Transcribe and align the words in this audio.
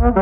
Hello 0.00 0.14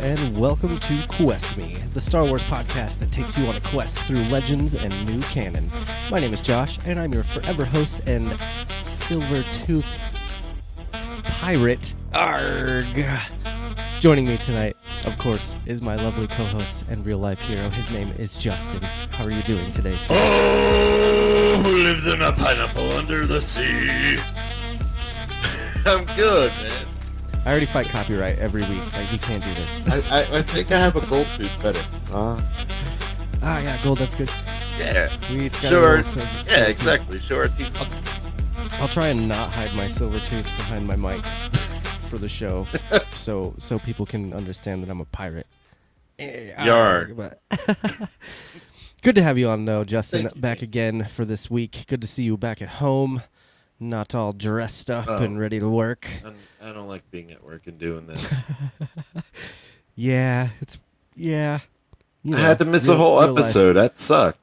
and 0.00 0.36
welcome 0.36 0.80
to 0.80 1.06
Quest 1.06 1.56
Me, 1.56 1.76
the 1.92 2.00
Star 2.00 2.24
Wars 2.24 2.42
podcast 2.42 2.98
that 2.98 3.12
takes 3.12 3.38
you 3.38 3.46
on 3.46 3.54
a 3.54 3.60
quest 3.60 3.96
through 4.00 4.24
legends 4.24 4.74
and 4.74 4.92
new 5.06 5.20
canon. 5.28 5.70
My 6.10 6.18
name 6.18 6.34
is 6.34 6.40
Josh, 6.40 6.80
and 6.84 6.98
I'm 6.98 7.12
your 7.12 7.22
forever 7.22 7.64
host 7.64 8.02
and 8.08 8.36
silver 8.82 9.44
tooth 9.52 9.86
pirate. 11.22 11.94
Arg! 12.14 13.06
Joining 14.00 14.26
me 14.26 14.36
tonight, 14.36 14.75
of 15.06 15.16
course, 15.18 15.56
is 15.66 15.80
my 15.80 15.94
lovely 15.96 16.26
co-host 16.26 16.84
and 16.88 17.04
real 17.06 17.18
life 17.18 17.40
hero. 17.40 17.68
His 17.70 17.90
name 17.90 18.12
is 18.18 18.36
Justin. 18.36 18.82
How 19.12 19.24
are 19.24 19.30
you 19.30 19.42
doing 19.42 19.70
today, 19.72 19.96
sir? 19.96 20.14
Oh, 20.16 21.62
who 21.64 21.76
lives 21.84 22.06
in 22.06 22.20
a 22.22 22.32
pineapple 22.32 22.90
under 22.92 23.26
the 23.26 23.40
sea? 23.40 24.18
I'm 25.86 26.04
good, 26.16 26.50
man. 26.52 26.86
I 27.44 27.50
already 27.50 27.66
fight 27.66 27.86
copyright 27.88 28.38
every 28.40 28.62
week. 28.62 28.92
Like 28.92 29.12
you 29.12 29.18
can't 29.18 29.42
do 29.44 29.54
this. 29.54 29.80
I, 30.10 30.18
I, 30.18 30.38
I 30.38 30.42
think 30.42 30.72
I 30.72 30.76
have 30.78 30.96
a 30.96 31.06
gold 31.06 31.28
tooth 31.36 31.62
better. 31.62 31.82
Uh, 32.12 32.40
Ah, 33.42 33.60
yeah, 33.60 33.80
gold. 33.84 33.98
That's 33.98 34.14
good. 34.16 34.30
yeah. 34.76 35.08
We 35.30 35.46
each 35.46 35.52
got 35.62 35.68
Sure. 35.70 36.02
silver- 36.02 36.28
Yeah, 36.50 36.64
exactly. 36.66 37.20
Sure. 37.20 37.46
teeth. 37.46 37.70
I'll 38.80 38.88
try 38.88 39.06
and 39.08 39.28
not 39.28 39.50
hide 39.52 39.72
my 39.76 39.86
silver 39.86 40.18
tooth 40.18 40.46
behind 40.56 40.84
my 40.86 40.96
mic 40.96 41.22
for 42.06 42.18
the 42.18 42.28
show, 42.28 42.66
so 43.12 43.54
so 43.58 43.78
people 43.78 44.06
can 44.06 44.32
understand 44.32 44.82
that 44.82 44.90
I'm 44.90 45.00
a 45.00 45.04
pirate. 45.06 45.46
Yar. 46.18 47.10
But 47.14 47.40
good 49.02 49.14
to 49.16 49.22
have 49.22 49.36
you 49.38 49.48
on, 49.48 49.64
though, 49.66 49.84
Justin. 49.84 50.22
Thank 50.22 50.40
back 50.40 50.58
mate. 50.58 50.62
again 50.62 51.04
for 51.04 51.24
this 51.24 51.50
week. 51.50 51.84
Good 51.88 52.00
to 52.02 52.08
see 52.08 52.22
you 52.24 52.36
back 52.38 52.62
at 52.62 52.68
home, 52.68 53.22
not 53.78 54.14
all 54.14 54.32
dressed 54.32 54.90
up 54.90 55.06
Oh. 55.08 55.18
and 55.22 55.38
ready 55.38 55.60
to 55.60 55.68
work. 55.68 56.08
I'm- 56.24 56.34
I 56.62 56.72
don't 56.72 56.88
like 56.88 57.08
being 57.12 57.30
at 57.30 57.44
work 57.44 57.66
and 57.68 57.78
doing 57.78 58.06
this. 58.06 58.42
Yeah, 59.94 60.50
it's 60.60 60.76
yeah. 61.14 61.60
you 62.22 62.34
I 62.36 62.40
had 62.40 62.58
to 62.58 62.64
miss 62.66 62.86
real- 62.86 62.96
a 62.96 62.98
whole 63.00 63.18
real 63.20 63.28
life. 63.30 63.38
episode. 63.38 63.72
That 63.74 63.96
sucked. 63.96 64.38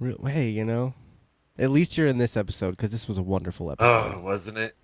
Real, 0.00 0.18
hey, 0.26 0.48
you 0.48 0.64
know, 0.64 0.94
at 1.58 1.70
least 1.70 1.96
you're 1.96 2.08
in 2.08 2.18
this 2.18 2.36
episode 2.36 2.72
because 2.72 2.90
this 2.90 3.06
was 3.06 3.16
a 3.18 3.22
wonderful 3.22 3.70
episode. 3.70 4.14
Oh, 4.16 4.20
wasn't 4.20 4.58
it? 4.58 4.74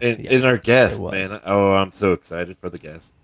And, 0.00 0.18
Yeah, 0.18 0.34
and 0.34 0.44
our 0.44 0.58
guest, 0.58 1.04
man. 1.04 1.40
Oh, 1.44 1.72
I'm 1.72 1.92
so 1.92 2.12
excited 2.12 2.56
for 2.58 2.70
the 2.70 2.78
guest. 2.78 3.14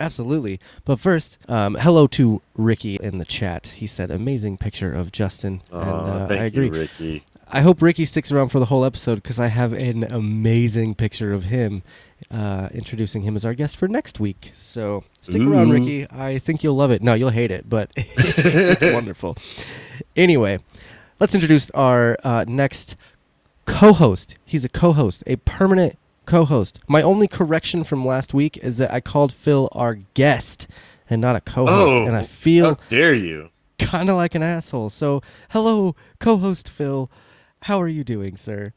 Absolutely. 0.00 0.58
But 0.84 0.98
first, 0.98 1.38
um, 1.48 1.76
hello 1.76 2.06
to 2.08 2.42
Ricky 2.56 2.96
in 2.96 3.18
the 3.18 3.24
chat. 3.24 3.68
He 3.76 3.86
said, 3.86 4.10
amazing 4.10 4.58
picture 4.58 4.92
of 4.92 5.12
Justin. 5.12 5.62
Oh, 5.70 5.80
and 5.80 5.90
uh, 5.90 6.26
thank 6.26 6.40
I 6.40 6.44
agree. 6.46 6.66
you, 6.66 6.72
Ricky. 6.72 7.24
I 7.48 7.60
hope 7.60 7.80
Ricky 7.80 8.04
sticks 8.04 8.32
around 8.32 8.48
for 8.48 8.58
the 8.58 8.64
whole 8.66 8.84
episode 8.84 9.16
because 9.16 9.38
I 9.38 9.46
have 9.46 9.72
an 9.72 10.02
amazing 10.04 10.96
picture 10.96 11.32
of 11.32 11.44
him 11.44 11.84
uh, 12.30 12.68
introducing 12.72 13.22
him 13.22 13.36
as 13.36 13.44
our 13.44 13.54
guest 13.54 13.76
for 13.76 13.86
next 13.86 14.18
week. 14.18 14.50
So 14.54 15.04
stick 15.20 15.42
around, 15.42 15.70
Ricky. 15.70 16.10
I 16.10 16.38
think 16.38 16.64
you'll 16.64 16.74
love 16.74 16.90
it. 16.90 17.00
No, 17.00 17.14
you'll 17.14 17.30
hate 17.30 17.52
it, 17.52 17.68
but 17.68 17.92
it's 17.96 18.92
wonderful. 18.94 19.36
Anyway, 20.16 20.58
let's 21.20 21.34
introduce 21.34 21.70
our 21.70 22.18
uh, 22.24 22.44
next 22.48 22.96
co 23.66 23.92
host. 23.92 24.36
He's 24.44 24.64
a 24.64 24.68
co 24.68 24.92
host, 24.92 25.22
a 25.28 25.36
permanent 25.36 25.96
co 26.24 26.44
host. 26.44 26.80
My 26.88 27.02
only 27.02 27.28
correction 27.28 27.84
from 27.84 28.04
last 28.04 28.34
week 28.34 28.56
is 28.58 28.78
that 28.78 28.92
I 28.92 29.00
called 29.00 29.32
Phil 29.32 29.68
our 29.72 29.94
guest 30.14 30.66
and 31.08 31.20
not 31.20 31.36
a 31.36 31.40
co 31.40 31.66
host. 31.66 31.94
Oh, 31.94 32.06
and 32.06 32.16
I 32.16 32.22
feel 32.22 32.74
How 32.74 32.78
dare 32.88 33.14
you? 33.14 33.50
kind 33.78 34.08
of 34.10 34.16
like 34.16 34.34
an 34.34 34.42
asshole. 34.42 34.88
So, 34.90 35.20
hello, 35.50 35.94
co 36.18 36.36
host 36.36 36.68
Phil. 36.68 37.10
How 37.62 37.80
are 37.80 37.88
you 37.88 38.04
doing, 38.04 38.36
sir? 38.36 38.72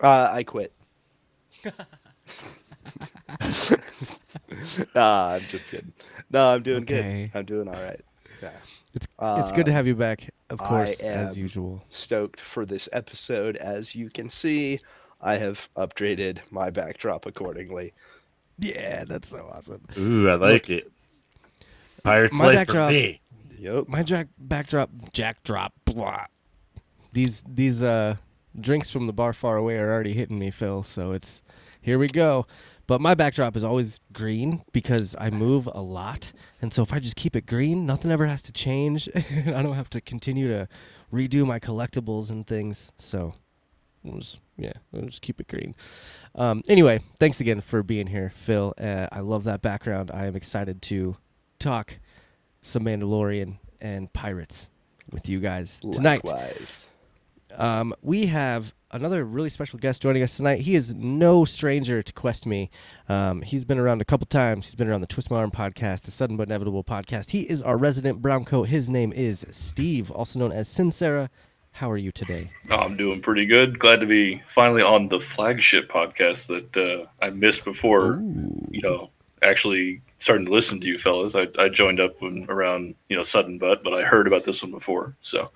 Uh, 0.00 0.28
I 0.32 0.42
quit. 0.42 0.72
nah, 4.94 5.34
I'm 5.34 5.40
just 5.42 5.70
kidding. 5.70 5.92
No, 6.30 6.54
I'm 6.54 6.62
doing 6.62 6.82
Okay. 6.82 7.30
good. 7.32 7.38
I'm 7.38 7.44
doing 7.44 7.68
all 7.68 7.74
right. 7.74 8.00
Yeah. 8.42 8.50
It's 8.94 9.06
it's 9.20 9.52
good 9.52 9.66
to 9.66 9.72
have 9.72 9.86
you 9.86 9.94
back, 9.94 10.30
of 10.50 10.60
I 10.60 10.64
course, 10.66 11.00
as 11.00 11.38
usual. 11.38 11.84
Stoked 11.88 12.40
for 12.40 12.66
this 12.66 12.88
episode. 12.92 13.56
As 13.56 13.94
you 13.94 14.10
can 14.10 14.28
see, 14.28 14.80
I 15.22 15.36
have 15.36 15.68
upgraded 15.76 16.38
my 16.50 16.70
backdrop 16.70 17.26
accordingly. 17.26 17.92
Yeah, 18.58 19.04
that's 19.04 19.28
so 19.28 19.48
awesome. 19.52 19.82
Ooh, 19.98 20.28
I 20.28 20.34
like 20.34 20.68
it. 20.68 20.90
Pirate's 22.04 22.34
My 22.34 22.46
life 22.46 22.54
backdrop- 22.56 22.90
for 22.90 22.94
me. 22.94 23.20
Yep. 23.58 23.88
My 23.88 24.02
jack 24.02 24.28
backdrop, 24.38 24.90
jack 25.12 25.42
drop, 25.44 25.72
blah. 25.84 26.24
These 27.12 27.44
these 27.46 27.82
uh 27.82 28.16
drinks 28.60 28.90
from 28.90 29.06
the 29.06 29.12
bar 29.12 29.32
far 29.32 29.56
away 29.56 29.76
are 29.78 29.92
already 29.92 30.12
hitting 30.12 30.38
me, 30.38 30.50
Phil. 30.50 30.82
So 30.82 31.12
it's 31.12 31.42
here 31.80 31.98
we 31.98 32.08
go. 32.08 32.46
But 32.88 33.00
my 33.00 33.14
backdrop 33.14 33.54
is 33.56 33.62
always 33.62 34.00
green 34.12 34.62
because 34.72 35.14
I 35.18 35.30
move 35.30 35.68
a 35.72 35.80
lot, 35.80 36.32
and 36.60 36.72
so 36.72 36.82
if 36.82 36.92
I 36.92 36.98
just 36.98 37.14
keep 37.14 37.36
it 37.36 37.46
green, 37.46 37.86
nothing 37.86 38.10
ever 38.10 38.26
has 38.26 38.42
to 38.42 38.52
change. 38.52 39.08
I 39.46 39.62
don't 39.62 39.74
have 39.74 39.88
to 39.90 40.00
continue 40.00 40.48
to 40.48 40.68
redo 41.12 41.46
my 41.46 41.60
collectibles 41.60 42.30
and 42.30 42.44
things. 42.46 42.90
So, 42.98 43.34
we'll 44.02 44.18
just, 44.18 44.40
yeah, 44.56 44.72
we'll 44.90 45.06
just 45.06 45.22
keep 45.22 45.40
it 45.40 45.48
green. 45.48 45.74
Um, 46.34 46.62
anyway, 46.68 47.00
thanks 47.18 47.40
again 47.40 47.60
for 47.60 47.82
being 47.82 48.06
here, 48.06 48.32
Phil. 48.34 48.74
Uh, 48.78 49.08
I 49.10 49.20
love 49.20 49.44
that 49.44 49.62
background. 49.62 50.10
I 50.12 50.26
am 50.26 50.36
excited 50.36 50.82
to 50.82 51.16
talk 51.58 51.98
some 52.62 52.84
Mandalorian 52.84 53.58
and 53.80 54.12
pirates 54.12 54.70
with 55.10 55.28
you 55.28 55.40
guys 55.40 55.80
tonight. 55.80 56.24
Likewise. 56.24 56.88
Um, 57.56 57.94
we 58.02 58.26
have 58.26 58.72
another 58.92 59.24
really 59.24 59.48
special 59.48 59.78
guest 59.78 60.02
joining 60.02 60.22
us 60.22 60.36
tonight. 60.36 60.60
He 60.60 60.74
is 60.74 60.94
no 60.94 61.44
stranger 61.44 62.02
to 62.02 62.12
Quest 62.12 62.46
Me. 62.46 62.70
Um, 63.08 63.42
he's 63.42 63.64
been 63.64 63.78
around 63.78 64.00
a 64.00 64.04
couple 64.04 64.26
times. 64.26 64.66
He's 64.66 64.74
been 64.74 64.88
around 64.88 65.00
the 65.00 65.06
Twist 65.06 65.30
My 65.30 65.38
Arm 65.38 65.50
podcast, 65.50 66.02
the 66.02 66.10
Sudden 66.10 66.36
But 66.36 66.48
Inevitable 66.48 66.84
podcast. 66.84 67.30
He 67.30 67.42
is 67.42 67.62
our 67.62 67.76
resident 67.76 68.22
brown 68.22 68.44
coat. 68.44 68.68
His 68.68 68.88
name 68.88 69.12
is 69.12 69.46
Steve, 69.50 70.10
also 70.10 70.38
known 70.38 70.52
as 70.52 70.68
Sinecera. 70.68 71.28
How 71.72 71.90
are 71.90 71.96
you 71.96 72.12
today? 72.12 72.50
Oh, 72.70 72.76
I'm 72.76 72.96
doing 72.96 73.20
pretty 73.22 73.46
good. 73.46 73.78
Glad 73.78 74.00
to 74.00 74.06
be 74.06 74.42
finally 74.46 74.82
on 74.82 75.08
the 75.08 75.18
flagship 75.18 75.88
podcast 75.88 76.46
that 76.48 76.76
uh, 76.76 77.06
I 77.20 77.30
missed 77.30 77.64
before. 77.64 78.22
You 78.70 78.82
know, 78.82 79.10
actually 79.42 80.02
starting 80.18 80.46
to 80.46 80.52
listen 80.52 80.80
to 80.80 80.86
you 80.86 80.98
fellas. 80.98 81.34
I, 81.34 81.48
I 81.58 81.68
joined 81.68 81.98
up 81.98 82.20
when, 82.20 82.46
around 82.48 82.94
you 83.08 83.16
know 83.16 83.22
sudden 83.22 83.58
butt, 83.58 83.82
but 83.82 83.94
I 83.94 84.02
heard 84.02 84.26
about 84.26 84.44
this 84.44 84.62
one 84.62 84.70
before. 84.70 85.16
So, 85.22 85.50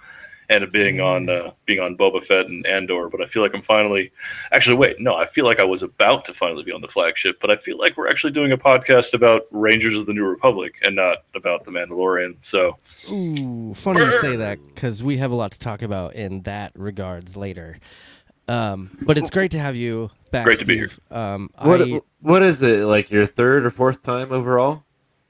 and 0.49 0.65
it 0.65 0.73
being 0.73 1.01
on 1.01 1.29
uh, 1.29 1.51
being 1.65 1.81
on 1.81 1.97
Boba 1.97 2.23
Fett 2.23 2.47
and 2.47 2.67
Andor. 2.67 3.09
But 3.09 3.21
I 3.21 3.27
feel 3.27 3.43
like 3.43 3.55
I'm 3.55 3.63
finally. 3.63 4.13
Actually, 4.53 4.77
wait, 4.77 5.01
no, 5.01 5.15
I 5.17 5.27
feel 5.27 5.45
like 5.45 5.61
I 5.61 5.65
was 5.65 5.83
about 5.83 6.25
to 6.27 6.35
finally 6.35 6.63
be 6.63 6.73
on 6.73 6.81
the 6.81 6.89
flagship, 6.89 7.41
but 7.41 7.51
I 7.51 7.57
feel 7.57 7.79
like 7.79 7.97
we're 7.97 8.09
actually 8.09 8.33
doing 8.33 8.53
a 8.53 8.59
podcast 8.59 9.15
about 9.15 9.43
Rangers 9.51 9.95
of 9.95 10.07
the 10.07 10.15
New 10.15 10.25
Republic 10.25 10.75
and 10.83 10.97
not 10.97 11.25
about 11.35 11.65
the 11.65 11.71
Mandalorian. 11.71 12.37
So, 12.41 12.77
Ooh, 13.11 13.75
funny 13.75 14.01
you 14.01 14.21
say 14.21 14.37
that 14.37 14.59
because 14.75 15.03
we 15.03 15.17
have 15.19 15.33
a 15.33 15.37
lot 15.37 15.53
to 15.53 15.59
talk 15.59 15.83
about 15.83 16.15
in 16.15 16.43
that 16.43 16.73
regards 16.75 17.37
later. 17.37 17.79
Um, 18.49 18.97
but 19.03 19.19
it's 19.19 19.31
great 19.31 19.51
to 19.53 19.59
have 19.59 19.75
you 19.75 20.11
back. 20.31 20.45
Great 20.45 20.61
to 20.61 20.65
be 20.65 20.77
here. 20.77 20.91
Um, 21.11 21.51
What 21.59 21.83
I, 21.83 22.01
what 22.21 22.43
is 22.43 22.63
it 22.63 22.87
like? 22.87 23.11
Your 23.11 23.27
third 23.27 23.67
or 23.67 23.71
fourth 23.71 24.03
time 24.03 24.31
overall? 24.31 24.85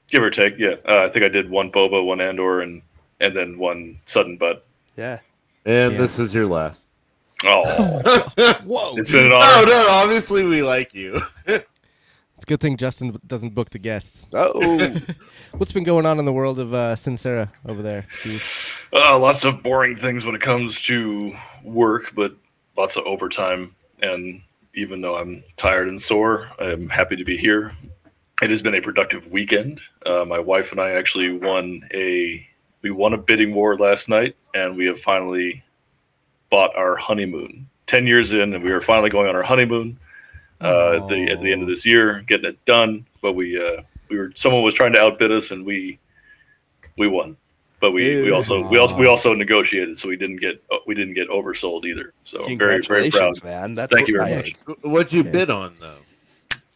give 0.09 0.23
or 0.23 0.29
take, 0.29 0.57
yeah. 0.57 0.75
Uh, 0.87 1.03
I 1.03 1.09
think 1.09 1.25
I 1.25 1.29
did 1.29 1.49
one 1.49 1.71
Boba, 1.71 2.03
one 2.05 2.21
Andor, 2.21 2.61
and 2.61 2.81
and 3.19 3.35
then 3.35 3.57
one 3.57 3.99
sudden 4.05 4.37
butt. 4.37 4.65
Yeah. 4.97 5.19
And 5.65 5.93
Yeah. 5.93 5.99
this 5.99 6.19
is 6.19 6.33
your 6.35 6.47
last. 6.47 6.89
Oh, 7.45 7.61
whoa! 8.65 8.97
it's 8.97 9.11
been 9.11 9.25
an 9.25 9.29
No, 9.39 9.63
no. 9.67 9.87
Obviously, 9.91 10.43
we 10.43 10.61
like 10.63 10.93
you. 10.93 11.21
It's 12.35 12.43
a 12.43 12.49
good 12.49 12.59
thing 12.59 12.77
Justin 12.77 13.17
doesn't 13.25 13.55
book 13.55 13.71
the 13.71 13.79
guests. 13.79 14.29
Oh, 14.31 14.95
What's 15.57 15.71
been 15.71 15.83
going 15.83 16.05
on 16.05 16.19
in 16.19 16.25
the 16.25 16.31
world 16.31 16.59
of 16.59 16.71
uh, 16.71 16.93
Sinecera 16.93 17.49
over 17.67 17.81
there, 17.81 18.05
Steve? 18.11 18.87
Uh, 18.93 19.17
lots 19.17 19.43
of 19.43 19.63
boring 19.63 19.95
things 19.95 20.23
when 20.23 20.35
it 20.35 20.41
comes 20.41 20.79
to 20.81 21.35
work, 21.63 22.13
but 22.15 22.35
lots 22.77 22.95
of 22.95 23.05
overtime. 23.05 23.73
And 24.03 24.43
even 24.75 25.01
though 25.01 25.17
I'm 25.17 25.43
tired 25.55 25.87
and 25.87 25.99
sore, 25.99 26.51
I'm 26.59 26.87
happy 26.89 27.15
to 27.15 27.23
be 27.25 27.37
here. 27.37 27.75
It 28.43 28.51
has 28.51 28.61
been 28.61 28.75
a 28.75 28.81
productive 28.81 29.25
weekend. 29.31 29.81
Uh, 30.05 30.23
my 30.23 30.37
wife 30.37 30.71
and 30.71 30.79
I 30.79 30.91
actually 30.91 31.31
won 31.31 31.81
a 31.91 32.47
we 32.87 32.91
won 32.91 33.13
a 33.13 33.17
bidding 33.17 33.53
war 33.53 33.77
last 33.77 34.07
night, 34.07 34.35
and 34.53 34.77
we 34.77 34.85
have 34.85 34.99
finally 34.99 35.61
bought 36.49 36.73
our 36.75 36.95
honeymoon. 36.95 37.67
Ten 37.85 38.07
years 38.07 38.33
in, 38.33 38.53
and 38.53 38.63
we 38.63 38.71
are 38.71 38.81
finally 38.81 39.09
going 39.09 39.27
on 39.27 39.35
our 39.35 39.43
honeymoon 39.43 39.97
uh, 40.61 41.01
at 41.01 41.07
the 41.09 41.29
at 41.31 41.39
the 41.41 41.51
end 41.51 41.61
of 41.61 41.67
this 41.67 41.85
year, 41.85 42.23
getting 42.27 42.49
it 42.49 42.65
done. 42.65 43.05
But 43.21 43.33
we 43.33 43.57
uh, 43.59 43.81
we 44.09 44.17
were 44.17 44.31
someone 44.35 44.63
was 44.63 44.73
trying 44.73 44.93
to 44.93 44.99
outbid 45.01 45.31
us, 45.31 45.51
and 45.51 45.65
we 45.65 45.99
we 46.97 47.07
won. 47.07 47.35
But 47.79 47.91
we, 47.91 48.23
we 48.23 48.31
also 48.31 48.67
we 48.67 48.77
also 48.79 48.95
we 48.95 49.05
also 49.07 49.33
negotiated, 49.33 49.97
so 49.99 50.07
we 50.07 50.15
didn't 50.17 50.37
get 50.37 50.61
we 50.85 50.95
didn't 50.95 51.13
get 51.13 51.29
oversold 51.29 51.85
either. 51.85 52.13
So 52.23 52.39
I'm 52.45 52.57
very 52.57 52.81
very 52.81 53.09
proud. 53.11 53.35
congratulations, 53.35 53.43
man. 53.43 53.73
That's 53.73 53.93
Thank 53.93 54.07
you 54.07 54.17
very 54.17 54.33
exciting. 54.33 54.55
What'd 54.81 55.13
you 55.13 55.23
Yeah. 55.23 55.31
bid 55.31 55.49
on 55.49 55.73
though? 55.79 55.97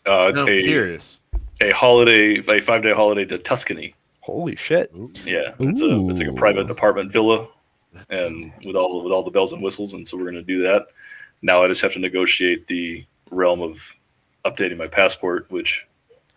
Uh, 0.06 0.31
No, 0.31 0.42
I'm 0.44 0.50
a 0.50 0.62
curious. 0.62 1.22
a 1.62 1.72
holiday 1.72 2.40
a 2.40 2.60
five 2.62 2.84
day 2.84 2.94
holiday 2.94 3.25
to 3.25 3.38
Tuscany. 3.38 3.96
Holy 4.22 4.56
shit! 4.56 4.92
Yeah, 5.26 5.54
it's 5.60 5.82
a 5.82 6.10
it's 6.10 6.20
like 6.20 6.30
a 6.30 6.34
private 6.34 6.70
apartment 6.70 7.12
villa, 7.12 7.48
That's 7.94 8.12
and 8.14 8.54
with 8.66 8.76
all 8.76 9.04
with 9.04 9.12
all 9.12 9.24
the 9.24 9.32
bells 9.32 9.52
and 9.54 9.62
whistles, 9.62 9.94
and 9.94 10.08
so 10.08 10.16
we're 10.18 10.24
going 10.32 10.36
to 10.36 10.44
do 10.44 10.62
that. 10.64 10.88
Now 11.42 11.64
I 11.64 11.68
just 11.68 11.82
have 11.82 11.94
to 11.94 12.00
negotiate 12.00 12.68
the 12.68 13.04
realm 13.32 13.62
of 13.62 13.96
updating 14.46 14.78
my 14.78 14.88
passport, 14.88 15.48
which 15.50 15.88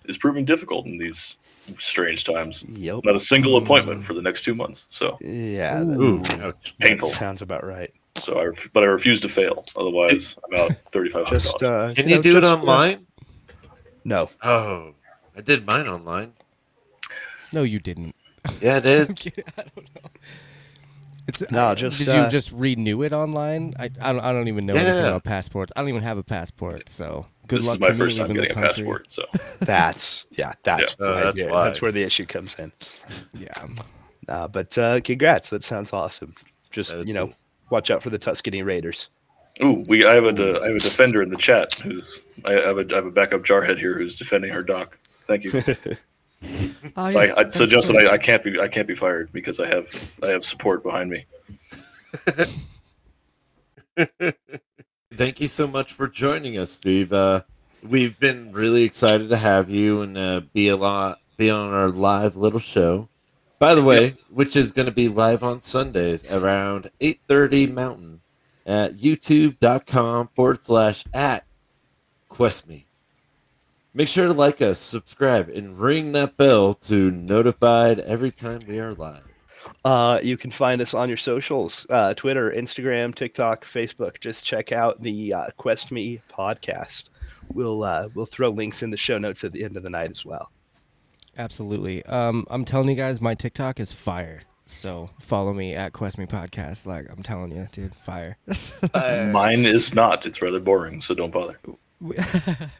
is 0.06 0.16
proving 0.16 0.44
difficult 0.44 0.86
in 0.86 0.96
these 0.98 1.36
strange 1.78 2.24
times. 2.24 2.62
Yep. 2.68 3.00
Not 3.04 3.14
a 3.16 3.20
single 3.20 3.56
appointment 3.58 4.04
for 4.04 4.14
the 4.14 4.22
next 4.22 4.44
two 4.44 4.54
months, 4.54 4.86
so 4.90 5.16
Yeah, 5.20 5.82
that, 5.84 5.98
Ooh, 6.00 6.20
ouch. 6.42 6.74
that 6.78 6.88
painful. 6.88 7.08
sounds 7.08 7.42
about 7.42 7.64
right. 7.64 7.90
So 8.16 8.38
I, 8.40 8.48
but 8.72 8.82
I 8.82 8.86
refuse 8.86 9.20
to 9.22 9.28
fail. 9.28 9.64
Otherwise, 9.76 10.38
I'm 10.46 10.60
out 10.60 10.72
thirty 10.92 11.10
five 11.10 11.24
hundred 11.24 11.40
Just 11.40 11.58
dollars. 11.58 11.92
uh, 11.92 11.94
Can 11.96 12.08
you 12.08 12.16
know, 12.16 12.22
do 12.22 12.30
it 12.38 12.40
just, 12.40 12.52
uh, 12.52 12.56
online? 12.56 13.06
no, 14.04 14.30
Oh, 14.42 14.94
I 15.36 15.40
did 15.42 15.66
mine 15.66 15.86
online. 15.88 16.32
No, 17.54 17.62
you 17.62 17.78
didn't. 17.78 18.14
Yeah, 18.60 18.76
I 18.76 18.80
did. 18.80 19.10
I 19.58 19.62
don't 19.74 19.76
know. 19.94 20.10
It's 21.26 21.50
No, 21.50 21.66
uh, 21.68 21.74
just, 21.74 21.98
did 21.98 22.08
uh, 22.10 22.24
you 22.24 22.28
just 22.28 22.52
renew 22.52 23.02
it 23.02 23.12
online? 23.14 23.74
I, 23.78 23.84
I 24.02 24.12
don't 24.12 24.20
I 24.20 24.30
don't 24.32 24.48
even 24.48 24.66
know 24.66 24.74
anything 24.74 24.94
Yeah. 24.96 25.06
about 25.08 25.24
passports. 25.24 25.72
I 25.74 25.80
don't 25.80 25.88
even 25.88 26.02
have 26.02 26.18
a 26.18 26.22
passport, 26.22 26.90
so 26.90 27.26
good 27.46 27.60
This 27.60 27.66
luck 27.68 27.76
is 27.76 27.80
my 27.80 27.88
to 27.88 27.94
first 27.94 28.18
me 28.18 28.24
time 28.24 28.28
leaving 28.34 28.42
getting 28.42 28.60
the 28.60 28.60
a 28.60 28.62
country. 28.68 28.84
passport, 28.84 29.10
so 29.10 29.24
that's 29.60 30.26
yeah, 30.36 30.52
that's 30.64 30.96
Yeah. 31.00 31.06
Right 31.06 31.24
that's 31.24 31.36
there. 31.38 31.50
why. 31.50 31.64
That's 31.64 31.80
where 31.80 31.92
the 31.92 32.02
issue 32.02 32.26
comes 32.26 32.58
in. 32.58 32.72
Yeah, 33.32 33.48
Uh, 34.28 34.48
but 34.48 34.76
uh, 34.78 35.00
congrats, 35.00 35.50
that 35.50 35.62
sounds 35.62 35.92
awesome. 35.92 36.34
Just 36.70 36.92
That 36.92 37.00
is 37.00 37.08
you 37.08 37.14
know, 37.14 37.26
cool. 37.28 37.36
watch 37.70 37.90
out 37.90 38.02
for 38.02 38.08
the 38.10 38.18
Tuscany 38.18 38.62
Raiders. 38.62 39.08
Ooh, 39.62 39.84
we 39.86 40.04
I 40.04 40.14
have 40.14 40.24
a 40.24 40.32
de- 40.32 40.60
I 40.60 40.66
have 40.66 40.76
a 40.76 40.78
defender 40.78 41.22
in 41.22 41.30
the 41.30 41.36
chat 41.36 41.72
who's 41.74 42.26
I 42.44 42.52
have 42.52 42.76
a 42.78 42.86
I 42.92 42.96
have 42.96 43.06
a 43.06 43.10
backup 43.10 43.42
jarhead 43.44 43.78
here 43.78 43.96
who's 43.96 44.16
defending 44.16 44.52
her 44.52 44.62
doc. 44.62 44.98
Thank 45.26 45.44
you. 45.44 45.52
Ah, 46.96 47.10
So, 47.10 47.20
yes, 47.22 47.36
I, 47.36 47.42
I, 47.42 47.48
so 47.48 47.66
Justin. 47.66 48.06
I, 48.06 48.12
I 48.12 48.18
can't 48.18 48.42
be 48.44 48.60
I 48.60 48.68
can't 48.68 48.86
be 48.86 48.94
fired 48.94 49.32
because 49.32 49.58
I 49.58 49.66
have 49.66 49.88
I 50.22 50.28
have 50.28 50.44
support 50.44 50.82
behind 50.82 51.10
me. 51.10 51.24
Thank 55.14 55.40
you 55.40 55.48
so 55.48 55.66
much 55.66 55.92
for 55.92 56.08
joining 56.08 56.58
us, 56.58 56.72
Steve. 56.72 57.12
Uh, 57.12 57.42
we've 57.88 58.18
been 58.18 58.52
really 58.52 58.82
excited 58.82 59.28
to 59.28 59.36
have 59.36 59.70
you 59.70 60.02
and 60.02 60.18
uh, 60.18 60.40
be 60.52 60.68
a 60.68 60.76
lot 60.76 61.20
be 61.36 61.50
on 61.50 61.72
our 61.72 61.88
live 61.88 62.36
little 62.36 62.60
show. 62.60 63.08
By 63.58 63.74
the 63.74 63.82
way, 63.82 64.14
which 64.30 64.56
is 64.56 64.72
going 64.72 64.86
to 64.86 64.92
be 64.92 65.08
live 65.08 65.42
on 65.42 65.58
Sundays 65.60 66.32
around 66.32 66.90
eight 67.00 67.20
thirty 67.26 67.66
Mountain 67.66 68.20
at 68.66 68.92
YouTube.com 68.94 70.28
forward 70.34 70.58
slash 70.58 71.04
at 71.14 71.44
QuestMe. 72.30 72.84
Make 73.96 74.08
sure 74.08 74.26
to 74.26 74.32
like 74.32 74.60
us, 74.60 74.80
subscribe, 74.80 75.48
and 75.48 75.78
ring 75.78 76.10
that 76.12 76.36
bell 76.36 76.74
to 76.74 77.12
notified 77.12 78.00
every 78.00 78.32
time 78.32 78.62
we 78.66 78.80
are 78.80 78.92
live. 78.92 79.22
Uh, 79.84 80.18
you 80.20 80.36
can 80.36 80.50
find 80.50 80.80
us 80.80 80.94
on 80.94 81.08
your 81.08 81.16
socials: 81.16 81.86
uh, 81.90 82.12
Twitter, 82.14 82.50
Instagram, 82.50 83.14
TikTok, 83.14 83.64
Facebook. 83.64 84.18
Just 84.18 84.44
check 84.44 84.72
out 84.72 85.02
the 85.02 85.32
uh, 85.32 85.46
Quest 85.56 85.92
Me 85.92 86.22
podcast. 86.28 87.08
We'll 87.52 87.84
uh, 87.84 88.08
we'll 88.16 88.26
throw 88.26 88.48
links 88.48 88.82
in 88.82 88.90
the 88.90 88.96
show 88.96 89.16
notes 89.16 89.44
at 89.44 89.52
the 89.52 89.62
end 89.62 89.76
of 89.76 89.84
the 89.84 89.90
night 89.90 90.10
as 90.10 90.26
well. 90.26 90.50
Absolutely. 91.38 92.04
Um, 92.06 92.48
I'm 92.50 92.64
telling 92.64 92.88
you 92.88 92.96
guys, 92.96 93.20
my 93.20 93.36
TikTok 93.36 93.78
is 93.78 93.92
fire. 93.92 94.42
So 94.66 95.08
follow 95.20 95.52
me 95.52 95.72
at 95.74 95.92
Quest 95.92 96.18
Me 96.18 96.26
Podcast. 96.26 96.84
Like 96.84 97.06
I'm 97.10 97.22
telling 97.22 97.52
you, 97.52 97.68
dude, 97.70 97.94
fire. 97.94 98.38
Mine 98.94 99.66
is 99.66 99.94
not. 99.94 100.26
It's 100.26 100.42
rather 100.42 100.58
boring, 100.58 101.00
so 101.00 101.14
don't 101.14 101.32
bother. 101.32 101.60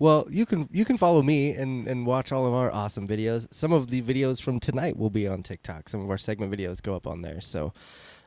well, 0.00 0.26
you 0.30 0.46
can 0.46 0.66
you 0.72 0.84
can 0.84 0.96
follow 0.96 1.22
me 1.22 1.52
and 1.52 1.86
and 1.86 2.06
watch 2.06 2.32
all 2.32 2.46
of 2.46 2.54
our 2.54 2.72
awesome 2.72 3.06
videos. 3.06 3.46
Some 3.52 3.70
of 3.72 3.88
the 3.88 4.00
videos 4.02 4.42
from 4.42 4.58
tonight 4.58 4.96
will 4.96 5.10
be 5.10 5.28
on 5.28 5.42
TikTok. 5.42 5.88
Some 5.90 6.00
of 6.00 6.10
our 6.10 6.16
segment 6.16 6.50
videos 6.50 6.82
go 6.82 6.96
up 6.96 7.06
on 7.06 7.20
there. 7.20 7.40
So 7.40 7.72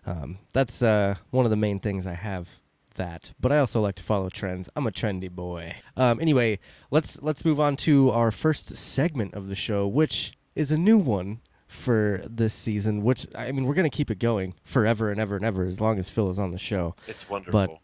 um, 0.05 0.37
that's 0.53 0.83
uh, 0.83 1.15
one 1.31 1.45
of 1.45 1.49
the 1.49 1.57
main 1.57 1.79
things 1.79 2.05
I 2.05 2.13
have 2.13 2.59
that. 2.95 3.33
But 3.39 3.51
I 3.51 3.57
also 3.57 3.81
like 3.81 3.95
to 3.95 4.03
follow 4.03 4.29
trends. 4.29 4.69
I'm 4.75 4.85
a 4.85 4.91
trendy 4.91 5.31
boy. 5.31 5.75
Um, 5.97 6.19
anyway, 6.21 6.59
let's 6.91 7.19
let's 7.23 7.43
move 7.43 7.59
on 7.59 7.75
to 7.77 8.11
our 8.11 8.29
first 8.29 8.77
segment 8.77 9.33
of 9.33 9.47
the 9.47 9.55
show, 9.55 9.87
which 9.87 10.37
is 10.55 10.71
a 10.71 10.77
new 10.77 10.99
one 10.99 11.41
for 11.67 12.21
this 12.29 12.53
season. 12.53 13.01
Which 13.01 13.25
I 13.35 13.51
mean, 13.51 13.65
we're 13.65 13.73
gonna 13.73 13.89
keep 13.89 14.11
it 14.11 14.19
going 14.19 14.53
forever 14.63 15.09
and 15.09 15.19
ever 15.19 15.35
and 15.35 15.43
ever 15.43 15.65
as 15.65 15.81
long 15.81 15.97
as 15.97 16.07
Phil 16.07 16.29
is 16.29 16.37
on 16.37 16.51
the 16.51 16.59
show. 16.59 16.95
It's 17.07 17.27
wonderful. 17.27 17.51
But 17.51 17.79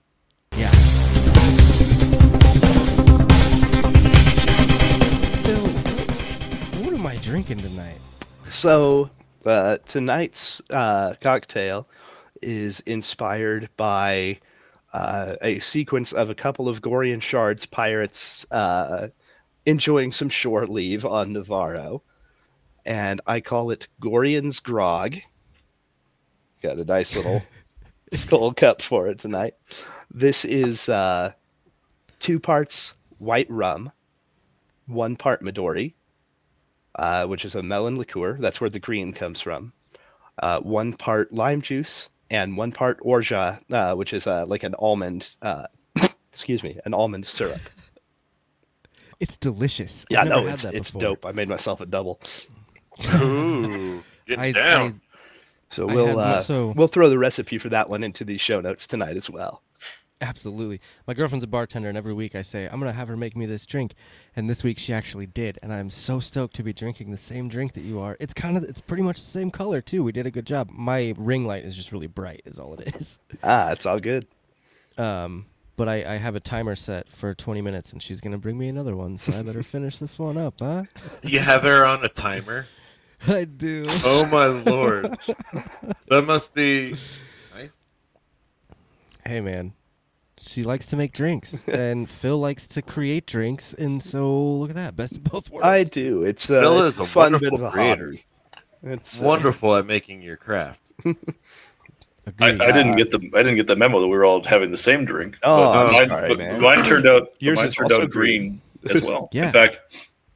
Yeah. 0.59 1.69
Drinking 7.29 7.59
tonight? 7.59 7.99
So 8.45 9.11
uh, 9.45 9.77
tonight's 9.85 10.63
uh, 10.71 11.13
cocktail 11.21 11.87
is 12.41 12.79
inspired 12.79 13.69
by 13.77 14.39
uh, 14.91 15.35
a 15.39 15.59
sequence 15.59 16.11
of 16.11 16.31
a 16.31 16.33
couple 16.33 16.67
of 16.67 16.81
Gorian 16.81 17.21
Shards 17.21 17.67
pirates 17.67 18.47
uh, 18.49 19.09
enjoying 19.63 20.11
some 20.11 20.29
shore 20.29 20.65
leave 20.65 21.05
on 21.05 21.35
Nevarro, 21.35 22.01
and 22.83 23.21
I 23.27 23.41
call 23.41 23.69
it 23.69 23.89
Gorian's 24.01 24.59
Grog. 24.59 25.17
Got 26.63 26.77
a 26.77 26.83
nice 26.83 27.15
little 27.15 27.43
skull 28.11 28.53
cup 28.53 28.81
for 28.81 29.07
it 29.07 29.19
tonight. 29.19 29.53
This 30.09 30.43
is 30.43 30.89
uh, 30.89 31.33
two 32.17 32.39
parts 32.39 32.95
white 33.19 33.51
rum, 33.51 33.91
one 34.87 35.15
part 35.15 35.41
Midori, 35.41 35.93
uh, 36.95 37.25
which 37.25 37.45
is 37.45 37.56
a 37.56 37.63
melon 37.63 37.97
liqueur. 37.97 38.38
That's 38.39 38.59
where 38.62 38.69
the 38.69 38.80
green 38.80 39.13
comes 39.13 39.41
from. 39.41 39.74
Uh, 40.41 40.59
one 40.62 40.94
part 40.94 41.33
lime 41.33 41.62
juice 41.62 42.09
and 42.31 42.56
one 42.57 42.71
part 42.71 42.97
orgeat, 43.01 43.63
uh, 43.71 43.95
which 43.95 44.13
is 44.13 44.27
uh, 44.27 44.45
like 44.45 44.63
an 44.63 44.75
almond. 44.80 45.36
Uh, 45.41 45.65
excuse 46.30 46.63
me, 46.63 46.80
an 46.86 46.94
almond 46.94 47.25
syrup. 47.25 47.62
It's 49.19 49.38
delicious. 49.38 50.06
Yeah, 50.09 50.21
I've 50.21 50.27
no, 50.30 50.47
it's 50.47 50.65
it's 50.65 50.91
before. 50.91 51.01
dope. 51.01 51.25
I 51.25 51.33
made 51.33 51.50
myself 51.50 51.81
a 51.81 51.86
double. 51.86 52.21
Ooh, 53.15 54.01
getting 54.25 54.44
I, 54.44 54.51
down. 54.51 55.01
So 55.69 55.86
we'll 55.86 56.19
uh, 56.19 56.36
also- 56.36 56.74
we'll 56.74 56.88
throw 56.88 57.09
the 57.09 57.18
recipe 57.19 57.57
for 57.57 57.69
that 57.69 57.89
one 57.89 58.03
into 58.03 58.24
the 58.24 58.38
show 58.38 58.62
notes 58.62 58.88
tonight 58.88 59.18
as 59.18 59.30
well. 59.30 59.62
I, 60.21 60.25
absolutely. 60.25 60.81
My 61.07 61.13
girlfriend's 61.13 61.44
a 61.44 61.48
bartender, 61.48 61.89
and 61.89 61.98
every 61.98 62.13
week 62.13 62.36
I 62.36 62.42
say 62.42 62.68
I'm 62.71 62.80
gonna 62.80 62.94
have 62.94 63.07
her 63.07 63.18
make 63.18 63.36
me 63.36 63.45
this 63.45 63.66
drink, 63.66 63.94
and 64.36 64.50
this 64.50 64.63
week 64.63 64.77
she 64.80 64.94
actually 64.94 65.25
did, 65.25 65.57
and 65.62 65.74
I'm 65.74 65.89
so 65.89 66.19
stoked 66.19 66.56
to 66.56 66.63
be 66.63 66.74
drinking 66.74 67.12
the 67.12 67.18
same 67.18 67.48
drink 67.50 67.74
that 67.74 67.81
you 67.81 68.00
are. 68.00 68.18
It's 68.19 68.33
kind 68.33 68.57
of 68.57 68.63
it's 68.63 68.81
pretty 68.81 69.04
much 69.04 69.16
the 69.18 69.30
same 69.30 69.51
color 69.51 69.81
too. 69.81 70.04
We 70.04 70.12
did 70.12 70.25
a 70.25 70.31
good 70.31 70.45
job. 70.45 70.69
My 70.71 71.13
ring 71.18 71.45
light 71.45 71.63
is 71.66 71.75
just 71.75 71.92
really 71.92 72.07
bright, 72.07 72.41
is 72.46 72.60
all 72.60 72.74
it 72.75 72.96
is. 72.96 73.20
Ah, 73.43 73.72
it's 73.72 73.86
all 73.86 74.00
good. 74.00 74.27
Um, 74.98 75.46
but 75.77 75.88
I, 75.88 76.15
I 76.15 76.17
have 76.17 76.36
a 76.36 76.41
timer 76.41 76.75
set 76.75 77.08
for 77.10 77.34
20 77.34 77.62
minutes, 77.62 77.93
and 77.93 78.03
she's 78.03 78.20
gonna 78.20 78.38
bring 78.38 78.58
me 78.58 78.67
another 78.67 78.96
one, 78.96 79.17
so 79.17 79.38
I 79.39 79.43
better 79.43 79.63
finish 79.63 79.98
this 80.00 80.20
one 80.20 80.38
up, 80.38 80.55
huh? 80.60 80.84
You 81.24 81.39
have 81.39 81.63
her 81.63 81.86
on 81.86 82.03
a 82.03 82.10
timer. 82.10 82.67
I 83.27 83.46
do. 83.46 83.84
Oh 84.05 84.25
my 84.32 84.48
lord, 84.48 85.17
that 86.08 86.25
must 86.25 86.53
be 86.53 86.96
nice. 87.55 87.84
Hey 89.25 89.41
man, 89.41 89.74
she 90.39 90.63
likes 90.63 90.86
to 90.88 90.96
make 90.98 91.12
drinks, 91.13 91.62
and 91.67 92.10
Phil 92.10 92.38
likes 92.39 92.67
to 92.67 92.81
create 92.81 93.25
drinks, 93.25 93.74
and 93.74 94.01
so 94.01 94.34
look 94.53 94.69
at 94.69 94.75
that, 94.75 94.96
best 94.96 95.17
of 95.17 95.24
both 95.24 95.50
worlds. 95.50 95.65
I 95.65 95.84
do. 95.84 96.24
It's 96.24 96.50
a, 96.50 96.62
Bill 96.62 96.86
it's 96.86 96.96
is 96.96 97.00
a 97.00 97.05
fun 97.05 97.38
bit 97.39 97.53
of 97.53 97.62
a 97.62 97.69
creator. 97.69 98.05
hobby. 98.08 98.25
It's 98.81 99.22
uh, 99.22 99.25
Wonderful 99.25 99.75
at 99.75 99.86
making 99.86 100.22
your 100.22 100.38
craft. 100.38 100.81
I, 101.05 102.46
I 102.48 102.51
didn't 102.72 102.96
get 102.96 103.10
the 103.12 103.17
I 103.34 103.39
didn't 103.39 103.55
get 103.55 103.65
the 103.67 103.75
memo 103.75 104.00
that 104.01 104.08
we 104.08 104.15
were 104.15 104.25
all 104.25 104.43
having 104.43 104.69
the 104.72 104.77
same 104.77 105.03
drink. 105.03 105.38
Oh, 105.43 105.72
but 105.74 105.88
I'm 105.88 105.93
mine, 105.93 106.08
sorry, 106.10 106.27
but 106.29 106.38
man. 106.38 106.62
mine 106.62 106.86
turned 106.86 107.08
out 107.08 107.34
Yours 107.39 107.58
mine 107.58 107.65
is 107.67 107.75
turned 107.75 107.91
also 107.91 108.03
out 108.03 108.10
green, 108.12 108.62
as 108.93 109.01
well. 109.03 109.29
Yeah. 109.31 109.48
In 109.48 109.51
fact, 109.53 109.81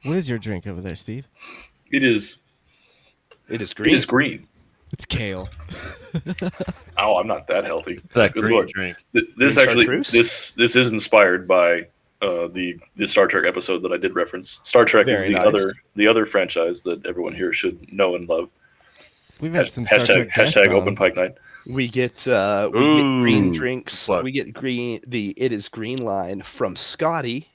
What 0.04 0.16
is 0.16 0.28
your 0.28 0.38
drink 0.38 0.66
over 0.66 0.80
there, 0.80 0.96
Steve? 0.96 1.26
it 1.92 2.02
is 2.02 2.36
it 3.48 3.62
is 3.62 3.72
green. 3.72 3.92
It 3.94 3.96
is 3.96 4.06
green. 4.06 4.48
It's 4.94 5.04
kale. 5.06 5.48
Oh, 6.96 7.16
I'm 7.18 7.26
not 7.26 7.48
that 7.48 7.64
healthy. 7.64 7.94
It's 7.94 8.14
that 8.14 8.32
Good 8.34 8.42
green 8.42 8.52
lord. 8.54 8.68
drink. 8.68 8.96
Th- 9.12 9.24
This 9.36 9.56
Green 9.56 9.66
actually 9.66 9.84
chartreuse? 9.86 10.12
this 10.12 10.52
this 10.54 10.76
is 10.76 10.92
inspired 10.92 11.48
by 11.48 11.88
uh, 12.22 12.46
the 12.46 12.78
the 12.94 13.04
Star 13.08 13.26
Trek 13.26 13.44
episode 13.46 13.82
that 13.82 13.90
I 13.92 13.96
did 13.96 14.14
reference. 14.14 14.60
Star 14.62 14.84
Trek 14.84 15.06
Very 15.06 15.18
is 15.18 15.24
the 15.24 15.30
nice. 15.32 15.46
other 15.48 15.72
the 15.96 16.06
other 16.06 16.24
franchise 16.24 16.84
that 16.84 17.04
everyone 17.04 17.34
here 17.34 17.52
should 17.52 17.92
know 17.92 18.14
and 18.14 18.28
love. 18.28 18.48
We've 19.40 19.52
had 19.52 19.72
some 19.72 19.84
Star 19.86 19.98
hashtag 19.98 20.04
Trek 20.06 20.34
guests 20.34 20.56
hashtag 20.56 20.68
on. 20.68 20.74
Open 20.76 20.94
Pike 20.94 21.16
Night. 21.16 21.32
We 21.66 21.88
get 21.88 22.28
uh, 22.28 22.70
we 22.72 22.78
get 22.80 23.02
green 23.02 23.50
drinks. 23.50 24.06
plug. 24.06 24.22
We 24.22 24.30
get 24.30 24.52
green 24.52 25.00
the 25.04 25.34
it 25.36 25.52
is 25.52 25.68
green 25.68 25.98
line 25.98 26.42
from 26.42 26.76
Scotty 26.76 27.48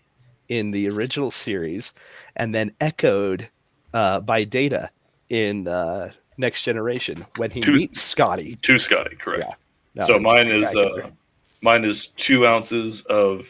in 0.50 0.72
the 0.72 0.90
original 0.90 1.32
series, 1.32 1.94
and 2.36 2.54
then 2.54 2.74
echoed 2.82 3.48
uh, 3.94 4.20
by 4.20 4.44
Data 4.44 4.90
in 5.30 5.66
uh, 5.70 6.12
Next 6.40 6.62
Generation 6.64 7.26
when 7.36 7.52
he 7.52 7.62
meets 7.70 8.02
Scotty. 8.02 8.56
Two 8.62 8.78
Scotty, 8.78 9.18
correct. 9.18 9.44
Yeah. 9.46 9.54
No, 9.96 10.06
so 10.06 10.20
mine 10.20 10.48
is 10.48 10.74
uh, 10.74 11.10
mine 11.62 11.84
is 11.84 12.08
two 12.16 12.48
ounces 12.48 13.02
of 13.02 13.50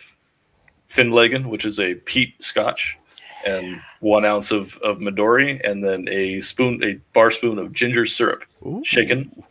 Finlaggan, 0.89 1.45
which 1.45 1.65
is 1.65 1.79
a 1.79 1.93
peat 1.93 2.41
Scotch, 2.41 2.97
and 3.45 3.79
one 3.99 4.25
ounce 4.25 4.49
of, 4.49 4.75
of 4.77 4.97
Midori, 4.97 5.61
and 5.63 5.83
then 5.83 6.07
a 6.09 6.41
spoon, 6.41 6.83
a 6.83 6.99
bar 7.13 7.29
spoon 7.29 7.59
of 7.59 7.71
ginger 7.73 8.07
syrup, 8.07 8.43
Ooh, 8.65 8.81
shaken. 8.83 9.43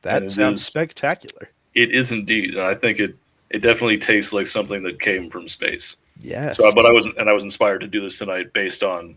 That 0.00 0.30
sounds 0.30 0.60
is- 0.60 0.66
spectacular. 0.66 1.50
It 1.74 1.90
is 1.90 2.10
indeed, 2.10 2.54
and 2.54 2.62
I 2.62 2.74
think 2.74 3.00
it 3.00 3.14
it 3.50 3.60
definitely 3.60 3.98
tastes 3.98 4.32
like 4.32 4.46
something 4.46 4.82
that 4.84 4.98
came 4.98 5.28
from 5.28 5.46
space. 5.46 5.96
Yes. 6.20 6.56
So, 6.56 6.70
but 6.74 6.86
I 6.86 6.90
was 6.92 7.06
and 7.18 7.28
I 7.28 7.34
was 7.34 7.44
inspired 7.44 7.80
to 7.80 7.86
do 7.86 8.00
this 8.00 8.18
tonight 8.18 8.54
based 8.54 8.82
on 8.82 9.16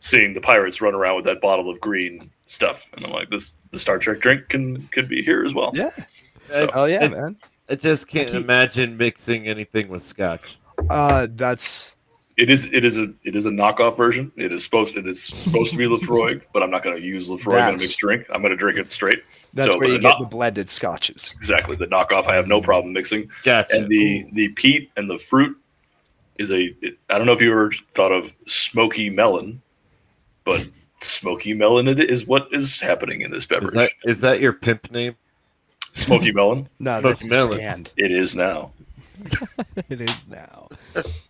seeing 0.00 0.32
the 0.32 0.40
pirates 0.40 0.80
run 0.80 0.94
around 0.94 1.16
with 1.16 1.24
that 1.26 1.40
bottle 1.40 1.70
of 1.70 1.80
green 1.80 2.30
stuff, 2.46 2.86
and 2.94 3.04
I'm 3.06 3.12
like, 3.12 3.30
this 3.30 3.54
the 3.70 3.78
Star 3.78 3.98
Trek 3.98 4.20
drink 4.20 4.48
can 4.48 4.76
could 4.88 5.08
be 5.08 5.22
here 5.22 5.44
as 5.44 5.54
well. 5.54 5.72
yeah. 5.74 5.90
I, 6.54 6.68
Oh 6.74 6.84
yeah, 6.86 7.04
I, 7.04 7.08
man. 7.08 7.36
I 7.70 7.74
just 7.74 8.08
can't 8.08 8.30
keep- 8.30 8.42
imagine 8.44 8.96
mixing 8.96 9.46
anything 9.46 9.88
with 9.88 10.02
scotch. 10.02 10.58
Uh, 10.88 11.26
that's 11.32 11.96
It 12.38 12.48
is 12.50 12.72
it 12.72 12.84
is 12.84 12.98
a 12.98 13.12
it 13.24 13.34
is 13.36 13.44
a 13.46 13.50
knockoff 13.50 13.96
version. 13.96 14.32
It 14.36 14.52
is 14.52 14.62
supposed 14.64 14.96
it 14.96 15.06
is 15.06 15.22
supposed 15.22 15.72
to 15.72 15.76
be 15.76 15.84
Laphroaig, 15.86 16.42
but 16.54 16.62
I'm 16.62 16.70
not 16.70 16.82
going 16.82 16.96
to 16.96 17.02
use 17.02 17.28
Laphroaig 17.28 17.68
in 17.68 17.74
a 17.74 17.78
mixed 17.78 17.98
drink. 17.98 18.24
I'm 18.32 18.40
going 18.40 18.52
to 18.52 18.56
drink 18.56 18.78
it 18.78 18.90
straight. 18.92 19.22
that's 19.52 19.72
So, 19.74 19.78
where 19.78 19.88
you 19.88 19.94
the 19.94 20.00
get 20.00 20.08
knock- 20.08 20.20
the 20.20 20.26
blended 20.36 20.68
scotches. 20.70 21.32
exactly 21.36 21.76
the 21.76 21.88
knockoff. 21.88 22.26
I 22.28 22.34
have 22.36 22.46
no 22.46 22.62
problem 22.62 22.92
mixing. 22.94 23.28
Gotcha. 23.42 23.74
And 23.76 23.88
the 23.88 24.24
the 24.32 24.48
peat 24.50 24.90
and 24.96 25.10
the 25.10 25.18
fruit 25.18 25.54
is 26.38 26.50
a. 26.52 26.74
It, 26.80 26.96
I 27.10 27.18
don't 27.18 27.26
know 27.26 27.32
if 27.32 27.40
you 27.42 27.50
ever 27.50 27.72
thought 27.92 28.12
of 28.12 28.32
smoky 28.46 29.10
melon, 29.10 29.60
but 30.48 30.68
smoky 31.00 31.54
melon 31.54 31.86
it 31.86 32.00
is 32.00 32.26
what 32.26 32.48
is 32.52 32.80
happening 32.80 33.20
in 33.20 33.30
this 33.30 33.46
beverage. 33.46 33.68
is 33.68 33.74
that 33.74 33.92
is 34.04 34.20
that 34.22 34.40
your 34.40 34.52
pimp 34.52 34.90
name? 34.90 35.14
smoky 35.92 36.32
melon? 36.32 36.68
No, 36.78 37.00
Smoked 37.00 37.20
that's 37.20 37.30
melon. 37.30 37.58
banned. 37.58 37.92
It 37.96 38.10
is 38.10 38.34
now. 38.34 38.72
it 39.88 40.00
is 40.00 40.28
now. 40.28 40.68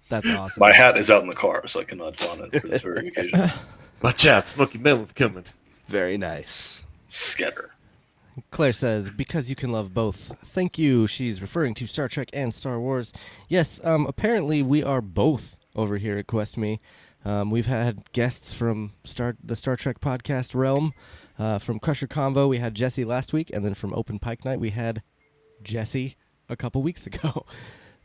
That's 0.08 0.34
awesome. 0.36 0.60
My 0.60 0.72
hat 0.72 0.96
is 0.98 1.10
out 1.10 1.22
in 1.22 1.28
the 1.28 1.34
car, 1.34 1.66
so 1.66 1.80
I 1.80 1.84
cannot 1.84 2.16
don 2.16 2.44
it 2.52 2.60
for 2.60 2.68
this 2.68 2.82
very 2.82 3.08
occasion. 3.08 3.50
Watch 4.02 4.26
out, 4.26 4.46
Smoky 4.46 4.78
Melon's 4.78 5.12
coming. 5.12 5.44
Very 5.86 6.16
nice. 6.18 6.84
Scatter. 7.08 7.70
Claire 8.50 8.72
says, 8.72 9.10
because 9.10 9.48
you 9.50 9.56
can 9.56 9.72
love 9.72 9.92
both. 9.94 10.34
Thank 10.44 10.78
you. 10.78 11.06
She's 11.06 11.40
referring 11.42 11.74
to 11.74 11.86
Star 11.86 12.08
Trek 12.08 12.28
and 12.32 12.52
Star 12.54 12.78
Wars. 12.78 13.12
Yes, 13.48 13.82
um, 13.84 14.06
apparently 14.06 14.62
we 14.62 14.82
are 14.84 15.00
both 15.00 15.58
over 15.74 15.96
here 15.96 16.18
at 16.18 16.26
Quest 16.26 16.56
Me. 16.58 16.80
Um, 17.24 17.50
we've 17.50 17.66
had 17.66 18.10
guests 18.12 18.54
from 18.54 18.92
Star 19.04 19.36
the 19.42 19.56
Star 19.56 19.76
Trek 19.76 20.00
podcast 20.00 20.54
realm. 20.54 20.92
Uh, 21.38 21.58
from 21.58 21.78
Crusher 21.78 22.06
Convo, 22.06 22.48
we 22.48 22.58
had 22.58 22.74
Jesse 22.74 23.04
last 23.04 23.32
week, 23.32 23.50
and 23.52 23.64
then 23.64 23.74
from 23.74 23.92
Open 23.94 24.18
Pike 24.18 24.44
Night, 24.44 24.60
we 24.60 24.70
had 24.70 25.02
Jesse 25.62 26.16
a 26.48 26.56
couple 26.56 26.82
weeks 26.88 27.06
ago. 27.06 27.44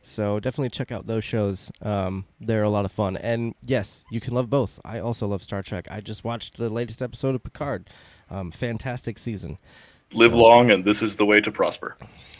So 0.01 0.39
definitely 0.39 0.69
check 0.69 0.91
out 0.91 1.05
those 1.05 1.23
shows. 1.23 1.71
Um, 1.81 2.25
they're 2.41 2.63
a 2.63 2.69
lot 2.69 2.83
of 2.83 2.91
fun. 2.91 3.15
And 3.15 3.55
yes, 3.65 4.03
you 4.11 4.19
can 4.19 4.33
love 4.33 4.49
both. 4.49 4.79
I 4.83 4.99
also 4.99 5.27
love 5.27 5.41
Star 5.41 5.63
Trek. 5.63 5.87
I 5.89 6.01
just 6.01 6.25
watched 6.25 6.57
the 6.57 6.69
latest 6.69 7.01
episode 7.01 7.35
of 7.35 7.43
Picard. 7.43 7.89
Um, 8.29 8.51
fantastic 8.51 9.17
season. 9.17 9.57
Live 10.13 10.35
long, 10.35 10.71
and 10.71 10.83
this 10.83 11.01
is 11.01 11.15
the 11.15 11.25
way 11.25 11.39
to 11.39 11.51
prosper. 11.51 11.95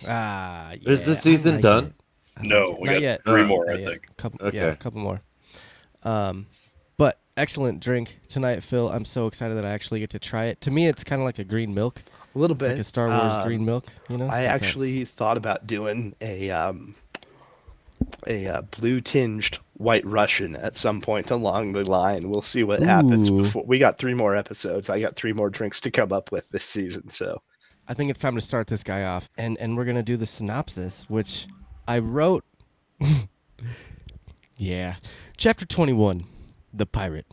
Ah, 0.06 0.72
yeah, 0.74 0.90
Is 0.90 1.06
the 1.06 1.14
season 1.16 1.54
like 1.56 1.62
done? 1.64 1.94
No, 2.42 2.78
we 2.82 2.88
Not 2.88 2.94
got 2.94 3.02
yet. 3.02 3.24
three 3.24 3.42
Oh, 3.44 3.46
more, 3.48 3.66
Not 3.66 3.76
I 3.76 3.80
yet. 3.80 3.88
think. 3.88 4.18
Couple, 4.18 4.46
Okay. 4.48 4.58
Yeah, 4.58 4.66
a 4.66 4.76
couple 4.76 5.00
more. 5.00 5.22
Um, 6.04 6.48
but 6.56 6.63
excellent 7.38 7.80
drink 7.80 8.20
tonight, 8.28 8.64
Phil. 8.64 8.90
I'm 8.90 9.06
so 9.06 9.28
excited 9.28 9.56
that 9.58 9.66
I 9.66 9.70
actually 9.72 10.00
get 10.00 10.10
to 10.12 10.20
try 10.20 10.46
it. 10.46 10.62
To 10.62 10.72
me, 10.72 10.88
it's 10.88 11.04
kind 11.04 11.22
of 11.22 11.26
like 11.26 11.40
a 11.40 11.44
green 11.44 11.74
milk. 11.74 12.02
A 12.36 12.40
little 12.40 12.56
It's 12.56 12.64
bit. 12.64 12.72
like 12.72 12.80
a 12.80 12.84
Star 12.84 13.08
Wars 13.08 13.34
Um, 13.34 13.48
green 13.48 13.66
milk. 13.66 13.86
You 14.10 14.18
know. 14.18 14.28
I 14.28 14.40
Okay. 14.40 14.48
actually 14.48 15.06
thought 15.06 15.38
about 15.38 15.68
doing 15.68 16.16
a 16.22 16.50
um, 16.52 16.96
a 18.28 18.48
uh, 18.48 18.62
blue 18.64 19.02
tinged 19.02 19.60
white 19.74 20.06
Russian 20.06 20.56
at 20.56 20.78
some 20.78 21.02
point 21.02 21.30
along 21.32 21.74
the 21.74 21.84
line. 21.90 22.30
We'll 22.30 22.42
see 22.42 22.64
what 22.64 22.82
happens 22.84 23.30
before 23.30 23.64
we 23.66 23.80
got 23.80 23.98
three 23.98 24.14
more 24.14 24.36
episodes. 24.36 24.90
I 24.90 25.00
got 25.00 25.16
three 25.16 25.34
more 25.34 25.50
drinks 25.50 25.80
to 25.82 25.92
come 25.92 26.12
up 26.12 26.32
with 26.32 26.50
this 26.50 26.66
season. 26.66 27.10
So 27.10 27.42
I 27.88 27.94
think 27.94 28.10
it's 28.10 28.20
time 28.20 28.36
to 28.36 28.42
start 28.42 28.68
this 28.68 28.84
guy 28.84 29.04
off, 29.04 29.30
and 29.38 29.58
and 29.60 29.78
we're 29.78 29.86
gonna 29.86 30.04
do 30.04 30.18
the 30.18 30.26
synopsis, 30.26 31.10
which 31.10 31.48
I 31.88 32.00
wrote. 32.00 32.44
yeah, 34.58 34.96
chapter 35.38 35.66
twenty-one, 35.66 36.24
the 36.74 36.86
pirate. 36.88 37.28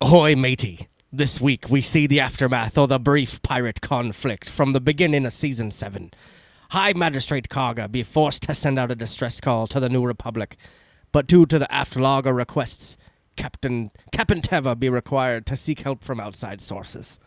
Ahoy, 0.00 0.36
matey! 0.36 0.86
This 1.12 1.40
week 1.40 1.68
we 1.68 1.80
see 1.80 2.06
the 2.06 2.20
aftermath 2.20 2.78
of 2.78 2.88
the 2.88 2.98
brief 2.98 3.42
pirate 3.42 3.80
conflict 3.80 4.48
from 4.48 4.72
the 4.72 4.80
beginning 4.80 5.26
of 5.26 5.32
season 5.32 5.70
seven. 5.70 6.12
High 6.70 6.92
Magistrate 6.94 7.48
Karga 7.48 7.90
be 7.90 8.02
forced 8.02 8.44
to 8.44 8.54
send 8.54 8.78
out 8.78 8.92
a 8.92 8.94
distress 8.94 9.40
call 9.40 9.66
to 9.66 9.80
the 9.80 9.88
New 9.88 10.06
Republic, 10.06 10.56
but 11.10 11.26
due 11.26 11.44
to 11.46 11.58
the 11.58 11.66
afterlogger 11.70 12.34
requests, 12.34 12.96
Captain 13.36 13.90
Captain 14.12 14.40
Teva 14.40 14.78
be 14.78 14.88
required 14.88 15.44
to 15.46 15.56
seek 15.56 15.80
help 15.80 16.04
from 16.04 16.20
outside 16.20 16.60
sources. 16.60 17.18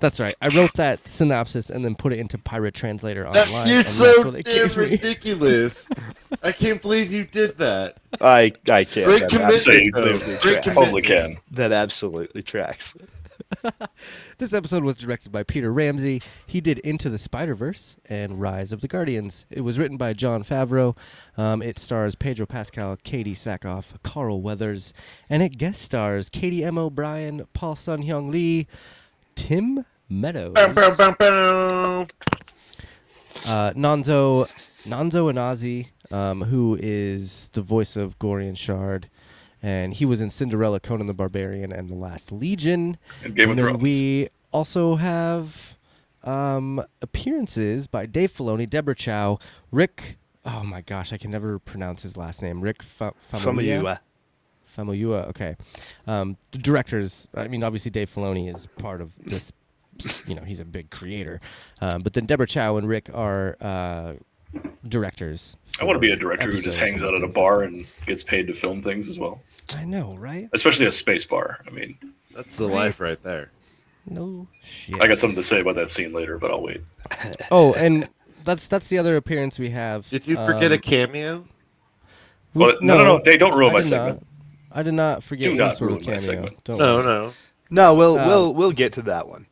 That's 0.00 0.18
right. 0.18 0.34
I 0.40 0.48
wrote 0.48 0.74
that 0.74 1.06
synopsis 1.06 1.70
and 1.70 1.84
then 1.84 1.94
put 1.94 2.12
it 2.12 2.18
into 2.18 2.38
Pirate 2.38 2.74
Translator 2.74 3.26
online. 3.26 3.44
That, 3.44 3.68
you're 3.68 3.82
so 3.82 4.04
that's 4.06 4.24
what 4.24 4.34
it 4.34 4.46
damn 4.46 4.74
ridiculous. 4.74 5.86
I 6.42 6.52
can't 6.52 6.80
believe 6.80 7.12
you 7.12 7.24
did 7.24 7.58
that. 7.58 7.98
I 8.20 8.52
I 8.70 8.84
can't. 8.84 9.06
Great 9.06 9.20
that 9.20 9.30
commitment, 9.30 9.54
absolutely 9.54 9.90
though. 9.90 10.18
tracks. 10.18 10.42
Great 10.42 10.62
Totally 10.62 11.02
can. 11.02 11.36
That 11.50 11.72
absolutely 11.72 12.42
tracks. 12.42 12.96
This 14.38 14.54
episode 14.54 14.84
was 14.84 14.96
directed 14.96 15.32
by 15.32 15.42
Peter 15.42 15.70
Ramsey. 15.70 16.22
He 16.46 16.62
did 16.62 16.78
Into 16.78 17.10
the 17.10 17.18
Spider 17.18 17.54
Verse 17.54 17.98
and 18.08 18.40
Rise 18.40 18.72
of 18.72 18.80
the 18.80 18.88
Guardians. 18.88 19.44
It 19.50 19.60
was 19.60 19.78
written 19.78 19.98
by 19.98 20.14
Jon 20.14 20.44
Favreau. 20.44 20.96
Um, 21.36 21.60
it 21.60 21.78
stars 21.78 22.14
Pedro 22.14 22.46
Pascal, 22.46 22.96
Katee 22.96 23.32
Sackhoff, 23.32 24.02
Carl 24.02 24.40
Weathers, 24.40 24.94
and 25.28 25.42
it 25.42 25.58
guest 25.58 25.82
stars 25.82 26.30
Katy 26.30 26.64
M. 26.64 26.78
O'Brian, 26.78 27.46
Paul 27.52 27.76
Sun 27.76 28.02
Hyung 28.04 28.30
Lee, 28.32 28.66
Tim 29.34 29.84
Meadows, 30.08 30.54
uh, 30.56 30.72
Nonso 33.76 34.46
Nonso 34.88 35.30
Anozie, 35.30 35.88
um, 36.10 36.42
who 36.44 36.76
is 36.80 37.48
the 37.52 37.62
voice 37.62 37.96
of 37.96 38.18
Gorian 38.18 38.56
Shard. 38.56 39.08
And 39.62 39.92
he 39.92 40.06
was 40.06 40.22
in 40.22 40.30
Cinderella, 40.30 40.80
Conan 40.80 41.06
the 41.06 41.12
Barbarian, 41.12 41.70
and 41.70 41.90
The 41.90 41.94
Last 41.94 42.32
Legion. 42.32 42.96
And 43.22 43.34
Game 43.34 43.50
and 43.50 43.52
of 43.52 43.56
then 43.58 43.66
Thrones. 43.66 43.82
we 43.82 44.28
also 44.52 44.96
have 44.96 45.76
um, 46.24 46.82
appearances 47.02 47.86
by 47.86 48.06
Dave 48.06 48.32
Filoni, 48.32 48.68
Deborah 48.68 48.94
Chow, 48.94 49.38
Rick. 49.70 50.16
Oh 50.46 50.64
my 50.64 50.80
gosh, 50.80 51.12
I 51.12 51.18
can 51.18 51.30
never 51.30 51.58
pronounce 51.58 52.02
his 52.02 52.16
last 52.16 52.40
name. 52.40 52.62
Rick 52.62 52.82
Fa- 52.82 53.12
Famuyiwa. 53.30 53.98
Famuyiwa. 54.74 55.28
Okay. 55.28 55.56
Um, 56.06 56.36
the 56.52 56.58
directors. 56.58 57.28
I 57.34 57.48
mean, 57.48 57.62
obviously 57.64 57.90
Dave 57.90 58.08
Filoni 58.10 58.52
is 58.54 58.66
part 58.78 59.00
of 59.00 59.16
this. 59.24 59.52
You 60.26 60.34
know, 60.34 60.42
he's 60.42 60.60
a 60.60 60.64
big 60.64 60.88
creator. 60.90 61.40
Um, 61.82 62.00
but 62.00 62.14
then 62.14 62.24
Deborah 62.24 62.46
Chow 62.46 62.76
and 62.78 62.88
Rick 62.88 63.10
are 63.12 63.56
uh, 63.60 64.14
directors. 64.88 65.56
I 65.80 65.84
want 65.84 65.96
to 65.96 66.00
be 66.00 66.10
a 66.10 66.16
director 66.16 66.46
who 66.50 66.56
just 66.56 66.78
hangs 66.78 67.02
out 67.02 67.14
at 67.14 67.16
a 67.16 67.26
things 67.26 67.34
bar 67.34 67.62
and 67.62 67.86
gets 68.06 68.22
paid 68.22 68.46
to 68.46 68.54
film 68.54 68.82
things 68.82 69.08
as 69.08 69.18
well, 69.18 69.42
I 69.78 69.84
know, 69.84 70.16
right? 70.16 70.48
especially 70.52 70.86
a 70.86 70.92
space 70.92 71.24
bar. 71.26 71.58
I 71.66 71.70
mean, 71.70 71.98
That's 72.34 72.56
the 72.58 72.66
life 72.66 72.98
right 73.00 73.22
there. 73.22 73.50
No 74.08 74.48
shit. 74.62 75.00
I 75.00 75.06
got 75.06 75.18
something 75.18 75.36
to 75.36 75.42
say 75.42 75.60
about 75.60 75.74
that 75.74 75.90
scene 75.90 76.12
later, 76.14 76.38
but 76.38 76.50
I'll 76.50 76.62
wait. 76.62 76.80
Oh, 77.50 77.74
and 77.74 78.08
that's 78.44 78.66
that's 78.68 78.88
the 78.88 78.96
other 78.98 79.16
appearance 79.16 79.58
we 79.58 79.70
have. 79.70 80.08
Did 80.08 80.26
you 80.26 80.36
forget 80.36 80.72
a 80.72 80.76
Um, 80.76 80.80
cameo? 80.80 81.46
we- 82.54 82.64
Well, 82.66 82.76
no, 82.80 82.96
no, 82.96 83.04
no, 83.04 83.20
they 83.22 83.36
don't 83.36 83.56
ruin 83.58 83.70
I 83.70 83.74
my 83.74 83.80
did 83.80 83.88
segment. 83.88 84.26
Not, 84.70 84.78
I 84.78 84.82
did 84.82 84.94
not 84.94 85.22
forget 85.22 85.44
Do 85.44 85.50
any 85.50 85.58
not 85.58 85.74
sort 85.76 85.92
of 85.92 85.98
ruin 85.98 86.06
my 86.06 86.16
cameo. 86.18 86.34
segment. 86.34 86.64
Don't 86.64 86.78
No, 86.78 86.94
worry. 86.96 87.04
no. 87.04 87.32
no, 87.70 87.94
we'll 87.94 88.18
Um, 88.18 88.26
we'll 88.26 88.54
we'll 88.54 88.72
get 88.72 88.92
to 88.94 89.02
that 89.02 89.28
one. 89.28 89.46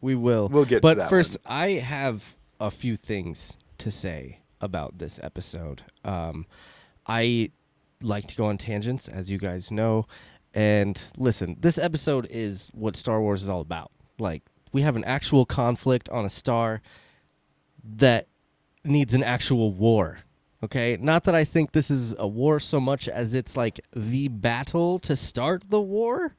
We 0.00 0.14
will. 0.14 0.48
We'll 0.48 0.64
get 0.64 0.76
to 0.76 0.80
But 0.82 0.96
that 0.98 1.10
first, 1.10 1.36
I 1.46 1.70
have 1.72 2.36
a 2.58 2.70
few 2.70 2.96
things 2.96 3.56
to 3.78 3.90
say 3.90 4.40
about 4.60 4.98
this 4.98 5.18
episode. 5.22 5.82
Um, 6.04 6.46
I 7.06 7.50
like 8.02 8.26
to 8.28 8.36
go 8.36 8.46
on 8.46 8.56
tangents, 8.58 9.08
as 9.08 9.30
you 9.30 9.38
guys 9.38 9.70
know. 9.70 10.06
And 10.54 11.02
listen, 11.16 11.56
this 11.60 11.78
episode 11.78 12.26
is 12.30 12.68
what 12.72 12.96
Star 12.96 13.20
Wars 13.20 13.42
is 13.42 13.48
all 13.48 13.60
about. 13.60 13.90
Like, 14.18 14.42
we 14.72 14.82
have 14.82 14.96
an 14.96 15.04
actual 15.04 15.44
conflict 15.46 16.08
on 16.08 16.24
a 16.24 16.28
star 16.28 16.82
that 17.96 18.26
needs 18.84 19.14
an 19.14 19.22
actual 19.22 19.72
war. 19.72 20.18
Okay? 20.62 20.98
Not 21.00 21.24
that 21.24 21.34
I 21.34 21.44
think 21.44 21.72
this 21.72 21.90
is 21.90 22.14
a 22.18 22.26
war 22.28 22.60
so 22.60 22.80
much 22.80 23.08
as 23.08 23.34
it's 23.34 23.56
like 23.56 23.80
the 23.94 24.28
battle 24.28 24.98
to 25.00 25.16
start 25.16 25.64
the 25.68 25.80
war. 25.80 26.36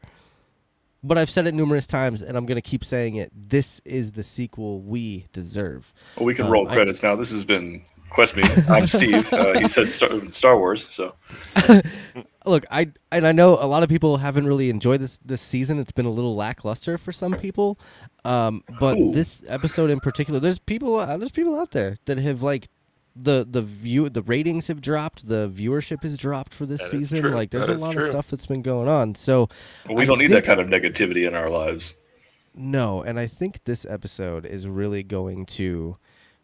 But 1.03 1.17
I've 1.17 1.31
said 1.31 1.47
it 1.47 1.55
numerous 1.55 1.87
times, 1.87 2.21
and 2.21 2.37
I'm 2.37 2.45
going 2.45 2.57
to 2.57 2.61
keep 2.61 2.83
saying 2.83 3.15
it. 3.15 3.31
This 3.35 3.81
is 3.85 4.11
the 4.11 4.21
sequel 4.21 4.81
we 4.81 5.25
deserve. 5.33 5.91
Well, 6.15 6.25
we 6.27 6.35
can 6.35 6.45
Um, 6.45 6.51
roll 6.51 6.67
I- 6.69 6.73
credits 6.75 7.01
now. 7.01 7.15
This 7.15 7.31
has 7.31 7.43
been 7.43 7.81
Quest 8.11 8.35
Me. 8.35 8.43
I'm 8.69 8.85
Steve. 8.87 9.27
Uh, 9.33 9.57
he 9.57 9.67
said 9.67 9.89
Star, 9.89 10.09
Star 10.31 10.59
Wars, 10.59 10.87
so 10.89 11.15
Look, 12.45 12.65
I 12.69 12.91
and 13.11 13.25
I 13.25 13.31
know 13.31 13.53
a 13.59 13.65
lot 13.65 13.81
of 13.83 13.89
people 13.89 14.17
haven't 14.17 14.45
really 14.47 14.69
enjoyed 14.69 14.99
this 14.99 15.17
this 15.19 15.41
season. 15.41 15.79
It's 15.79 15.91
been 15.91 16.05
a 16.07 16.11
little 16.11 16.35
lackluster 16.35 16.97
for 16.97 17.11
some 17.11 17.33
people, 17.35 17.79
um, 18.25 18.63
but 18.79 18.97
Ooh. 18.97 19.11
this 19.11 19.43
episode 19.47 19.89
in 19.91 19.99
particular, 19.99 20.39
there's 20.39 20.59
people 20.59 20.95
uh, 20.95 21.17
there's 21.17 21.31
people 21.31 21.57
out 21.59 21.71
there 21.71 21.97
that 22.05 22.17
have 22.17 22.41
like 22.43 22.67
the 23.15 23.45
the 23.49 23.61
view 23.61 24.09
the 24.09 24.21
ratings 24.21 24.67
have 24.67 24.81
dropped, 24.81 25.27
the 25.27 25.49
viewership 25.53 26.03
has 26.03 26.17
dropped 26.17 26.53
for 26.53 26.65
this 26.65 26.89
season. 26.89 27.21
true. 27.21 27.31
Like 27.31 27.51
there's 27.51 27.67
That 27.67 27.77
a 27.77 27.79
lot 27.79 27.93
true. 27.93 28.03
of 28.03 28.09
stuff 28.09 28.29
that's 28.29 28.45
been 28.47 28.61
going 28.61 28.87
on. 28.87 29.15
So 29.15 29.49
we 29.89 30.03
I 30.03 30.05
don't 30.05 30.19
need 30.19 30.31
that 30.31 30.45
kind 30.45 30.59
of 30.59 30.67
negativity 30.67 31.27
in 31.27 31.35
our 31.35 31.49
lives. 31.49 31.93
No, 32.55 33.01
and 33.01 33.19
I 33.19 33.27
think 33.27 33.63
this 33.63 33.85
episode 33.85 34.45
is 34.45 34.67
really 34.67 35.03
going 35.03 35.45
to 35.47 35.97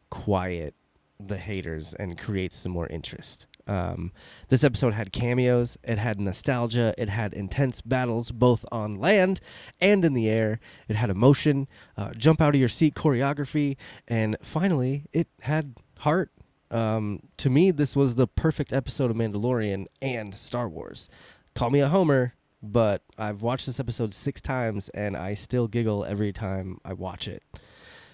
quiet 0.10 0.74
the 1.20 1.38
haters 1.38 1.94
and 1.96 2.18
create 2.18 2.54
some 2.54 2.72
more 2.72 2.88
interest. 2.88 3.48
Um, 3.66 4.14
this 4.48 4.64
episode 4.64 4.94
had 4.94 5.12
cameos, 5.12 5.78
it 5.84 5.98
had 5.98 6.22
nostalgia, 6.22 6.94
it 6.98 7.10
had 7.10 7.34
intense 7.34 7.82
battles 7.82 8.32
both 8.32 8.66
on 8.72 8.96
land 8.96 9.42
and 9.82 10.06
in 10.06 10.14
the 10.14 10.30
air, 10.30 10.62
it 10.88 10.96
had 10.96 11.10
emotion, 11.10 11.68
uh, 11.98 12.14
jump 12.14 12.40
out 12.40 12.54
of 12.56 12.60
your 12.62 12.70
seat 12.70 12.96
choreography, 12.96 13.76
and 14.08 14.38
finally, 14.42 15.04
it 15.12 15.28
had 15.42 15.76
heart. 16.00 16.32
Um, 16.72 17.22
to 17.38 17.50
me, 17.50 17.72
this 17.72 17.96
was 17.96 18.16
the 18.16 18.28
perfect 18.28 18.74
episode 18.74 19.12
of 19.12 19.18
Mandalorian 19.18 19.86
and 20.02 20.34
Star 20.36 20.68
Wars. 20.68 21.10
Call 21.56 21.70
me 21.70 21.80
a 21.80 21.88
homer, 21.88 22.34
but 22.62 23.04
I've 23.18 23.42
watched 23.42 23.66
this 23.66 23.80
episode 23.80 24.14
six 24.14 24.42
times 24.42 24.90
and 24.90 25.16
I 25.16 25.34
still 25.34 25.68
giggle 25.68 26.06
every 26.06 26.34
time 26.34 26.80
I 26.84 26.94
watch 26.94 27.28
it. 27.28 27.44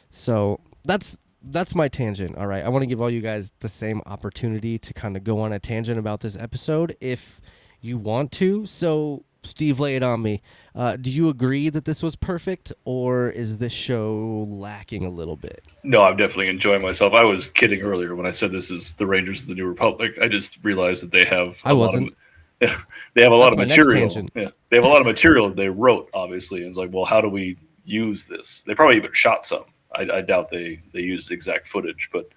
So 0.09 0.59
that's 0.83 1.17
that's 1.45 1.75
my 1.75 1.87
tangent. 1.87 2.37
All 2.37 2.47
right, 2.47 2.63
I 2.63 2.69
want 2.69 2.83
to 2.83 2.87
give 2.87 3.01
all 3.01 3.09
you 3.09 3.19
guys 3.21 3.51
the 3.59 3.69
same 3.69 4.01
opportunity 4.05 4.77
to 4.77 4.93
kind 4.93 5.17
of 5.17 5.23
go 5.23 5.41
on 5.41 5.51
a 5.51 5.59
tangent 5.59 5.99
about 5.99 6.21
this 6.21 6.37
episode 6.37 6.95
if 7.01 7.41
you 7.81 7.97
want 7.97 8.31
to. 8.33 8.65
So 8.65 9.25
Steve, 9.43 9.79
lay 9.79 9.95
it 9.95 10.03
on 10.03 10.21
me. 10.21 10.41
Uh, 10.75 10.95
do 10.95 11.11
you 11.11 11.29
agree 11.29 11.69
that 11.69 11.85
this 11.85 12.01
was 12.01 12.15
perfect, 12.15 12.71
or 12.85 13.29
is 13.29 13.57
this 13.57 13.73
show 13.73 14.47
lacking 14.49 15.03
a 15.03 15.09
little 15.09 15.35
bit? 15.35 15.65
No, 15.83 16.03
I'm 16.03 16.17
definitely 16.17 16.47
enjoying 16.47 16.81
myself. 16.81 17.13
I 17.13 17.23
was 17.23 17.47
kidding 17.47 17.81
earlier 17.81 18.15
when 18.15 18.25
I 18.25 18.31
said 18.31 18.51
this 18.51 18.71
is 18.71 18.95
the 18.95 19.05
Rangers 19.05 19.41
of 19.41 19.47
the 19.47 19.55
New 19.55 19.67
Republic. 19.67 20.17
I 20.21 20.27
just 20.27 20.63
realized 20.63 21.03
that 21.03 21.11
they 21.11 21.25
have. 21.25 21.59
I 21.63 21.73
wasn't. 21.73 22.15
Of, 22.61 22.85
they 23.13 23.21
have 23.21 23.31
a 23.31 23.35
lot 23.35 23.55
That's 23.55 23.77
of 23.77 23.85
material. 23.85 24.27
Yeah, 24.35 24.49
they 24.69 24.77
have 24.77 24.85
a 24.85 24.89
lot 24.89 25.01
of 25.01 25.07
material 25.07 25.49
they 25.49 25.69
wrote, 25.69 26.09
obviously, 26.13 26.61
and 26.61 26.69
it's 26.69 26.77
like, 26.77 26.91
well, 26.93 27.05
how 27.05 27.21
do 27.21 27.29
we 27.29 27.57
use 27.83 28.25
this? 28.25 28.63
They 28.65 28.75
probably 28.75 28.97
even 28.97 29.13
shot 29.13 29.45
some. 29.45 29.65
I, 29.93 30.07
I 30.11 30.21
doubt 30.21 30.49
they 30.49 30.81
they 30.93 31.01
used 31.01 31.31
exact 31.31 31.67
footage, 31.67 32.09
but 32.11 32.29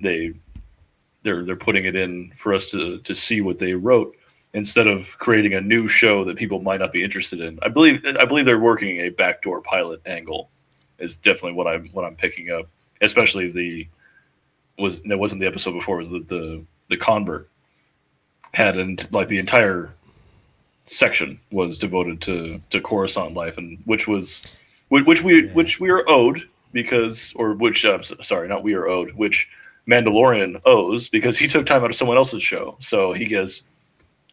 they 0.00 0.32
they're 1.22 1.44
they're 1.44 1.56
putting 1.56 1.84
it 1.84 1.96
in 1.96 2.32
for 2.34 2.54
us 2.54 2.66
to 2.66 2.98
to 3.00 3.14
see 3.14 3.40
what 3.40 3.58
they 3.58 3.74
wrote 3.74 4.16
instead 4.54 4.88
of 4.88 5.16
creating 5.18 5.54
a 5.54 5.60
new 5.60 5.86
show 5.88 6.24
that 6.24 6.36
people 6.36 6.60
might 6.60 6.80
not 6.80 6.92
be 6.92 7.04
interested 7.04 7.40
in. 7.40 7.58
I 7.62 7.68
believe 7.68 8.04
I 8.18 8.24
believe 8.24 8.44
they're 8.44 8.58
working 8.58 8.98
a 8.98 9.10
backdoor 9.10 9.60
pilot 9.62 10.00
angle 10.06 10.50
is 10.98 11.16
definitely 11.16 11.52
what 11.52 11.66
I'm 11.66 11.88
what 11.88 12.04
I'm 12.04 12.16
picking 12.16 12.50
up. 12.50 12.66
Especially 13.00 13.50
the 13.50 13.86
was 14.78 15.02
that 15.02 15.18
wasn't 15.18 15.40
the 15.40 15.46
episode 15.46 15.72
before 15.72 15.96
it 16.00 16.08
was 16.08 16.10
the 16.10 16.20
the, 16.34 16.64
the 16.88 16.96
convert 16.96 17.48
had 18.52 18.76
and 18.76 19.06
like 19.12 19.28
the 19.28 19.38
entire 19.38 19.90
section 20.84 21.38
was 21.52 21.78
devoted 21.78 22.20
to 22.22 22.60
to 22.70 22.80
Coruscant 22.80 23.34
life 23.34 23.58
and 23.58 23.78
which 23.84 24.08
was 24.08 24.42
which, 24.88 25.22
we 25.22 25.44
Yeah. 25.46 25.52
which 25.52 25.78
we 25.78 25.88
are 25.90 26.02
owed 26.08 26.48
because 26.72 27.32
or 27.36 27.52
which 27.54 27.84
uh, 27.84 28.02
sorry 28.02 28.48
not 28.48 28.64
we 28.64 28.74
are 28.74 28.88
owed 28.88 29.12
which 29.12 29.48
Mandalorian 29.88 30.60
owes 30.64 31.08
because 31.08 31.38
he 31.38 31.46
took 31.46 31.64
time 31.66 31.84
out 31.84 31.90
of 31.90 31.96
someone 31.96 32.16
else's 32.16 32.42
show 32.42 32.76
so 32.80 33.12
he 33.12 33.26
gets 33.26 33.62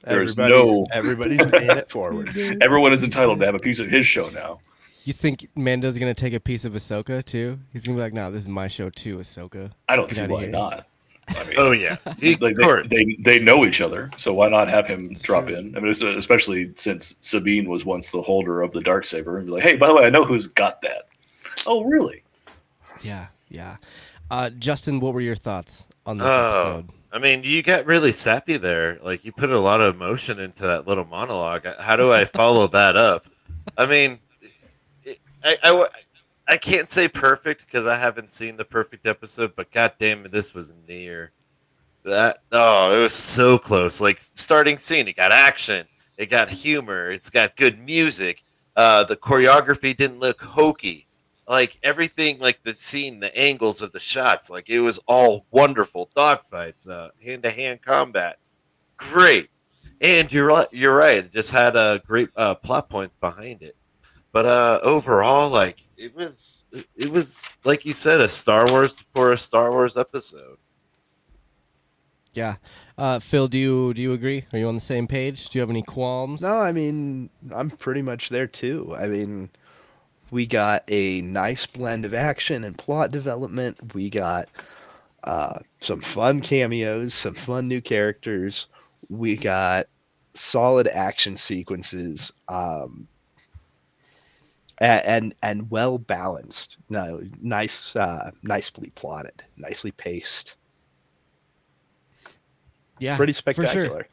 There's 0.08 0.38
everybody's, 0.38 0.72
no- 0.78 0.88
everybody's 0.92 1.46
paying 1.48 1.70
it 1.78 1.90
forward. 1.90 2.30
everyone 2.62 2.94
is 2.94 3.04
entitled 3.04 3.40
to 3.40 3.46
have 3.46 3.56
a 3.56 3.60
piece 3.60 3.80
of 3.80 3.88
his 3.90 4.06
show 4.08 4.30
now. 4.30 4.60
You 5.04 5.14
think 5.14 5.48
Mando's 5.56 5.98
gonna 5.98 6.14
take 6.14 6.34
a 6.34 6.40
piece 6.40 6.66
of 6.66 6.74
Ahsoka 6.74 7.24
too? 7.24 7.60
He's 7.72 7.86
gonna 7.86 7.96
be 7.98 8.02
like, 8.02 8.14
"No, 8.14 8.30
this 8.30 8.44
is 8.44 8.50
my 8.50 8.68
show 8.68 8.90
too, 8.90 9.18
Ahsoka." 9.20 9.72
I 9.88 9.96
don't 9.96 10.10
Get 10.10 10.18
see 10.18 10.24
outta 10.24 10.34
why 10.34 10.42
here. 10.42 10.50
not. 10.50 10.88
I 11.30 11.44
mean, 11.46 11.54
Oh 11.58 11.72
yeah, 11.72 11.96
of 12.06 12.42
like 12.42 12.58
course. 12.58 12.88
they, 12.90 13.04
they 13.04 13.16
they 13.20 13.40
know 13.40 13.66
each 13.66 13.80
other, 13.82 14.10
so 14.18 14.34
why 14.34 14.50
not 14.50 14.68
have 14.68 14.86
him 14.88 15.14
drop 15.14 15.48
true. 15.48 15.56
in? 15.56 15.78
I 15.78 15.80
mean, 15.80 15.92
especially 16.18 16.72
since 16.76 17.16
Sabine 17.22 17.70
was 17.70 17.86
once 17.86 18.12
the 18.12 18.22
holder 18.22 18.62
of 18.62 18.72
the 18.74 18.82
dark 18.82 19.06
saber, 19.06 19.38
and 19.38 19.46
be 19.46 19.52
like, 19.54 19.64
hey, 19.64 19.76
by 19.78 19.88
the 19.88 19.96
way, 19.96 20.06
I 20.06 20.10
know 20.10 20.24
who's 20.26 20.48
got 20.48 20.82
that. 20.82 21.08
Oh, 21.66 21.84
really? 21.84 22.24
Yeah, 23.04 23.28
yeah. 23.50 23.78
Uh, 24.30 24.50
Justin, 24.52 25.00
what 25.00 25.14
were 25.14 25.22
your 25.22 25.36
thoughts 25.36 25.88
on 26.06 26.18
this 26.18 26.28
Oh, 26.30 26.50
episode? 26.50 26.90
I 27.18 27.20
mean, 27.20 27.42
you 27.44 27.64
got 27.64 27.88
really 27.88 28.12
sappy 28.12 28.58
there. 28.58 29.00
Like 29.02 29.26
you 29.26 29.32
put 29.32 29.50
a 29.50 29.58
lot 29.58 29.82
of 29.82 29.96
emotion 29.96 30.38
into 30.38 30.62
that 30.68 30.88
little 30.88 31.04
monologue. 31.04 31.66
How 31.80 31.96
do 31.96 32.14
I 32.14 32.26
follow 32.26 32.68
that 32.78 32.96
up? 32.96 33.26
I 33.76 33.88
mean, 33.88 34.20
I 35.44 35.58
I, 35.64 35.88
I, 36.48 36.58
can't 36.58 36.88
say 36.88 37.08
perfect 37.08 37.66
because 37.66 37.88
I 37.88 37.96
haven't 37.96 38.30
seen 38.30 38.56
the 38.56 38.66
perfect 38.66 39.08
episode, 39.08 39.54
but 39.56 39.72
god 39.72 39.94
damn 39.98 40.26
it, 40.26 40.32
this 40.32 40.54
was 40.54 40.78
near 40.88 41.32
that. 42.04 42.44
Oh, 42.52 42.96
it 42.96 43.02
was 43.02 43.16
so 43.16 43.58
close. 43.58 44.00
Like 44.00 44.22
starting 44.34 44.78
scene, 44.78 45.08
it 45.08 45.16
got 45.16 45.32
action, 45.32 45.88
it 46.20 46.28
got 46.28 46.50
humor, 46.50 47.10
it's 47.10 47.32
got 47.32 47.56
good 47.56 47.80
music. 47.80 48.44
Uh, 48.76 49.04
the 49.04 49.16
choreography 49.16 49.98
didn't 49.98 50.20
look 50.20 50.40
hokey 50.40 51.07
like 51.48 51.78
everything 51.84 52.40
like 52.40 52.62
the 52.64 52.74
scene 52.74 53.20
the 53.20 53.36
angles 53.38 53.82
of 53.82 53.92
the 53.92 54.00
shots 54.00 54.50
like 54.50 54.70
it 54.70 54.82
was 54.82 55.00
all 55.08 55.46
wonderful 55.52 56.10
dogfights 56.16 56.90
uh 56.90 57.10
hand-to-hand 57.24 57.82
combat 57.82 58.38
great 58.98 59.50
and 60.02 60.32
you're 60.32 60.48
right 60.48 60.68
you're 60.72 60.96
right 60.96 61.18
it 61.18 61.34
just 61.34 61.52
had 61.52 61.76
uh, 61.76 61.98
great 62.00 62.30
uh, 62.36 62.54
plot 62.56 62.90
points 62.90 63.16
behind 63.22 63.62
it 63.64 63.76
but 64.32 64.46
uh 64.46 64.80
overall 64.84 65.50
like 65.50 65.84
it 65.96 66.14
was 66.16 66.66
it 66.96 67.10
was 67.10 67.46
like 67.64 67.86
you 67.86 67.94
said 67.94 68.20
a 68.20 68.28
star 68.28 68.66
wars 68.70 69.04
for 69.14 69.32
a 69.32 69.38
star 69.38 69.72
wars 69.72 69.96
episode 69.96 70.58
Yeah, 72.34 72.58
uh, 73.00 73.18
Phil, 73.20 73.48
do 73.48 73.58
you 73.58 73.94
do 73.96 74.02
you 74.02 74.14
agree? 74.14 74.46
Are 74.54 74.60
you 74.60 74.68
on 74.68 74.76
the 74.76 74.80
same 74.94 75.08
page? 75.08 75.50
Do 75.50 75.58
you 75.58 75.62
have 75.62 75.72
any 75.72 75.82
qualms? 75.82 76.42
No, 76.42 76.60
I 76.60 76.72
mean, 76.72 77.32
I'm 77.52 77.72
pretty 77.72 78.04
much 78.04 78.30
there 78.30 78.46
too. 78.46 78.94
I 78.96 79.08
mean, 79.08 79.50
we 80.32 80.46
got 80.46 80.84
a 80.88 81.22
nice 81.22 81.66
blend 81.66 82.06
of 82.06 82.14
action 82.14 82.64
and 82.64 82.78
plot 82.78 83.12
development. 83.12 83.94
We 83.94 84.10
got 84.10 84.50
uh, 85.24 85.60
some 85.80 86.02
fun 86.02 86.42
cameos, 86.42 87.14
some 87.14 87.34
fun 87.34 87.68
new 87.68 87.82
characters. 87.82 88.68
We 89.10 89.38
got 89.38 89.88
solid 90.34 90.88
action 90.88 91.38
sequences, 91.38 92.34
um, 92.48 93.08
and 94.80 95.06
and, 95.06 95.36
and 95.42 95.72
well 95.72 95.98
balanced. 95.98 96.78
No, 96.90 97.22
nice, 97.42 97.96
uh, 97.96 98.32
nicely 98.44 98.92
plotted, 98.96 99.44
nicely 99.56 99.92
paced. 99.92 100.56
Yeah, 103.00 103.16
Pretty 103.16 103.34
spectacular. 103.34 104.08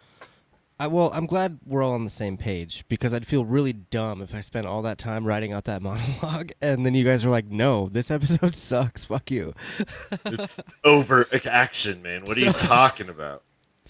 I, 0.79 0.89
well, 0.89 1.11
I'm 1.15 1.27
glad 1.27 1.61
we're 1.65 1.85
all 1.85 1.93
on 1.93 2.03
the 2.05 2.11
same 2.11 2.37
page 2.37 2.85
because 2.89 3.15
I'd 3.15 3.27
feel 3.27 3.45
really 3.45 3.73
dumb 3.73 4.21
if 4.21 4.35
I 4.35 4.41
spent 4.41 4.67
all 4.67 4.83
that 4.83 4.99
time 4.99 5.25
writing 5.25 5.53
out 5.53 5.65
that 5.65 5.83
monologue 6.23 6.51
and 6.61 6.85
then 6.85 6.95
you 6.95 7.05
guys 7.05 7.25
were 7.25 7.31
like, 7.31 7.47
"No, 7.47 7.89
this 7.89 8.11
episode 8.11 8.55
sucks. 8.57 9.05
Fuck 9.05 9.31
you." 9.31 9.55
it's 10.27 10.61
over 10.83 11.27
action 11.45 12.03
man 12.03 12.23
what 12.25 12.37
are 12.37 12.41
you 12.41 12.53
talking 12.53 13.09
about 13.09 13.43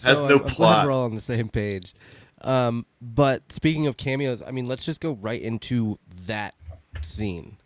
Has 0.03 0.19
So 0.21 0.27
no 0.27 0.35
I'm- 0.35 0.41
I'm 0.41 0.45
glad 0.45 0.53
plot. 0.55 0.87
We're 0.87 0.93
all 0.93 1.05
on 1.05 1.15
the 1.15 1.21
same 1.21 1.49
page. 1.49 1.95
Um, 2.43 2.85
but 3.01 3.51
speaking 3.51 3.87
of 3.87 3.97
cameos, 3.97 4.43
I 4.47 4.51
mean, 4.51 4.67
let's 4.67 4.85
just 4.85 5.01
go 5.01 5.13
right 5.13 5.41
into 5.41 5.99
that 6.27 6.55
scene. 7.01 7.57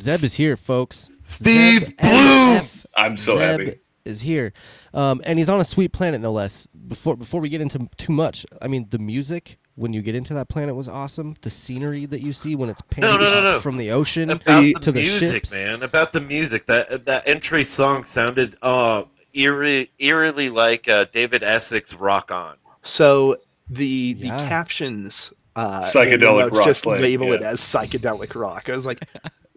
Zeb 0.00 0.24
is 0.24 0.34
here, 0.34 0.56
folks. 0.56 1.10
Steve 1.22 1.84
Zeb 1.84 1.96
Bloom! 1.98 2.10
MF 2.10 2.86
I'm 2.96 3.16
so 3.18 3.36
Zeb 3.36 3.60
happy. 3.60 3.78
Is 4.04 4.20
here, 4.22 4.52
um, 4.92 5.20
and 5.24 5.38
he's 5.38 5.48
on 5.48 5.60
a 5.60 5.64
sweet 5.64 5.92
planet, 5.92 6.20
no 6.20 6.32
less. 6.32 6.66
Before 6.66 7.16
before 7.16 7.40
we 7.40 7.48
get 7.48 7.60
into 7.60 7.88
too 7.96 8.12
much, 8.12 8.44
I 8.60 8.68
mean, 8.68 8.86
the 8.90 8.98
music 8.98 9.58
when 9.76 9.92
you 9.92 10.02
get 10.02 10.14
into 10.14 10.34
that 10.34 10.48
planet 10.48 10.74
was 10.76 10.88
awesome. 10.88 11.34
The 11.40 11.50
scenery 11.50 12.06
that 12.06 12.20
you 12.20 12.32
see 12.32 12.54
when 12.54 12.68
it's 12.70 12.82
painted 12.82 13.08
no, 13.08 13.18
no, 13.18 13.38
up 13.38 13.44
no. 13.56 13.60
from 13.60 13.76
the 13.76 13.90
ocean 13.90 14.30
about 14.30 14.60
the 14.62 14.74
to 14.74 14.92
the 14.92 15.00
music, 15.00 15.34
ships. 15.46 15.54
man. 15.54 15.82
About 15.82 16.12
the 16.12 16.20
music. 16.20 16.66
That 16.66 17.06
that 17.06 17.26
entry 17.26 17.64
song 17.64 18.04
sounded 18.04 18.54
uh 18.62 19.04
eerie, 19.32 19.90
eerily 19.98 20.48
like 20.50 20.88
uh, 20.88 21.06
David 21.10 21.42
Essex 21.42 21.94
"Rock 21.94 22.30
On." 22.30 22.56
So 22.82 23.36
the 23.68 24.12
the 24.14 24.28
Yeah. 24.28 24.48
captions 24.48 25.32
uh 25.56 25.80
Psychedelic 25.80 26.12
in 26.12 26.20
the 26.20 26.26
notes 26.26 26.58
rock 26.58 26.66
just 26.66 26.84
playing, 26.84 27.02
label 27.02 27.32
it 27.32 27.42
as 27.42 27.60
psychedelic 27.60 28.34
rock. 28.40 28.68
I 28.68 28.74
was 28.76 28.86
like, 28.86 29.00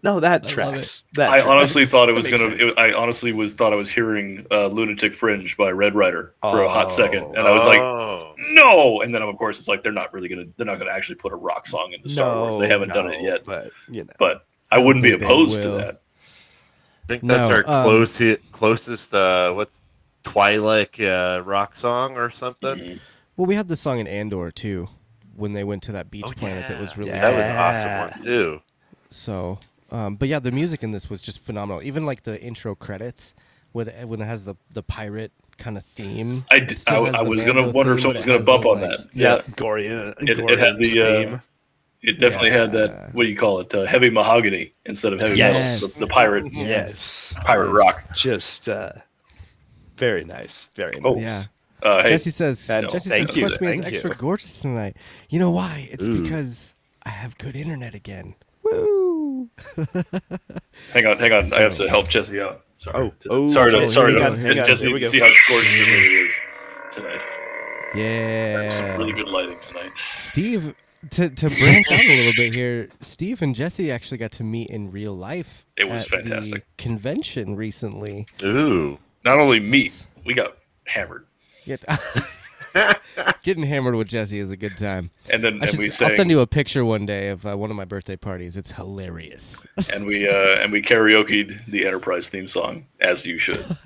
no, 0.04 0.20
that 0.20 0.44
love 0.44 0.52
tracks. 0.52 1.04
That 1.14 1.30
I 1.30 1.38
tracks. 1.38 1.46
honestly 1.46 1.84
thought 1.84 2.08
it 2.08 2.12
was 2.12 2.28
gonna. 2.28 2.50
It, 2.54 2.78
I 2.78 2.92
honestly 2.92 3.32
was 3.32 3.54
thought 3.54 3.72
I 3.72 3.76
was 3.76 3.90
hearing 3.90 4.46
uh, 4.50 4.66
"Lunatic 4.68 5.14
Fringe" 5.14 5.56
by 5.56 5.70
Red 5.70 5.94
Rider 5.94 6.34
for 6.42 6.62
a 6.62 6.68
hot 6.68 6.90
second, 6.90 7.24
Oh. 7.24 7.32
and 7.34 7.40
I 7.42 7.52
was 7.52 7.64
like, 7.64 7.80
Oh. 7.80 8.34
"No!" 8.52 9.02
And 9.02 9.14
then 9.14 9.22
of 9.22 9.36
course 9.36 9.58
it's 9.58 9.68
like 9.68 9.82
they're 9.82 9.92
not 9.92 10.12
really 10.12 10.28
gonna. 10.28 10.44
They're 10.56 10.66
not 10.66 10.78
gonna 10.78 10.92
actually 10.92 11.16
put 11.16 11.32
a 11.32 11.36
rock 11.36 11.66
song 11.66 11.92
into 11.92 12.08
Star 12.08 12.32
no, 12.34 12.42
Wars. 12.42 12.58
They 12.58 12.68
haven't 12.68 12.90
done 12.90 13.12
it 13.12 13.20
yet, 13.22 13.42
But 13.44 13.70
you 13.88 14.04
know, 14.04 14.12
but 14.18 14.46
I 14.70 14.78
wouldn't 14.78 15.02
be 15.02 15.12
opposed 15.12 15.62
to 15.62 15.70
that. 15.70 16.00
I 17.04 17.06
think 17.08 17.22
that's 17.26 17.48
No, 17.48 17.54
our 17.54 17.64
um, 17.66 17.84
closest 17.84 18.52
closest 18.52 19.14
uh 19.14 19.52
what's 19.52 19.82
Twilight 20.24 21.00
uh, 21.00 21.42
rock 21.44 21.74
song 21.74 22.16
or 22.16 22.28
something. 22.30 22.78
Mhm. 22.78 23.00
Well, 23.36 23.46
we 23.46 23.54
had 23.54 23.68
the 23.68 23.76
song 23.76 23.98
in 23.98 24.06
Andor 24.06 24.50
too, 24.50 24.88
when 25.34 25.54
they 25.54 25.64
went 25.64 25.82
to 25.84 25.92
that 25.92 26.10
beach 26.10 26.24
Oh, 26.26 26.32
planet 26.32 26.64
that 26.68 26.78
was 26.80 26.98
really 26.98 27.12
That 27.12 27.34
was 27.34 27.44
Yeah. 27.44 27.62
awesome 28.08 28.20
one 28.20 28.26
too. 28.26 28.60
So, 29.10 29.58
um, 29.90 30.16
but 30.16 30.28
yeah, 30.28 30.38
the 30.38 30.52
music 30.52 30.82
in 30.82 30.90
this 30.92 31.08
was 31.10 31.20
just 31.22 31.40
phenomenal. 31.44 31.82
Even 31.82 32.04
like 32.06 32.22
the 32.22 32.40
intro 32.40 32.74
credits 32.74 33.34
when 33.72 33.88
it, 33.88 34.08
when 34.08 34.20
it 34.20 34.26
has 34.26 34.44
the 34.44 34.54
the 34.74 34.82
pirate 34.82 35.32
kind 35.56 35.76
of 35.76 35.82
theme. 35.84 36.44
I, 36.50 36.56
It 36.56 36.68
d- 36.68 36.74
still 36.76 37.04
I, 37.04 37.06
has 37.06 37.14
I 37.16 37.24
the 37.24 37.30
was 37.30 37.44
Mando 37.44 37.54
gonna 37.62 37.72
wonder 37.72 37.92
if 37.92 37.98
theme, 37.98 38.02
someone 38.02 38.16
was 38.16 38.24
gonna 38.24 38.42
bump 38.44 38.64
those, 38.64 38.76
on 38.76 38.82
like- 38.82 38.98
that. 38.98 39.08
Yeah, 39.14 39.38
Gorian. 39.56 40.14
It, 40.22 40.38
it 40.38 40.58
had 40.58 40.76
Gorian's 40.76 40.94
the. 40.94 41.32
Uh, 41.34 41.38
it 42.00 42.18
definitely 42.20 42.50
had 42.52 42.70
that. 42.72 43.12
What 43.12 43.24
do 43.24 43.28
you 43.28 43.36
call 43.36 43.58
it? 43.58 43.74
Uh, 43.74 43.84
heavy 43.84 44.08
mahogany 44.08 44.70
instead 44.86 45.12
of 45.12 45.20
heavy 45.20 45.36
Yes. 45.36 45.82
metal. 45.82 45.88
The, 45.98 46.06
the 46.06 46.12
pirate. 46.12 46.44
Yes. 46.54 47.34
Pirate 47.44 47.72
rock. 47.72 48.04
Just 48.14 48.68
uh, 48.68 48.92
very 49.96 50.24
nice. 50.24 50.66
Very 50.74 51.00
Oh, 51.02 51.14
nice. 51.14 51.48
Yeah. 51.82 51.88
Uh, 51.90 52.02
hey, 52.02 52.08
Jesse 52.10 52.30
says, 52.30 52.70
Uh, 52.70 52.82
Jesse 52.82 53.08
thank 53.08 53.26
says, 53.28 53.36
you, 53.36 53.42
Quest 53.46 53.60
Me 53.60 53.68
is 53.78 53.86
extra 53.86 54.10
you. 54.10 54.16
gorgeous 54.16 54.60
tonight. 54.62 54.96
You 55.28 55.38
know 55.40 55.50
why? 55.50 55.88
It's 55.90 56.06
Ooh. 56.06 56.22
because 56.22 56.74
I 57.04 57.08
have 57.10 57.36
good 57.38 57.56
internet 57.56 57.94
again. 57.96 58.34
Woo! 59.76 59.84
hang 60.92 61.06
on, 61.06 61.18
hang 61.18 61.32
on. 61.32 61.52
I 61.52 61.60
have 61.62 61.76
to 61.76 61.88
help 61.88 62.08
Jesse 62.08 62.40
out. 62.40 62.62
Sorry. 62.78 62.96
Oh, 62.96 63.08
To- 63.20 63.28
oh, 63.30 63.50
sorry, 63.50 63.70
to, 63.72 63.78
oh, 63.78 63.86
we 63.86 63.92
sorry. 63.92 64.12
go, 64.14 64.34
To, 64.34 64.40
hang 64.40 64.56
Jesse 64.56 64.84
here 64.86 64.94
we 64.94 65.00
needs 65.00 65.10
to 65.12 65.18
see 65.18 65.20
how 65.20 65.28
gorgeous 65.48 65.78
it 65.78 65.92
really 65.92 66.14
is 66.26 66.32
tonight. 66.92 67.20
Yeah. 67.94 68.68
Some 68.68 68.86
really 68.98 69.12
good 69.12 69.28
lighting 69.28 69.58
tonight. 69.60 69.90
Steve, 70.14 70.74
to, 71.10 71.30
to 71.30 71.48
branch 71.48 71.86
out 71.90 72.00
a 72.00 72.16
little 72.16 72.32
bit 72.36 72.52
here, 72.52 72.88
Steve 73.00 73.40
and 73.42 73.54
Jesse 73.54 73.90
actually 73.90 74.18
got 74.18 74.32
to 74.32 74.44
meet 74.44 74.68
in 74.70 74.90
real 74.90 75.14
life. 75.14 75.66
It 75.76 75.88
was 75.88 76.04
at 76.04 76.10
the 76.10 76.16
fantastic. 76.28 76.76
convention 76.76 77.56
recently. 77.56 78.26
Ooh. 78.42 78.98
Not 79.24 79.38
only 79.38 79.58
meet, 79.60 80.06
we 80.24 80.34
got 80.34 80.56
hammered, 80.86 81.26
Get, 81.66 81.84
getting 83.42 83.62
hammered 83.64 83.94
with 83.94 84.08
Jesse 84.08 84.38
is 84.38 84.50
a 84.50 84.56
good 84.56 84.76
time. 84.76 85.10
and 85.30 85.42
then 85.42 85.54
I 85.54 85.58
and 85.60 85.70
should, 85.70 85.78
we 85.80 85.86
s- 85.86 86.00
I'll 86.02 86.10
send 86.10 86.30
you 86.30 86.40
a 86.40 86.46
picture 86.46 86.84
one 86.84 87.06
day 87.06 87.28
of 87.28 87.44
uh, 87.46 87.56
one 87.56 87.70
of 87.70 87.76
my 87.76 87.84
birthday 87.84 88.16
parties. 88.16 88.56
It's 88.56 88.72
hilarious. 88.72 89.66
and 89.92 90.06
we 90.06 90.28
uh, 90.28 90.32
and 90.62 90.72
we 90.72 90.82
karaokeed 90.82 91.66
the 91.66 91.86
Enterprise 91.86 92.28
theme 92.28 92.48
song 92.48 92.86
as 93.00 93.24
you 93.26 93.38
should. 93.38 93.64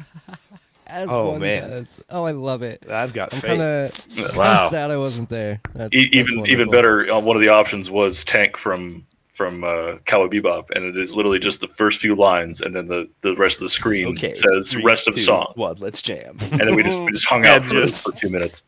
As 0.86 1.08
Oh, 1.10 1.30
one 1.30 1.40
man. 1.40 1.70
does. 1.70 2.04
Oh, 2.10 2.24
I 2.24 2.32
love 2.32 2.60
it. 2.60 2.84
I've 2.90 3.14
got 3.14 3.32
I'm 3.32 3.40
faith. 3.40 3.48
kind 3.48 3.62
of 3.62 4.36
Wow. 4.36 4.68
sad 4.68 4.90
I 4.90 4.98
wasn't 4.98 5.30
there. 5.30 5.58
That's, 5.72 5.94
E- 5.94 6.04
that's 6.04 6.14
even 6.30 6.46
even 6.46 6.70
better, 6.70 7.10
uh, 7.10 7.18
one 7.18 7.34
of 7.34 7.40
the 7.42 7.48
options 7.48 7.90
was 7.90 8.24
Tank 8.24 8.58
from 8.58 9.06
from 9.32 9.64
uh, 9.64 9.96
Cowboy 10.04 10.28
Bebop, 10.28 10.66
and 10.74 10.84
it 10.84 10.98
is 10.98 11.16
literally 11.16 11.38
just 11.38 11.62
the 11.62 11.66
first 11.66 11.98
few 11.98 12.14
lines, 12.14 12.60
and 12.60 12.74
then 12.74 12.88
the, 12.88 13.08
the 13.22 13.34
rest 13.36 13.56
of 13.56 13.62
the 13.62 13.70
screen 13.70 14.08
Okay. 14.08 14.34
says 14.34 14.70
three, 14.72 14.84
rest 14.84 15.08
of 15.08 15.14
the 15.14 15.20
two, 15.20 15.24
song, 15.24 15.52
One, 15.54 15.76
let's 15.78 16.02
jam. 16.02 16.36
and 16.52 16.60
then 16.60 16.76
we 16.76 16.82
just 16.82 16.98
we 16.98 17.10
just 17.10 17.26
hung 17.26 17.46
out 17.46 17.64
for, 17.64 17.72
just- 17.72 18.12
for 18.14 18.20
two 18.20 18.30
minutes. 18.30 18.62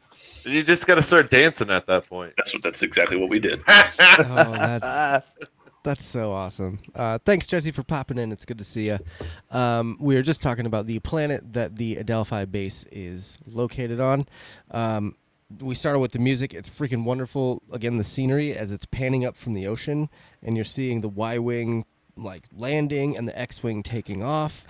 You 0.45 0.63
just 0.63 0.87
got 0.87 0.97
to 0.97 1.03
start 1.03 1.31
dancing 1.31 1.71
at 1.71 1.87
that 1.87 2.07
point. 2.09 2.35
That's 2.37 2.53
what 2.53 2.63
that's 2.63 2.83
exactly 2.83 3.17
what 3.17 3.31
we 3.31 3.39
did. 3.41 3.61
Oh, 4.17 4.53
that's 4.53 5.27
that's 5.83 6.07
so 6.07 6.33
awesome. 6.33 6.79
Uh, 6.95 7.19
thanks, 7.25 7.47
Jesse, 7.47 7.71
for 7.71 7.83
popping 7.83 8.17
in. 8.17 8.33
It's 8.33 8.45
good 8.45 8.59
to 8.59 8.65
see 8.65 8.87
you. 8.87 8.99
Um, 9.51 9.97
we 10.01 10.15
were 10.15 10.23
just 10.23 10.41
talking 10.43 10.67
about 10.67 10.87
the 10.87 10.99
planet 11.01 11.53
that 11.53 11.77
the 11.77 11.97
Adelphi 11.97 12.45
base 12.47 12.85
is 12.93 13.39
located 13.47 14.01
on. 14.01 14.27
Um, 14.71 15.17
we 15.61 15.75
started 15.75 15.99
with 15.99 16.13
the 16.13 16.19
music. 16.19 16.55
It's 16.55 16.69
freaking 16.71 17.05
wonderful. 17.05 17.63
Again, 17.73 17.97
the 17.99 18.05
scenery 18.05 18.57
as 18.57 18.73
it's 18.73 18.87
panning 18.87 19.25
up 19.25 19.37
from 19.37 19.55
the 19.55 19.67
ocean, 19.67 20.09
and 20.43 20.57
you're 20.57 20.65
seeing 20.65 21.01
the 21.01 21.09
Y 21.09 21.39
wing 21.39 21.85
like 22.17 22.45
landing 22.57 23.17
and 23.17 23.29
the 23.29 23.39
X 23.39 23.63
wing 23.63 23.83
taking 23.83 24.23
off. 24.23 24.65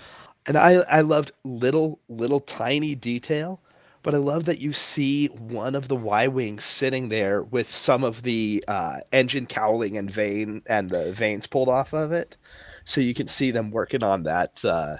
And 0.46 0.56
I, 0.56 0.78
I 0.90 1.00
loved 1.00 1.32
little, 1.44 2.00
little 2.08 2.40
tiny 2.40 2.94
detail, 2.94 3.60
but 4.05 4.14
I 4.14 4.19
love 4.19 4.45
that 4.45 4.61
you 4.61 4.73
see 4.73 5.27
one 5.27 5.75
of 5.75 5.88
the 5.88 5.97
Y 5.97 6.29
wings 6.29 6.62
sitting 6.62 7.09
there 7.09 7.43
with 7.43 7.67
some 7.75 8.05
of 8.05 8.23
the 8.23 8.62
uh, 8.69 8.99
engine 9.12 9.47
cowling 9.47 9.99
and 9.99 10.09
vein 10.09 10.62
and 10.69 10.90
the 10.90 11.12
veins 11.12 11.49
pulled 11.49 11.69
off 11.69 11.93
of 11.93 12.12
it, 12.12 12.37
so 12.85 13.01
you 13.01 13.14
can 13.14 13.27
see 13.27 13.51
them 13.51 13.73
working 13.73 14.05
on 14.05 14.23
that 14.23 14.64
uh, 14.64 14.99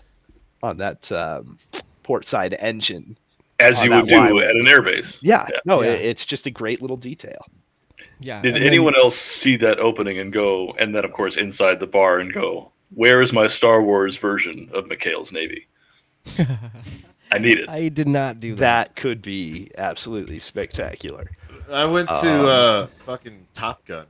on 0.63 0.79
that 0.79 1.13
um, 1.13 1.57
port 2.03 2.25
side 2.25 2.57
engine. 2.59 3.17
As 3.61 3.85
you 3.85 3.91
would 3.91 4.09
do 4.09 4.17
Y-wing. 4.17 4.43
at 4.43 4.51
an 4.57 4.65
airbase. 4.67 5.17
Yeah, 5.23 5.47
Yeah. 5.49 5.59
no, 5.65 5.81
Yeah. 5.83 5.91
It, 5.91 6.01
it's 6.07 6.27
just 6.27 6.47
a 6.47 6.51
great 6.51 6.83
little 6.83 6.97
detail. 6.97 7.39
Yeah. 8.19 8.43
Did 8.43 8.55
and 8.57 8.63
then- 8.65 8.69
anyone 8.69 8.97
else 8.97 9.15
see 9.17 9.57
that 9.59 9.79
opening 9.79 10.19
and 10.19 10.33
go, 10.33 10.75
and 10.79 10.93
then 10.95 11.05
of 11.05 11.13
course 11.13 11.37
inside 11.37 11.79
the 11.79 11.87
bar 11.87 12.19
and 12.19 12.33
go, 12.33 12.73
"Where 12.95 13.23
is 13.23 13.33
my 13.33 13.47
Star 13.47 13.81
Wars 13.83 14.17
version 14.17 14.71
of 14.73 14.87
McHale's 14.87 15.31
Navy? 15.33 15.69
I 17.35 17.39
need 17.39 17.59
it." 17.59 17.69
I 17.69 17.89
did 17.89 18.09
not 18.09 18.41
do 18.41 18.55
that. 18.55 18.61
That 18.89 18.97
could 18.97 19.23
be 19.23 19.71
absolutely 19.77 20.39
spectacular. 20.39 21.31
I 21.73 21.85
went 21.87 22.09
to 22.09 22.15
Um, 22.41 22.47
uh, 22.47 22.87
fucking 23.05 23.47
Top 23.55 23.85
Gun. 23.87 24.07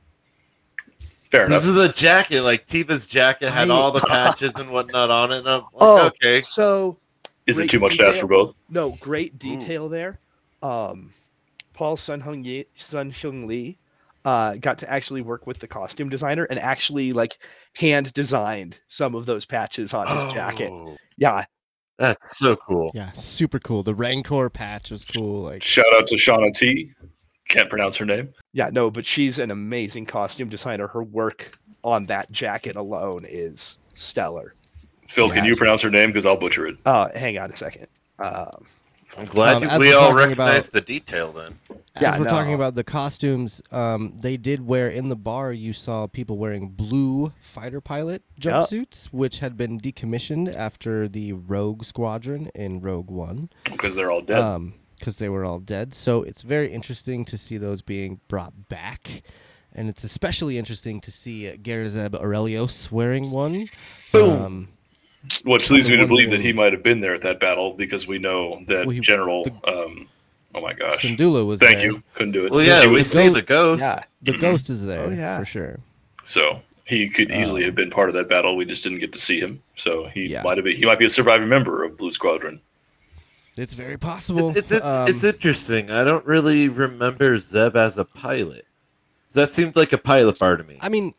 Fair 1.31 1.45
enough. 1.45 1.57
This 1.59 1.65
is 1.65 1.75
the 1.75 1.89
jacket. 1.89 2.41
Like 2.41 2.67
Teva's 2.67 3.05
jacket 3.05 3.49
had 3.51 3.69
I- 3.69 3.73
all 3.73 3.91
the 3.91 4.01
patches 4.01 4.55
and 4.55 4.71
whatnot 4.71 5.09
on 5.09 5.31
it. 5.31 5.39
And 5.39 5.49
I'm 5.49 5.61
like, 5.61 5.71
Oh, 5.79 6.07
okay. 6.07 6.41
So 6.41 6.99
Is 7.47 7.59
it 7.59 7.69
too 7.69 7.79
much 7.79 7.97
to 7.97 8.07
ask 8.07 8.19
for 8.19 8.27
both? 8.27 8.55
No, 8.69 8.91
great 8.99 9.37
detail 9.37 9.89
there. 9.89 10.19
Um, 10.61 11.11
Paul 11.73 11.97
Sun 11.97 12.21
Hung 12.21 12.43
Ye, 12.43 12.65
Sun 12.73 13.11
Hyung 13.11 13.45
Lee 13.47 13.77
uh, 14.23 14.55
got 14.55 14.77
to 14.79 14.91
actually 14.91 15.21
work 15.21 15.45
with 15.45 15.59
the 15.59 15.67
costume 15.67 16.09
designer 16.09 16.45
and 16.45 16.57
actually 16.59 17.13
like 17.13 17.37
hand 17.75 18.11
designed 18.13 18.81
some 18.87 19.13
of 19.13 19.25
those 19.25 19.45
patches 19.45 19.93
on 19.93 20.07
his 20.07 20.33
jacket. 20.33 20.69
Oh, 20.71 20.95
Yeah, 21.17 21.45
That's 21.97 22.37
so 22.37 22.55
cool. 22.55 22.91
Yeah, 22.93 23.11
super 23.13 23.59
cool. 23.59 23.83
The 23.83 23.95
Rancor 23.95 24.49
patch 24.49 24.91
was 24.91 25.05
cool. 25.05 25.43
Like, 25.43 25.63
Shout 25.63 25.85
out 25.95 26.07
to 26.07 26.15
Shauna 26.15 26.53
T. 26.53 26.91
Can't 27.47 27.69
pronounce 27.69 27.95
her 27.97 28.05
name. 28.05 28.33
yeah, 28.53 28.69
no, 28.71 28.89
but 28.89 29.05
she's 29.05 29.37
an 29.39 29.51
amazing 29.51 30.05
costume 30.07 30.49
designer. 30.49 30.87
Her 30.87 31.03
work 31.03 31.57
on 31.83 32.07
that 32.07 32.31
jacket 32.31 32.75
alone 32.75 33.23
is 33.27 33.79
stellar. 33.93 34.55
Phil, 35.07 35.29
can 35.29 35.45
you 35.45 35.55
pronounce 35.55 35.83
her 35.83 35.91
name? 35.91 36.09
Because 36.09 36.25
I'll 36.25 36.35
butcher 36.37 36.65
it. 36.67 36.77
Uh, 36.85 37.09
hang 37.15 37.37
on 37.37 37.51
a 37.51 37.55
second. 37.55 37.85
Um, 38.17 38.65
I'm 39.17 39.25
glad 39.25 39.63
Um, 39.63 39.63
you- 39.63 39.79
we 39.79 39.93
all 39.93 40.01
talking 40.01 40.15
recognize 40.17 40.67
about- 40.67 40.73
the 40.73 40.81
detail 40.81 41.31
then. 41.31 41.55
as 41.95 42.01
Yeah, 42.01 42.19
we're 42.19 42.25
talking 42.25 42.53
about 42.53 42.75
the 42.75 42.83
costumes, 42.83 43.61
um, 43.71 44.13
they 44.21 44.35
did 44.35 44.67
wear 44.67 44.89
in 44.89 45.07
the 45.09 45.15
bar. 45.15 45.53
You 45.53 45.71
saw 45.71 46.07
people 46.07 46.37
wearing 46.37 46.67
blue 46.69 47.31
fighter 47.41 47.79
pilot 47.79 48.23
Yep. 48.41 48.53
jumpsuits, 48.53 49.05
which 49.07 49.39
had 49.39 49.55
been 49.55 49.79
decommissioned 49.79 50.53
after 50.53 51.07
the 51.07 51.31
Rogue 51.33 51.85
Squadron 51.85 52.49
in 52.53 52.81
Rogue 52.81 53.09
One, 53.09 53.49
Because 53.63 53.95
they're 53.95 54.11
all 54.11 54.21
dead. 54.21 54.39
um, 54.39 54.73
because 54.99 55.17
they 55.19 55.29
were 55.29 55.45
all 55.45 55.59
dead. 55.59 55.93
So 55.93 56.23
it's 56.23 56.41
very 56.41 56.71
interesting 56.71 57.23
to 57.25 57.37
see 57.37 57.57
those 57.57 57.81
being 57.81 58.19
brought 58.27 58.67
back. 58.69 59.21
And 59.77 59.89
it's 59.89 60.03
especially 60.05 60.57
interesting 60.57 61.01
to 61.01 61.11
see 61.11 61.49
uh, 61.49 61.55
Garazeb 61.55 62.11
Orrelios 62.21 62.91
wearing 62.91 63.29
one. 63.31 63.65
Boom. 64.13 64.69
Which 65.43 65.69
leads 65.71 65.89
me 65.89 65.97
to 65.97 66.07
believe 66.07 66.31
that 66.31 66.41
he 66.41 66.53
might 66.53 66.73
have 66.73 66.83
been 66.83 66.99
there 66.99 67.13
at 67.13 67.21
that 67.21 67.39
battle 67.39 67.73
because 67.73 68.07
we 68.07 68.17
know 68.19 68.61
that 68.67 68.85
Well, 68.85 68.93
he- 68.93 68.99
General. 68.99 69.43
the- 69.43 69.67
um, 69.69 70.07
oh 70.53 70.61
my 70.61 70.73
gosh! 70.73 71.01
Syndulla 71.03 71.45
was 71.45 71.59
Thank 71.59 71.77
there. 71.77 71.87
you. 71.87 72.03
Couldn't 72.13 72.31
do 72.33 72.45
it. 72.45 72.51
Well, 72.51 72.61
yeah, 72.63 72.81
He 72.81 72.87
we 72.87 72.93
was- 72.95 73.11
see 73.11 73.27
Go- 73.27 73.33
the 73.33 73.41
ghost. 73.41 73.81
yeah, 73.81 74.03
The 74.21 74.37
ghost 74.37 74.69
is 74.69 74.85
there 74.85 75.01
Oh, 75.05 75.09
yeah. 75.09 75.39
for 75.39 75.45
sure. 75.45 75.79
so 76.23 76.61
he 76.85 77.09
could 77.09 77.31
easily 77.31 77.61
Um, 77.63 77.65
have 77.67 77.75
been 77.75 77.89
part 77.89 78.09
of 78.09 78.15
that 78.15 78.29
battle. 78.29 78.55
We 78.55 78.65
just 78.65 78.83
didn't 78.83 78.99
get 78.99 79.11
to 79.13 79.19
see 79.19 79.39
him. 79.39 79.61
So 79.75 80.05
he 80.13 80.27
Yeah. 80.27 80.43
might 80.43 80.57
have 80.57 80.63
been. 80.65 80.75
He 80.77 80.85
might 80.85 80.99
be 80.99 81.05
a 81.05 81.09
surviving 81.09 81.49
member 81.49 81.83
of 81.83 81.97
Blue 81.97 82.11
Squadron. 82.11 82.59
It's 83.57 83.73
very 83.73 83.97
possible. 83.97 84.49
It's, 84.49 84.71
it's, 84.73 84.81
Um, 84.83 85.07
it's 85.07 85.23
interesting. 85.23 85.89
I 85.89 86.03
don't 86.03 86.25
really 86.25 86.67
remember 86.69 87.37
Zeb 87.37 87.75
as 87.77 87.97
a 87.97 88.03
pilot. 88.05 88.65
That 89.33 89.49
seemed 89.49 89.75
like 89.75 89.93
a 89.93 89.97
pilot 89.97 90.37
bar 90.39 90.57
to 90.57 90.63
me. 90.63 90.77
I 90.81 90.89
mean, 90.89 91.13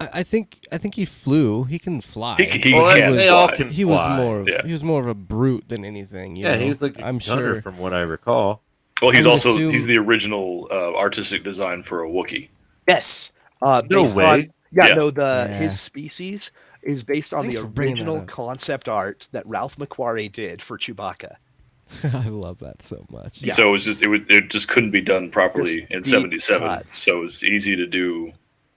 I, 0.00 0.08
I 0.14 0.22
think 0.22 0.66
I 0.72 0.78
think 0.78 0.94
he 0.94 1.04
flew. 1.04 1.64
He 1.64 1.78
can 1.78 2.00
fly. 2.00 2.36
He, 2.36 2.44
he 2.46 2.72
Well, 2.72 2.96
can 2.96 3.10
they 3.12 3.16
they 3.18 3.28
all 3.28 3.48
fly. 3.48 3.56
can 3.56 3.70
he 3.70 3.84
was 3.84 4.06
more 4.18 4.40
of 4.40 4.48
Yeah. 4.48 4.62
he 4.64 4.72
was 4.72 4.84
more 4.84 5.00
of 5.00 5.08
a 5.08 5.14
brute 5.14 5.68
than 5.68 5.84
anything. 5.84 6.36
you 6.36 6.44
yeah, 6.44 6.54
know? 6.54 6.60
he 6.62 6.68
was 6.68 6.82
like 6.82 6.98
a 6.98 7.04
I'm 7.06 7.18
gunner 7.18 7.54
sure. 7.54 7.62
from 7.62 7.78
what 7.78 7.92
I 7.92 8.00
recall. 8.00 8.62
Well, 9.02 9.12
he's 9.12 9.26
also 9.26 9.50
assume- 9.50 9.70
he's 9.70 9.86
the 9.86 9.98
original 9.98 10.68
uh, 10.70 10.94
artistic 10.96 11.44
design 11.44 11.82
for 11.82 12.04
a 12.04 12.08
Wookiee. 12.08 12.48
yes. 12.88 13.32
Uh, 13.62 13.82
No 13.90 14.02
way. 14.14 14.24
On, 14.24 14.40
yeah, 14.72 14.88
Yeah. 14.88 14.94
no, 14.94 15.10
the 15.10 15.46
Yeah. 15.48 15.56
his 15.58 15.78
species 15.80 16.50
is 16.82 17.02
based 17.04 17.34
on 17.34 17.42
Thanks 17.42 17.56
the 17.56 17.62
for 17.62 17.68
bringing 17.68 17.96
that 17.96 18.02
original 18.10 18.24
concept 18.26 18.88
art 18.88 19.28
that 19.32 19.44
Ralph 19.46 19.76
McQuarrie 19.76 20.30
did 20.30 20.62
for 20.62 20.78
Chewbacca. 20.78 21.34
I 22.04 22.28
love 22.28 22.58
that 22.58 22.82
so 22.82 23.04
much. 23.10 23.42
Yeah. 23.42 23.54
So 23.54 23.68
it 23.68 23.72
was 23.72 23.84
just 23.84 24.02
it, 24.02 24.08
was, 24.08 24.20
it 24.28 24.50
just 24.50 24.68
couldn't 24.68 24.90
be 24.92 25.00
done 25.00 25.30
properly 25.30 25.80
Just 25.80 25.92
in 25.92 26.02
'77. 26.04 26.60
cuts. 26.68 26.98
So 26.98 27.18
it 27.18 27.22
was 27.22 27.42
easy 27.44 27.74
to 27.76 27.86
do, 27.86 28.32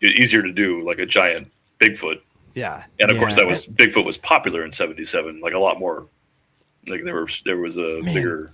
easier 0.10 0.42
to 0.42 0.52
do 0.52 0.84
like 0.86 1.00
a 1.00 1.06
giant 1.06 1.52
Bigfoot. 1.80 2.22
Yeah, 2.54 2.84
And 3.00 3.10
of 3.10 3.18
course, 3.18 3.36
that 3.36 3.46
was 3.46 3.66
Bigfoot 3.66 4.06
was 4.06 4.18
popular 4.18 4.66
in 4.66 4.72
'77, 4.72 5.40
like 5.40 5.54
a 5.54 5.60
lot 5.60 5.80
more. 5.80 6.08
Like 6.88 7.04
there 7.04 7.24
was 7.24 7.42
there 7.46 7.58
was 7.58 7.78
a 7.78 8.02
Man. 8.02 8.14
bigger 8.14 8.46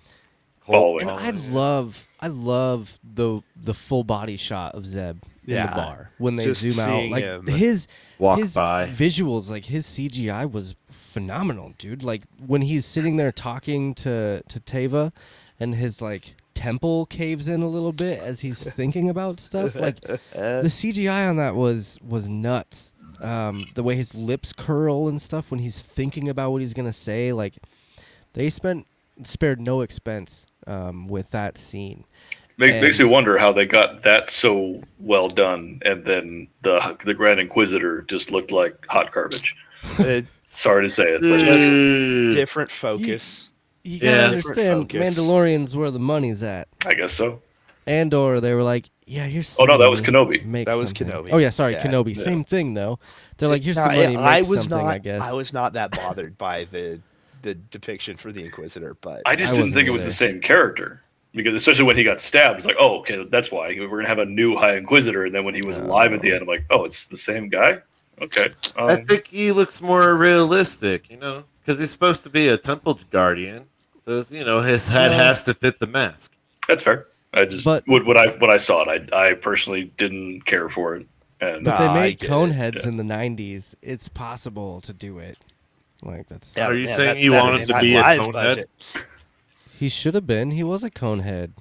Cult 0.66 1.00
following. 1.00 1.10
And 1.10 1.12
I 1.12 1.32
love 1.52 2.08
I 2.20 2.28
love 2.28 3.00
the 3.04 3.42
the 3.60 3.74
full 3.74 4.04
body 4.04 4.38
shot 4.38 4.76
of 4.76 4.86
Zeb 4.86 5.18
in 5.48 5.56
the 5.56 5.72
bar 5.74 6.12
when 6.18 6.36
they 6.36 6.44
Just 6.44 6.70
zoom 6.70 6.88
out. 6.94 7.10
Like 7.10 7.48
his 7.48 7.88
walk 8.20 8.40
his 8.40 8.54
by. 8.54 8.86
visuals, 8.86 9.50
like 9.50 9.66
his 9.66 9.88
CGI 9.88 10.52
was 10.52 10.76
phenomenal, 10.90 11.74
dude. 11.78 12.04
Like 12.04 12.24
when 12.46 12.62
he's 12.64 12.86
sitting 12.86 13.16
there 13.18 13.32
talking 13.32 13.94
to 13.96 14.44
to 14.48 14.60
Teva, 14.60 15.12
and 15.60 15.74
his 15.74 16.02
like 16.02 16.36
temple 16.58 17.06
caves 17.06 17.48
in 17.48 17.62
a 17.62 17.68
little 17.68 17.92
bit 17.92 18.20
as 18.20 18.40
he's 18.40 18.62
thinking 18.62 19.10
about 19.10 19.40
stuff. 19.40 19.76
Like 19.76 20.02
the 20.02 20.18
CGI 20.66 21.30
on 21.30 21.38
that 21.38 21.56
was 21.56 22.00
was 22.04 22.28
nuts. 22.28 22.94
Um, 23.22 23.68
the 23.76 23.84
way 23.84 23.96
his 23.96 24.14
lips 24.16 24.54
curl 24.54 25.08
and 25.08 25.22
stuff 25.22 25.50
when 25.52 25.60
he's 25.60 25.82
thinking 25.82 26.28
about 26.30 26.52
what 26.52 26.62
he's 26.62 26.74
gonna 26.74 26.92
say, 26.94 27.32
like 27.34 27.58
They 28.34 28.50
spent 28.50 28.88
spared 29.24 29.60
no 29.60 29.82
expense 29.82 30.46
um, 30.68 31.08
with 31.08 31.32
that 31.32 31.58
scene. 31.58 32.06
Make, 32.60 32.82
makes 32.82 33.00
me 33.00 33.06
wonder 33.06 33.38
how 33.38 33.52
they 33.52 33.66
got 33.68 34.02
that 34.02 34.30
so 34.30 34.82
well 35.00 35.30
done, 35.30 35.80
and 35.86 36.06
then 36.06 36.48
the 36.64 36.98
the 37.06 37.14
Grand 37.14 37.40
Inquisitor 37.40 38.02
just 38.04 38.32
looked 38.32 38.52
like 38.52 38.84
hot 38.88 39.12
garbage. 39.12 39.56
Sorry 40.50 40.84
to 40.84 40.90
say 40.90 41.04
it, 41.04 41.22
but 41.22 41.40
just, 41.40 42.36
different 42.36 42.72
focus. 42.72 43.54
You 43.88 44.00
gotta 44.00 44.18
Yeah. 44.18 44.26
understand, 44.26 44.88
Different 44.90 45.14
focus. 45.16 45.18
Mandalorian's 45.20 45.76
where 45.76 45.92
the 45.92 46.00
money's 46.00 46.44
at. 46.44 46.68
I 46.86 46.94
guess 46.94 47.14
so. 47.14 47.42
Andor, 47.86 48.42
they 48.42 48.54
were 48.54 48.64
like, 48.64 48.90
yeah, 49.06 49.26
here's. 49.26 49.58
Oh, 49.60 49.64
no, 49.64 49.78
that 49.78 49.90
was 49.90 50.02
Kenobi. 50.02 50.44
Make 50.46 50.68
That 50.68 50.76
was 50.76 50.90
something." 50.90 51.08
Kenobi. 51.08 51.30
Oh 51.32 51.38
yeah, 51.38 51.50
sorry, 51.50 51.74
Yeah. 51.74 51.84
Kenobi. 51.84 52.16
Yeah. 52.16 52.24
Same 52.24 52.44
thing 52.44 52.74
though. 52.74 53.00
They're 53.38 53.48
like, 53.48 53.64
here's 53.64 53.78
Now, 53.78 53.86
some 53.86 53.96
money. 53.96 54.08
Make 54.08 54.18
I 54.18 54.42
was 54.42 54.70
not. 54.70 54.84
I 54.84 54.98
guess. 54.98 55.24
I 55.24 55.34
was 55.34 55.54
not 55.54 55.74
that 55.74 55.92
bothered 55.92 56.38
by 56.38 56.66
the 56.66 57.00
the 57.44 57.54
depiction 57.54 58.18
for 58.18 58.32
the 58.34 58.44
Inquisitor, 58.44 58.98
but 59.00 59.22
I 59.26 59.36
just 59.36 59.54
I 59.54 59.58
didn't 59.58 59.72
think 59.72 59.88
it 59.88 59.92
was 59.92 60.02
either. 60.02 60.10
the 60.10 60.16
same 60.16 60.42
character 60.42 61.02
because 61.34 61.54
especially 61.54 61.86
when 61.86 61.96
he 61.96 62.04
got 62.04 62.20
stabbed, 62.20 62.58
it's 62.58 62.66
like, 62.66 62.76
oh, 62.80 63.00
okay, 63.00 63.24
that's 63.30 63.52
why 63.52 63.68
we're 63.80 63.88
gonna 63.88 64.08
have 64.08 64.20
a 64.20 64.26
new 64.26 64.58
High 64.58 64.76
Inquisitor. 64.76 65.24
And 65.24 65.34
then 65.34 65.46
when 65.46 65.56
he 65.56 65.62
was 65.62 65.78
alive 65.78 66.12
at 66.12 66.22
the 66.22 66.32
end, 66.34 66.42
I'm 66.42 66.48
like, 66.48 66.66
oh, 66.70 66.84
it's 66.84 67.06
the 67.06 67.16
same 67.18 67.48
guy. 67.48 67.78
Okay, 68.22 68.48
I 68.76 68.96
um, 68.96 69.06
think 69.06 69.28
he 69.28 69.52
looks 69.52 69.82
more 69.82 70.16
realistic, 70.18 71.10
you 71.10 71.18
know, 71.18 71.44
because 71.64 71.80
he's 71.80 71.92
supposed 71.92 72.24
to 72.24 72.30
be 72.30 72.48
a 72.50 72.58
temple 72.58 73.00
guardian. 73.12 73.68
So 74.08 74.20
it's, 74.20 74.32
you 74.32 74.46
know 74.46 74.62
his 74.62 74.88
head 74.88 75.12
Yeah. 75.12 75.18
has 75.18 75.44
to 75.44 75.54
fit 75.54 75.80
the 75.80 75.88
mask. 75.88 76.34
that's 76.68 76.82
fair. 76.82 77.08
I 77.34 77.44
just 77.44 77.66
But- 77.66 77.84
when, 77.88 78.06
when 78.06 78.18
I 78.18 78.28
when 78.40 78.50
I 78.50 78.56
saw 78.56 78.84
it, 78.90 79.10
I 79.14 79.30
I 79.30 79.34
personally 79.34 79.92
didn't 79.98 80.46
care 80.46 80.70
for 80.70 80.96
it. 80.96 81.08
And 81.42 81.66
But 81.66 81.78
Nah, 81.78 81.94
they 81.94 82.00
made 82.00 82.20
get 82.20 82.30
cone 82.30 82.52
heads 82.52 82.84
yeah. 82.84 82.92
in 82.92 82.98
the 82.98 83.04
'90s. 83.04 83.76
It's 83.82 84.08
possible 84.08 84.80
to 84.82 84.94
do 84.94 85.20
it. 85.20 85.38
Like 86.04 86.28
that's. 86.28 86.58
Are 86.58 86.74
you 86.74 86.88
saying 86.88 87.22
you 87.22 87.34
wanted 87.34 87.62
him 87.62 87.68
to 87.68 87.80
be 87.82 87.96
a 87.96 88.02
live 88.02 88.20
cone 88.22 88.32
budget. 88.32 88.70
He 89.78 89.90
should 89.90 90.16
have 90.16 90.26
been. 90.26 90.52
He 90.52 90.64
was 90.64 90.86
a 90.86 90.90
cone 90.90 91.20
head. 91.20 91.54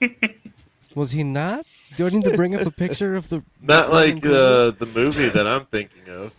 was 0.94 1.10
he 1.12 1.22
not? 1.22 1.66
Do 1.96 2.06
I 2.06 2.10
need 2.10 2.24
to 2.24 2.34
bring 2.34 2.54
up 2.54 2.62
a 2.66 2.70
picture 2.70 3.14
of 3.14 3.28
the? 3.28 3.42
Not 3.60 3.92
like 3.92 4.24
uh, 4.24 4.70
the 4.72 4.88
movie 4.94 5.28
that 5.28 5.46
I'm 5.46 5.66
thinking 5.66 6.08
of. 6.08 6.32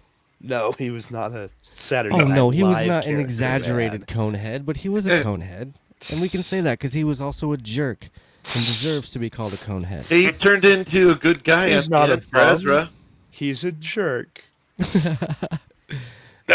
No, 0.44 0.72
he 0.72 0.90
was 0.90 1.12
not 1.12 1.32
a 1.34 1.50
Saturday. 1.62 2.16
Oh 2.16 2.20
Night 2.26 2.36
no, 2.36 2.50
he 2.50 2.64
was 2.64 2.84
not 2.86 3.06
an 3.06 3.20
exaggerated 3.20 4.02
man. 4.02 4.06
cone 4.08 4.34
head, 4.34 4.66
but 4.66 4.78
he 4.78 4.90
was 4.90 5.06
a 5.08 5.14
Eh. 5.18 5.22
cone 5.24 5.42
head, 5.42 5.74
and 6.12 6.20
we 6.22 6.30
can 6.30 6.42
say 6.44 6.62
that 6.62 6.80
because 6.80 6.94
he 6.94 7.04
was 7.04 7.22
also 7.22 7.52
a 7.52 7.58
jerk 7.58 8.06
and 8.06 8.12
deserves 8.44 9.12
to 9.12 9.20
be 9.20 9.30
called 9.30 9.54
a 9.54 9.58
cone 9.58 9.84
head. 9.84 10.04
He 10.04 10.32
turned 10.32 10.66
into 10.66 11.12
a 11.12 11.16
good 11.16 11.44
guy 11.44 11.70
He's 11.70 11.90
not 11.90 12.10
a 12.10 12.14
end. 12.14 12.26
Ezra. 12.34 12.90
He's 13.30 13.64
a 13.64 13.72
jerk. 13.72 14.44
that 14.78 15.60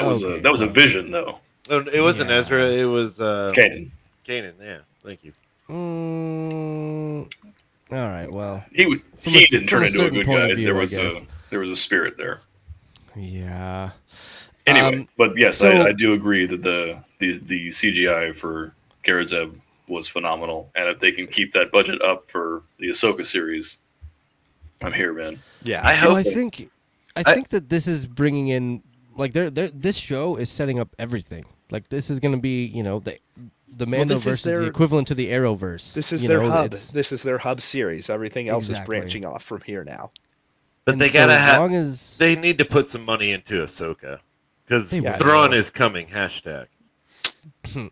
was 0.05 0.23
Okay. 0.25 0.39
a 0.39 0.41
that 0.43 0.51
was 0.51 0.61
a 0.63 0.67
vision 0.67 1.11
though. 1.13 1.39
It 1.69 2.01
wasn't 2.03 2.31
Yeah. 2.31 2.37
Ezra. 2.37 2.67
It 2.67 2.85
was 2.87 3.21
uh, 3.21 3.53
Kanan. 3.57 3.91
Kanan. 4.27 4.53
Yeah, 4.61 4.79
thank 5.05 5.25
you. 5.25 5.33
Mm, 5.69 7.29
all 7.91 8.09
right, 8.09 8.31
well, 8.31 8.65
He 8.73 8.85
he 9.23 9.45
a- 9.45 9.47
didn't 9.49 9.69
turn 9.69 9.83
a 9.83 9.87
into 9.87 10.07
a 10.07 10.11
good 10.11 10.27
guy. 10.27 10.55
view, 10.55 10.65
there 10.65 10.75
was 10.75 10.97
a 10.97 11.11
there 11.51 11.61
was 11.61 11.71
a 11.71 11.77
spirit 11.77 12.17
there. 12.17 12.41
Yeah. 13.17 13.91
Anyway, 14.67 14.87
Um, 15.03 15.09
but 15.17 15.37
yes, 15.37 15.59
so- 15.59 15.71
I, 15.71 15.87
I 15.89 15.93
do 15.93 16.13
agree 16.13 16.47
that 16.47 16.63
the, 16.63 16.99
the 17.19 17.39
the 17.39 17.69
CGI 17.69 18.35
for 18.35 18.75
Garazeb 19.05 19.55
was 19.89 20.09
phenomenal, 20.09 20.71
and 20.75 20.89
if 20.89 20.99
they 20.99 21.13
can 21.13 21.27
keep 21.27 21.53
that 21.53 21.71
budget 21.71 22.03
up 22.03 22.29
for 22.31 22.63
the 22.79 22.89
Ahsoka 22.89 23.25
series, 23.25 23.77
I'm 24.83 24.93
here, 24.93 25.13
man. 25.13 25.39
Yeah, 25.63 25.81
I 25.85 25.93
Well, 26.05 26.17
hope. 26.17 26.19
I 26.19 26.23
think, 26.25 26.69
I 27.17 27.23
I- 27.25 27.35
think 27.35 27.49
that 27.51 27.69
this 27.69 27.87
is 27.87 28.07
bringing 28.07 28.49
in 28.49 28.83
like 29.17 29.33
they're, 29.33 29.51
they're 29.51 29.69
this 29.69 29.97
show 29.97 30.37
is 30.37 30.51
setting 30.51 30.79
up 30.81 30.89
everything. 30.99 31.45
Like 31.71 31.89
this 31.89 32.11
is 32.11 32.21
going 32.21 32.35
to 32.35 32.41
be, 32.41 32.67
you 32.67 32.83
know, 32.83 32.99
the 32.99 33.19
the 33.69 33.85
Well, 33.85 33.99
Mando 34.01 34.15
this 34.15 34.27
is 34.27 34.43
versus 34.43 34.61
the 34.61 34.67
equivalent 34.67 35.07
to 35.09 35.15
the 35.15 35.29
Arrowverse. 35.29 35.95
This 35.95 36.13
is 36.13 36.23
you 36.25 36.29
their 36.29 36.41
know, 36.43 36.51
hub. 36.51 36.71
This 36.73 37.13
is 37.13 37.23
their 37.23 37.39
hub 37.39 37.61
series. 37.61 38.11
Everything 38.11 38.49
else 38.49 38.69
Exactly. 38.69 38.97
is 38.97 39.01
branching 39.03 39.25
off 39.25 39.43
from 39.45 39.61
here 39.63 39.85
now. 39.85 40.11
But 40.87 40.93
and 40.93 41.01
they 41.01 41.09
so 41.09 41.19
gotta 41.19 41.33
as 41.35 41.41
have. 41.41 41.59
long 41.61 41.75
as 41.75 42.17
They 42.17 42.35
need 42.37 42.59
to 42.59 42.65
put 42.65 42.89
some 42.89 43.05
money 43.05 43.33
into 43.33 43.55
Ahsoka 43.63 44.21
because 44.65 44.91
They 44.93 45.11
will. 45.11 45.19
Thrawn 45.19 45.53
is 45.53 45.71
coming. 45.71 46.07
Hashtag. 46.07 46.69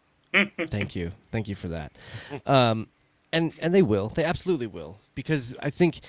Thank 0.69 0.97
you, 0.97 1.13
thank 1.31 1.47
you 1.47 1.55
for 1.55 1.69
that. 1.69 1.93
Um, 2.47 2.89
and 3.33 3.53
and 3.61 3.73
they 3.75 3.83
will, 3.83 4.09
they 4.09 4.25
absolutely 4.25 4.67
will, 4.67 4.99
because 5.15 5.57
I 5.63 5.71
think 5.71 6.01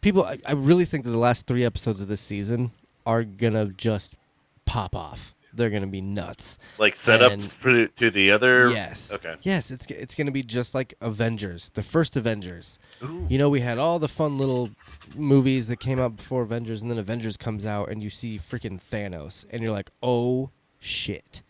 people, 0.00 0.24
I, 0.24 0.38
I 0.46 0.52
really 0.52 0.84
think 0.86 1.04
that 1.04 1.10
the 1.10 1.18
last 1.18 1.46
three 1.46 1.64
episodes 1.64 2.00
of 2.00 2.08
this 2.08 2.20
season 2.20 2.70
are 3.06 3.24
gonna 3.24 3.66
just 3.66 4.16
pop 4.64 4.94
off. 4.96 5.34
They're 5.54 5.70
gonna 5.70 5.86
be 5.86 6.00
nuts. 6.00 6.58
Like 6.78 6.94
setups 6.94 7.30
And- 7.32 7.42
for 7.42 7.86
to 7.86 8.10
the 8.10 8.30
other. 8.30 8.70
Yes. 8.70 9.12
Okay. 9.14 9.36
Yes, 9.42 9.70
it's 9.70 9.86
it's 9.86 10.14
gonna 10.14 10.30
be 10.32 10.42
just 10.42 10.74
like 10.74 10.94
Avengers, 11.00 11.70
the 11.70 11.82
first 11.82 12.16
Avengers. 12.16 12.78
Ooh. 13.02 13.26
You 13.28 13.38
know, 13.38 13.48
we 13.48 13.60
had 13.60 13.78
all 13.78 13.98
the 13.98 14.08
fun 14.08 14.38
little 14.38 14.70
movies 15.16 15.68
that 15.68 15.80
came 15.80 15.98
out 16.00 16.16
before 16.16 16.42
Avengers, 16.42 16.82
and 16.82 16.90
then 16.90 16.98
Avengers 16.98 17.36
comes 17.36 17.66
out, 17.66 17.88
and 17.90 18.02
you 18.02 18.10
see 18.10 18.38
freaking 18.38 18.80
Thanos, 18.80 19.44
and 19.50 19.62
you're 19.62 19.72
like, 19.72 19.90
oh 20.02 20.50
shit. 20.80 21.42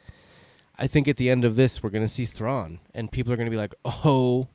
I 0.77 0.87
think 0.89 1.07
at 1.07 1.17
the 1.17 1.31
end 1.31 1.45
of 1.45 1.57
this, 1.57 1.83
we're 1.83 1.91
gonna 1.91 2.09
see 2.09 2.27
Thrawn, 2.27 2.81
and 2.95 3.11
people 3.11 3.33
are 3.33 3.37
gonna 3.37 3.51
be 3.51 3.57
like, 3.57 3.75
oh 3.85 4.49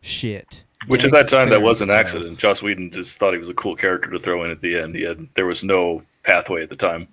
shit. 0.00 0.64
Which 0.88 1.04
at 1.04 1.10
that 1.12 1.28
time 1.28 1.48
that 1.50 1.62
was 1.62 1.80
an 1.80 1.90
accident. 1.90 2.38
Joss 2.38 2.62
Whedon 2.62 2.90
just 2.92 3.18
thought 3.18 3.32
he 3.32 3.38
was 3.38 3.48
a 3.48 3.54
cool 3.54 3.74
character 3.74 4.10
to 4.10 4.18
throw 4.18 4.44
in 4.44 4.50
at 4.50 4.60
the 4.60 4.78
end. 4.78 4.94
He 4.94 5.02
had 5.02 5.26
there 5.34 5.46
was 5.46 5.64
no 5.64 6.02
pathway 6.22 6.62
at 6.62 6.68
the 6.68 6.76
time, 6.76 7.08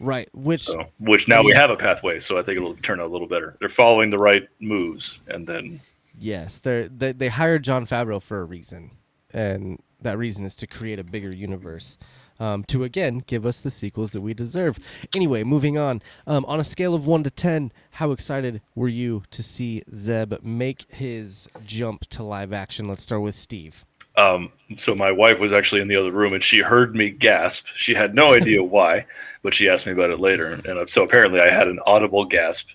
right? 0.00 0.28
Which 0.32 0.64
so 0.64 0.86
which 0.98 1.28
now 1.28 1.42
we 1.42 1.52
have 1.54 1.70
a 1.70 1.76
pathway. 1.76 2.20
So 2.20 2.38
I 2.38 2.42
think 2.42 2.56
it'll 2.56 2.74
turn 2.76 3.00
out 3.00 3.06
a 3.06 3.12
little 3.12 3.28
better. 3.28 3.56
They're 3.60 3.68
following 3.68 4.10
the 4.10 4.18
right 4.18 4.48
moves, 4.60 5.20
and 5.28 5.46
then 5.46 5.80
Yes, 6.20 6.58
they're, 6.58 6.88
they 6.88 7.12
they 7.12 7.28
hired 7.28 7.64
Jon 7.64 7.86
Favreau 7.86 8.20
for 8.20 8.40
a 8.40 8.44
reason, 8.44 8.90
and 9.32 9.80
that 10.00 10.18
reason 10.18 10.44
is 10.44 10.56
to 10.56 10.66
create 10.66 10.98
a 10.98 11.04
bigger 11.04 11.32
universe, 11.32 11.96
um, 12.40 12.64
to 12.64 12.84
again 12.84 13.22
give 13.26 13.46
us 13.46 13.60
the 13.60 13.70
sequels 13.70 14.12
that 14.12 14.20
we 14.20 14.34
deserve. 14.34 14.78
Anyway, 15.14 15.44
moving 15.44 15.78
on. 15.78 16.02
Um, 16.26 16.44
on 16.46 16.58
a 16.58 16.64
scale 16.64 16.94
of 16.94 17.06
one 17.06 17.22
to 17.22 17.30
ten, 17.30 17.72
how 17.92 18.10
excited 18.10 18.62
were 18.74 18.88
you 18.88 19.22
to 19.30 19.42
see 19.42 19.82
Zeb 19.92 20.34
make 20.42 20.86
his 20.90 21.48
jump 21.64 22.06
to 22.10 22.22
live 22.22 22.52
action? 22.52 22.88
Let's 22.88 23.04
start 23.04 23.22
with 23.22 23.34
Steve. 23.34 23.84
Um, 24.18 24.52
so 24.76 24.94
my 24.94 25.12
wife 25.12 25.38
was 25.38 25.52
actually 25.52 25.80
in 25.80 25.88
the 25.88 25.96
other 25.96 26.10
room 26.10 26.34
and 26.34 26.42
she 26.42 26.58
heard 26.58 26.94
me 26.94 27.08
gasp. 27.10 27.66
She 27.76 27.94
had 27.94 28.14
no 28.14 28.32
idea 28.34 28.62
why, 28.76 29.06
but 29.42 29.54
she 29.54 29.68
asked 29.68 29.86
me 29.86 29.92
about 29.92 30.10
it 30.10 30.20
later. 30.20 30.60
And 30.66 30.90
so 30.90 31.04
apparently 31.04 31.40
I 31.40 31.48
had 31.48 31.68
an 31.68 31.78
audible 31.86 32.24
gasp. 32.24 32.68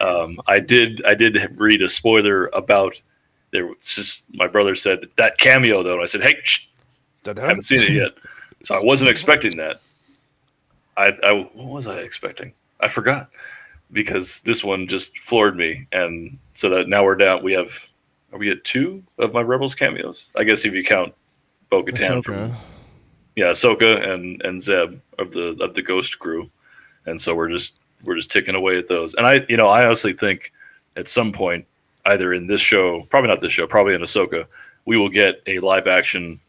Um, 0.00 0.40
I 0.48 0.58
did 0.58 1.04
I 1.04 1.14
did 1.14 1.38
read 1.56 1.82
a 1.82 1.88
spoiler 1.88 2.46
about 2.54 3.00
there 3.52 3.66
was 3.66 3.76
just 3.80 4.22
my 4.32 4.46
brother 4.46 4.74
said 4.74 5.06
that 5.16 5.38
cameo 5.38 5.82
though. 5.82 5.94
And 5.94 6.02
I 6.02 6.06
said, 6.06 6.22
hey, 6.22 6.36
shh, 6.42 6.66
I 7.26 7.38
haven't 7.38 7.62
seen 7.62 7.82
it 7.82 7.90
yet. 7.90 8.12
So 8.64 8.74
I 8.74 8.80
wasn't 8.82 9.10
expecting 9.10 9.56
that. 9.58 9.82
I, 10.96 11.12
I 11.22 11.32
what 11.54 11.66
was 11.66 11.86
I 11.86 11.98
expecting? 11.98 12.52
I 12.80 12.88
forgot 12.88 13.30
because 13.92 14.40
this 14.42 14.64
one 14.64 14.86
just 14.88 15.18
floored 15.18 15.56
me, 15.56 15.86
and 15.92 16.38
so 16.54 16.68
that 16.70 16.88
now 16.88 17.04
we're 17.04 17.16
down. 17.16 17.42
We 17.42 17.52
have 17.52 17.86
are 18.32 18.38
we 18.38 18.50
at 18.50 18.64
two 18.64 19.02
of 19.18 19.32
my 19.32 19.40
Rebels 19.40 19.74
cameos? 19.74 20.26
I 20.36 20.44
guess 20.44 20.64
if 20.64 20.72
you 20.72 20.84
count 20.84 21.14
Bo-Katan 21.68 22.24
from 22.24 22.52
yeah, 23.36 23.46
Ahsoka 23.46 24.08
and 24.08 24.42
and 24.42 24.60
Zeb 24.60 25.00
of 25.18 25.32
the 25.32 25.56
of 25.60 25.74
the 25.74 25.82
Ghost 25.82 26.18
crew, 26.18 26.50
and 27.06 27.20
so 27.20 27.34
we're 27.34 27.50
just 27.50 27.74
we're 28.04 28.16
just 28.16 28.30
ticking 28.30 28.54
away 28.54 28.78
at 28.78 28.88
those. 28.88 29.14
And 29.14 29.26
I 29.26 29.44
you 29.48 29.56
know 29.56 29.68
I 29.68 29.86
honestly 29.86 30.12
think 30.12 30.52
at 30.96 31.08
some 31.08 31.32
point 31.32 31.64
either 32.06 32.32
in 32.32 32.46
this 32.46 32.60
show, 32.60 33.02
probably 33.10 33.28
not 33.28 33.40
this 33.40 33.52
show, 33.52 33.66
probably 33.66 33.94
in 33.94 34.00
Ahsoka, 34.00 34.46
we 34.86 34.96
will 34.96 35.08
get 35.08 35.42
a 35.46 35.58
live 35.60 35.86
action 35.86 36.40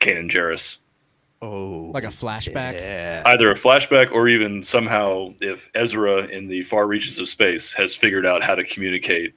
Kanan 0.00 0.30
Jarrus 0.30 0.78
Oh, 1.40 1.90
Like 1.94 2.04
a 2.04 2.08
flashback? 2.08 2.74
Yeah. 2.74 3.22
either 3.26 3.50
a 3.50 3.54
flashback 3.54 4.10
or 4.10 4.28
even 4.28 4.62
somehow 4.62 5.32
if 5.40 5.70
Ezra 5.74 6.24
in 6.24 6.48
the 6.48 6.64
far 6.64 6.86
reaches 6.86 7.18
of 7.18 7.28
space 7.28 7.72
has 7.74 7.94
figured 7.94 8.26
out 8.26 8.42
how 8.42 8.56
to 8.56 8.64
communicate 8.64 9.34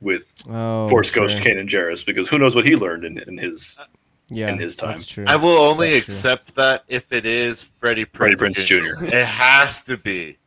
with 0.00 0.34
Oh, 0.48 0.88
Force 0.88 1.10
Ghost 1.10 1.42
sure. 1.42 1.54
Kanan 1.54 1.68
Jarrus, 1.68 2.04
because 2.04 2.28
who 2.28 2.38
knows 2.38 2.54
what 2.54 2.64
he 2.64 2.76
learned 2.76 3.04
in, 3.04 3.18
in 3.18 3.36
his 3.38 3.76
uh, 3.80 3.84
yeah, 4.28 4.48
in 4.48 4.58
his 4.58 4.76
time. 4.76 4.90
That's 4.90 5.06
true. 5.06 5.24
I 5.26 5.36
will 5.36 5.48
only 5.58 5.92
That's 5.92 6.04
true. 6.06 6.12
accept 6.12 6.54
that 6.56 6.84
if 6.88 7.12
it 7.12 7.26
is 7.26 7.64
Freddie 7.80 8.04
Freddie 8.04 8.36
Prinze, 8.36 8.54
Prinze 8.66 8.66
Jr. 8.66 9.04
It 9.16 9.26
has 9.26 9.82
to 9.84 9.96
be. 9.96 10.38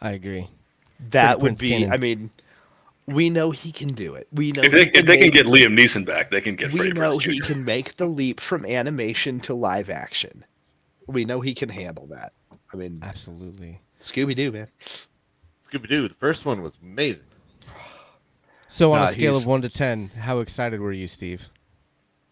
I 0.00 0.12
agree. 0.12 0.48
that 1.10 1.40
Freddie 1.40 1.42
would 1.42 1.52
Prinze 1.54 1.58
be. 1.60 1.68
Cannon. 1.70 1.92
I 1.92 1.96
mean, 1.96 2.30
we 3.06 3.28
know 3.30 3.50
he 3.50 3.72
can 3.72 3.88
do 3.88 4.14
it. 4.14 4.28
We 4.32 4.52
know 4.52 4.62
if 4.62 4.72
they, 4.72 4.84
he 4.84 4.90
if 4.98 5.06
they 5.06 5.18
can 5.18 5.30
get 5.30 5.46
Liam 5.46 5.76
Neeson 5.78 6.06
back, 6.06 6.30
they 6.30 6.40
can 6.40 6.54
get 6.56 6.72
we 6.72 6.78
Freddie 6.78 6.92
know 6.92 7.18
Prinze 7.18 7.22
he 7.32 7.38
Jr. 7.40 7.44
can 7.52 7.64
make 7.64 7.96
the 7.96 8.06
leap 8.06 8.40
from 8.40 8.64
animation 8.64 9.40
to 9.40 9.54
live 9.54 9.90
action. 9.90 10.44
We 11.08 11.24
know 11.24 11.40
he 11.40 11.54
can 11.54 11.68
handle 11.68 12.06
that. 12.06 12.32
I 12.72 12.76
mean, 12.76 13.00
Absolutely. 13.02 13.80
Scooby 13.98 14.34
Doo, 14.36 14.52
man. 14.52 14.68
Scooby 14.80 15.88
Doo. 15.88 16.06
The 16.08 16.14
first 16.14 16.46
one 16.46 16.62
was 16.62 16.78
amazing. 16.80 17.24
So 18.72 18.94
on 18.94 19.00
Nah, 19.00 19.04
a 19.04 19.12
scale 19.12 19.36
of 19.36 19.44
one 19.44 19.60
to 19.60 19.68
ten, 19.68 20.08
how 20.08 20.38
excited 20.38 20.80
were 20.80 20.94
you, 20.94 21.06
Steve? 21.06 21.50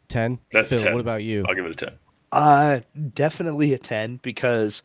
Ten. 0.09 0.39
That's 0.51 0.73
a 0.73 0.77
Phil, 0.77 0.85
10. 0.85 0.95
what 0.95 1.01
about 1.01 1.23
you? 1.23 1.45
I'll 1.47 1.55
give 1.55 1.67
it 1.67 1.73
a 1.73 1.75
ten. 1.75 1.99
Uh, 2.33 2.81
definitely 3.13 3.75
a 3.75 3.79
ten 3.79 4.17
because 4.23 4.83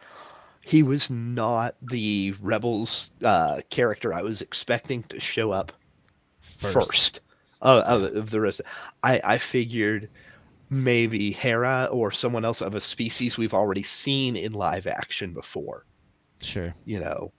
he 0.66 0.84
was 0.84 1.10
not 1.10 1.76
the 1.82 2.34
rebels 2.42 3.12
uh, 3.24 3.62
character 3.70 4.14
I 4.14 4.22
was 4.22 4.42
expecting 4.42 5.04
to 5.04 5.22
show 5.22 5.52
up 5.52 5.72
first. 6.40 7.22
Uh, 7.62 7.84
of 7.88 8.04
of 8.18 8.32
the 8.32 8.42
rest, 8.42 8.60
I 9.02 9.22
I 9.24 9.38
figured 9.38 10.10
maybe 10.70 11.32
Hera 11.32 11.88
or 11.90 12.12
someone 12.12 12.44
else 12.44 12.62
of 12.62 12.76
a 12.76 12.82
species 12.82 13.38
we've 13.38 13.54
already 13.54 13.84
seen 13.84 14.36
in 14.36 14.52
live 14.52 14.88
action 14.88 15.32
before. 15.34 15.86
Sure. 16.42 16.76
You 16.84 17.00
know, 17.00 17.32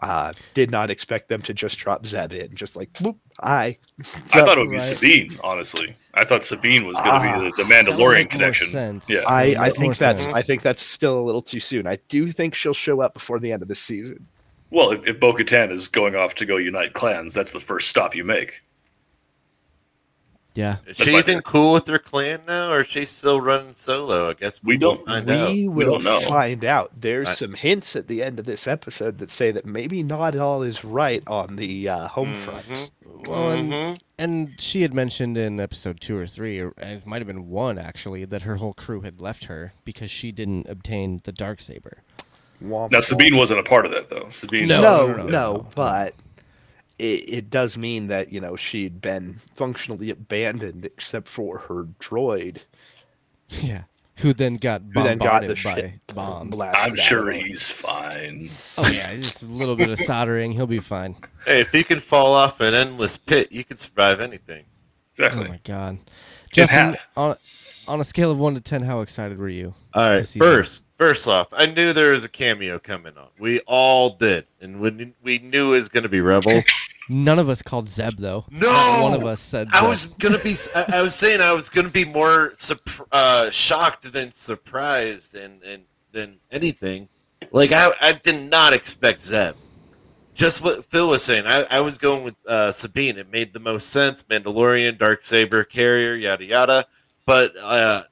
uh, 0.00 0.32
did 0.54 0.70
not 0.70 0.90
expect 0.90 1.28
them 1.28 1.40
to 1.42 1.52
just 1.52 1.76
drop 1.78 2.06
Zeb 2.06 2.32
in, 2.32 2.54
just 2.54 2.76
like 2.76 2.90
whoop, 3.00 3.16
hi. 3.40 3.78
I 3.98 4.02
thought 4.02 4.56
it 4.56 4.60
would 4.60 4.68
be 4.68 4.76
Right. 4.76 4.82
Sabine. 4.82 5.28
Honestly, 5.42 5.94
I 6.14 6.24
thought 6.24 6.44
Sabine 6.44 6.86
was 6.86 6.96
going 6.98 7.06
to 7.08 7.12
Ah, 7.28 7.38
be 7.40 7.44
the, 7.50 7.56
the 7.62 7.68
That 7.68 7.86
would 7.86 7.94
Mandalorian 7.96 8.22
more 8.22 8.24
connection. 8.26 8.68
sense. 8.68 9.10
Yeah. 9.10 9.22
I, 9.28 9.42
I 9.42 9.46
make 9.46 9.56
more 9.58 9.70
think 9.70 9.96
that's 9.96 10.22
sense. 10.24 10.34
I 10.36 10.42
think 10.42 10.62
that's 10.62 10.82
still 10.82 11.18
a 11.18 11.22
little 11.24 11.42
too 11.42 11.60
soon. 11.60 11.86
I 11.86 11.98
do 12.08 12.28
think 12.28 12.54
she'll 12.54 12.74
show 12.74 13.00
up 13.00 13.14
before 13.14 13.38
the 13.40 13.50
end 13.52 13.62
of 13.62 13.68
the 13.68 13.74
season. 13.74 14.26
Well, 14.70 14.90
if, 14.92 15.06
if 15.06 15.18
Bo 15.18 15.32
Katan 15.32 15.70
is 15.72 15.88
going 15.88 16.14
off 16.14 16.34
to 16.36 16.44
go 16.46 16.58
unite 16.58 16.92
clans, 16.92 17.34
that's 17.34 17.52
the 17.52 17.60
first 17.60 17.88
stop 17.88 18.14
you 18.14 18.22
make. 18.22 18.60
Yeah. 20.54 20.76
Is 20.86 20.96
she 20.96 21.16
even 21.16 21.40
cool 21.42 21.74
with 21.74 21.86
her 21.86 21.98
clan 22.00 22.40
now, 22.48 22.72
or 22.72 22.80
is 22.80 22.88
she 22.88 23.04
still 23.04 23.40
running 23.40 23.72
solo? 23.72 24.30
I 24.30 24.32
guess 24.34 24.60
We 24.62 24.76
will 24.76 24.96
don't- 24.96 25.06
find 25.06 25.30
out. 25.30 25.50
we 25.50 25.68
We 25.68 25.84
will 25.84 26.00
find 26.00 26.64
out. 26.64 26.90
There's 27.00 27.28
I- 27.28 27.34
some 27.34 27.54
hints 27.54 27.94
at 27.94 28.08
the 28.08 28.22
end 28.22 28.40
of 28.40 28.44
this 28.46 28.66
episode 28.66 29.18
that 29.18 29.30
say 29.30 29.50
that 29.52 29.64
maybe 29.66 30.02
not 30.02 30.34
all 30.34 30.62
is 30.62 30.84
right 30.84 31.22
on 31.28 31.56
the 31.56 31.88
uh, 31.88 32.08
home 32.08 32.34
front. 32.34 32.64
Mhm. 32.66 33.28
Well, 33.28 33.50
and, 33.50 33.72
Mhm. 33.72 33.98
and 34.18 34.54
she 34.60 34.82
had 34.82 34.92
mentioned 34.94 35.36
in 35.38 35.60
episode 35.60 36.00
two 36.00 36.16
or 36.18 36.26
three, 36.26 36.58
or 36.60 36.72
it 36.78 37.06
might 37.06 37.18
have 37.18 37.26
been 37.26 37.48
one 37.48 37.78
actually, 37.78 38.24
that 38.24 38.42
her 38.42 38.56
whole 38.56 38.72
crew 38.74 39.02
had 39.02 39.20
left 39.20 39.44
her 39.44 39.74
because 39.84 40.10
she 40.10 40.32
didn't 40.32 40.68
obtain 40.68 41.20
the 41.24 41.32
dark 41.32 41.60
saber. 41.60 41.98
Womp 42.62 42.90
Now 42.90 42.98
womp. 42.98 43.04
Sabine 43.04 43.36
wasn't 43.36 43.60
a 43.60 43.64
part 43.64 43.86
of 43.86 43.92
that 43.92 44.08
though. 44.10 44.28
Sabine, 44.30 44.66
No, 44.66 44.80
no, 44.82 45.06
no, 45.06 45.16
no, 45.16 45.22
no, 45.22 45.28
no. 45.28 45.66
but 45.76 46.14
it, 46.98 47.24
it 47.28 47.50
does 47.50 47.78
mean 47.78 48.08
that 48.08 48.32
you 48.32 48.40
know 48.40 48.56
she'd 48.56 49.00
been 49.00 49.34
functionally 49.54 50.10
abandoned 50.10 50.84
except 50.84 51.28
for 51.28 51.58
her 51.58 51.84
droid, 52.00 52.64
Yeah. 53.48 53.84
Who 54.18 54.32
then 54.32 54.56
got 54.56 54.82
who 54.92 55.04
then 55.04 55.18
got 55.18 55.42
the 55.42 55.54
by 55.54 55.54
shit 55.54 55.92
bombs. 56.12 56.50
blasted 56.50 56.90
I'm 56.90 56.96
sure 56.96 57.30
of 57.30 57.36
he's 57.36 57.68
fine. 57.68 58.48
Oh 58.76 58.90
yeah, 58.92 59.14
just 59.14 59.44
a 59.44 59.46
little 59.46 59.76
bit 59.76 59.90
of 59.90 59.98
soldering, 60.00 60.50
he'll 60.50 60.66
be 60.66 60.80
fine. 60.80 61.14
Hey, 61.46 61.60
if 61.60 61.72
you 61.72 61.84
can 61.84 62.00
fall 62.00 62.34
off 62.34 62.60
an 62.60 62.74
endless 62.74 63.16
pit, 63.16 63.52
you 63.52 63.62
can 63.62 63.76
survive 63.76 64.18
anything. 64.20 64.64
Exactly. 65.16 65.44
Oh 65.44 65.48
my 65.48 65.60
god. 65.62 65.98
Justin, 66.52 66.96
on 67.16 67.36
on 67.86 68.00
a 68.00 68.04
scale 68.04 68.32
of 68.32 68.38
one 68.38 68.54
to 68.54 68.60
ten, 68.60 68.82
how 68.82 69.02
excited 69.02 69.38
were 69.38 69.48
you? 69.48 69.74
All 69.94 70.02
to 70.04 70.14
right, 70.16 70.26
see 70.26 70.40
first, 70.40 70.82
first 70.98 71.26
off, 71.26 71.48
I 71.52 71.66
knew 71.66 71.92
there 71.92 72.12
was 72.12 72.24
a 72.24 72.28
cameo 72.28 72.78
coming 72.78 73.16
on. 73.16 73.28
We 73.38 73.60
all 73.60 74.10
did, 74.10 74.46
and 74.60 74.80
we 74.80 75.14
we 75.22 75.38
knew 75.38 75.70
it 75.70 75.76
was 75.76 75.88
going 75.88 76.02
to 76.02 76.08
be 76.08 76.20
Rebels. 76.20 76.66
None 77.08 77.38
of 77.38 77.48
us 77.48 77.62
called 77.62 77.88
Zeb 77.88 78.18
though. 78.18 78.44
No! 78.50 78.68
Not 78.70 79.02
one 79.02 79.20
of 79.22 79.26
us 79.26 79.40
said. 79.40 79.68
I 79.72 79.80
Zeb. 79.80 79.88
was 79.88 80.04
gonna 80.18 80.38
be. 80.38 80.54
I, 80.74 80.98
I 80.98 81.02
was 81.02 81.14
saying 81.14 81.40
I 81.40 81.52
was 81.52 81.70
gonna 81.70 81.88
be 81.88 82.04
more 82.04 82.52
uh, 83.12 83.48
shocked 83.48 84.12
than 84.12 84.30
surprised, 84.30 85.34
and 85.34 85.62
and 85.62 85.84
than 86.12 86.36
anything. 86.50 87.08
Like 87.50 87.72
I, 87.72 87.90
I 88.00 88.12
did 88.12 88.50
not 88.50 88.74
expect 88.74 89.22
Zeb. 89.22 89.54
Just 90.34 90.62
what 90.62 90.84
Phil 90.84 91.08
was 91.08 91.24
saying. 91.24 91.46
I, 91.46 91.64
I 91.70 91.80
was 91.80 91.98
going 91.98 92.24
with 92.24 92.36
uh, 92.46 92.70
Sabine. 92.70 93.16
It 93.18 93.32
made 93.32 93.52
the 93.52 93.58
most 93.58 93.88
sense. 93.90 94.22
Mandalorian, 94.24 94.98
dark 94.98 95.24
saber 95.24 95.64
carrier, 95.64 96.14
yada 96.14 96.44
yada. 96.44 96.84
But 97.24 97.56
uh, 97.56 98.02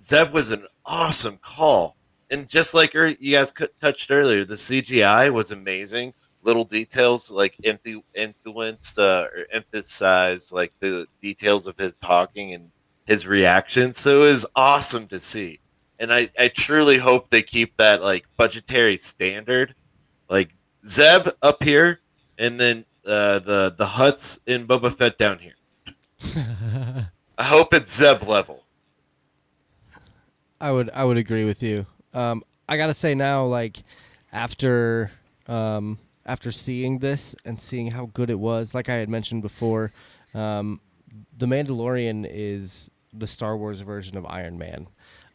Zeb 0.00 0.32
was 0.32 0.52
an 0.52 0.66
awesome 0.86 1.38
call, 1.42 1.96
and 2.30 2.48
just 2.48 2.74
like 2.74 2.94
er, 2.94 3.14
you 3.18 3.36
guys 3.36 3.52
c- 3.56 3.66
touched 3.80 4.10
earlier, 4.10 4.44
the 4.44 4.54
CGI 4.54 5.32
was 5.32 5.50
amazing 5.50 6.14
little 6.42 6.64
details 6.64 7.30
like 7.30 7.56
influ- 7.58 8.02
influenced 8.14 8.98
uh, 8.98 9.26
or 9.34 9.46
emphasized 9.52 10.52
like 10.52 10.72
the 10.80 11.06
details 11.20 11.66
of 11.66 11.76
his 11.76 11.94
talking 11.94 12.54
and 12.54 12.70
his 13.06 13.26
reaction. 13.26 13.92
So 13.92 14.22
it 14.22 14.28
was 14.28 14.46
awesome 14.54 15.06
to 15.08 15.20
see. 15.20 15.60
And 15.98 16.12
I, 16.12 16.30
I 16.38 16.48
truly 16.48 16.98
hope 16.98 17.28
they 17.28 17.42
keep 17.42 17.76
that 17.76 18.02
like 18.02 18.24
budgetary 18.36 18.96
standard. 18.96 19.74
Like 20.30 20.54
Zeb 20.86 21.28
up 21.42 21.62
here 21.62 22.00
and 22.38 22.60
then 22.60 22.84
uh, 23.04 23.40
the 23.40 23.74
the 23.76 23.84
Hutts 23.86 24.38
in 24.46 24.66
Boba 24.66 24.92
Fett 24.92 25.18
down 25.18 25.38
here. 25.38 25.54
I 27.38 27.44
hope 27.44 27.74
it's 27.74 27.94
Zeb 27.94 28.22
level. 28.22 28.64
I 30.60 30.72
would 30.72 30.90
I 30.90 31.04
would 31.04 31.16
agree 31.16 31.44
with 31.44 31.62
you. 31.62 31.86
Um, 32.18 32.42
I 32.68 32.76
gotta 32.76 32.94
say 32.94 33.14
now, 33.14 33.44
like 33.44 33.78
after 34.32 35.12
um, 35.46 35.98
after 36.26 36.50
seeing 36.50 36.98
this 36.98 37.36
and 37.44 37.60
seeing 37.60 37.92
how 37.92 38.06
good 38.12 38.30
it 38.30 38.38
was, 38.38 38.74
like 38.74 38.88
I 38.88 38.94
had 38.94 39.08
mentioned 39.08 39.42
before, 39.42 39.92
um, 40.34 40.80
the 41.36 41.46
Mandalorian 41.46 42.26
is 42.28 42.90
the 43.12 43.26
Star 43.26 43.56
Wars 43.56 43.80
version 43.80 44.16
of 44.16 44.26
Iron 44.26 44.58
Man. 44.58 44.88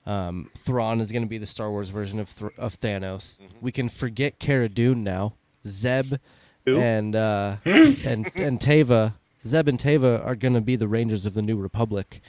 Um, 0.06 0.50
Thrawn 0.58 1.00
is 1.00 1.12
going 1.14 1.24
to 1.24 1.30
be 1.30 1.38
the 1.38 1.46
Star 1.46 1.72
Wars 1.72 1.90
version 1.90 2.20
of 2.20 2.28
Thr 2.28 2.48
of 2.58 2.78
Thanos. 2.78 3.38
We 3.62 3.72
can 3.72 3.88
forget 3.88 4.40
Cara 4.40 4.68
Dune 4.68 5.04
now. 5.04 5.36
Zeb 5.66 6.16
Who? 6.66 6.78
and 6.78 7.16
uh, 7.16 7.58
and 7.66 8.30
and 8.36 8.60
Teva, 8.60 9.14
Zeb 9.46 9.70
and 9.70 9.80
Teva 9.80 10.24
are 10.26 10.36
going 10.36 10.54
to 10.54 10.62
be 10.62 10.76
the 10.76 10.90
Rangers 10.90 11.26
of 11.26 11.34
the 11.34 11.42
New 11.42 11.56
Republic. 11.56 12.20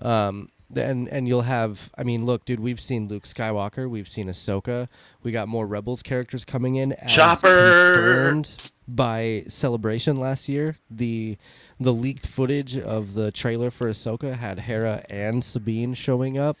Um, 0.00 0.48
and 0.76 1.08
and 1.08 1.28
you'll 1.28 1.42
have, 1.42 1.90
I 1.96 2.02
mean, 2.02 2.24
look, 2.24 2.44
dude, 2.44 2.60
we've 2.60 2.80
seen 2.80 3.08
Luke 3.08 3.24
Skywalker, 3.24 3.88
we've 3.88 4.08
seen 4.08 4.28
Ahsoka, 4.28 4.88
we 5.22 5.32
got 5.32 5.48
more 5.48 5.66
Rebels 5.66 6.02
characters 6.02 6.44
coming 6.44 6.76
in. 6.76 6.92
As 6.94 7.12
Chopper! 7.12 7.94
confirmed 7.94 8.70
by 8.88 9.44
Celebration 9.48 10.16
last 10.16 10.48
year. 10.48 10.76
The 10.90 11.36
the 11.80 11.92
leaked 11.92 12.26
footage 12.26 12.78
of 12.78 13.14
the 13.14 13.32
trailer 13.32 13.70
for 13.70 13.88
Ahsoka 13.88 14.36
had 14.36 14.60
Hera 14.60 15.04
and 15.08 15.42
Sabine 15.42 15.94
showing 15.94 16.38
up. 16.38 16.56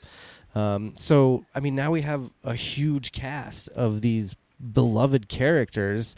Um, 0.54 0.94
so 0.96 1.44
I 1.54 1.60
mean, 1.60 1.74
now 1.74 1.90
we 1.90 2.02
have 2.02 2.30
a 2.44 2.54
huge 2.54 3.12
cast 3.12 3.68
of 3.70 4.00
these 4.00 4.36
beloved 4.72 5.28
characters, 5.28 6.16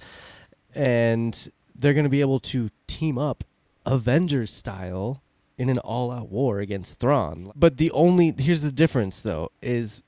and 0.74 1.50
they're 1.74 1.94
going 1.94 2.04
to 2.04 2.10
be 2.10 2.20
able 2.20 2.40
to 2.40 2.70
team 2.86 3.18
up 3.18 3.44
Avengers 3.86 4.52
style 4.52 5.22
in 5.56 5.68
an 5.68 5.78
all-out 5.78 6.30
war 6.30 6.58
against 6.60 6.98
Thrawn. 6.98 7.52
But 7.54 7.76
the 7.76 7.90
only 7.92 8.34
here's 8.38 8.62
the 8.62 8.72
difference 8.72 9.22
though 9.22 9.50
is 9.62 10.02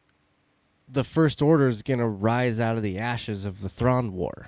the 0.89 1.05
First 1.05 1.43
Order 1.43 1.69
is 1.69 1.83
going 1.83 1.99
to 2.01 2.07
rise 2.07 2.61
out 2.61 2.77
of 2.77 2.83
the 2.83 2.99
ashes 2.99 3.45
of 3.45 3.61
the 3.61 3.69
Thrawn 3.69 4.13
War. 4.13 4.47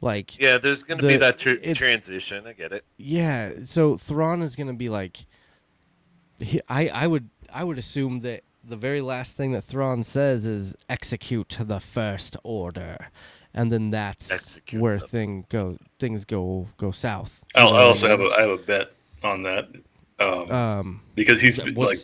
Like 0.00 0.38
Yeah, 0.40 0.58
there's 0.58 0.84
going 0.84 0.98
to 1.00 1.06
be 1.08 1.16
that 1.16 1.36
tr- 1.38 1.54
transition. 1.74 2.46
I 2.46 2.52
get 2.52 2.72
it. 2.72 2.84
yeah, 2.96 3.52
so 3.64 3.96
Thrawn 3.96 4.42
is 4.42 4.54
gonna 4.54 4.74
be 4.74 4.88
like, 4.88 5.26
he, 6.38 6.60
I 6.68 6.88
I 6.88 7.06
would 7.08 7.28
I 7.52 7.64
would 7.64 7.78
assume 7.78 8.20
that 8.20 8.42
the 8.62 8.76
very 8.76 9.00
last 9.00 9.36
thing 9.36 9.52
that 9.52 9.62
Thrawn 9.62 10.04
says 10.04 10.46
is 10.46 10.76
execute 10.88 11.58
the 11.60 11.80
first 11.80 12.36
order, 12.44 13.08
and 13.52 13.72
then 13.72 13.90
that's 13.90 14.30
Execute 14.30 14.80
where 14.80 14.98
the- 14.98 15.06
thing 15.06 15.46
go 15.48 15.78
things 15.98 16.24
go 16.24 16.68
go 16.76 16.92
south. 16.92 17.44
I, 17.56 17.62
I 17.62 17.82
also 17.84 18.08
have 18.08 18.20
a 18.20 18.28
I 18.30 18.42
have 18.42 18.50
a 18.50 18.56
bet 18.58 18.92
on 19.22 19.42
that 19.42 19.68
um, 20.20 20.50
um 20.50 21.00
because 21.14 21.40
he's 21.40 21.58
like 21.76 21.98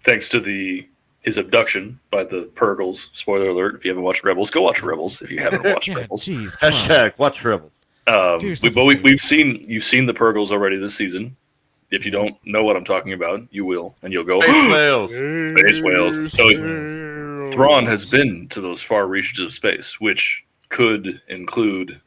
thanks 0.00 0.28
to 0.28 0.40
the 0.40 0.86
his 1.20 1.36
abduction 1.36 2.00
by 2.10 2.24
the 2.24 2.44
Purrgils. 2.54 3.14
Spoiler 3.14 3.50
alert: 3.50 3.76
if 3.76 3.84
you 3.84 3.90
haven't 3.90 4.04
watched 4.04 4.24
Rebels, 4.24 4.50
go 4.50 4.62
watch 4.62 4.82
Rebels. 4.82 5.20
If 5.22 5.30
you 5.30 5.38
haven't 5.42 5.64
watched 5.64 5.88
yeah, 5.88 5.96
Rebels, 5.96 6.24
jeez, 6.24 6.58
come 6.58 6.66
on. 6.66 6.72
Hashtag 6.72 7.18
watch 7.18 7.44
Rebels. 7.44 7.84
Um, 8.06 8.38
we, 8.40 8.48
yourself 8.48 8.74
but 8.74 8.84
we, 8.86 8.96
we've 9.00 9.20
seen 9.20 9.64
you've 9.68 9.84
seen 9.84 10.06
the 10.06 10.14
Purrgils 10.14 10.50
already 10.50 10.76
this 10.76 10.94
season. 10.94 11.36
If 11.90 12.04
you 12.04 12.10
don't 12.10 12.36
know 12.44 12.62
what 12.62 12.76
I'm 12.76 12.84
talking 12.84 13.12
about, 13.14 13.42
you 13.50 13.64
will, 13.64 13.96
and 14.02 14.12
you'll 14.12 14.24
go 14.24 14.40
Space 14.40 14.70
whales. 14.70 15.10
space 15.12 15.80
whales. 15.82 16.32
So 16.32 17.50
Thrawn 17.50 17.84
has 17.86 18.06
been 18.06 18.46
to 18.48 18.60
those 18.60 18.80
far 18.80 19.08
reaches 19.08 19.40
of 19.40 19.52
space, 19.52 20.00
which 20.00 20.44
could 20.68 21.20
include 21.28 22.00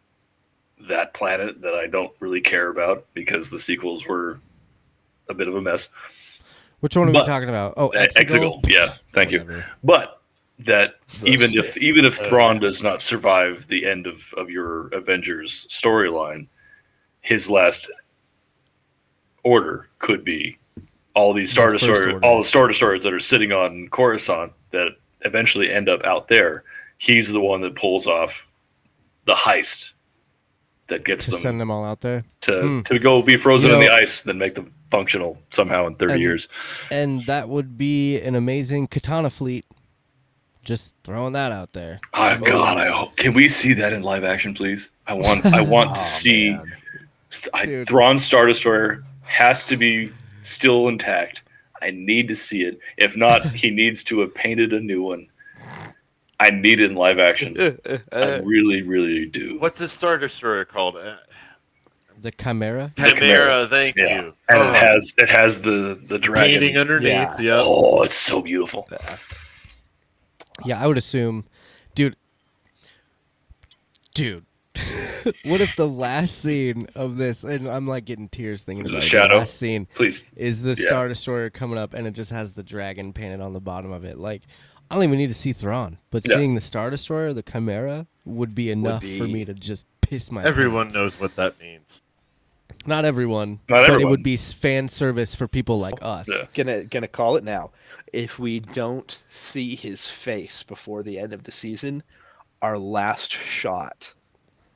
that 0.87 1.13
planet 1.13 1.61
that 1.61 1.73
I 1.73 1.87
don't 1.87 2.13
really 2.21 2.39
care 2.39 2.69
about 2.69 3.05
because 3.13 3.49
the 3.49 3.59
sequels 3.59 4.07
were 4.07 4.39
a 5.29 5.33
bit 5.33 5.47
of 5.47 5.55
a 5.55 5.61
mess. 5.61 5.89
Which 6.81 6.97
one 6.97 7.07
are 7.07 7.11
we 7.11 7.23
talking 7.23 7.49
about? 7.49 7.75
Oh, 7.77 7.87
Uh, 7.89 8.05
Exegol. 8.17 8.61
Exegol, 8.61 8.69
yeah, 8.69 8.93
thank 9.13 9.31
you. 9.31 9.63
But 9.83 10.21
that 10.59 10.95
The 11.21 11.27
even 11.29 11.49
if 11.53 11.71
Sith. 11.73 11.77
even 11.77 12.05
if 12.05 12.15
Thrawn 12.15 12.59
does 12.59 12.83
not 12.83 13.01
survive 13.01 13.65
the 13.67 13.85
end 13.85 14.05
of, 14.05 14.33
of 14.37 14.49
your 14.49 14.87
Avengers 14.89 15.65
storyline, 15.69 16.47
his 17.21 17.49
last 17.49 17.89
order 19.43 19.87
could 19.99 20.23
be 20.23 20.57
all 21.15 21.33
these 21.33 21.51
Star 21.51 21.71
The 21.71 21.77
Destroyers, 21.77 22.13
Order. 22.13 22.25
all 22.25 22.37
the 22.39 22.43
Star 22.47 22.67
Destroyers 22.67 23.03
that 23.03 23.13
are 23.13 23.19
sitting 23.19 23.51
on 23.51 23.87
Coruscant 23.89 24.51
that 24.71 24.89
eventually 25.21 25.71
end 25.71 25.89
up 25.89 26.03
out 26.03 26.27
there. 26.27 26.63
He's 26.97 27.31
the 27.31 27.39
one 27.39 27.61
that 27.61 27.75
pulls 27.75 28.07
off 28.07 28.47
the 29.25 29.33
heist 29.33 29.93
that 30.87 31.05
gets 31.05 31.25
To 31.25 31.31
them 31.31 31.39
send 31.39 31.61
them 31.61 31.71
all 31.71 31.85
out 31.85 32.01
there. 32.01 32.23
to, 32.41 32.61
Hmm. 32.61 32.81
to 32.83 32.99
go 32.99 33.21
be 33.21 33.37
frozen 33.37 33.69
You 33.69 33.75
in 33.75 33.81
the 33.81 33.87
know- 33.87 33.95
ice, 33.95 34.21
then 34.23 34.37
make 34.37 34.55
them 34.55 34.73
functional 34.97 35.39
somehow 35.49 35.87
in 35.87 35.95
30 35.95 36.13
And- 36.13 36.21
years. 36.21 36.47
And 36.91 37.25
that 37.25 37.49
would 37.49 37.79
be 37.79 38.21
an 38.21 38.35
amazing 38.35 38.85
katana 38.87 39.31
fleet. 39.31 39.65
Just 40.63 40.93
throwing 41.03 41.33
that 41.33 41.51
out 41.51 41.73
there. 41.73 41.99
Oh 42.13 42.37
God, 42.37 42.77
I 42.77 42.87
hope. 42.89 43.17
Can 43.17 43.33
we 43.33 43.47
see 43.47 43.73
that 43.73 43.91
in 43.91 44.03
live 44.03 44.23
action, 44.23 44.53
please? 44.53 44.89
I 45.07 45.13
want. 45.13 45.45
I 45.47 45.61
want 45.75 45.89
Oh, 45.91 45.93
to 45.95 45.99
see. 45.99 46.51
man. 46.51 46.71
I, 47.55 47.65
Dude. 47.65 47.87
Thrawn 47.87 48.17
Star 48.19 48.45
Destroyer 48.45 49.03
has 49.23 49.65
to 49.65 49.75
be 49.75 50.11
still 50.43 50.87
intact. 50.87 51.41
I 51.81 51.89
need 51.91 52.27
to 52.29 52.35
see 52.35 52.61
it. 52.63 52.79
If 52.97 53.17
not, 53.17 53.45
he 53.63 53.71
needs 53.71 54.03
to 54.05 54.19
have 54.19 54.33
painted 54.35 54.71
a 54.73 54.79
new 54.79 55.01
one. 55.01 55.27
I 56.39 56.51
need 56.51 56.79
it 56.79 56.91
in 56.91 56.95
live 56.95 57.17
action. 57.19 57.57
I 58.13 58.37
really, 58.39 58.83
really 58.83 59.25
do. 59.25 59.57
What's 59.59 59.79
the 59.79 59.87
Star 59.89 60.17
Destroyer 60.17 60.63
called? 60.65 60.97
The 62.23 62.31
Chimera. 62.31 62.91
Chimera. 62.97 63.15
Chimera. 63.19 63.67
Thank 63.67 63.95
Yeah, 63.97 64.21
you. 64.21 64.33
and 64.49 64.57
Oh, 64.59 64.69
it 64.71 64.75
has 64.75 65.13
it 65.17 65.29
has 65.29 65.61
the 65.61 65.99
the 66.01 66.17
dragon. 66.17 66.59
painting 66.61 66.77
underneath. 66.77 67.09
Yeah. 67.11 67.35
Yep. 67.39 67.63
Oh, 67.67 68.01
it's 68.03 68.15
so 68.15 68.41
beautiful. 68.41 68.87
Yeah, 70.65 70.81
I 70.81 70.87
would 70.87 70.97
assume, 70.97 71.45
dude. 71.95 72.15
Dude, 74.13 74.45
what 75.43 75.59
if 75.59 75.75
the 75.75 75.87
last 75.87 76.37
scene 76.39 76.87
of 76.95 77.17
this, 77.17 77.43
and 77.43 77.67
I'm 77.67 77.87
like 77.87 78.05
getting 78.05 78.29
tears 78.29 78.61
thinking 78.63 78.85
Is 78.85 78.91
it 78.91 78.95
about 78.95 79.03
it, 79.03 79.07
Shadow? 79.09 79.33
the 79.33 79.37
last 79.39 79.55
scene 79.57 79.87
Please, 79.95 80.23
is 80.35 80.61
the 80.61 80.75
Yeah. 80.79 80.87
Star 80.87 81.07
Destroyer 81.07 81.49
coming 81.49 81.77
up, 81.79 81.93
and 81.93 82.05
it 82.07 82.11
just 82.11 82.31
has 82.31 82.53
the 82.53 82.63
dragon 82.63 83.11
painted 83.11 83.41
on 83.41 83.53
the 83.53 83.59
bottom 83.59 83.91
of 83.91 84.03
it. 84.05 84.17
Like, 84.19 84.43
I 84.91 84.95
don't 84.95 85.03
even 85.03 85.17
need 85.17 85.27
to 85.27 85.33
see 85.33 85.51
Thrawn, 85.51 85.97
but 86.11 86.23
Yeah. 86.27 86.35
seeing 86.37 86.53
the 86.55 86.61
Star 86.61 86.89
Destroyer, 86.91 87.33
the 87.33 87.41
Chimera, 87.43 88.05
would 88.23 88.53
be 88.53 88.69
enough 88.69 89.01
for 89.03 89.25
be- 89.25 89.33
me 89.33 89.45
to 89.45 89.53
just 89.55 89.87
piss 90.01 90.31
my. 90.31 90.43
Everyone 90.43 90.85
pants. 90.85 90.95
knows 90.95 91.19
what 91.19 91.35
that 91.37 91.59
means. 91.59 92.03
Not 92.85 93.05
everyone, 93.05 93.59
Not 93.69 93.87
but 93.87 94.01
it 94.01 94.07
would 94.07 94.23
be 94.23 94.35
fan 94.37 94.87
service 94.87 95.35
for 95.35 95.47
people 95.47 95.79
like 95.79 95.99
us. 96.01 96.27
Yeah. 96.29 96.47
gonna 96.53 96.83
gonna 96.85 97.07
call 97.07 97.35
it 97.37 97.43
now. 97.43 97.71
If 98.11 98.37
we 98.39 98.59
don't 98.59 99.23
see 99.29 99.75
his 99.75 100.09
face 100.09 100.63
before 100.63 101.01
the 101.03 101.17
end 101.19 101.33
of 101.33 101.43
the 101.43 101.51
season, 101.51 102.03
our 102.61 102.77
last 102.77 103.31
shot 103.31 104.13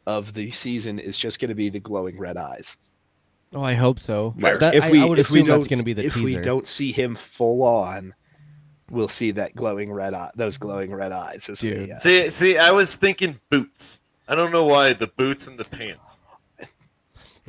of 0.06 0.34
the 0.34 0.52
season 0.52 1.00
is 1.00 1.18
just 1.18 1.40
gonna 1.40 1.56
be 1.56 1.70
the 1.70 1.80
glowing 1.82 2.18
red 2.18 2.38
eyes. 2.38 2.78
Oh, 3.54 3.64
I 3.64 3.74
hope 3.76 3.98
so. 4.00 4.34
Like, 4.38 4.60
That- 4.60 4.76
if 4.76 4.90
we 4.90 5.02
I 5.02 5.06
would 5.06 5.20
if 5.20 5.32
we 5.32 5.40
assume 5.40 5.48
that's 5.48 5.60
don't- 5.68 5.70
going 5.70 5.80
to 5.80 5.86
be 5.86 5.94
the 5.94 6.06
if 6.06 6.16
teaser. 6.16 6.26
we 6.26 6.44
don't 6.44 6.68
see 6.68 6.92
him 6.92 7.16
full 7.16 7.64
on, 7.64 8.14
we'll 8.90 9.08
see 9.08 9.32
that 9.32 9.56
glowing 9.56 9.92
red 9.94 10.14
eye, 10.14 10.32
those 10.36 10.58
glowing 10.58 10.94
red 10.94 11.14
eyes. 11.14 11.48
As 11.50 11.62
Dude. 11.62 11.88
we, 11.88 11.92
uh, 11.94 11.98
See, 12.00 12.28
see, 12.28 12.58
I 12.58 12.72
was 12.72 12.96
thinking 12.98 13.40
boots. 13.50 14.02
I 14.28 14.36
don't 14.36 14.52
know 14.52 14.66
why 14.66 14.92
the 14.92 15.08
boots 15.08 15.48
and 15.48 15.58
the 15.58 15.64
pants. 15.64 16.20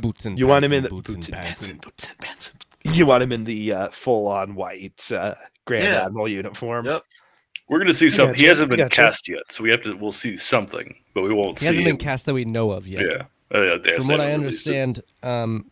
Boots 0.01 0.25
and 0.27 0.39
you 0.39 0.47
want 0.47 0.65
him 0.65 0.73
in 0.73 0.83
the 0.85 0.89
and 0.91 1.05
boots, 1.05 1.15
and 1.15 1.29
pants 1.33 1.49
pants 1.49 1.69
and 1.69 1.81
boots 1.81 2.09
and 2.11 2.19
pants. 2.19 2.55
You 2.85 3.07
want 3.07 3.23
him 3.23 3.33
in 3.33 3.45
the 3.45 3.73
uh, 3.73 3.89
full 3.91 4.27
on 4.29 4.55
white 4.55 5.11
uh, 5.13 5.35
Grand 5.67 5.85
Yeah. 5.85 6.05
Admiral 6.07 6.29
uniform. 6.29 6.87
Yep. 6.87 7.03
we're 7.69 7.79
gonna 7.79 7.93
see 7.93 8.09
some. 8.09 8.29
He 8.29 8.35
gotcha, 8.35 8.47
hasn't 8.49 8.71
been 8.71 8.79
gotcha. 8.79 9.03
cast 9.03 9.29
yet, 9.29 9.51
so 9.51 9.63
we 9.63 9.71
have 9.71 9.83
to. 9.83 9.95
We'll 9.95 10.13
see 10.13 10.37
something, 10.37 10.95
but 11.15 11.23
we 11.23 11.33
won't 11.35 11.59
He 11.59 11.63
see. 11.63 11.67
hasn't 11.67 11.85
been 11.85 11.95
him. 11.95 11.99
cast 11.99 12.27
that 12.27 12.35
we 12.35 12.45
know 12.45 12.71
of 12.71 12.87
yet. 12.87 13.03
Yeah. 13.03 13.23
Uh, 13.51 13.79
From 13.97 14.09
what 14.09 14.21
I 14.21 14.27
haven't 14.27 14.43
released 14.43 14.67
it. 14.67 14.77
understand, 14.81 15.01
um, 15.23 15.71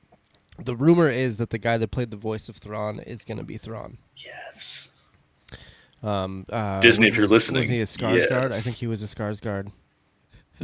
the 0.63 0.75
rumor 0.75 1.09
is 1.11 1.37
that 1.39 1.51
the 1.51 1.59
guy 1.59 1.77
that 1.79 1.91
played 1.91 2.11
the 2.11 2.17
voice 2.17 2.49
of 2.49 2.57
Thrawn 2.57 3.01
is 3.01 3.25
going 3.25 3.37
to 3.39 3.45
be 3.45 3.57
Thrawn. 3.59 3.99
Yes. 4.17 4.91
Um, 6.03 6.47
uh, 6.51 6.81
Disney, 6.81 7.09
if 7.09 7.17
you're 7.17 7.27
a- 7.27 7.29
listening, 7.29 7.61
was 7.63 7.71
he 7.71 7.81
a 7.81 7.85
Skarsgård? 7.85 8.53
I 8.55 8.59
think 8.61 8.77
he 8.77 8.87
was 8.87 9.03
a 9.03 9.07
Skarsgård. 9.07 9.73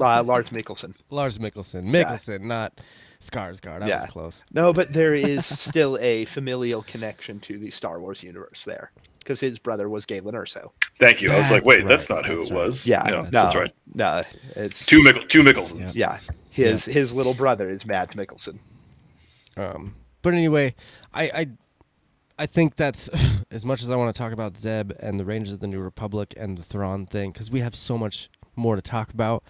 Uh, 0.00 0.22
Lars 0.22 0.50
Mikkelsen. 0.50 0.96
Lars 1.10 1.38
Mikkelsen. 1.38 1.84
Mikkelsen, 1.90 2.42
not 2.42 2.80
Skarsgård. 3.20 3.82
I 3.82 3.88
Yeah. 3.88 4.00
was 4.02 4.10
close. 4.10 4.44
No, 4.52 4.72
but 4.72 4.92
there 4.92 5.14
is 5.14 5.44
still 5.46 5.98
a 6.00 6.24
familial 6.24 6.82
connection 6.82 7.40
to 7.40 7.58
the 7.58 7.70
Star 7.70 8.00
Wars 8.00 8.22
universe 8.22 8.64
there 8.64 8.92
because 9.18 9.40
his 9.40 9.58
brother 9.58 9.88
was 9.88 10.06
Galen 10.06 10.34
Erso. 10.34 10.70
Thank 10.98 11.20
you. 11.22 11.30
I 11.32 11.38
was 11.38 11.50
like, 11.50 11.64
wait, 11.64 11.80
right, 11.80 11.88
that's 11.88 12.08
not 12.10 12.26
who 12.26 12.36
that's 12.38 12.50
it 12.50 12.54
right. 12.54 12.64
was. 12.64 12.86
Yeah, 12.86 13.02
no, 13.06 13.22
no, 13.22 13.30
that's 13.30 13.54
right. 13.54 13.72
No, 13.94 14.22
it's 14.56 14.86
Two 14.86 15.02
Mickle, 15.02 15.26
two 15.26 15.42
Mikkelsens. 15.42 15.94
yeah. 15.94 16.18
His 16.50 16.84
his 16.84 17.14
little 17.14 17.34
brother 17.34 17.68
is 17.70 17.86
Mads 17.86 18.14
Mikkelsen. 18.14 18.58
Um, 19.56 19.94
but 20.22 20.34
anyway, 20.34 20.74
I, 21.12 21.22
I 21.24 21.46
I 22.38 22.46
think 22.46 22.76
that's 22.76 23.08
as 23.50 23.64
much 23.66 23.82
as 23.82 23.90
I 23.90 23.96
want 23.96 24.14
to 24.14 24.18
talk 24.18 24.32
about 24.32 24.56
Zeb 24.56 24.92
and 25.00 25.18
the 25.20 25.24
Rangers 25.24 25.54
of 25.54 25.60
the 25.60 25.66
New 25.66 25.80
Republic 25.80 26.34
and 26.36 26.56
the 26.58 26.62
Thrawn 26.62 27.06
thing 27.06 27.30
because 27.30 27.50
we 27.50 27.60
have 27.60 27.74
so 27.74 27.96
much 27.98 28.28
more 28.56 28.76
to 28.76 28.82
talk 28.82 29.12
about. 29.12 29.42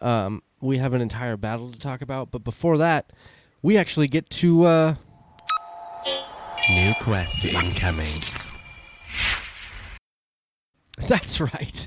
Um, 0.00 0.42
we 0.60 0.78
have 0.78 0.94
an 0.94 1.00
entire 1.00 1.36
battle 1.36 1.70
to 1.70 1.78
talk 1.78 2.02
about, 2.02 2.30
but 2.30 2.44
before 2.44 2.78
that, 2.78 3.12
we 3.62 3.76
actually 3.76 4.08
get 4.08 4.28
to 4.30 4.64
uh, 4.64 4.94
new 6.70 6.92
quest 7.00 7.44
incoming. 7.44 8.06
That's 11.08 11.40
right. 11.40 11.86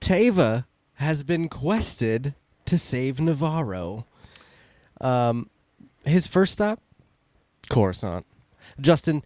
Teva 0.00 0.66
has 0.94 1.22
been 1.22 1.48
quested 1.48 2.34
to 2.66 2.78
save 2.78 3.16
Nevarro. 3.16 4.04
Um, 5.00 5.50
his 6.04 6.26
first 6.26 6.52
stop, 6.52 6.80
Coruscant. 7.70 8.26
Justin, 8.80 9.22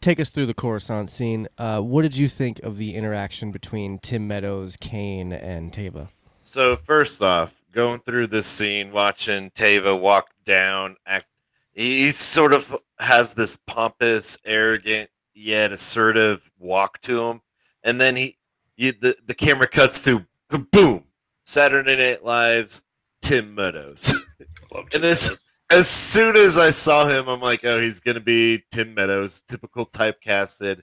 take 0.00 0.20
us 0.20 0.30
through 0.30 0.46
the 0.46 0.54
Coruscant 0.54 1.10
scene. 1.10 1.48
Uh, 1.58 1.80
what 1.80 2.02
did 2.02 2.16
you 2.16 2.28
think 2.28 2.58
of 2.60 2.78
the 2.78 2.94
interaction 2.94 3.50
between 3.50 3.98
Tim 3.98 4.26
Meadows, 4.26 4.76
Kane, 4.76 5.32
and 5.32 5.72
Teva? 5.72 6.08
So 6.42 6.76
first 6.76 7.22
off, 7.22 7.62
going 7.72 8.00
through 8.00 8.28
this 8.28 8.46
scene, 8.46 8.92
watching 8.92 9.50
Teva 9.50 9.98
walk 9.98 10.30
down, 10.44 10.96
act, 11.06 11.26
he 11.72 12.02
he 12.02 12.10
sort 12.10 12.52
of 12.52 12.76
has 12.98 13.34
this 13.34 13.56
pompous, 13.56 14.38
arrogant 14.44 15.10
yet 15.34 15.72
assertive 15.72 16.50
walk 16.58 17.00
to 17.02 17.22
him, 17.28 17.42
and 17.82 18.00
then 18.00 18.16
he, 18.16 18.36
you, 18.76 18.92
the 18.92 19.16
the 19.24 19.34
camera 19.34 19.68
cuts 19.68 20.04
to 20.04 20.26
boom, 20.72 21.04
Saturday 21.42 21.96
Night 21.96 22.24
Live's 22.24 22.84
Tim 23.22 23.54
Meadows, 23.54 24.12
Love 24.72 24.88
and 24.92 25.02
Tim 25.02 25.36
as 25.70 25.88
soon 25.88 26.36
as 26.36 26.58
I 26.58 26.70
saw 26.70 27.06
him, 27.06 27.28
I'm 27.28 27.40
like, 27.40 27.64
oh, 27.64 27.80
he's 27.80 28.00
gonna 28.00 28.20
be 28.20 28.62
Tim 28.70 28.94
Meadows, 28.94 29.42
typical 29.42 29.86
typecasted. 29.86 30.80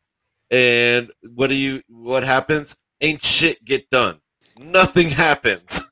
And 0.50 1.12
what 1.36 1.48
do 1.48 1.56
you? 1.56 1.82
What 1.90 2.24
happens? 2.24 2.78
Ain't 3.02 3.22
shit 3.22 3.64
get 3.66 3.90
done. 3.90 4.20
Nothing 4.60 5.10
happens. 5.10 5.84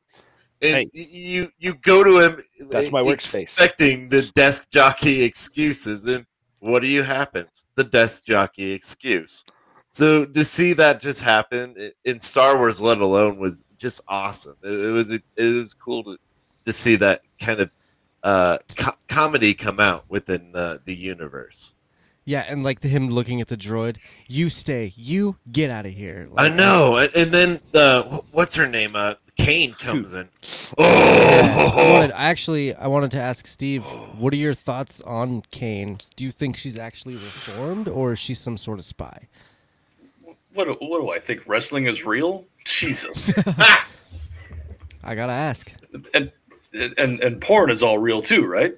And 0.61 0.75
Hey. 0.75 0.89
you 0.93 1.49
you 1.59 1.75
go 1.75 2.03
to 2.03 2.19
him. 2.19 2.41
That's 2.69 2.91
my 2.91 3.01
workspace. 3.01 3.43
Expecting 3.43 4.09
the 4.09 4.31
desk 4.33 4.69
jockey 4.71 5.23
excuses, 5.23 6.05
and 6.05 6.25
what 6.59 6.79
do 6.79 6.87
you 6.87 7.03
happens? 7.03 7.65
The 7.75 7.83
desk 7.83 8.23
jockey 8.25 8.71
excuse. 8.71 9.43
So 9.91 10.25
to 10.25 10.43
see 10.43 10.73
that 10.73 10.99
just 11.01 11.21
happen 11.21 11.75
in 12.05 12.19
Star 12.19 12.57
Wars, 12.57 12.81
let 12.81 12.99
alone, 12.99 13.37
was 13.37 13.65
just 13.77 14.01
awesome. 14.07 14.55
It, 14.63 14.71
it 14.71 14.91
was 14.91 15.11
it 15.11 15.23
was 15.37 15.73
cool 15.73 16.03
to 16.05 16.17
to 16.65 16.73
see 16.73 16.95
that 16.95 17.21
kind 17.39 17.59
of 17.59 17.69
uh, 18.25 18.57
co- 18.77 18.91
comedy 19.07 19.53
come 19.53 19.79
out 19.79 20.03
within 20.09 20.51
the 20.51 20.81
the 20.83 20.95
universe. 20.95 21.75
Yeah, 22.27 22.43
and 22.47 22.63
like 22.63 22.79
the, 22.79 22.87
him 22.87 23.09
looking 23.09 23.39
at 23.39 23.47
the 23.49 23.55
droid, 23.55 23.97
you 24.27 24.49
stay, 24.49 24.91
you 24.97 25.37
get 25.51 25.69
out 25.69 25.85
of 25.85 25.91
here. 25.93 26.27
I 26.35 26.49
know, 26.49 26.97
and, 26.97 27.11
and 27.15 27.31
then 27.31 27.59
uh, 27.75 28.01
wh- 28.03 28.33
what's 28.33 28.55
her 28.55 28.65
name? 28.67 28.95
Uh, 28.95 29.13
Kane 29.37 29.73
comes 29.73 30.11
in. 30.13 30.27
I 30.79 31.71
Oh, 31.77 31.91
wanted, 31.93 32.11
I 32.13 32.29
actually, 32.29 32.73
I 32.73 32.87
wanted 32.87 33.11
to 33.11 33.19
ask 33.21 33.45
Steve, 33.45 33.83
what 34.17 34.33
are 34.33 34.37
your 34.37 34.55
thoughts 34.55 35.01
on 35.01 35.43
Kane? 35.51 35.97
Do 36.15 36.23
you 36.23 36.31
think 36.31 36.57
she's 36.57 36.77
actually 36.77 37.13
reformed, 37.13 37.87
or 37.87 38.13
is 38.13 38.19
she 38.19 38.33
some 38.33 38.57
sort 38.57 38.79
of 38.79 38.85
spy? 38.85 39.27
What, 40.55 40.65
do- 40.65 40.77
what 40.87 40.99
do 41.01 41.11
I 41.11 41.19
think? 41.19 41.43
Wrestling 41.45 41.85
is 41.85 42.03
real? 42.05 42.45
Jesus. 42.63 43.31
I 45.03 45.13
gotta 45.13 45.33
ask. 45.33 45.71
and, 46.15 46.31
and 46.97 47.19
and 47.21 47.41
porn 47.41 47.69
is 47.71 47.81
all 47.83 47.97
real 47.97 48.21
too, 48.21 48.45
right? 48.45 48.73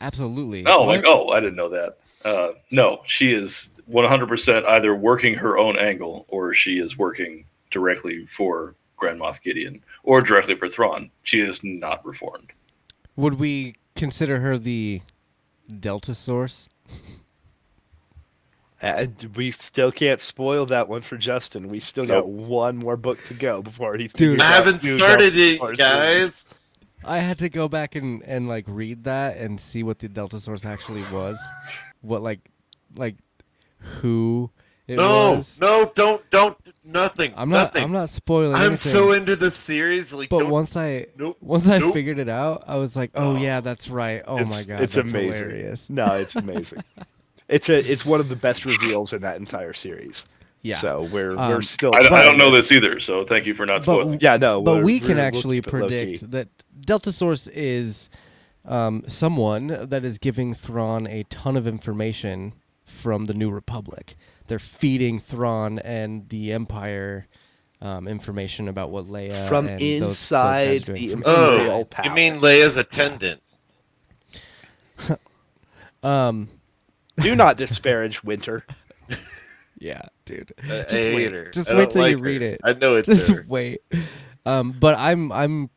Absolutely. 0.00 0.64
Oh, 0.66 0.80
What? 0.84 0.96
like 0.96 1.04
oh, 1.06 1.28
I 1.30 1.40
didn't 1.40 1.56
know 1.56 1.68
that. 1.70 1.98
Uh, 2.24 2.50
no, 2.70 3.00
she 3.04 3.32
is 3.32 3.70
100% 3.90 4.64
either 4.66 4.94
working 4.94 5.34
her 5.34 5.58
own 5.58 5.76
angle 5.78 6.24
or 6.28 6.52
she 6.54 6.78
is 6.78 6.96
working 6.96 7.44
directly 7.70 8.26
for 8.26 8.74
Grand 8.96 9.18
Moff 9.20 9.42
Gideon 9.42 9.82
or 10.04 10.20
directly 10.20 10.54
for 10.54 10.68
Thrawn. 10.68 11.10
She 11.22 11.40
is 11.40 11.64
not 11.64 12.04
reformed. 12.06 12.52
Would 13.16 13.34
we 13.40 13.74
consider 13.96 14.38
her 14.40 14.56
the 14.58 15.00
Delta 15.80 16.14
source? 16.14 16.68
Uh, 18.80 19.06
we 19.34 19.50
still 19.50 19.90
can't 19.90 20.20
spoil 20.20 20.64
that 20.66 20.88
one 20.88 21.00
for 21.00 21.16
Justin. 21.16 21.68
We 21.68 21.80
still 21.80 22.06
got 22.06 22.28
one 22.28 22.76
more 22.76 22.96
book 22.96 23.20
to 23.24 23.34
go 23.34 23.60
before 23.60 23.96
he. 23.96 24.06
figures 24.06 24.40
I 24.40 24.44
haven't 24.44 24.78
started 24.80 25.36
it, 25.36 25.58
Force 25.58 25.72
is. 25.80 25.86
guys. 25.86 26.46
I 27.08 27.18
had 27.18 27.38
to 27.38 27.48
go 27.48 27.68
back 27.68 27.94
and, 27.94 28.22
and 28.24 28.48
like 28.48 28.64
read 28.68 29.04
that 29.04 29.36
and 29.38 29.58
see 29.60 29.82
what 29.82 29.98
the 29.98 30.08
Delta 30.08 30.38
source 30.38 30.64
actually 30.66 31.02
was. 31.12 31.38
What 32.02 32.22
like 32.22 32.40
like 32.96 33.16
who 33.78 34.50
it 34.86 34.96
No, 34.96 35.34
was. 35.36 35.58
no, 35.60 35.66
no, 35.84 35.92
don't, 35.94 36.30
don't, 36.30 36.56
nothing. 36.84 37.32
I'm 37.36 37.48
not 37.50 37.58
nothing. 37.74 37.84
I'm 37.84 37.92
not 37.92 38.10
spoiling 38.10 38.54
I'm 38.54 38.60
anything. 38.60 38.76
so 38.78 39.12
into 39.12 39.36
the 39.36 39.50
series. 39.50 40.14
Like, 40.14 40.28
but 40.30 40.46
once 40.46 40.76
I 40.76 41.06
nope, 41.16 41.36
once 41.40 41.68
I 41.68 41.78
nope. 41.78 41.92
figured 41.92 42.18
it 42.18 42.28
out, 42.28 42.64
I 42.66 42.76
was 42.76 42.96
like, 42.96 43.10
"Oh 43.14 43.36
yeah, 43.36 43.60
that's 43.60 43.88
right. 43.90 44.22
Oh 44.26 44.38
it's, 44.38 44.68
my 44.68 44.74
god, 44.76 44.82
it's 44.82 44.94
that's 44.94 45.10
amazing. 45.10 45.42
hilarious." 45.50 45.90
No, 45.90 46.14
it's 46.16 46.36
amazing. 46.36 46.82
it's 47.48 47.68
a 47.68 47.78
it's 47.90 48.06
one 48.06 48.20
of 48.20 48.28
the 48.28 48.36
best 48.36 48.64
reveals 48.64 49.12
in 49.12 49.22
that 49.22 49.36
entire 49.36 49.72
series. 49.74 50.26
Yeah. 50.62 50.74
So 50.76 51.02
we're 51.12 51.36
Um, 51.38 51.50
we're 51.50 51.62
still. 51.62 51.94
I, 51.94 51.98
I 51.98 52.22
don't 52.24 52.38
know 52.38 52.50
this 52.50 52.72
either, 52.72 52.98
so 52.98 53.24
thank 53.24 53.46
you 53.46 53.54
for 53.54 53.64
not 53.66 53.76
But- 53.76 53.82
spoiling. 53.82 54.18
Yeah, 54.20 54.38
no. 54.38 54.60
but 54.62 54.72
we're- 54.76 54.84
we 54.84 54.98
can 55.00 55.10
we're- 55.10 55.20
actually 55.20 55.58
keep 55.58 55.68
it 55.68 55.72
low-key. 55.74 55.94
predict 56.18 56.30
that 56.32 56.48
Delta 56.88 57.12
Source 57.12 57.46
is 57.48 58.08
um, 58.64 59.04
someone 59.06 59.66
that 59.66 60.06
is 60.06 60.16
giving 60.16 60.54
Thrawn 60.54 61.06
a 61.06 61.22
ton 61.24 61.54
of 61.54 61.66
information 61.66 62.54
from 62.86 63.26
the 63.26 63.34
New 63.34 63.50
Republic. 63.50 64.16
They're 64.46 64.58
feeding 64.58 65.18
Thrawn 65.18 65.78
and 65.80 66.26
the 66.30 66.50
Empire 66.54 67.26
um, 67.82 68.08
information 68.08 68.68
about 68.68 68.90
what 68.90 69.04
Leia 69.06 69.34
From 69.48 69.66
and 69.68 69.78
those- 69.78 70.00
those 70.00 70.08
inside 70.08 70.64
guys 70.66 70.88
are 70.88 70.92
doing. 70.94 70.96
the 70.96 71.08
From 71.10 71.18
Imperial 71.22 71.88
Oh, 71.98 72.02
you 72.04 72.10
mean 72.14 72.32
Leia's 72.34 72.76
attendant? 72.78 73.42
Um, 76.02 76.48
Do 77.20 77.34
not 77.34 77.56
disparage 77.56 78.22
Winter. 78.22 78.64
yeah, 79.78 80.02
dude. 80.24 80.52
I- 80.62 80.86
Just 80.88 80.92
I 80.94 81.14
wait. 81.14 81.52
Just 81.52 81.70
wait 81.70 81.76
don't 81.76 81.90
till 81.90 82.08
you 82.08 82.16
like 82.16 82.24
read 82.24 82.40
her. 82.42 82.48
it. 82.48 82.60
I 82.64 82.72
know 82.74 82.94
it's 82.94 83.08
Just 83.08 83.30
her. 83.30 83.44
wait. 83.48 83.80
Um, 84.46 84.70
but 84.70 84.96
I'm 84.96 85.32
I'm 85.32 85.70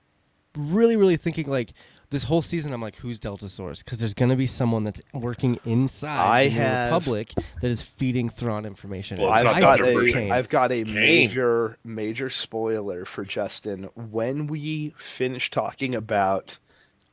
really 0.58 0.98
really 0.98 1.16
thinking 1.18 1.48
like 1.48 1.74
this 2.10 2.24
whole 2.26 2.42
season. 2.42 2.74
I'm 2.74 2.82
like, 2.82 2.98
who's 2.98 3.20
Delta 3.20 3.48
Source? 3.48 3.82
Because 3.84 4.00
there's 4.00 4.14
gonna 4.14 4.36
be 4.36 4.46
someone 4.48 4.84
that's 4.84 5.02
working 5.14 5.60
inside 5.66 6.18
I 6.20 6.44
the 6.46 6.50
New 6.52 6.58
have- 6.60 6.92
Republic 6.92 7.30
that 7.62 7.68
is 7.68 7.82
feeding 7.82 8.28
Thrawn 8.30 8.66
information. 8.66 9.20
Well, 9.22 9.32
And 9.32 9.48
it's 9.48 9.56
I've 9.56 9.62
not 9.62 9.62
got 9.62 9.78
Dr. 9.80 9.90
a 9.90 9.94
Virgin. 9.94 10.28
have 10.30 10.50
got 10.50 10.72
a 10.72 10.84
Kane. 10.84 10.94
major 10.94 11.78
major 11.86 12.30
spoiler 12.30 13.06
for 13.06 13.24
Justin 13.24 13.84
when 13.96 14.48
we 14.48 14.94
finish 14.98 15.50
talking 15.50 15.96
about 15.96 16.60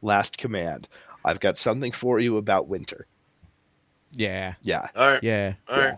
Last 0.03 0.37
Command. 0.39 0.89
I've 1.25 1.41
got 1.41 1.59
something 1.59 1.93
for 1.93 2.19
you 2.19 2.37
about 2.37 2.69
Winter. 2.69 3.07
yeah, 4.13 4.55
Yeah. 4.63 4.87
All 4.97 5.07
right. 5.07 5.23
yeah. 5.23 5.55
All 5.69 5.77
right. 5.79 5.95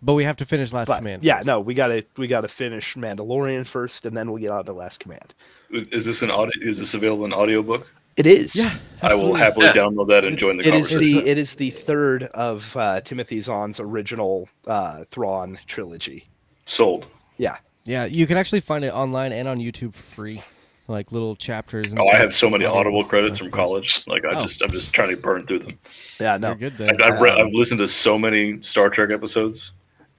But 0.00 0.14
we 0.14 0.24
have 0.24 0.36
to 0.36 0.44
finish 0.44 0.72
Last 0.72 0.88
But 0.88 0.98
Command. 0.98 1.24
yeah, 1.24 1.36
first. 1.38 1.46
no, 1.46 1.60
we 1.60 1.74
gotta 1.74 2.04
we 2.16 2.28
gotta 2.28 2.48
finish 2.48 2.94
Mandalorian 2.94 3.66
first, 3.66 4.06
and 4.06 4.16
then 4.16 4.30
we'll 4.30 4.40
get 4.40 4.50
on 4.50 4.64
to 4.66 4.72
Last 4.72 5.00
Command. 5.00 5.34
Is, 5.70 5.88
is 5.88 6.04
this 6.04 6.22
an 6.22 6.30
audio? 6.30 6.52
Is 6.60 6.78
this 6.78 6.94
available 6.94 7.24
in 7.24 7.32
audiobook? 7.32 7.86
It 8.16 8.26
is. 8.26 8.56
Yeah, 8.56 8.74
I 9.02 9.14
will 9.14 9.34
happily 9.34 9.66
Yeah. 9.66 9.72
download 9.74 10.08
that 10.08 10.24
and 10.24 10.36
join 10.36 10.56
the 10.58 10.66
It 10.66 10.74
is 10.74 10.90
conversation. 10.90 11.24
the 11.24 11.30
it 11.30 11.38
is 11.38 11.54
the 11.56 11.70
third 11.70 12.24
of 12.34 12.76
uh, 12.76 13.00
Timothy 13.00 13.40
Zahn's 13.40 13.78
original 13.80 14.48
uh, 14.66 15.04
Thrawn 15.04 15.58
trilogy. 15.66 16.26
Sold. 16.64 17.06
Yeah, 17.36 17.56
Yeah, 17.84 18.04
you 18.06 18.26
can 18.26 18.36
actually 18.36 18.60
find 18.60 18.84
it 18.84 18.92
online 18.92 19.32
and 19.32 19.46
on 19.48 19.58
YouTube 19.58 19.94
for 19.94 20.02
free, 20.02 20.42
like 20.88 21.12
little 21.12 21.36
chapters. 21.36 21.92
And 21.92 22.00
Oh, 22.02 22.08
I 22.08 22.16
have 22.16 22.34
so 22.34 22.50
many 22.50 22.64
Audible 22.64 23.04
credits 23.04 23.38
from 23.38 23.50
college. 23.52 24.04
Like 24.08 24.24
I 24.24 24.30
Oh. 24.36 24.42
just, 24.42 24.62
I'm 24.62 24.70
just 24.70 24.92
trying 24.92 25.10
to 25.10 25.16
burn 25.16 25.46
through 25.46 25.60
them. 25.60 25.78
yeah, 26.20 26.32
You're 26.32 26.40
no. 26.40 26.54
good 26.56 26.72
I. 26.80 27.06
I've, 27.06 27.20
read, 27.20 27.38
Um, 27.40 27.46
I've 27.48 27.52
listened 27.54 27.78
to 27.78 27.86
so 27.88 28.18
many 28.18 28.60
Star 28.62 28.90
Trek 28.90 29.10
episodes. 29.12 29.70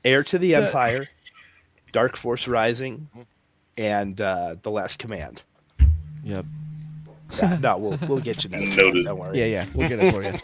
Heir 0.04 0.24
to 0.24 0.38
the 0.38 0.56
Empire, 0.56 1.06
Dark 1.92 2.16
Force 2.16 2.48
Rising, 2.48 3.10
and 3.78 4.20
uh, 4.20 4.56
The 4.62 4.72
Last 4.72 5.00
Command. 5.00 5.44
Yep. 6.24 6.46
Yeah, 7.38 7.58
no, 7.62 7.78
we'll 7.78 8.00
we'll 8.08 8.20
get 8.20 8.44
you 8.44 8.50
notes. 8.50 8.76
Noted. 8.78 9.06
Don't 9.06 9.20
worry. 9.20 9.38
Yeah, 9.38 9.46
yeah, 9.46 9.66
we'll 9.76 9.88
get 9.90 10.00
it 10.00 10.14
for 10.14 10.24
you. 10.24 10.34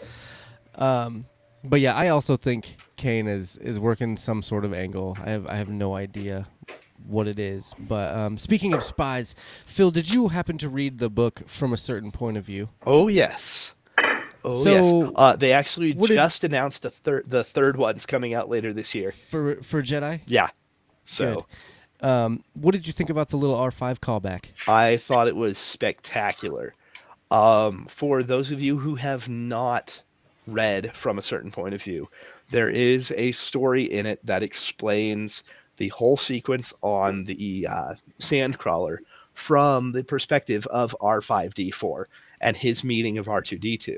Um, 0.78 1.24
but 1.64 1.80
yeah, 1.80 1.94
I 1.94 2.08
also 2.08 2.36
think 2.36 2.76
Kane 2.96 3.26
is 3.26 3.56
is 3.56 3.80
working 3.80 4.18
some 4.18 4.42
sort 4.42 4.62
of 4.62 4.74
angle. 4.74 5.16
I 5.24 5.30
have 5.30 5.46
I 5.46 5.56
have 5.56 5.70
no 5.70 5.94
idea 5.96 6.46
what 7.06 7.26
it 7.26 7.38
is. 7.38 7.74
But 7.78 8.14
um, 8.14 8.36
speaking 8.36 8.74
of 8.74 8.82
spies, 8.82 9.34
Phil, 9.38 9.90
did 9.90 10.12
you 10.12 10.28
happen 10.28 10.58
to 10.58 10.68
read 10.68 10.98
the 10.98 11.08
book 11.08 11.48
from 11.48 11.72
a 11.72 11.76
certain 11.78 12.12
point 12.12 12.36
of 12.36 12.44
view? 12.44 12.68
Oh 12.84 13.08
yes. 13.08 13.74
Oh 14.46 14.52
So, 14.52 14.70
yes. 15.02 15.12
Uh, 15.16 15.36
they 15.36 15.52
actually 15.52 15.92
what 15.92 16.06
did- 16.08 16.14
just 16.14 16.44
announced 16.44 16.82
the 16.82 16.90
third 16.90 17.28
the 17.28 17.42
third 17.44 17.76
one's 17.76 18.06
coming 18.06 18.32
out 18.32 18.48
later 18.48 18.72
this 18.72 18.94
year. 18.94 19.12
for 19.12 19.56
for 19.62 19.82
Jedi. 19.82 20.20
Yeah. 20.26 20.48
So 21.04 21.46
Um, 22.00 22.44
what 22.54 22.72
did 22.72 22.86
you 22.86 22.92
think 22.92 23.10
about 23.10 23.30
the 23.30 23.36
little 23.36 23.56
R 23.56 23.70
five 23.70 24.00
callback? 24.00 24.46
I 24.68 24.96
thought 24.98 25.28
it 25.28 25.36
was 25.36 25.58
spectacular. 25.58 26.74
Um, 27.30 27.86
for 27.86 28.22
those 28.22 28.52
of 28.52 28.62
you 28.62 28.78
who 28.78 28.94
have 28.96 29.28
not 29.28 30.02
read 30.46 30.94
from 30.94 31.18
a 31.18 31.22
certain 31.22 31.50
point 31.50 31.74
of 31.74 31.82
view, 31.82 32.08
there 32.50 32.68
is 32.68 33.12
a 33.16 33.32
story 33.32 33.82
in 33.82 34.06
it 34.06 34.24
that 34.24 34.42
explains 34.44 35.42
the 35.78 35.88
whole 35.88 36.16
sequence 36.16 36.72
on 36.82 37.24
the 37.24 37.66
uh, 37.68 37.94
Sandcrawler 38.20 38.98
from 39.34 39.92
the 39.92 40.04
perspective 40.04 40.66
of 40.68 40.94
R5D4 41.00 42.04
and 42.40 42.56
his 42.58 42.84
meeting 42.84 43.18
of 43.18 43.26
R2D2. 43.26 43.96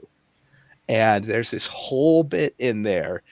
And 0.88 1.24
there's 1.24 1.50
this 1.50 1.66
whole 1.66 2.24
bit 2.24 2.54
in 2.58 2.82
there 2.82 3.22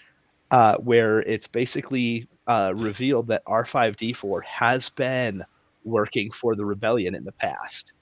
uh, 0.50 0.76
where 0.76 1.20
it's 1.20 1.48
basically 1.48 2.28
uh, 2.46 2.72
revealed 2.76 3.28
that 3.28 3.44
R5D4 3.46 4.44
has 4.44 4.90
been 4.90 5.42
working 5.84 6.30
for 6.30 6.54
the 6.54 6.64
rebellion 6.64 7.14
in 7.14 7.24
the 7.24 7.32
past. 7.32 7.92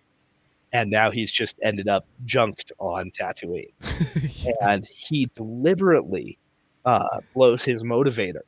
And 0.73 0.91
now 0.91 1.11
he's 1.11 1.31
just 1.31 1.59
ended 1.63 1.87
up 1.87 2.07
junked 2.25 2.73
on 2.79 3.11
Tatooine. 3.11 3.71
and 4.61 4.87
he 4.87 5.31
deliberately 5.35 6.39
uh, 6.85 7.21
blows 7.33 7.65
his 7.65 7.85
motivator 7.85 8.43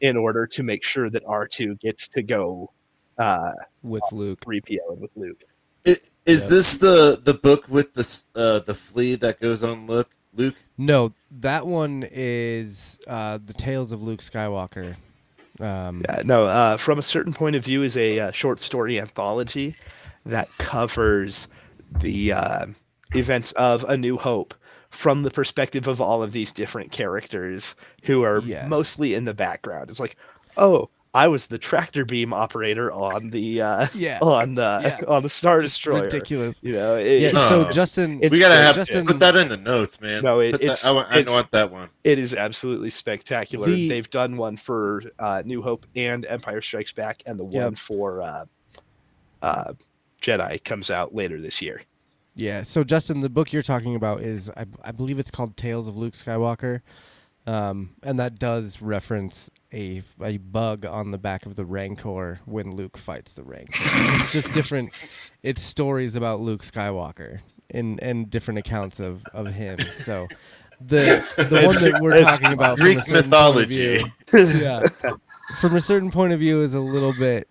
in 0.00 0.16
order 0.16 0.46
to 0.46 0.62
make 0.62 0.82
sure 0.82 1.10
that 1.10 1.24
R2 1.24 1.78
gets 1.80 2.08
to 2.08 2.22
go 2.22 2.70
uh, 3.18 3.52
with 3.82 4.02
Luke. 4.12 4.40
3PO 4.40 4.78
and 4.90 5.00
with 5.00 5.12
Luke. 5.14 5.44
I- 5.86 5.96
Is 6.26 6.42
Yep. 6.42 6.50
this 6.50 6.78
the 6.78 7.20
the 7.22 7.34
book 7.34 7.68
with 7.68 7.92
the 7.94 8.40
uh, 8.40 8.58
the 8.60 8.74
flea 8.74 9.14
that 9.16 9.40
goes 9.40 9.62
on 9.62 9.86
Luke? 9.86 10.10
Luke? 10.34 10.54
No, 10.78 11.12
that 11.30 11.66
one 11.66 12.04
is 12.10 12.98
uh, 13.06 13.38
the 13.44 13.52
Tales 13.52 13.92
of 13.92 14.02
Luke 14.02 14.20
Skywalker. 14.20 14.96
Um, 15.60 16.02
Yeah, 16.08 16.22
no, 16.24 16.44
uh, 16.46 16.76
from 16.76 16.98
a 16.98 17.02
certain 17.02 17.32
point 17.32 17.54
of 17.56 17.64
view, 17.64 17.82
is 17.82 17.96
a 17.96 18.18
uh, 18.18 18.30
short 18.32 18.58
story 18.60 18.98
anthology 18.98 19.76
that 20.26 20.48
covers 20.58 21.46
the 22.00 22.32
uh, 22.32 22.66
events 23.14 23.52
of 23.52 23.84
A 23.84 23.96
New 23.96 24.16
Hope 24.16 24.54
from 24.90 25.22
the 25.22 25.30
perspective 25.30 25.86
of 25.86 26.00
all 26.00 26.22
of 26.22 26.32
these 26.32 26.50
different 26.50 26.90
characters 26.90 27.76
who 28.04 28.22
are 28.24 28.40
Yes. 28.40 28.68
mostly 28.68 29.14
in 29.14 29.24
the 29.26 29.34
background. 29.34 29.90
It's 29.90 30.00
like, 30.00 30.16
oh, 30.56 30.88
I 31.16 31.28
was 31.28 31.46
the 31.46 31.58
tractor 31.58 32.04
beam 32.04 32.32
operator 32.32 32.90
on 32.90 33.30
the 33.30 33.60
uh, 33.62 33.86
Yeah. 33.94 34.18
on 34.20 34.56
the 34.56 34.80
Yeah. 34.82 35.04
on 35.08 35.22
the 35.22 35.28
Star 35.28 35.60
Just 35.60 35.76
Destroyer. 35.76 36.02
ridiculous. 36.02 36.60
You 36.62 36.72
know, 36.72 36.96
it, 36.96 37.04
Yeah, 37.22 37.28
it's- 37.28 37.48
so 37.48 37.66
Oh. 37.66 37.70
Justin, 37.70 38.18
it's 38.20 38.32
we 38.32 38.40
gotta 38.40 38.56
have 38.56 38.74
Justin- 38.74 39.06
put 39.06 39.20
that 39.20 39.36
in 39.36 39.48
the 39.48 39.56
notes, 39.56 40.00
man. 40.00 40.24
No, 40.24 40.40
it- 40.40 40.52
Put 40.52 40.60
that- 40.62 40.66
it's- 40.66 40.84
I, 40.84 40.92
want, 40.92 41.08
I 41.12 41.18
it's- 41.20 41.32
want 41.34 41.50
that 41.52 41.70
one. 41.70 41.88
it 42.02 42.18
is 42.18 42.34
absolutely 42.34 42.90
spectacular. 42.90 43.66
The- 43.68 43.88
They've 43.88 44.10
done 44.10 44.36
one 44.36 44.56
for 44.56 45.02
uh, 45.20 45.42
New 45.44 45.62
Hope 45.62 45.86
and 45.94 46.26
Empire 46.26 46.60
Strikes 46.60 46.92
Back, 46.92 47.22
and 47.26 47.38
the 47.38 47.46
Yep. 47.46 47.62
one 47.64 47.74
for 47.76 48.20
uh, 48.20 48.44
uh, 49.40 49.72
Jedi 50.20 50.64
comes 50.64 50.90
out 50.90 51.14
later 51.14 51.40
this 51.40 51.62
year. 51.62 51.82
Yeah. 52.34 52.62
So 52.62 52.82
Justin, 52.82 53.20
the 53.20 53.28
book 53.30 53.52
you're 53.52 53.62
talking 53.62 53.94
about 53.94 54.20
is 54.20 54.50
I, 54.56 54.64
I 54.82 54.90
believe 54.90 55.20
it's 55.20 55.30
called 55.30 55.56
Tales 55.56 55.86
of 55.86 55.96
Luke 55.96 56.14
Skywalker, 56.14 56.80
um, 57.46 57.90
and 58.02 58.18
that 58.18 58.38
does 58.38 58.80
reference 58.80 59.50
a 59.72 60.02
a 60.22 60.38
bug 60.38 60.86
on 60.86 61.10
the 61.10 61.18
back 61.18 61.46
of 61.46 61.56
the 61.56 61.64
Rancor 61.64 62.40
when 62.46 62.74
Luke 62.74 62.96
fights 62.96 63.34
the 63.34 63.42
Rancor. 63.42 63.82
it's 64.16 64.32
just 64.32 64.54
different. 64.54 64.92
It's 65.42 65.62
stories 65.62 66.16
about 66.16 66.40
Luke 66.40 66.62
Skywalker 66.62 67.40
and 67.70 68.02
and 68.02 68.30
different 68.30 68.58
accounts 68.58 69.00
of 69.00 69.24
of 69.32 69.48
him. 69.48 69.78
So. 69.78 70.28
The 70.80 71.24
the 71.36 71.62
one 71.64 71.76
that 71.76 72.02
we're 72.02 72.20
talking 72.20 72.52
about 72.52 72.78
from 72.78 72.86
Greek 72.86 72.98
a 72.98 73.00
certain 73.00 73.30
mythology. 73.30 73.98
Point 74.00 74.12
of 74.34 74.50
view, 74.60 74.60
yeah, 74.66 74.82
from 75.60 75.76
a 75.76 75.80
certain 75.80 76.10
point 76.10 76.32
of 76.32 76.40
view 76.40 76.62
is 76.62 76.74
a 76.74 76.80
little 76.80 77.14
bit 77.16 77.48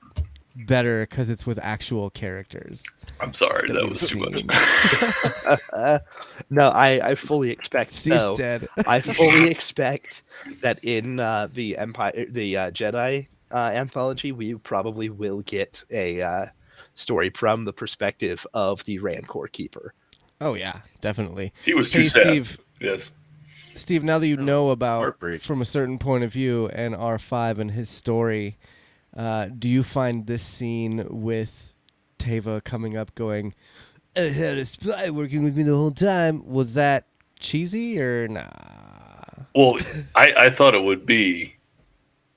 better 0.56 1.02
because 1.02 1.30
it's 1.30 1.46
with 1.46 1.60
actual 1.62 2.10
characters. 2.10 2.84
I'm 3.20 3.34
sorry, 3.34 3.72
that 3.72 3.84
was 3.90 4.08
too 4.08 4.20
much. 4.20 6.02
No, 6.50 6.70
I, 6.70 7.10
I 7.12 7.16
fully 7.16 7.52
expect 7.52 7.92
Steve's 7.92 8.18
so. 8.20 8.36
dead. 8.36 8.68
I 8.88 9.02
fully 9.02 9.50
expect 9.50 10.24
that 10.62 10.80
in 10.84 11.20
uh, 11.20 11.48
the 11.52 11.78
Empire, 11.78 12.26
the 12.30 12.58
uh, 12.58 12.72
Jedi 12.72 13.28
uh, 13.52 13.72
anthology, 13.74 14.32
we 14.32 14.56
probably 14.56 15.10
will 15.10 15.42
get 15.42 15.84
a 15.92 16.22
uh, 16.22 16.46
story 16.96 17.30
from 17.32 17.66
the 17.66 17.74
perspective 17.74 18.46
of 18.54 18.86
the 18.86 19.00
Rancor 19.00 19.48
Keeper. 19.48 19.94
Oh 20.42 20.54
yeah, 20.56 20.82
definitely. 21.02 21.54
He 21.66 21.74
was 21.74 21.92
too 21.92 22.02
Hey 22.02 22.08
sad. 22.10 22.24
Steve, 22.24 22.58
Yes. 22.82 23.12
Steve. 23.76 24.04
Now 24.04 24.20
that 24.20 24.28
you 24.28 24.38
know 24.38 24.70
about 24.70 25.00
heartbreak. 25.00 25.42
from 25.42 25.62
a 25.62 25.66
certain 25.66 25.98
point 25.98 26.24
of 26.24 26.32
view 26.34 26.68
and 26.74 26.94
R 26.96 27.18
five 27.18 27.58
and 27.60 27.72
his 27.72 27.90
story, 27.90 28.58
uh, 29.16 29.48
do 29.58 29.70
you 29.70 29.84
find 29.84 30.26
this 30.26 30.44
scene 30.44 31.06
with 31.10 31.74
Teva 32.20 32.64
coming 32.64 32.98
up, 32.98 33.14
going, 33.16 33.54
"I 34.16 34.22
had 34.22 34.58
a 34.58 34.66
spy 34.66 35.10
working 35.10 35.44
with 35.44 35.56
me 35.56 35.64
the 35.64 35.76
whole 35.76 35.92
time"? 35.92 36.46
Was 36.46 36.74
that 36.74 37.06
cheesy 37.40 38.02
or 38.02 38.28
nah? 38.28 38.50
Well, 39.56 39.78
I, 40.16 40.34
I 40.38 40.50
thought 40.50 40.74
it 40.74 40.84
would 40.84 41.06
be 41.06 41.56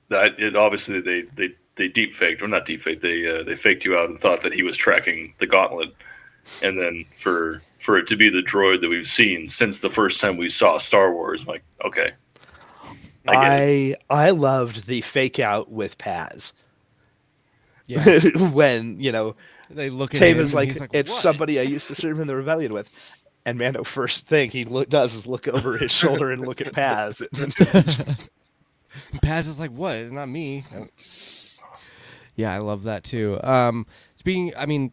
that 0.09 0.39
it 0.39 0.55
obviously 0.55 1.01
they 1.01 1.21
they 1.21 1.55
they 1.75 1.87
deep 1.87 2.13
faked 2.13 2.41
or 2.41 2.47
not 2.47 2.65
deep 2.65 2.81
faked 2.81 3.01
they 3.01 3.25
uh, 3.25 3.43
they 3.43 3.55
faked 3.55 3.85
you 3.85 3.97
out 3.97 4.09
and 4.09 4.19
thought 4.19 4.41
that 4.41 4.53
he 4.53 4.63
was 4.63 4.77
tracking 4.77 5.33
the 5.39 5.47
gauntlet, 5.47 5.89
and 6.63 6.79
then 6.79 7.03
for 7.15 7.61
for 7.79 7.97
it 7.97 8.05
to 8.07 8.15
be 8.15 8.29
the 8.29 8.41
droid 8.41 8.81
that 8.81 8.89
we've 8.89 9.07
seen 9.07 9.47
since 9.47 9.79
the 9.79 9.89
first 9.89 10.19
time 10.19 10.37
we 10.37 10.49
saw 10.49 10.77
Star 10.77 11.11
Wars, 11.11 11.41
I'm 11.41 11.47
like 11.47 11.63
okay, 11.85 12.11
I 13.27 13.95
I 14.09 14.27
I 14.27 14.29
loved 14.29 14.85
the 14.85 15.01
fake 15.01 15.39
out 15.39 15.71
with 15.71 15.97
Paz 15.97 16.53
Yeah, 17.87 18.19
when 18.51 18.99
you 18.99 19.11
know 19.11 19.35
they 19.69 19.89
look 19.89 20.13
at 20.13 20.21
him. 20.21 20.37
Teva's 20.37 20.53
like, 20.53 20.79
like 20.79 20.89
it's 20.93 21.11
"What?" 21.11 21.21
somebody 21.21 21.59
I 21.59 21.63
used 21.63 21.87
to 21.87 21.95
serve 21.95 22.19
in 22.19 22.27
the 22.27 22.35
rebellion 22.35 22.73
with. 22.73 22.89
And 23.45 23.57
Mando 23.57 23.85
first 23.85 24.27
thing 24.27 24.49
he 24.51 24.65
look, 24.65 24.89
does 24.89 25.15
is 25.15 25.25
look 25.25 25.47
over 25.47 25.77
his 25.77 25.89
shoulder 25.89 26.31
and 26.31 26.45
look 26.45 26.59
at 26.59 26.73
Paz. 26.73 27.21
Paz 29.21 29.47
is 29.47 29.59
like, 29.59 29.71
"What? 29.71 29.95
It's 29.95 30.11
not 30.11 30.27
me." 30.27 30.63
Yeah, 32.35 32.53
I 32.53 32.59
love 32.59 32.83
that 32.83 33.03
too. 33.05 33.39
Um, 33.43 33.87
speaking, 34.15 34.51
I 34.57 34.65
mean, 34.65 34.91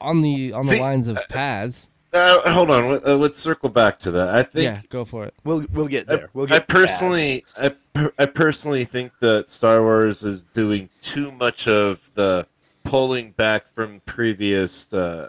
on 0.00 0.20
the 0.20 0.52
on 0.52 0.60
the 0.62 0.68
See, 0.68 0.80
lines 0.80 1.08
of 1.08 1.18
Paz, 1.28 1.88
Uh, 2.16 2.52
hold 2.52 2.70
on. 2.70 2.90
let- 2.92 3.04
uh, 3.06 3.16
Let's 3.16 3.38
circle 3.38 3.68
back 3.68 3.98
to 4.00 4.10
that. 4.12 4.28
I 4.34 4.42
think 4.42 4.64
yeah, 4.64 4.80
go 4.88 5.04
for 5.04 5.24
it. 5.26 5.34
we'll 5.44 5.64
we'll 5.72 5.88
get 5.88 6.10
I, 6.10 6.16
there. 6.16 6.30
We'll 6.32 6.46
get 6.46 6.66
Paz. 6.66 6.80
personally, 6.88 7.44
I, 7.58 7.68
per- 7.94 8.12
I 8.18 8.26
personally 8.26 8.84
think 8.84 9.12
that 9.20 9.50
Star 9.50 9.82
Wars 9.82 10.22
is 10.22 10.44
doing 10.46 10.88
too 11.02 11.30
much 11.32 11.68
of 11.68 12.10
the 12.14 12.46
pulling 12.84 13.32
back 13.32 13.68
from 13.68 14.00
previous 14.06 14.92
uh, 14.94 15.28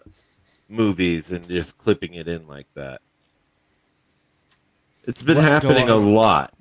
movies 0.70 1.32
and 1.32 1.48
just 1.48 1.78
clipping 1.78 2.14
it 2.14 2.28
in 2.28 2.48
like 2.48 2.68
that. 2.76 3.02
It's 5.06 5.24
been 5.24 5.38
What- 5.38 5.46
go 5.46 5.52
happening 5.52 5.90
a 5.90 5.96
lot. 5.96 6.54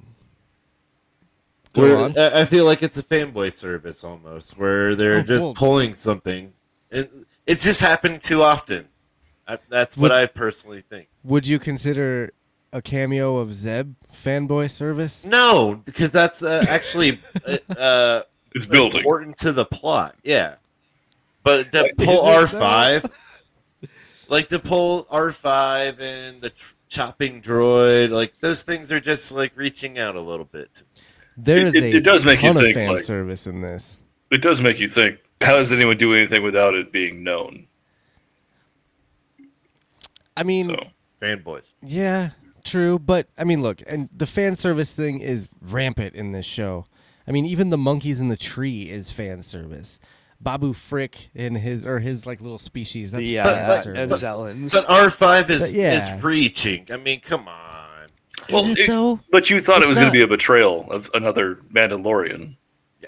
Where- 1.74 1.96
I 1.98 2.40
I 2.40 2.44
feel 2.46 2.64
like 2.64 2.82
it's 2.82 2.96
a 2.98 3.02
fanboy 3.02 3.52
service 3.52 4.02
almost, 4.02 4.56
where 4.58 4.94
they're 4.94 5.18
Oh, 5.18 5.22
just 5.22 5.44
well- 5.44 5.54
pulling 5.54 5.94
something, 5.94 6.52
and 6.90 7.08
it's 7.46 7.62
just 7.64 7.80
happening 7.80 8.18
too 8.18 8.42
often. 8.42 8.88
I, 9.48 9.58
that's 9.68 9.96
what 9.96 10.10
Would- 10.10 10.12
I 10.12 10.26
personally 10.26 10.80
think. 10.80 11.08
Would 11.24 11.46
you 11.46 11.58
consider 11.58 12.32
a 12.72 12.82
cameo 12.82 13.36
of 13.38 13.54
Zeb 13.54 13.94
fanboy 14.12 14.70
service? 14.70 15.24
No, 15.24 15.80
because 15.84 16.10
that's 16.12 16.42
uh, 16.42 16.64
actually 16.68 17.18
uh, 17.46 17.56
uh, 17.78 18.22
It's 18.54 18.66
building. 18.66 18.98
important 18.98 19.36
to 19.38 19.52
the 19.52 19.64
plot. 19.64 20.16
Yeah, 20.24 20.56
but 21.42 21.70
to 21.72 21.82
Like, 21.82 21.96
pull 21.96 22.22
R 22.26 22.46
five, 22.46 23.06
like 24.28 24.48
to 24.48 24.58
pull 24.58 25.06
R 25.10 25.30
five 25.32 26.00
and 26.00 26.40
the 26.40 26.50
tr- 26.50 26.74
chopping 26.88 27.40
droid, 27.40 28.10
like 28.10 28.34
those 28.40 28.62
things 28.62 28.90
are 28.92 29.00
just 29.00 29.32
like 29.34 29.52
reaching 29.56 29.98
out 29.98 30.16
a 30.16 30.20
little 30.20 30.46
bit. 30.46 30.82
There 31.36 31.58
It- 31.58 31.66
is 31.68 31.74
it- 31.76 31.82
a 31.84 31.96
it 31.98 32.04
does 32.04 32.24
make 32.24 32.42
you 32.42 32.48
ton 32.48 32.56
of 32.56 32.62
think, 32.62 32.74
fan 32.74 32.90
like- 32.90 33.02
service 33.02 33.46
in 33.46 33.60
this. 33.60 33.96
It 34.30 34.42
does 34.42 34.60
make 34.60 34.80
you 34.80 34.88
think. 34.88 35.20
How 35.40 35.52
does 35.52 35.70
anyone 35.72 35.96
do 35.98 36.14
anything 36.14 36.42
without 36.42 36.74
it 36.74 36.90
being 36.90 37.22
known? 37.22 37.66
I 40.36 40.42
mean, 40.42 40.64
So 40.66 40.76
Fanboys. 41.22 41.72
yeah, 41.82 42.30
true, 42.64 42.98
but 42.98 43.28
I 43.38 43.44
mean, 43.44 43.62
look, 43.62 43.80
and 43.86 44.08
the 44.14 44.26
fan 44.26 44.56
service 44.56 44.94
thing 44.94 45.20
is 45.20 45.48
rampant 45.62 46.14
in 46.14 46.32
this 46.32 46.46
show. 46.46 46.86
I 47.26 47.32
mean, 47.32 47.46
even 47.46 47.70
the 47.70 47.78
monkeys 47.78 48.20
in 48.20 48.28
the 48.28 48.36
tree 48.36 48.90
is 48.90 49.10
fan 49.10 49.42
service. 49.42 49.98
Babu 50.40 50.74
Frick 50.74 51.30
and 51.34 51.56
his 51.56 51.86
or 51.86 51.98
his 52.00 52.26
like 52.26 52.40
little 52.42 52.58
species. 52.58 53.10
That's 53.10 53.24
the 53.24 53.36
fan 53.36 53.46
uh, 53.70 53.82
but- 53.84 53.96
and 53.96 54.12
Zellens. 54.12 54.72
But 54.74 54.84
R 54.90 55.08
five 55.10 55.48
is 55.50 55.72
But 55.72 55.78
yeah. 55.80 55.92
is 55.94 56.22
reaching. 56.22 56.86
I 56.92 56.98
mean, 56.98 57.20
come 57.20 57.48
on. 57.48 58.08
Well, 58.52 58.64
is 58.66 58.72
it, 58.72 58.80
it- 58.80 58.88
though? 58.88 59.18
But 59.32 59.48
you 59.48 59.60
thought 59.60 59.78
it 59.78 59.84
It's 59.84 59.88
was 59.88 59.98
going 59.98 60.08
to 60.08 60.12
be 60.12 60.20
a 60.22 60.28
betrayal 60.28 60.86
of 60.92 61.10
another 61.14 61.56
Mandalorian. 61.72 62.56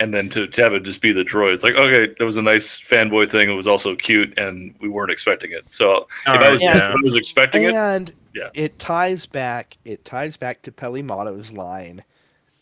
And 0.01 0.15
then 0.15 0.29
to, 0.31 0.47
to 0.47 0.63
have 0.63 0.75
it 0.75 0.85
just 0.85 1.01
be 1.01 1.13
the 1.13 1.25
droid, 1.25 1.55
it's 1.55 1.63
like, 1.65 1.75
okay, 1.75 2.15
that 2.19 2.25
was 2.25 2.37
a 2.37 2.43
nice 2.43 2.81
fanboy 2.81 3.29
thing. 3.31 3.51
It 3.51 3.55
was 3.55 3.67
also 3.67 3.95
cute, 3.97 4.39
and 4.39 4.75
we 4.81 4.89
weren't 4.89 5.11
expecting 5.11 5.53
it. 5.53 5.71
So 5.73 6.07
if, 6.27 6.29
I 6.29 6.51
was, 6.51 6.63
yeah. 6.63 6.77
if 6.77 6.83
I 6.83 6.95
was 7.03 7.17
expecting 7.17 7.65
it, 7.65 7.75
and 7.75 8.15
Yeah. 8.35 8.51
it 8.55 8.79
ties 8.79 9.27
back 9.27 9.77
it 9.85 10.05
ties 10.05 10.37
back 10.37 10.63
to 10.63 10.73
Peli 10.73 11.03
Motto's 11.03 11.53
line 11.53 12.05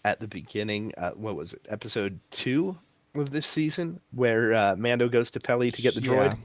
at 0.05 0.21
the 0.21 0.29
beginning 0.29 0.93
uh, 0.97 1.11
what 1.11 1.37
was 1.37 1.53
it 1.55 1.67
episode 1.69 2.21
two 2.31 2.79
of 3.15 3.31
this 3.31 3.47
season 3.47 4.01
where 4.13 4.55
uh, 4.55 4.77
Mando 4.79 5.09
goes 5.09 5.31
to 5.33 5.41
Peli 5.41 5.71
to 5.73 5.83
get 5.83 5.95
the 5.95 6.01
droid 6.01 6.39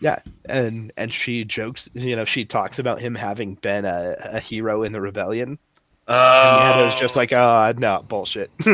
yeah 0.00 0.18
and 0.48 0.92
and 0.96 1.12
she 1.12 1.44
jokes 1.44 1.88
you 1.94 2.16
know 2.16 2.24
she 2.24 2.44
talks 2.44 2.78
about 2.78 3.00
him 3.00 3.14
having 3.14 3.54
been 3.56 3.84
a, 3.84 4.16
a 4.32 4.40
hero 4.40 4.82
in 4.82 4.92
the 4.92 5.00
rebellion 5.00 5.58
and 6.08 6.60
Mando's 6.60 6.94
oh. 6.96 7.00
just 7.00 7.16
like 7.16 7.32
oh 7.32 7.72
no 7.78 8.04
bullshit 8.06 8.50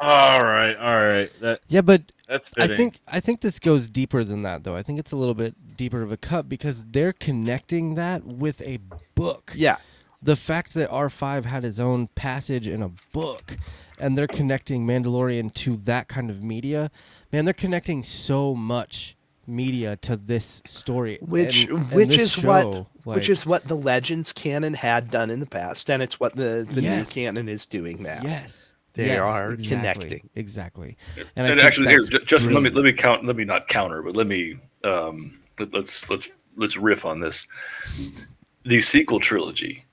all 0.00 0.42
right, 0.42 0.76
all 0.76 0.96
right. 0.96 1.30
That 1.40 1.60
Yeah, 1.68 1.82
but 1.82 2.02
that's 2.26 2.52
I 2.58 2.66
think 2.68 3.00
I 3.08 3.20
think 3.20 3.40
this 3.40 3.58
goes 3.58 3.88
deeper 3.88 4.24
than 4.24 4.42
that, 4.42 4.64
though. 4.64 4.76
I 4.76 4.82
think 4.82 4.98
it's 4.98 5.12
a 5.12 5.16
little 5.16 5.34
bit 5.34 5.76
deeper 5.76 6.02
of 6.02 6.12
a 6.12 6.16
cut 6.16 6.48
because 6.48 6.84
they're 6.84 7.12
connecting 7.12 7.94
that 7.94 8.24
with 8.24 8.60
a 8.62 8.78
book. 9.14 9.52
yeah 9.54 9.76
The 10.22 10.36
fact 10.36 10.74
that 10.74 10.90
R 10.90 11.08
five 11.08 11.46
had 11.46 11.62
his 11.62 11.80
own 11.80 12.08
passage 12.08 12.68
in 12.68 12.82
a 12.82 12.90
book, 13.12 13.56
and 13.98 14.16
they're 14.16 14.26
connecting 14.26 14.86
Mandalorian 14.86 15.52
to 15.54 15.76
that 15.76 16.08
kind 16.08 16.30
of 16.30 16.42
media, 16.42 16.90
man, 17.32 17.44
they're 17.44 17.54
connecting 17.54 18.02
so 18.02 18.54
much 18.54 19.16
media 19.48 19.96
to 19.96 20.16
this 20.16 20.62
story, 20.66 21.18
which 21.22 21.64
and- 21.64 21.78
and 21.78 21.90
which 21.92 22.08
this 22.16 22.36
is 22.36 22.44
what 22.44 22.62
show, 22.62 22.86
which 23.04 23.28
is 23.28 23.46
what 23.46 23.64
the 23.66 23.74
legends 23.76 24.32
canon 24.32 24.74
had 24.74 25.10
done 25.10 25.30
in 25.30 25.40
the 25.40 25.46
past 25.46 25.88
and 25.90 26.02
it's 26.02 26.20
what 26.20 26.34
the 26.36 26.66
the 26.70 26.82
Yes. 26.82 27.16
new 27.16 27.22
canon 27.22 27.48
is 27.48 27.66
doing 27.66 28.02
now 28.02 28.20
yes. 28.22 28.74
They 28.94 29.06
yes, 29.06 29.20
are 29.20 29.52
exactly, 29.52 29.76
connecting. 29.76 30.30
exactly. 30.34 30.96
and, 31.36 31.60
I 31.60 31.64
actually, 31.64 31.88
here, 31.88 32.00
that's 32.10 32.24
Ju- 32.24 32.50
let 32.50 32.62
me 32.64 32.70
let 32.70 32.84
me 32.84 32.92
count. 32.92 33.24
Let 33.24 33.36
me 33.36 33.44
not 33.44 33.68
counter, 33.68 34.02
but 34.02 34.16
let 34.16 34.26
me 34.26 34.56
um, 34.82 35.38
let, 35.58 35.72
let's 35.72 36.10
let's 36.10 36.28
let's 36.56 36.76
riff 36.76 37.04
on 37.04 37.20
this. 37.20 37.46
The 38.64 38.80
sequel 38.80 39.20
trilogy 39.20 39.84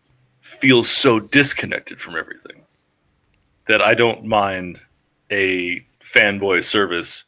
feels 0.41 0.89
so 0.89 1.19
disconnected 1.19 2.01
from 2.01 2.15
everything 2.17 2.63
that 3.67 3.79
I 3.81 3.93
don't 3.93 4.25
mind 4.25 4.79
a 5.31 5.85
fanboy 6.03 6.63
service 6.63 7.25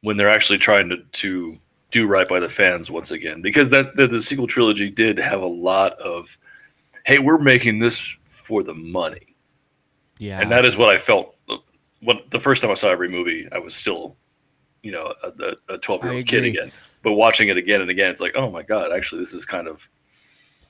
when 0.00 0.16
they're 0.16 0.28
actually 0.28 0.58
trying 0.58 0.88
to, 0.88 0.96
to 1.12 1.58
do 1.92 2.06
right 2.08 2.28
by 2.28 2.40
the 2.40 2.48
fans 2.48 2.90
once 2.90 3.12
again 3.12 3.40
because 3.40 3.70
that 3.70 3.94
the, 3.96 4.08
the 4.08 4.20
sequel 4.20 4.48
trilogy 4.48 4.90
did 4.90 5.16
have 5.18 5.40
a 5.42 5.46
lot 5.46 5.92
of 6.00 6.36
hey 7.04 7.18
we're 7.20 7.38
making 7.38 7.78
this 7.78 8.16
for 8.26 8.62
the 8.64 8.74
money 8.74 9.32
yeah, 10.22 10.40
and 10.40 10.52
that 10.52 10.64
is 10.64 10.76
what 10.76 10.88
I 10.88 10.98
felt. 10.98 11.34
When 12.00 12.20
the 12.30 12.38
first 12.38 12.62
time 12.62 12.70
I 12.70 12.74
saw 12.74 12.90
every 12.90 13.08
movie, 13.08 13.48
I 13.50 13.58
was 13.58 13.74
still, 13.74 14.14
you 14.80 14.92
know, 14.92 15.12
a 15.68 15.78
twelve 15.78 16.04
year 16.04 16.12
old 16.12 16.26
kid 16.26 16.44
again. 16.44 16.70
But 17.02 17.14
watching 17.14 17.48
it 17.48 17.56
again 17.56 17.80
and 17.80 17.90
again, 17.90 18.08
it's 18.08 18.20
like, 18.20 18.36
oh 18.36 18.48
my 18.48 18.62
god, 18.62 18.92
actually, 18.92 19.18
this 19.20 19.32
is 19.32 19.44
kind 19.44 19.66
of 19.66 19.88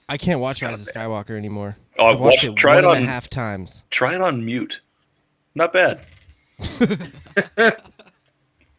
I 0.09 0.17
can't 0.17 0.41
watch 0.41 0.63
Rise 0.63 0.89
of 0.89 0.95
Skywalker 0.95 1.37
anymore. 1.37 1.77
Oh, 1.99 2.07
I've 2.07 2.21
watched 2.21 2.45
watched- 2.45 2.45
it 2.45 2.57
try 2.57 2.77
one 2.77 2.85
it 2.85 3.01
and 3.01 3.07
a 3.07 3.11
half 3.11 3.29
times. 3.29 3.85
try 3.91 4.15
it 4.15 4.23
on 4.23 4.43
mute. 4.43 4.81
Not 5.55 5.75
bad. 5.75 6.01
the 6.79 7.75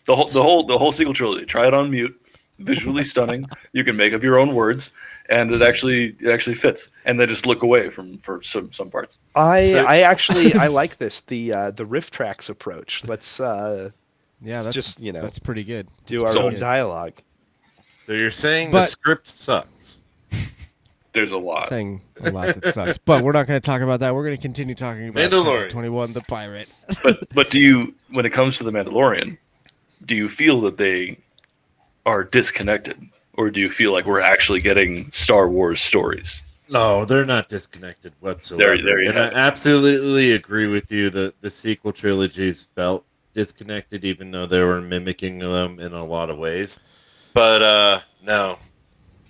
whole 0.07 0.25
the 0.27 0.41
whole 0.41 0.65
the 0.65 0.77
whole 0.79 0.91
sequel 0.91 1.13
trilogy. 1.13 1.45
Try 1.45 1.67
it 1.67 1.75
on 1.75 1.91
mute. 1.91 2.19
Visually 2.59 3.03
stunning. 3.03 3.45
You 3.71 3.83
can 3.83 3.95
make 3.97 4.13
up 4.13 4.21
your 4.23 4.37
own 4.39 4.53
words, 4.55 4.91
and 5.29 5.51
it 5.51 5.61
actually 5.61 6.15
it 6.19 6.29
actually 6.29 6.55
fits. 6.55 6.89
And 7.05 7.19
they 7.19 7.25
just 7.25 7.45
look 7.45 7.63
away 7.63 7.89
from 7.89 8.19
for 8.19 8.41
some 8.43 8.71
some 8.71 8.89
parts. 8.91 9.17
I 9.35 9.63
So- 9.63 9.83
I 9.85 9.99
actually 9.99 10.53
I 10.59 10.67
like 10.67 10.97
this 10.97 11.21
the 11.21 11.53
uh, 11.53 11.71
the 11.71 11.83
RiffTrax 11.85 12.49
approach. 12.49 13.03
Let's 13.05 13.39
uh, 13.39 13.89
Yeah, 14.41 14.57
It's 14.57 14.65
that's 14.65 14.75
just, 14.75 15.01
you 15.01 15.11
know, 15.11 15.21
that's 15.21 15.39
pretty 15.39 15.63
good. 15.63 15.87
do 16.05 16.19
That's 16.19 16.29
our 16.29 16.35
So- 16.35 16.43
own 16.43 16.51
good. 16.51 16.59
dialogue. 16.59 17.13
so. 18.05 18.13
You're 18.13 18.29
saying 18.31 18.71
the 18.71 18.83
script 18.83 19.27
sucks. 19.27 20.01
There's 21.13 21.31
a 21.31 21.37
lot. 21.37 21.69
saying 21.69 22.01
a 22.21 22.31
lot 22.31 22.47
that 22.55 22.73
sucks. 22.73 22.97
But 22.97 23.23
we're 23.23 23.33
not 23.33 23.45
going 23.45 23.59
to 23.61 23.65
talk 23.65 23.81
about 23.81 23.99
that. 23.99 24.15
We're 24.15 24.23
going 24.25 24.35
to 24.35 24.41
continue 24.41 24.73
talking 24.73 25.09
about 25.09 25.29
Mandalorian. 25.29 25.61
Chapter 25.65 25.69
21, 25.69 26.13
the 26.13 26.21
pirate. 26.21 26.73
but 27.03 27.29
but 27.35 27.49
do 27.51 27.59
you 27.59 27.93
when 28.09 28.25
it 28.25 28.31
comes 28.33 28.57
to 28.57 28.63
the 28.63 28.71
Mandalorian, 28.71 29.37
do 30.05 30.15
you 30.15 30.27
feel 30.27 30.59
that 30.61 30.77
they 30.77 31.19
are 32.05 32.23
disconnected, 32.23 32.97
or 33.33 33.49
do 33.49 33.59
you 33.59 33.69
feel 33.69 33.91
like 33.91 34.05
we're 34.05 34.21
actually 34.21 34.59
getting 34.61 35.11
Star 35.11 35.49
Wars 35.49 35.81
stories? 35.81 36.41
No, 36.69 37.05
they're 37.05 37.25
not 37.25 37.49
disconnected 37.49 38.13
whatsoever. 38.19 38.75
There- 38.77 38.83
there 38.83 38.99
and 39.09 39.19
I 39.19 39.27
it. 39.27 39.33
absolutely 39.33 40.31
agree 40.33 40.67
with 40.67 40.91
you 40.91 41.09
that 41.11 41.39
the 41.41 41.49
sequel 41.49 41.91
trilogies 41.91 42.63
felt 42.75 43.05
disconnected, 43.33 44.03
even 44.05 44.31
though 44.31 44.45
they 44.45 44.61
were 44.61 44.81
mimicking 44.81 45.39
them 45.39 45.79
in 45.79 45.93
a 45.93 46.03
lot 46.03 46.29
of 46.29 46.37
ways. 46.37 46.79
But 47.33 47.61
uh 47.61 47.99
no, 48.23 48.57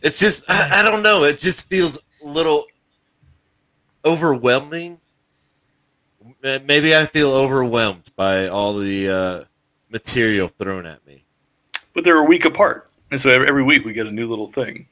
it's 0.02 0.20
just 0.20 0.44
I, 0.50 0.80
I 0.80 0.84
don't 0.90 1.04
know. 1.04 1.24
It 1.24 1.38
just 1.40 1.70
feels 1.70 1.98
a 2.24 2.28
little 2.28 2.66
overwhelming. 4.06 5.00
Maybe 6.42 6.96
I 6.96 7.06
feel 7.06 7.32
overwhelmed 7.32 8.12
by 8.16 8.48
all 8.48 8.78
the 8.78 9.10
uh, 9.10 9.44
material 9.90 10.48
thrown 10.50 10.86
at 10.86 11.06
me. 11.06 11.23
But 11.94 12.04
they're 12.04 12.18
a 12.18 12.24
week 12.26 12.46
apart, 12.46 12.90
and 13.12 13.20
so 13.22 13.30
every, 13.30 13.48
every 13.48 13.64
week 13.64 13.86
we 13.86 13.94
get 13.94 14.08
a 14.08 14.12
new 14.12 14.28
little 14.30 14.48
thing. 14.50 14.88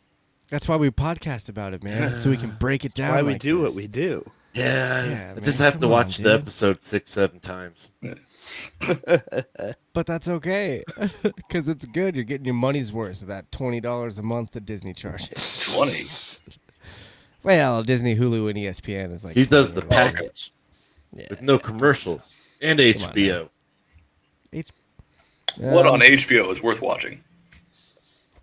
That's 0.49 0.67
why 0.67 0.75
we 0.75 0.89
podcast 0.91 1.49
about 1.49 1.73
it, 1.73 1.81
man. 1.83 2.17
So 2.19 2.29
we 2.29 2.37
can 2.37 2.51
break 2.59 2.83
it 2.85 2.93
down. 2.93 3.11
Why 3.15 3.21
we 3.21 3.33
like 3.33 3.41
do 3.41 3.61
this. 3.63 3.73
what 3.73 3.81
we 3.81 3.87
do. 3.87 4.25
Yeah, 4.53 5.05
Yeah, 5.05 5.33
I 5.37 5.39
just 5.39 5.61
have 5.61 5.75
to 5.75 5.79
come 5.79 5.85
on, 5.85 5.91
watch 5.91 6.17
the 6.17 6.23
dude. 6.23 6.41
episode 6.41 6.81
six, 6.81 7.09
seven 7.09 7.39
times. 7.39 7.93
But 9.93 10.05
that's 10.05 10.27
okay. 10.27 10.83
Because 11.23 11.69
it's 11.69 11.85
good. 11.85 12.15
You're 12.15 12.25
getting 12.25 12.45
your 12.45 12.53
money's 12.53 12.91
worth 12.91 13.21
of 13.21 13.27
that 13.29 13.49
$20 13.51 14.19
a 14.19 14.21
month 14.21 14.51
that 14.51 14.65
Disney 14.65 14.93
charges. 14.93 15.73
Twenty. 15.75 16.57
Well, 17.43 17.81
Disney, 17.81 18.15
Hulu, 18.15 18.49
and 18.51 18.59
ESPN 18.59 19.11
is 19.11 19.25
like. 19.25 19.35
He 19.35 19.45
does 19.45 19.73
the 19.73 19.81
package. 19.81 20.53
Yeah. 21.11 21.25
with 21.31 21.41
no 21.41 21.57
commercials 21.57 22.55
and 22.61 22.79
on 22.79 22.85
HBO. 22.85 23.49
H- 25.53 25.57
What 25.57 25.85
Um, 25.87 25.93
on 25.95 25.99
HBO 26.01 26.51
is 26.51 26.61
worth 26.61 26.81
watching? 26.81 27.21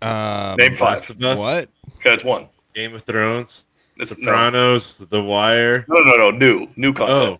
Um, 0.01 0.55
Name 0.57 0.75
five. 0.75 0.89
Last 0.99 1.09
of 1.09 1.21
Us, 1.23 1.39
What? 1.39 1.69
Okay, 1.97 2.13
it's 2.13 2.23
one. 2.23 2.47
Game 2.75 2.93
of 2.95 3.01
Thrones, 3.03 3.65
It's 3.97 4.17
no, 4.17 4.77
The 5.09 5.21
Wire. 5.21 5.85
no, 5.89 6.01
no, 6.03 6.15
no, 6.15 6.31
new, 6.31 6.67
new 6.77 6.93
content. 6.93 7.39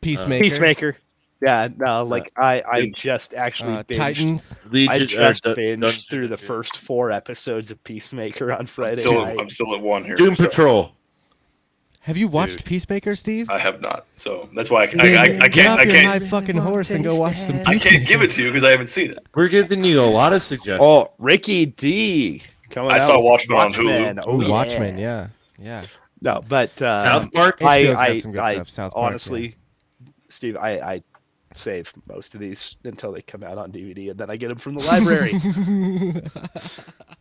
Peacemaker. 0.00 0.44
Peacemaker. 0.44 0.96
Yeah, 1.42 1.68
no, 1.76 2.04
like 2.04 2.30
I, 2.36 2.60
I 2.60 2.78
in- 2.80 2.94
just 2.94 3.34
actually 3.34 3.72
Uh, 3.74 3.82
binged. 3.84 3.96
Titans. 3.96 4.60
Legion. 4.70 4.92
I 4.92 4.98
just 5.06 5.42
Dun- 5.42 5.56
binged 5.56 5.80
Dungeons 5.80 6.06
through 6.06 6.28
the 6.28 6.34
and 6.34 6.40
first 6.40 6.76
four 6.76 7.10
episodes 7.10 7.70
of 7.70 7.82
Peacemaker 7.82 8.52
on 8.52 8.66
Friday 8.66 9.00
Still, 9.00 9.24
night. 9.24 9.38
I'm 9.40 9.50
still 9.50 9.74
at 9.74 9.80
one 9.80 10.04
here. 10.04 10.14
Doom 10.16 10.36
so 10.36 10.44
Patrol. 10.44 10.92
Have 12.04 12.16
you 12.16 12.28
watched 12.28 12.58
Dude. 12.58 12.66
Peacemaker, 12.66 13.14
Steve? 13.14 13.50
I 13.50 13.58
have 13.58 13.82
not, 13.82 14.06
so 14.16 14.48
that's 14.54 14.70
why 14.70 14.84
I, 14.84 14.84
I, 14.84 14.86
Then 14.86 15.18
I, 15.18 15.20
I 15.20 15.48
get 15.48 15.52
can't, 15.52 15.68
off 15.68 15.78
I 15.80 15.82
your 15.82 15.92
can't, 15.92 16.06
high 16.06 16.28
fucking 16.28 16.56
horse 16.56 16.90
and 16.90 17.04
go 17.04 17.18
watch 17.18 17.36
some 17.36 17.56
Peacemaker. 17.56 17.88
I 17.88 17.90
can't 17.90 18.08
give 18.08 18.22
it 18.22 18.30
to 18.32 18.42
you 18.42 18.48
because 18.48 18.64
I 18.64 18.70
haven't 18.70 18.86
seen 18.86 19.10
it. 19.10 19.18
We're 19.34 19.48
giving 19.48 19.84
you 19.84 20.00
a 20.00 20.06
lot 20.06 20.32
of 20.32 20.42
suggestions. 20.42 20.80
Oh, 20.82 21.12
Ricky 21.18 21.66
D 21.66 22.42
coming 22.70 22.90
I 22.90 23.00
out 23.00 23.06
saw 23.06 23.16
with 23.16 23.24
Watchmen 23.24 23.58
on 23.58 23.72
Hulu. 23.72 23.84
Watchmen. 23.84 24.20
Oh, 24.26 24.40
yeah. 24.40 24.48
Watchmen, 24.48 24.98
yeah, 24.98 25.28
yeah. 25.58 25.84
No, 26.22 26.42
but 26.48 26.80
uh, 26.80 27.02
South 27.02 27.32
Park. 27.32 27.60
I, 27.62 27.92
I, 27.92 28.18
some 28.18 28.32
good 28.32 28.40
I 28.40 28.54
stuff, 28.54 28.70
South 28.70 28.92
Park, 28.94 29.06
honestly, 29.06 29.56
Steve, 30.30 30.56
I, 30.56 30.70
I 30.78 31.02
save 31.52 31.92
most 32.08 32.34
of 32.34 32.40
these 32.40 32.76
until 32.82 33.12
they 33.12 33.20
come 33.20 33.42
out 33.44 33.58
on 33.58 33.72
DVD, 33.72 34.10
and 34.10 34.18
then 34.18 34.30
I 34.30 34.36
get 34.36 34.48
them 34.48 34.56
from 34.56 34.74
the 34.74 34.84
library. 34.84 35.32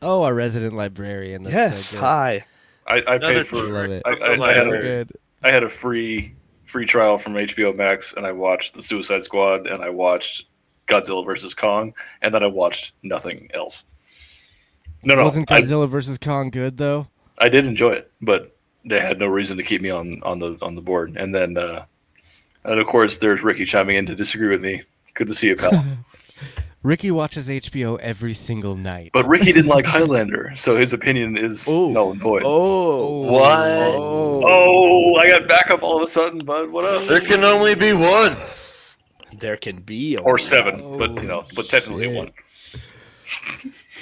Oh, 0.00 0.22
our 0.22 0.34
resident 0.34 0.74
librarian. 0.74 1.42
That's 1.42 1.54
yes, 1.54 1.84
so 1.86 1.98
good. 1.98 2.04
hi. 2.04 2.44
I, 2.86 3.02
I 3.06 3.18
paid 3.18 3.46
for. 3.46 3.84
It. 3.84 4.02
I, 4.04 4.10
I, 4.10 4.14
I, 4.34 4.52
had 4.52 4.64
So 4.64 4.72
it. 4.72 5.12
a, 5.42 5.50
had 5.50 5.62
a 5.62 5.68
free 5.68 6.34
free 6.64 6.86
trial 6.86 7.18
from 7.18 7.34
HBO 7.34 7.74
Max, 7.76 8.14
and 8.14 8.26
I 8.26 8.32
watched 8.32 8.74
The 8.74 8.82
Suicide 8.82 9.24
Squad, 9.24 9.66
and 9.66 9.82
I 9.82 9.90
watched 9.90 10.46
Godzilla 10.86 11.24
versus 11.24 11.54
Kong, 11.54 11.94
and 12.22 12.34
then 12.34 12.42
I 12.42 12.46
watched 12.46 12.92
nothing 13.02 13.50
else. 13.54 13.84
No, 15.04 15.14
no, 15.14 15.24
Wasn't 15.24 15.50
I, 15.50 15.60
Godzilla 15.60 15.88
versus 15.88 16.18
Kong 16.18 16.50
good 16.50 16.76
though? 16.76 17.08
I 17.38 17.48
did 17.48 17.66
enjoy 17.66 17.92
it, 17.92 18.12
but 18.20 18.56
they 18.84 19.00
had 19.00 19.18
no 19.18 19.26
reason 19.26 19.56
to 19.56 19.62
keep 19.62 19.80
me 19.82 19.90
on 19.90 20.22
on 20.22 20.38
the 20.38 20.56
on 20.62 20.74
the 20.74 20.80
board. 20.80 21.16
And 21.16 21.34
then, 21.34 21.56
uh, 21.56 21.84
and 22.64 22.78
of 22.80 22.86
course, 22.86 23.18
there's 23.18 23.42
Ricky 23.42 23.64
chiming 23.64 23.96
in 23.96 24.06
to 24.06 24.14
disagree 24.14 24.48
with 24.48 24.60
me. 24.60 24.82
Good 25.14 25.28
to 25.28 25.34
see 25.34 25.48
you, 25.48 25.56
pal. 25.56 25.84
Ricky 26.82 27.10
watches 27.12 27.48
HBO 27.48 27.98
every 28.00 28.34
single 28.34 28.74
night. 28.76 29.10
But 29.12 29.26
Ricky 29.26 29.52
didn't 29.52 29.68
like 29.68 29.84
Highlander, 29.84 30.52
so 30.56 30.76
his 30.76 30.92
opinion 30.92 31.36
is 31.36 31.68
Ooh. 31.68 31.92
null 31.92 32.10
and 32.10 32.20
void. 32.20 32.42
Oh, 32.44 33.20
What? 33.22 33.42
Oh, 33.96 34.42
Oh, 34.44 35.16
I 35.16 35.28
got 35.28 35.46
backup 35.48 35.82
all 35.84 35.96
of 35.98 36.02
a 36.02 36.06
sudden, 36.08 36.40
bud. 36.44 36.70
What 36.70 36.84
up? 36.84 37.02
There 37.08 37.20
can 37.20 37.44
only 37.44 37.74
be 37.76 37.92
one. 37.92 38.36
there 39.38 39.56
can 39.56 39.80
be 39.82 40.16
Or 40.16 40.30
only 40.30 40.42
seven, 40.42 40.98
but 40.98 41.14
you 41.14 41.22
know, 41.22 41.44
but 41.54 41.68
technically 41.68 42.06
shit. 42.06 42.16
one. 42.16 42.32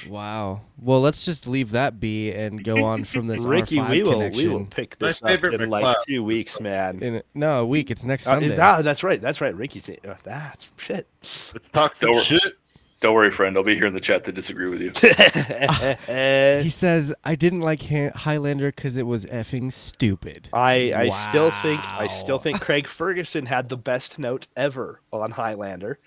wow. 0.08 0.62
Well, 0.80 1.02
let's 1.02 1.24
just 1.26 1.46
leave 1.46 1.72
that 1.72 2.00
be 2.00 2.32
and 2.32 2.64
go 2.64 2.82
on 2.84 3.04
from 3.04 3.26
this 3.26 3.44
Ricky, 3.44 3.76
R5 3.76 3.90
we 3.90 4.02
will 4.02 4.12
connection. 4.12 4.44
we 4.44 4.50
will 4.54 4.64
pick 4.64 4.96
My 5.00 5.08
this 5.08 5.22
up 5.22 5.28
favorite 5.28 5.60
in 5.60 5.68
like 5.68 5.96
two 6.08 6.24
weeks, 6.24 6.60
man. 6.60 7.02
In 7.02 7.22
no 7.34 7.60
a 7.60 7.66
week. 7.66 7.90
It's 7.90 8.04
next 8.04 8.26
Uh, 8.26 8.30
Sunday. 8.32 8.56
that- 8.56 8.84
that's 8.84 9.04
right. 9.04 9.20
That's 9.20 9.42
right. 9.42 9.54
Ricky's 9.54 9.90
uh, 9.90 10.14
that's 10.24 10.68
shit. 10.78 11.06
Let's 11.22 11.68
talk 11.68 11.94
some 11.96 12.12
Don't- 12.12 12.24
shit. 12.24 12.54
Don't 13.00 13.14
worry, 13.14 13.30
friend. 13.30 13.56
I'll 13.56 13.62
be 13.62 13.74
here 13.74 13.86
in 13.86 13.94
the 13.94 14.00
chat 14.00 14.24
to 14.24 14.32
disagree 14.32 14.68
with 14.68 14.82
you. 14.82 14.90
he 16.62 16.68
says 16.68 17.14
I 17.24 17.34
didn't 17.34 17.60
like 17.60 17.82
Highlander 17.82 18.70
because 18.70 18.98
it 18.98 19.06
was 19.06 19.24
effing 19.26 19.72
stupid. 19.72 20.50
I 20.52 20.92
I 20.94 21.08
still 21.08 21.50
think 21.50 21.80
I 21.92 22.08
still 22.08 22.38
think 22.38 22.60
Craig 22.60 22.86
Ferguson 22.86 23.46
had 23.46 23.70
the 23.70 23.78
best 23.78 24.18
note 24.18 24.48
ever 24.54 25.00
on 25.12 25.30
Highlander. 25.30 25.98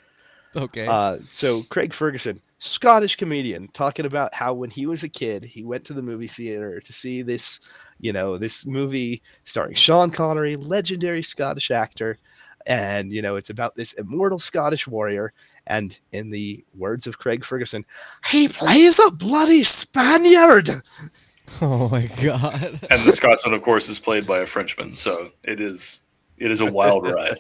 Okay. 0.56 0.86
Uh, 0.86 1.18
so 1.30 1.64
Craig 1.64 1.94
Ferguson, 1.94 2.40
Scottish 2.60 3.16
comedian, 3.16 3.68
talking 3.70 4.06
about 4.06 4.36
how 4.36 4.54
when 4.54 4.70
he 4.70 4.86
was 4.86 5.04
a 5.04 5.10
kid, 5.10 5.44
he 5.44 5.64
went 5.64 5.86
to 5.86 5.94
the 5.94 6.04
movie 6.04 6.28
theater 6.28 6.80
to 6.80 6.94
see 6.94 7.22
this, 7.24 7.60
you 8.00 8.14
know, 8.14 8.38
this 8.38 8.66
movie 8.66 9.24
starring 9.44 9.74
Sean 9.74 10.12
Connery, 10.12 10.56
legendary 10.56 11.24
Scottish 11.24 11.72
actor, 11.72 12.20
and 12.66 13.12
you 13.12 13.22
know, 13.22 13.36
it's 13.36 13.50
about 13.50 13.76
this 13.76 13.94
immortal 13.94 14.40
Scottish 14.40 14.88
warrior. 14.88 15.34
And 15.68 15.98
in 16.12 16.30
the 16.30 16.64
words 16.76 17.08
of 17.08 17.20
Craig 17.20 17.46
Ferguson, 17.46 17.86
he 18.30 18.48
plays 18.50 19.00
a 19.00 19.12
bloody 19.12 19.64
Spaniard. 19.64 20.70
oh 21.62 21.90
my 21.90 22.06
god. 22.22 22.64
And 22.64 23.00
the 23.06 23.14
Scotsman, 23.14 23.54
of 23.54 23.62
course, 23.62 23.88
is 23.90 24.00
played 24.00 24.26
by 24.28 24.40
a 24.40 24.46
Frenchman, 24.46 24.92
so 24.94 25.32
it 25.44 25.62
is 25.62 26.00
it 26.38 26.52
is 26.52 26.60
a 26.62 26.66
wild 26.66 27.10
ride. 27.10 27.38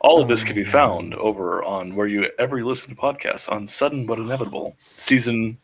All 0.00 0.22
of 0.22 0.28
this 0.28 0.44
can 0.44 0.54
be 0.54 0.64
found 0.64 1.14
over 1.16 1.62
on 1.64 1.94
where 1.94 2.06
you 2.06 2.30
ever 2.38 2.56
you 2.58 2.64
listen 2.66 2.94
to 2.94 3.00
podcasts 3.00 3.50
on 3.50 3.66
Sudden 3.66 4.06
but 4.06 4.18
Inevitable, 4.18 4.74
season 4.78 5.58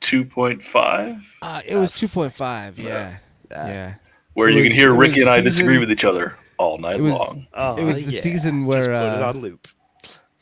two 0.00 0.24
point 0.24 0.62
five, 0.62 1.36
Uh, 1.42 1.60
it 1.66 1.76
was 1.76 1.92
two 1.92 2.06
point 2.08 2.32
five. 2.32 2.78
Yeah. 2.78 3.16
Yeah. 3.50 3.94
where 4.34 4.48
It 4.48 4.54
you 4.56 4.62
can 4.64 4.72
hear 4.72 4.90
it 4.94 4.98
Ricky 4.98 5.20
and 5.22 5.30
I 5.30 5.40
disagree 5.40 5.74
season- 5.74 5.80
with 5.80 5.90
each 5.90 6.04
other 6.04 6.36
all 6.58 6.78
night 6.78 6.96
It 6.96 7.02
was- 7.02 7.12
long. 7.14 7.46
Oh, 7.54 7.76
It 7.76 7.84
was 7.84 8.04
the 8.04 8.12
yeah. 8.12 8.20
season 8.20 8.66
Just 8.70 8.88
where, 8.88 9.00
put 9.10 9.18
it 9.18 9.22
uh, 9.22 9.28
on 9.28 9.38
loop. 9.40 9.68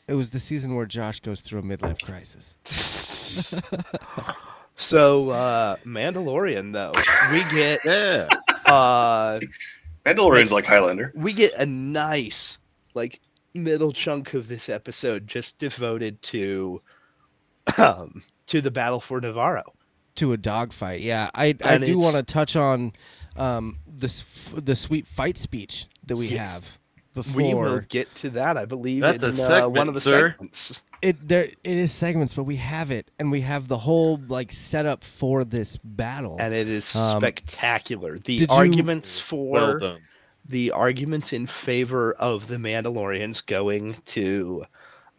It 0.07 0.13
was 0.15 0.29
the 0.31 0.39
season 0.39 0.75
where 0.75 0.85
Josh 0.85 1.19
goes 1.19 1.41
through 1.41 1.59
a 1.59 1.63
midlife 1.63 2.01
crisis. 2.01 2.57
so 4.75 5.29
uh 5.29 5.75
Mandalorian 5.85 6.71
though, 6.73 6.91
we 7.31 7.43
get 7.55 7.79
Yeah. 7.85 8.27
uh 8.65 9.39
Mandalorian's 10.05 10.51
like 10.51 10.65
Highlander. 10.65 11.11
we 11.15 11.33
get 11.33 11.53
a 11.57 11.65
nice 11.65 12.59
like 12.93 13.21
middle 13.53 13.91
chunk 13.93 14.33
of 14.33 14.47
this 14.47 14.69
episode 14.69 15.27
just 15.27 15.57
devoted 15.57 16.21
to 16.21 16.81
um 17.77 18.21
to 18.47 18.61
the 18.61 18.71
battle 18.71 18.99
for 18.99 19.19
Nevarro. 19.21 19.63
to 20.15 20.33
a 20.33 20.37
dogfight. 20.37 21.01
Yeah, 21.01 21.29
I 21.33 21.55
I 21.63 21.75
And 21.75 21.83
do 21.83 21.97
want 21.97 22.15
to 22.15 22.23
touch 22.23 22.55
on 22.55 22.93
um 23.35 23.79
this 23.87 24.21
f- 24.21 24.63
the 24.65 24.75
sweet 24.75 25.07
fight 25.07 25.37
speech 25.37 25.87
that 26.05 26.17
we 26.17 26.27
Yeah. 26.27 26.47
have 26.47 26.77
We 27.35 27.53
will 27.53 27.79
get 27.81 28.13
to 28.15 28.29
that, 28.31 28.57
I 28.57 28.65
believe. 28.65 29.01
That's 29.01 29.23
a 29.23 29.27
in, 29.57 29.63
uh, 29.63 29.69
one 29.69 29.87
of 29.87 29.93
the 29.93 30.01
sir. 30.01 30.29
segments. 30.31 30.83
it. 31.01 31.27
There 31.27 31.43
it 31.45 31.57
is 31.63 31.91
segments, 31.91 32.33
but 32.33 32.43
we 32.43 32.57
have 32.57 32.91
it, 32.91 33.09
and 33.19 33.31
we 33.31 33.41
have 33.41 33.67
the 33.67 33.77
whole 33.77 34.19
like 34.27 34.51
setup 34.51 35.03
for 35.03 35.43
this 35.43 35.77
battle. 35.77 36.37
And 36.39 36.53
it 36.53 36.67
is 36.67 36.95
Um, 36.95 37.19
spectacular. 37.21 38.17
The 38.17 38.37
did 38.37 38.49
you- 38.51 38.55
arguments 38.55 39.19
for 39.19 39.79
Well 39.79 39.97
the 40.47 40.69
arguments 40.69 41.33
in 41.33 41.47
favor 41.47 42.13
of 42.13 42.45
the 42.47 42.57
Mandalorians 42.57 43.43
going 43.43 43.95
to 44.05 44.65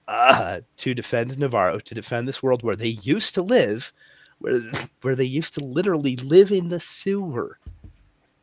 uh, 0.06 0.60
to 0.76 0.94
defend 0.94 1.32
Nevarro, 1.32 1.82
to 1.82 1.94
defend 1.96 2.28
this 2.28 2.42
world 2.44 2.62
where 2.62 2.76
they 2.76 2.96
used 3.02 3.34
to 3.34 3.42
live, 3.42 3.92
where 4.38 4.60
where 5.02 5.16
they 5.16 5.24
used 5.24 5.54
to 5.54 5.64
literally 5.64 6.14
live 6.14 6.52
in 6.52 6.68
the 6.68 6.78
sewer, 6.78 7.58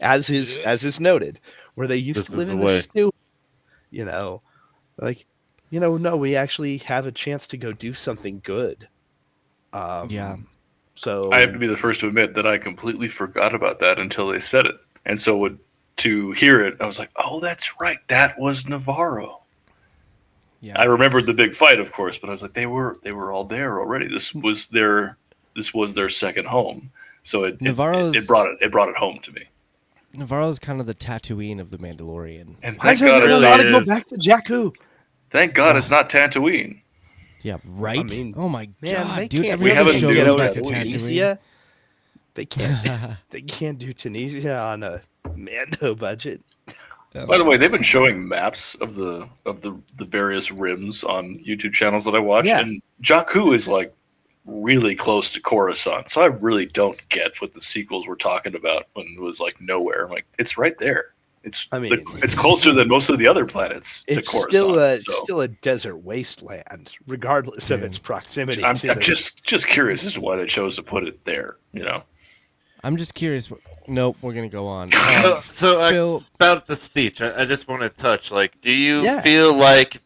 as 0.02 0.30
is 0.30 0.58
as 0.66 0.84
is 0.84 1.00
noted, 1.00 1.40
where 1.76 1.88
they 1.88 1.96
used 1.96 2.18
This 2.20 2.28
to 2.28 2.36
live 2.36 2.48
is 2.50 2.54
in 2.54 2.60
the 2.60 2.66
the 2.66 2.72
sewer. 2.74 3.12
You 3.94 4.06
know, 4.06 4.42
like 4.98 5.26
you 5.70 5.80
know, 5.80 5.98
no, 5.98 6.18
we 6.18 6.36
actually 6.36 6.78
have 6.80 7.06
a 7.06 7.12
chance 7.12 7.48
to 7.48 7.58
go 7.58 7.72
do 7.72 7.94
something 7.94 8.42
good. 8.44 8.88
Um, 9.72 10.10
Yeah. 10.10 10.38
So 10.96 11.32
I 11.32 11.40
have 11.40 11.52
to 11.54 11.58
be 11.60 11.66
the 11.68 11.78
first 11.78 12.00
to 12.02 12.08
admit 12.08 12.36
that 12.36 12.46
I 12.46 12.58
completely 12.60 13.08
forgot 13.08 13.56
about 13.56 13.80
that 13.80 13.98
until 13.98 14.28
they 14.28 14.38
said 14.40 14.68
it. 14.68 14.76
And 15.06 15.20
so 15.20 15.36
would, 15.38 15.58
to 15.98 16.32
hear 16.34 16.64
it, 16.64 16.76
I 16.80 16.86
was 16.86 17.00
like, 17.00 17.10
oh, 17.16 17.40
that's 17.40 17.80
right. 17.80 17.98
That 18.10 18.38
was 18.40 18.66
Nevarro. 18.66 19.40
yeah, 20.62 20.80
I 20.80 20.84
remembered 20.84 21.26
the 21.26 21.34
big 21.34 21.56
fight, 21.56 21.80
of 21.80 21.92
course, 21.92 22.20
but 22.20 22.28
I 22.28 22.32
was 22.32 22.44
like, 22.44 22.54
they 22.54 22.68
were 22.68 22.98
they 23.04 23.12
were 23.12 23.32
all 23.32 23.44
there 23.44 23.80
already. 23.80 24.08
This 24.08 24.34
was 24.36 24.68
their 24.70 25.18
this 25.56 25.74
was 25.74 25.94
their 25.96 26.10
second 26.10 26.46
home. 26.48 26.92
So 27.24 27.44
it 27.46 27.56
it, 27.56 27.60
Nevarro's- 27.62 28.16
it, 28.16 28.24
it 28.24 28.28
brought 28.28 28.48
it 28.52 28.58
it 28.62 28.72
brought 28.72 28.90
it 28.90 28.96
home 28.98 29.18
to 29.24 29.32
me. 29.32 29.46
Nevarro's 30.16 30.60
kind 30.60 30.80
of 30.80 30.86
the 30.86 30.94
Tatooine 30.94 31.60
of 31.60 31.72
the 31.72 31.78
Mandalorian. 31.78 32.56
And 32.62 32.78
why 32.78 32.96
thank 32.96 33.00
does 33.00 33.02
God, 33.02 33.24
everyone 33.24 33.30
it's 33.30 33.42
want 33.42 33.44
not, 33.44 33.64
to 33.64 33.72
go 33.72 33.78
is. 33.80 33.88
back 33.90 34.06
to 34.08 34.16
Jakku? 34.16 34.76
thank 35.30 35.54
God 35.56 35.76
it's 35.76 35.90
not 35.90 36.10
Tatooine. 36.10 36.82
Yeah, 37.42 37.58
right. 37.66 38.00
I 38.00 38.04
mean, 38.04 38.34
oh 38.38 38.48
my 38.48 38.70
Man, 38.82 39.06
god, 39.06 39.20
they 39.20 39.28
dude! 39.28 39.46
can't 39.46 39.60
We 39.60 39.66
really 39.66 39.76
haven't 39.78 39.92
episode 39.96 40.14
get 40.14 40.28
over 40.28 40.38
back 40.40 40.54
to 40.54 40.62
to 40.62 40.70
Tunisia. 40.70 41.40
They 42.36 42.46
can't. 42.48 42.88
they 43.32 43.42
can't 43.42 43.78
do 43.78 43.92
Tunisia 43.94 44.58
on 44.58 44.84
a 44.84 45.02
Mando 45.36 45.94
budget. 45.96 46.42
Oh. 47.16 47.28
By 47.28 47.38
the 47.38 47.44
way, 47.44 47.58
they've 47.58 47.70
been 47.72 47.84
showing 47.84 48.28
maps 48.28 48.76
of 48.76 48.96
the 48.96 49.28
of 49.46 49.62
the 49.62 49.78
the 49.98 50.06
various 50.06 50.52
rims 50.52 51.04
on 51.04 51.38
YouTube 51.46 51.74
channels 51.74 52.06
that 52.06 52.16
I 52.16 52.20
watch, 52.20 52.46
Yeah. 52.46 52.62
and 52.62 52.82
Jakku 53.02 53.54
is 53.54 53.68
like 53.68 53.94
really 54.46 54.96
close 54.96 55.32
to 55.32 55.42
Coruscant. 55.42 56.10
So 56.10 56.22
I 56.22 56.26
really 56.26 56.66
don't 56.66 56.98
get 57.10 57.40
what 57.42 57.54
the 57.54 57.62
sequels 57.62 58.08
were 58.08 58.16
talking 58.16 58.56
about 58.56 58.88
when 58.94 59.08
it 59.18 59.22
was 59.22 59.40
like 59.40 59.60
nowhere. 59.62 60.06
I'm 60.06 60.12
like, 60.12 60.26
it's 60.38 60.58
right 60.58 60.78
there. 60.78 61.06
It's 61.44 61.68
I 61.72 61.78
I 61.78 61.80
mean- 61.80 61.92
mean, 61.92 62.06
it's 62.24 62.36
closer 62.36 62.74
than 62.74 62.88
most 62.88 63.10
of 63.10 63.20
the 63.20 63.28
other 63.28 63.46
planets 63.46 64.06
It's 64.08 64.32
to 64.32 64.38
still 64.40 64.80
a 64.80 64.94
it's 64.94 65.06
so 65.18 65.24
still 65.24 65.42
a 65.42 65.48
desert 65.50 65.98
wasteland, 65.98 66.96
regardless 67.06 67.70
of 67.70 67.82
Yeah. 67.82 67.86
its 67.88 68.00
proximity. 68.00 68.64
I'm, 68.64 68.76
I'm 68.90 69.00
just 69.02 69.44
just 69.46 69.68
curious 69.68 70.06
as 70.06 70.14
to 70.14 70.22
why 70.22 70.38
they 70.38 70.46
chose 70.46 70.78
to 70.78 70.84
put 70.84 71.06
it 71.06 71.24
there. 71.26 71.58
You 71.74 71.84
know, 71.84 72.04
I'm 72.84 72.96
just 72.96 73.14
curious. 73.14 73.52
Nope, 73.90 74.16
we're 74.22 74.34
gonna 74.34 74.48
go 74.48 74.68
on. 74.68 74.90
Um, 75.26 75.42
so 75.44 75.80
uh, 75.82 75.90
Phil, 75.90 76.24
about 76.36 76.66
the 76.68 76.76
speech, 76.78 77.22
I, 77.22 77.42
I 77.42 77.46
just 77.46 77.68
want 77.68 77.82
to 77.82 77.90
touch. 77.90 78.32
Like, 78.32 78.60
do 78.62 78.72
you 78.72 79.02
Yeah. 79.02 79.20
feel 79.22 79.54
like 79.54 80.02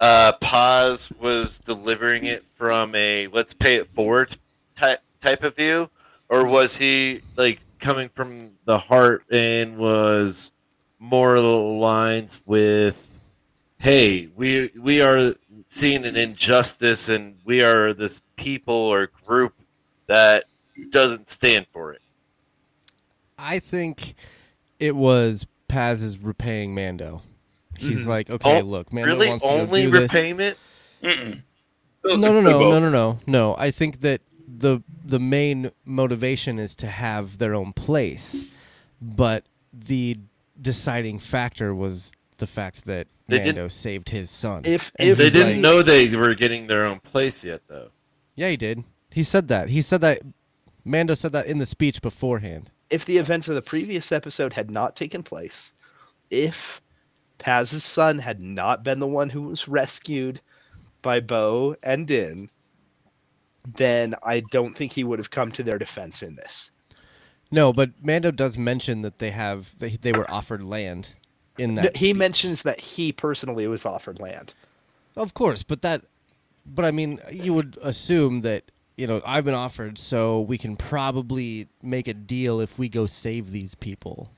uh, 0.00 0.32
Paz 0.40 1.10
was 1.20 1.58
delivering 1.60 2.24
it 2.24 2.44
from 2.54 2.94
a 2.94 3.28
"let's 3.28 3.54
pay 3.54 3.76
it 3.76 3.88
forward" 3.88 4.36
type 4.76 5.00
type 5.20 5.42
of 5.42 5.56
view, 5.56 5.90
or 6.28 6.46
was 6.46 6.76
he 6.76 7.20
like 7.36 7.60
coming 7.78 8.08
from 8.08 8.52
the 8.64 8.78
heart 8.78 9.24
and 9.30 9.76
was 9.76 10.52
more 10.98 11.36
aligned 11.36 12.40
with, 12.46 13.18
"Hey, 13.78 14.28
we 14.34 14.70
we 14.80 15.00
are 15.00 15.34
seeing 15.64 16.04
an 16.04 16.16
injustice, 16.16 17.08
and 17.08 17.36
we 17.44 17.62
are 17.62 17.92
this 17.92 18.20
people 18.36 18.74
or 18.74 19.10
group 19.24 19.54
that 20.06 20.44
doesn't 20.90 21.28
stand 21.28 21.66
for 21.70 21.92
it." 21.92 22.02
I 23.38 23.58
think 23.58 24.14
it 24.78 24.96
was 24.96 25.46
Paz's 25.68 26.18
repaying 26.18 26.74
Mando. 26.74 27.22
He's 27.78 28.06
like, 28.08 28.30
okay, 28.30 28.60
Oh, 28.60 28.64
look, 28.64 28.92
man, 28.92 29.04
really, 29.06 29.28
wants 29.28 29.44
only 29.44 29.86
go 29.86 29.90
do 29.92 30.00
repayment. 30.02 30.56
No, 31.02 32.16
no, 32.16 32.32
no, 32.32 32.40
no, 32.40 32.78
no, 32.80 32.88
no, 32.90 33.20
no. 33.26 33.54
I 33.56 33.70
think 33.70 34.00
that 34.00 34.20
the 34.46 34.82
the 35.04 35.18
main 35.18 35.70
motivation 35.84 36.58
is 36.58 36.76
to 36.76 36.86
have 36.86 37.38
their 37.38 37.54
own 37.54 37.72
place, 37.72 38.44
but 39.00 39.44
the 39.72 40.18
deciding 40.60 41.18
factor 41.18 41.74
was 41.74 42.12
the 42.38 42.46
fact 42.46 42.84
that 42.86 43.06
They 43.28 43.38
Mando 43.38 43.52
didn't- 43.62 43.72
saved 43.72 44.08
his 44.10 44.28
son. 44.30 44.62
If 44.64 44.92
And 44.98 45.10
if 45.10 45.18
They 45.18 45.30
didn't 45.30 45.52
like- 45.54 45.60
know 45.60 45.82
they 45.82 46.14
were 46.14 46.34
getting 46.34 46.66
their 46.66 46.84
own 46.84 47.00
place 47.00 47.44
yet, 47.44 47.62
though. 47.68 47.90
Yeah, 48.34 48.50
he 48.50 48.56
did. 48.56 48.84
He 49.10 49.22
said 49.22 49.48
that. 49.48 49.70
He 49.70 49.80
said 49.80 50.00
that. 50.02 50.20
Mando 50.84 51.14
said 51.14 51.32
that 51.32 51.46
in 51.46 51.58
the 51.58 51.66
speech 51.66 52.02
beforehand. 52.02 52.70
if 52.90 53.04
the 53.06 53.16
events 53.16 53.48
of 53.48 53.54
the 53.54 53.62
previous 53.62 54.12
episode 54.12 54.52
had 54.52 54.70
not 54.70 54.94
taken 54.94 55.22
place, 55.22 55.72
if 56.30 56.82
Paz's 57.38 57.84
son 57.84 58.20
had 58.20 58.40
not 58.40 58.82
been 58.84 59.00
the 59.00 59.06
one 59.06 59.30
who 59.30 59.42
was 59.42 59.68
rescued 59.68 60.40
by 61.02 61.20
Bo 61.20 61.76
and 61.82 62.06
Din, 62.06 62.50
then 63.66 64.14
I 64.22 64.40
don't 64.40 64.74
think 64.74 64.92
he 64.92 65.04
would 65.04 65.18
have 65.18 65.30
come 65.30 65.50
to 65.52 65.62
their 65.62 65.78
defense 65.78 66.22
in 66.22 66.36
this. 66.36 66.70
No, 67.50 67.72
but 67.72 67.90
Mando 68.02 68.30
does 68.30 68.58
mention 68.58 69.02
that 69.02 69.18
they 69.18 69.30
have 69.30 69.78
they, 69.78 69.90
they 69.90 70.12
were 70.12 70.30
offered 70.30 70.64
land 70.64 71.14
in 71.58 71.74
No, 71.74 71.82
that. 71.82 71.98
he 71.98 72.12
mentions 72.12 72.62
that 72.62 72.80
he 72.80 73.12
personally 73.12 73.66
was 73.66 73.86
offered 73.86 74.20
land. 74.20 74.54
Of 75.16 75.34
course, 75.34 75.62
but 75.62 75.82
that, 75.82 76.02
but 76.66 76.84
I 76.84 76.90
mean, 76.90 77.20
you 77.30 77.54
would 77.54 77.78
assume 77.82 78.40
that 78.40 78.64
you 78.96 79.06
know 79.06 79.22
I've 79.24 79.44
been 79.44 79.54
offered, 79.54 79.98
so 79.98 80.40
we 80.40 80.58
can 80.58 80.76
probably 80.76 81.68
make 81.82 82.08
a 82.08 82.14
deal 82.14 82.60
if 82.60 82.78
we 82.78 82.88
go 82.88 83.06
save 83.06 83.50
these 83.52 83.74
people. 83.74 84.30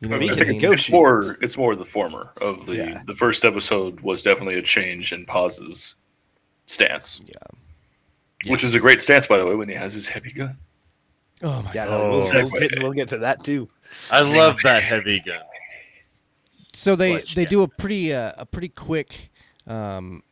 You 0.00 0.08
know 0.08 0.16
I 0.16 0.18
We 0.18 0.26
what 0.26 0.36
think 0.38 0.50
it's, 0.62 0.64
it's 0.64 0.90
more 0.90 1.36
it's 1.40 1.56
more 1.56 1.74
the 1.76 1.84
former 1.84 2.32
of 2.42 2.66
the 2.66 2.76
Yeah. 2.76 3.02
the 3.06 3.14
first 3.14 3.44
episode 3.44 4.00
was 4.00 4.22
definitely 4.22 4.58
a 4.58 4.62
change 4.62 5.12
in 5.12 5.24
Paz's 5.24 5.94
stance. 6.66 7.20
Yeah. 7.26 8.50
Which 8.52 8.64
is 8.64 8.74
a 8.74 8.80
great 8.80 9.00
stance 9.00 9.26
by 9.26 9.38
the 9.38 9.46
way 9.46 9.54
when 9.54 9.68
he 9.68 9.74
has 9.74 9.94
his 9.94 10.06
heavy 10.08 10.32
gun. 10.32 10.58
Oh 11.42 11.62
my 11.62 11.72
Yeah, 11.72 11.86
god! 11.86 11.90
no, 11.90 12.08
we'll, 12.10 12.18
we'll, 12.50 12.60
get, 12.60 12.82
we'll 12.82 12.92
get 12.92 13.08
to 13.08 13.18
that 13.18 13.42
too. 13.42 13.68
I 14.10 14.36
love 14.36 14.58
that 14.62 14.82
heavy 14.82 15.20
gun. 15.20 15.40
So 16.72 16.96
they 16.96 17.12
Fletch, 17.12 17.34
they 17.34 17.44
do 17.44 17.62
a 17.62 17.68
pretty 17.68 18.12
uh, 18.12 18.32
a 18.36 18.44
pretty 18.46 18.68
quick 18.68 19.30
um 19.66 20.22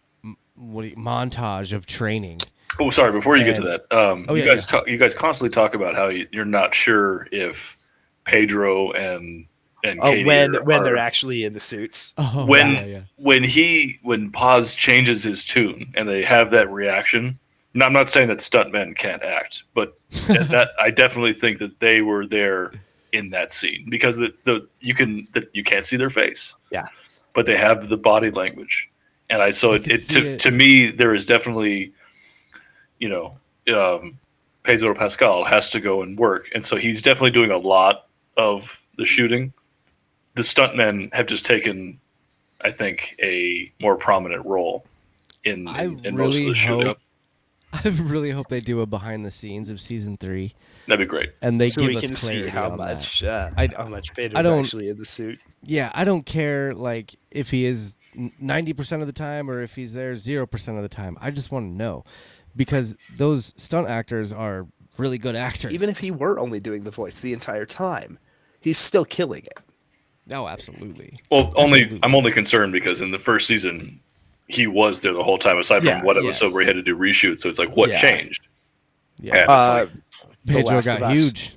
what 0.56 0.84
you- 0.84 0.96
montage 0.96 1.72
of 1.72 1.86
training. 1.86 2.38
Oh, 2.80 2.90
sorry. 2.90 3.12
Before 3.12 3.36
you 3.36 3.44
get 3.44 3.56
to 3.56 3.62
that, 3.62 3.92
um, 3.92 4.24
Oh, 4.28 4.34
you 4.34 4.42
yeah, 4.42 4.48
guys 4.48 4.66
yeah. 4.66 4.78
talk. 4.78 4.88
You 4.88 4.96
guys 4.96 5.14
constantly 5.14 5.52
talk 5.52 5.74
about 5.74 5.94
how 5.94 6.08
you, 6.08 6.26
you're 6.32 6.44
not 6.46 6.74
sure 6.74 7.26
if 7.30 7.76
Pedro 8.24 8.92
and 8.92 9.46
and 9.85 9.99
Oh, 10.03 10.12
Katee 10.12 10.26
when 10.26 10.57
are, 10.57 10.62
when 10.64 10.83
they're 10.85 10.97
actually 10.97 11.45
in 11.45 11.53
the 11.53 11.61
suits. 11.61 12.14
Oh, 12.18 12.47
when 12.47 12.72
yeah, 12.72 12.85
yeah. 12.85 13.01
when 13.16 13.43
he 13.45 13.99
when 14.03 14.30
Paz 14.30 14.74
changes 14.74 15.22
his 15.22 15.45
tune 15.45 15.93
and 15.95 16.09
they 16.09 16.22
have 16.24 16.51
that 16.51 16.70
reaction. 16.70 17.39
Now, 17.74 17.87
I'm 17.87 17.93
not 17.95 18.11
saying 18.11 18.28
that 18.28 18.39
stuntmen 18.39 18.97
can't 18.99 19.22
act, 19.22 19.62
but 19.74 19.99
that 20.28 20.70
I 20.78 20.91
definitely 20.91 21.33
think 21.33 21.59
that 21.59 21.80
they 21.80 22.03
were 22.03 22.26
there 22.26 22.72
in 23.12 23.30
that 23.30 23.51
scene 23.51 23.87
because 23.91 24.16
the, 24.18 24.33
the 24.45 24.66
you 24.80 24.95
can 24.95 25.26
that 25.33 25.45
you 25.55 25.64
can't 25.64 25.85
see 25.85 25.97
their 25.97 26.11
face. 26.11 26.55
Yeah. 26.70 26.87
but 27.35 27.47
they 27.47 27.57
have 27.57 27.89
the 27.89 27.97
body 27.97 28.30
language, 28.30 28.91
and 29.30 29.41
I 29.43 29.51
so 29.53 29.70
You 29.70 29.76
it, 29.76 29.89
it 29.91 29.99
to 30.11 30.26
it. 30.35 30.39
to 30.41 30.51
me 30.51 30.91
there 30.91 31.14
is 31.14 31.24
definitely, 31.26 31.93
you 32.99 33.09
know, 33.09 33.37
um, 33.74 34.18
Pedro 34.64 34.95
Pascal 34.95 35.45
has 35.45 35.68
to 35.70 35.80
go 35.80 36.03
and 36.03 36.18
work, 36.18 36.49
and 36.55 36.64
so 36.64 36.76
he's 36.76 37.01
definitely 37.03 37.30
doing 37.30 37.51
a 37.51 37.59
lot 37.59 38.07
of 38.37 38.80
the 38.99 39.05
shooting. 39.07 39.53
The 40.35 40.43
stuntmen 40.43 41.12
have 41.12 41.26
just 41.26 41.45
taken, 41.45 42.01
I 42.62 42.70
think, 42.70 43.14
a 43.22 43.70
more 43.80 43.97
prominent 43.97 44.47
role 44.47 44.85
in, 45.45 45.68
I 45.68 45.85
in, 45.85 46.05
in 46.07 46.16
most 46.16 46.28
of 46.28 46.35
really 46.41 46.49
the 46.49 46.55
shooting. 46.55 46.87
hope- 46.87 46.99
I 47.85 47.89
really 47.89 48.30
hope 48.30 48.49
they 48.49 48.61
do 48.61 48.80
a 48.83 48.87
behind 48.87 49.24
the 49.24 49.30
scenes 49.30 49.70
of 49.70 49.80
season 49.80 50.16
three, 50.18 50.53
That'd 50.87 51.07
be 51.07 51.11
great. 51.11 51.30
and 51.41 51.59
they 51.61 51.68
so 51.70 51.80
give 51.80 51.89
we 51.89 51.97
us 51.97 52.03
can 52.07 52.16
see 52.16 52.47
how 52.47 52.64
on 52.64 52.70
that. 52.78 52.95
much 52.97 53.22
uh, 53.24 53.51
I- 53.57 53.68
how 53.76 53.89
much 53.89 54.14
Pedro's 54.14 54.39
I 54.45 54.49
don't- 54.49 54.64
actually 54.64 54.89
in 54.91 54.99
the 54.99 55.05
suit. 55.07 55.39
Yeah, 55.64 55.91
I 55.95 56.05
don't 56.05 56.26
care 56.26 56.74
like 56.74 57.14
if 57.30 57.51
he 57.51 57.64
is 57.64 57.97
ninety 58.39 58.72
percent 58.74 59.01
of 59.01 59.07
the 59.09 59.12
time 59.14 59.51
or 59.51 59.62
if 59.62 59.74
he's 59.74 59.95
there 59.95 60.14
zero 60.16 60.47
percent 60.47 60.76
of 60.76 60.83
the 60.83 60.89
time. 60.91 61.16
I 61.20 61.30
just 61.30 61.51
want 61.53 61.70
to 61.70 61.74
know 61.76 62.05
because 62.57 62.97
those 63.16 63.55
stunt 63.57 63.89
actors 63.89 64.33
are 64.35 64.66
really 64.99 65.16
good 65.18 65.35
actors. 65.37 65.72
Even 65.72 65.89
if 65.89 65.99
he 66.01 66.11
were 66.11 66.39
only 66.39 66.61
doing 66.61 66.85
the 66.85 66.91
voice 66.91 67.20
the 67.20 67.33
entire 67.33 67.64
time, 67.64 68.18
he's 68.61 68.76
still 68.76 69.05
killing 69.07 69.45
it. 69.45 69.61
No, 70.26 70.48
absolutely. 70.48 71.12
Well, 71.30 71.52
only 71.56 71.80
Absolutely. 71.82 72.00
I'm 72.02 72.14
only 72.14 72.32
concerned 72.32 72.72
because 72.72 73.00
in 73.00 73.10
the 73.10 73.18
first 73.18 73.46
season, 73.46 74.00
he 74.48 74.66
was 74.66 75.00
there 75.00 75.12
the 75.12 75.22
whole 75.24 75.38
time. 75.38 75.58
Aside 75.58 75.78
from 75.80 75.88
Yeah. 75.88 76.04
one 76.04 76.16
episode 76.16 76.46
Yes. 76.46 76.54
where 76.54 76.62
he 76.62 76.66
had 76.66 76.76
to 76.76 76.82
do 76.82 76.96
reshoot, 76.96 77.40
so 77.40 77.48
it's 77.48 77.58
like 77.58 77.74
what 77.76 77.90
Yeah. 77.90 78.00
changed? 78.00 78.46
Yeah, 79.20 79.36
Yeah. 79.36 79.44
Uh, 79.48 79.86
The 80.44 80.52
Pedro 80.54 80.82
got 80.82 81.12
huge. 81.12 81.54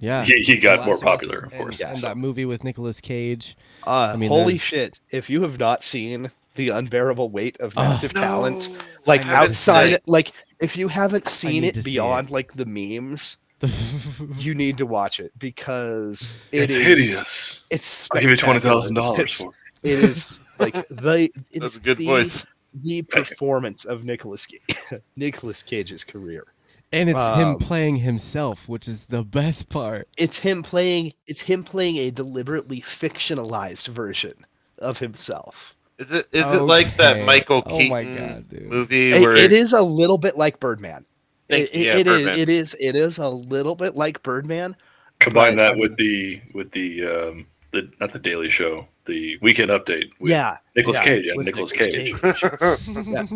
Yeah, 0.00 0.24
He- 0.24 0.42
he 0.42 0.56
got 0.56 0.84
more 0.86 0.98
popular, 0.98 1.38
of 1.38 1.52
and- 1.52 1.60
course. 1.62 1.80
And, 1.80 1.96
Yeah. 1.96 2.00
that 2.08 2.16
movie 2.16 2.44
with 2.44 2.64
Nicolas 2.64 3.00
Cage. 3.00 3.56
Uh, 3.86 4.12
I 4.14 4.16
mean, 4.16 4.30
holy 4.30 4.54
there's- 4.54 4.60
shit! 4.62 5.00
If 5.10 5.28
you 5.30 5.42
have 5.42 5.58
not 5.60 5.84
seen 5.84 6.30
the 6.56 6.70
unbearable 6.70 7.28
weight 7.30 7.56
of 7.60 7.74
Oh. 7.76 7.82
massive 7.82 8.12
talent, 8.14 8.68
No. 8.70 8.78
like 9.06 9.26
outside, 9.26 10.00
like 10.06 10.32
if 10.60 10.76
you 10.76 10.88
haven't 10.88 11.28
seen 11.28 11.62
it 11.64 11.74
to 11.74 11.82
see 11.82 11.92
beyond 11.92 12.28
it. 12.28 12.32
like 12.32 12.52
the 12.54 12.66
memes, 12.66 13.36
you 14.38 14.54
need 14.54 14.78
to 14.78 14.86
watch 14.86 15.20
it 15.20 15.32
because 15.38 16.36
it 16.50 16.62
it's 16.62 16.74
is- 16.74 16.86
hideous. 16.86 17.60
It's 17.70 18.08
I'll 18.12 18.20
give 18.20 18.30
you 18.30 18.36
twenty 18.36 18.60
thousand 18.60 18.94
dollars 18.94 19.18
It's- 19.20 19.42
for. 19.42 19.52
it. 19.82 19.90
It 19.90 20.04
is 20.04 20.40
like 20.58 20.74
the 20.88 21.30
it's 21.50 21.58
That's 21.58 21.78
a 21.78 21.80
good 21.80 21.98
the, 21.98 22.06
voice. 22.06 22.46
the 22.74 23.02
performance 23.02 23.84
of 23.84 24.04
Nicholas 24.04 24.46
Cage, 24.46 24.60
Nicholas 25.16 25.62
Cage's 25.62 26.04
career. 26.04 26.46
and 26.92 27.10
it's 27.10 27.18
him 27.18 27.48
Um, 27.48 27.58
playing 27.58 27.96
himself, 27.96 28.68
which 28.68 28.86
is 28.86 29.06
the 29.06 29.24
best 29.24 29.68
part. 29.68 30.06
It's 30.16 30.40
him 30.40 30.62
playing. 30.62 31.12
It's 31.26 31.42
him 31.42 31.64
playing 31.64 31.96
a 31.96 32.10
deliberately 32.10 32.80
fictionalized 32.80 33.88
version 33.88 34.34
of 34.78 34.98
himself. 35.00 35.76
Is 35.98 36.10
it 36.12 36.26
is 36.32 36.50
it 36.54 36.62
like 36.62 36.96
that 36.96 37.16
Okay. 37.16 37.24
Michael 37.26 37.62
Oh 37.66 37.70
Keaton 37.78 37.88
my 37.90 38.02
God, 38.02 38.48
dude. 38.48 38.62
movie 38.68 39.12
It- 39.12 39.22
it 39.22 39.52
is 39.52 39.72
a 39.72 39.82
little 39.82 40.18
bit 40.18 40.36
like 40.38 40.58
Birdman. 40.60 41.04
Thank 41.52 41.74
It, 41.74 41.84
yeah, 41.84 41.96
it 41.96 42.06
is. 42.06 42.38
It 42.38 42.48
is. 42.48 42.76
It 42.80 42.96
is 42.96 43.18
a 43.18 43.28
little 43.28 43.76
bit 43.76 43.94
like 43.94 44.22
Birdman. 44.22 44.76
Combine 45.20 45.56
but, 45.56 45.74
that 45.74 45.78
with 45.78 45.96
the 45.96 46.40
with 46.54 46.72
the 46.72 47.04
um 47.04 47.46
the 47.72 47.90
not 48.00 48.12
the 48.12 48.18
Daily 48.18 48.50
Show, 48.50 48.88
the 49.04 49.36
Weekend 49.42 49.70
Update. 49.70 50.10
With 50.18 50.30
yeah, 50.30 50.56
Nicolas 50.76 50.98
yeah, 50.98 51.04
Cage. 51.04 51.26
Yeah, 51.26 51.32
with 51.36 51.46
Nicolas 51.46 51.72
Nicolas 51.72 51.94
Cage. 51.94 53.06
Yeah. 53.06 53.26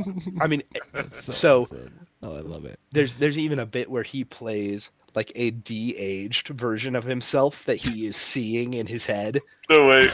I 0.40 0.46
mean, 0.46 0.62
That's 0.92 1.34
So- 1.36 1.64
good. 1.66 1.92
oh, 2.22 2.36
I 2.36 2.40
love 2.40 2.64
it. 2.64 2.78
there's 2.92 3.14
there's 3.14 3.38
even 3.38 3.58
a 3.58 3.66
bit 3.66 3.90
where 3.90 4.02
he 4.02 4.24
plays 4.24 4.90
like 5.14 5.32
a 5.34 5.50
de-aged 5.50 6.48
version 6.48 6.94
of 6.94 7.04
himself 7.04 7.64
that 7.64 7.76
he 7.76 8.06
is 8.06 8.16
seeing 8.16 8.74
in 8.74 8.86
his 8.86 9.06
head, 9.06 9.40
no 9.70 9.86
way. 9.88 10.08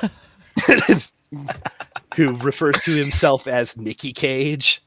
who 2.16 2.34
refers 2.34 2.80
to 2.82 2.92
himself 2.92 3.48
as 3.48 3.76
Nicky 3.76 4.12
Cage. 4.12 4.80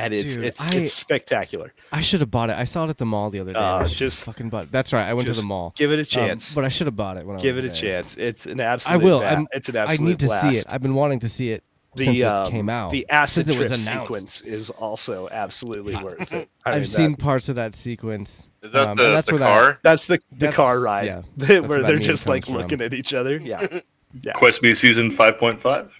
And 0.00 0.14
it's 0.14 0.36
Dude, 0.36 0.44
it's 0.44 0.60
I- 0.64 0.70
it's 0.74 0.92
spectacular. 0.92 1.74
I 1.92 2.00
should 2.02 2.20
have 2.20 2.30
bought 2.30 2.50
it. 2.50 2.56
I 2.56 2.64
saw 2.64 2.84
it 2.84 2.90
at 2.90 2.98
the 2.98 3.04
mall 3.06 3.30
the 3.30 3.40
other 3.40 3.52
day. 3.52 3.58
Uh, 3.58 3.78
I 3.78 3.84
just- 3.84 4.24
fucking 4.24 4.48
bought. 4.48 4.64
It. 4.64 4.70
That's 4.72 4.92
right. 4.92 5.06
I 5.06 5.14
went 5.14 5.26
to 5.26 5.34
the 5.34 5.42
mall. 5.42 5.72
Give 5.76 5.90
it 5.90 5.96
a 5.96 6.00
Um, 6.02 6.04
chance. 6.28 6.54
but 6.54 6.64
I 6.64 6.68
should 6.68 6.86
have 6.86 6.94
bought 6.96 7.16
it 7.16 7.26
when 7.26 7.36
I 7.36 7.40
Give 7.42 7.56
was 7.56 7.64
it 7.64 7.68
a 7.68 7.82
there. 7.82 7.92
chance. 8.02 8.16
It's 8.16 8.46
an 8.46 8.60
I 8.60 8.64
absolute. 8.64 9.02
will. 9.02 9.20
ba- 9.20 9.26
I'm- 9.30 9.46
it's 9.52 9.68
an 9.68 9.76
absolute. 9.76 10.00
I 10.06 10.08
need 10.10 10.18
to 10.20 10.28
see 10.28 10.56
it. 10.56 10.66
I've 10.70 10.82
been 10.82 10.94
wanting 10.94 11.18
to 11.20 11.28
see 11.28 11.50
it 11.50 11.64
the 11.96 12.04
since 12.04 12.22
um, 12.22 12.46
it 12.46 12.50
came 12.50 12.68
out. 12.68 12.90
the 12.92 13.06
acid 13.10 13.46
since 13.46 13.58
was 13.58 13.68
trip 13.68 13.80
sequence 13.80 14.40
is 14.42 14.70
also 14.70 15.28
absolutely 15.32 15.96
worth 16.04 16.32
it. 16.32 16.48
I 16.64 16.70
I've 16.70 16.76
mean, 16.76 16.84
seen 16.84 17.10
that- 17.12 17.18
parts 17.20 17.48
of 17.48 17.56
that 17.56 17.74
sequence. 17.74 18.50
Is 18.62 18.70
that 18.72 18.88
um, 18.90 18.96
the, 18.96 19.02
that's 19.04 19.26
the 19.26 19.32
where 19.34 19.40
that- 19.40 19.48
car? 19.48 19.80
that's 19.82 20.06
the 20.06 20.20
the 20.30 20.36
That's- 20.36 20.54
car 20.54 20.80
ride 20.80 21.06
yeah, 21.06 21.22
where 21.46 21.62
where 21.64 21.82
they're 21.82 21.98
just 21.98 22.28
like 22.28 22.44
from. 22.44 22.54
looking 22.54 22.80
at 22.82 22.94
each 22.94 23.14
other. 23.14 23.36
Yeah, 23.38 23.66
yeah. 24.22 24.32
Quest 24.34 24.62
Me 24.62 24.74
season 24.74 25.10
five 25.10 25.38
point 25.38 25.60
five. 25.60 25.90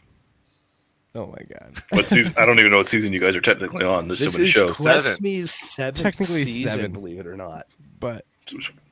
Oh 1.14 1.26
my 1.26 1.42
god. 1.48 1.74
What 1.90 2.06
season? 2.08 2.34
I 2.36 2.44
don't 2.46 2.58
even 2.58 2.70
know 2.70 2.78
what 2.78 2.86
season 2.86 3.12
you 3.12 3.20
guys 3.20 3.34
are 3.36 3.40
technically 3.40 3.84
on. 3.84 4.08
There's 4.08 4.20
This 4.20 4.32
so 4.34 4.38
many 4.38 4.48
is 4.48 4.54
shows. 4.54 4.72
Quest 4.76 5.06
Seven. 5.06 5.22
Me's 5.22 5.52
seventh 5.52 6.02
Technically 6.02 6.42
season, 6.44 6.70
seven. 6.72 6.92
believe 6.92 7.18
it 7.20 7.26
or 7.26 7.36
not. 7.36 7.66
But 8.00 8.24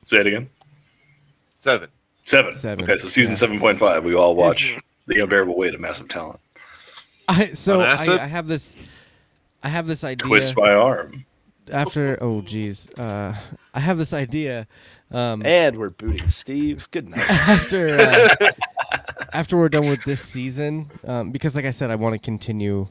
Say 0.07 0.19
it 0.19 0.27
again. 0.27 0.49
Seven. 1.57 1.89
Seven. 2.25 2.53
Seven, 2.53 2.85
Okay, 2.85 2.97
so 2.97 3.09
season 3.09 3.33
yeah. 3.33 3.39
seven 3.39 3.59
point 3.61 3.79
five. 3.79 4.05
We 4.05 4.15
all 4.15 4.35
watch 4.37 4.77
the 5.07 5.21
unbearable 5.21 5.57
weight 5.57 5.75
of 5.75 5.81
massive 5.81 6.09
talent. 6.09 6.39
I 7.29 7.47
so 7.47 7.81
I. 7.81 7.97
I 8.21 8.27
have 8.27 8.47
this 8.49 8.89
I 9.63 9.69
have 9.69 9.87
this 9.87 10.05
idea 10.05 10.27
Twist 10.27 10.55
my 10.57 10.73
arm. 10.73 11.25
after 11.73 12.19
oh 12.23 12.41
geez. 12.43 12.91
Uh 12.99 13.35
I 13.75 13.81
have 13.81 13.99
this 13.99 14.13
idea 14.13 14.67
um 15.11 15.45
And 15.45 15.77
we're 15.77 15.91
booting 15.91 16.27
Steve. 16.29 16.89
Good 16.91 17.09
night. 17.09 17.29
after 17.31 17.97
uh, 17.99 18.35
after 19.33 19.57
we're 19.57 19.69
done 19.69 19.89
with 19.89 20.05
this 20.05 20.21
season, 20.23 20.91
um, 21.05 21.31
because 21.31 21.55
like 21.57 21.65
I 21.65 21.71
said, 21.71 21.91
I 21.91 21.97
want 21.97 22.15
to 22.15 22.19
continue 22.19 22.89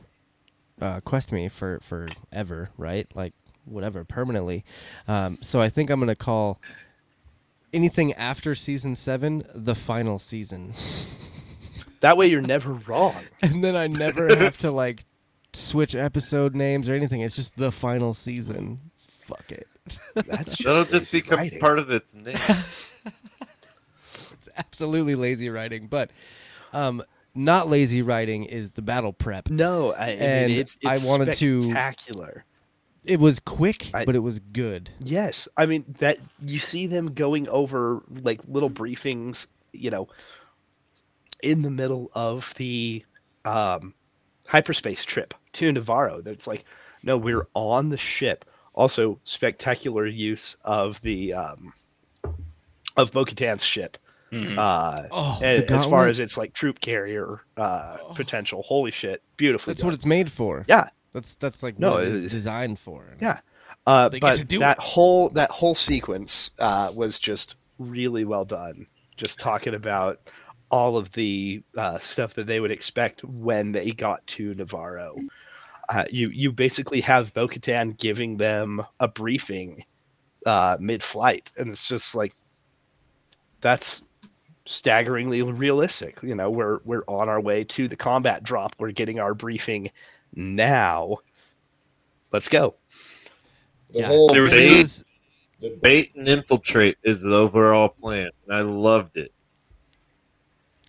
uh, 0.81 0.99
Quest 1.01 1.31
Me 1.31 1.47
for 1.49 1.79
forever, 1.81 2.69
right? 2.77 3.07
Like 3.15 3.33
whatever, 3.65 4.03
permanently. 4.03 4.63
Um, 5.07 5.38
so 5.41 5.61
I 5.61 5.69
think 5.69 5.89
I'm 5.89 5.99
gonna 5.99 6.15
call 6.15 6.61
anything 7.73 8.13
after 8.13 8.55
season 8.55 8.95
seven 8.95 9.45
the 9.53 9.75
final 9.75 10.19
season, 10.19 10.73
that 12.01 12.17
way 12.17 12.27
you're 12.27 12.41
never 12.41 12.73
wrong. 12.73 13.15
and 13.41 13.63
then 13.63 13.75
I 13.75 13.88
never 13.88 14.27
have 14.36 14.57
to 14.59 14.71
like 14.86 15.03
switch 15.53 15.95
episode 15.95 16.53
names 16.55 16.89
or 16.89 16.93
anything. 16.93 17.21
It's 17.21 17.36
just 17.36 17.57
the 17.57 17.71
final 17.71 18.13
season. 18.13 18.79
Fuck 18.97 19.51
it. 19.51 19.67
That's 20.13 20.57
just 20.57 20.63
That'll 20.63 20.86
just 20.86 21.11
become 21.11 21.39
writing. 21.39 21.59
part 21.59 21.79
of 21.79 21.89
its 21.91 22.13
name. 22.15 22.36
Absolutely 24.57 25.15
lazy 25.15 25.49
writing, 25.49 25.87
but 25.87 26.11
um, 26.73 27.03
not 27.33 27.67
lazy 27.69 28.01
writing 28.01 28.43
is 28.45 28.71
the 28.71 28.81
battle 28.81 29.13
prep. 29.13 29.49
No, 29.49 29.93
I, 29.93 30.05
I 30.05 30.09
And 30.11 30.51
mean 30.51 30.59
it's, 30.59 30.77
I 30.85 30.93
it's 30.93 31.07
wanted 31.07 31.33
to- 31.33 31.61
spectacular. 31.61 32.45
It 33.03 33.19
was 33.19 33.39
quick, 33.39 33.91
I- 33.93 34.03
but 34.05 34.15
it 34.15 34.19
was 34.19 34.39
good. 34.39 34.89
Yes, 34.99 35.47
I 35.55 35.65
mean 35.67 35.85
that 35.99 36.17
you 36.43 36.57
see 36.59 36.87
them 36.87 37.13
going 37.13 37.47
over 37.49 38.01
like 38.23 38.41
little 38.47 38.69
briefings, 38.71 39.45
you 39.73 39.91
know, 39.91 40.07
in 41.43 41.61
the 41.61 41.69
middle 41.69 42.09
of 42.15 42.53
the 42.55 43.05
um, 43.43 43.93
hyperspace 44.47 45.05
trip 45.05 45.33
to 45.53 45.71
Nevarro. 45.71 46.23
That's 46.23 46.47
like, 46.47 46.63
no, 47.03 47.15
we're 47.17 47.47
on 47.53 47.89
the 47.89 47.97
ship. 47.97 48.43
Also, 48.73 49.19
spectacular 49.23 50.05
use 50.07 50.57
of 50.63 51.01
the 51.01 51.31
um, 51.33 51.73
of 52.97 53.11
Bo-Katan's 53.11 53.63
ship. 53.63 53.97
Mhm. 54.36 54.57
Uh, 54.57 55.07
Oh, 55.11 55.39
a- 55.41 55.65
as 55.71 55.86
far 55.86 56.07
as 56.07 56.19
its 56.19 56.38
like 56.38 56.53
troop 56.53 56.79
carrier 56.81 57.41
uh, 57.57 57.97
potential, 58.15 58.63
holy 58.63 58.91
shit, 58.91 59.21
beautifully. 59.38 59.73
That's 59.73 59.83
what 59.83 59.93
it's 59.93 60.05
made 60.05 60.31
for. 60.31 60.65
Yeah, 60.67 60.89
That's 61.13 61.36
that's 61.36 61.63
like 61.63 61.79
No, 61.79 61.91
what 61.91 62.03
it- 62.03 62.13
it's 62.23 62.31
designed 62.33 62.79
for. 62.79 63.15
Yeah. 63.21 63.39
Uh, 63.88 64.09
They 64.09 64.19
get 64.19 64.36
to 64.36 64.41
but 64.41 64.47
do 64.47 64.59
that 64.59 64.77
it. 64.77 64.83
whole 64.83 65.29
that 65.29 65.51
whole 65.51 65.75
sequence 65.75 66.51
uh, 66.59 66.91
was 66.93 67.19
just 67.19 67.55
really 67.79 68.25
well 68.25 68.45
done. 68.45 68.88
Just 69.15 69.39
talking 69.39 69.73
about 69.73 70.19
all 70.69 70.97
of 70.97 71.11
the 71.13 71.63
uh, 71.77 71.99
stuff 71.99 72.33
that 72.33 72.47
they 72.47 72.59
would 72.59 72.71
expect 72.71 73.23
when 73.23 73.71
they 73.71 73.91
got 73.91 74.25
to 74.27 74.53
Nevarro. 74.55 75.15
Uh, 75.88 76.03
you 76.11 76.29
you 76.29 76.51
basically 76.51 77.01
have 77.01 77.33
Bo-Katan 77.33 77.95
giving 77.97 78.38
them 78.38 78.81
a 78.99 79.07
briefing 79.07 79.83
uh, 80.45 80.77
mid-flight, 80.79 81.51
and 81.57 81.69
it's 81.69 81.88
just 81.88 82.15
like 82.15 82.33
that's 83.61 84.05
staggeringly 84.66 85.41
realistic. 85.41 86.18
You 86.24 86.36
know, 86.36 86.49
we're 86.49 86.80
we're 86.86 87.03
on 87.07 87.30
our 87.30 87.39
way 87.39 87.63
to 87.66 87.88
the 87.88 87.95
combat 87.95 88.43
drop. 88.43 88.74
We're 88.80 88.91
getting 88.91 89.20
our 89.20 89.34
briefing 89.34 89.91
now. 90.34 91.18
Let's 92.32 92.49
go. 92.49 92.76
The 93.91 93.99
Yeah. 93.99 94.07
whole 94.07 94.28
There 94.28 94.41
was- 94.41 95.03
bait, 95.61 95.70
the 95.70 95.78
bait 95.82 96.16
and 96.16 96.28
infiltrate 96.28 96.97
is 97.03 97.22
the 97.22 97.36
overall 97.36 97.89
plan, 97.89 98.30
and 98.45 98.55
I 98.55 98.61
loved 98.61 99.18
it. 99.18 99.32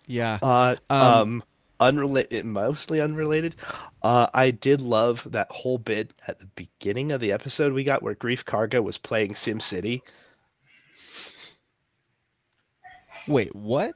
yeah. 0.05 0.39
Uh, 0.41 0.75
Um, 0.89 1.01
um, 1.01 1.43
unrelated, 1.79 2.43
mostly 2.45 2.99
unrelated. 2.99 3.55
Uh, 4.01 4.27
I 4.33 4.51
did 4.51 4.81
love 4.81 5.27
that 5.31 5.49
whole 5.51 5.77
bit 5.77 6.13
at 6.27 6.39
the 6.39 6.47
beginning 6.47 7.11
of 7.11 7.21
the 7.21 7.31
episode 7.31 7.71
we 7.73 7.83
got 7.83 8.01
where 8.01 8.15
Greef 8.15 8.43
Karga 8.43 8.83
was 8.83 8.97
playing 8.97 9.35
Sim 9.35 9.59
City. 9.59 10.01
Wait, 13.27 13.53
what? 13.55 13.93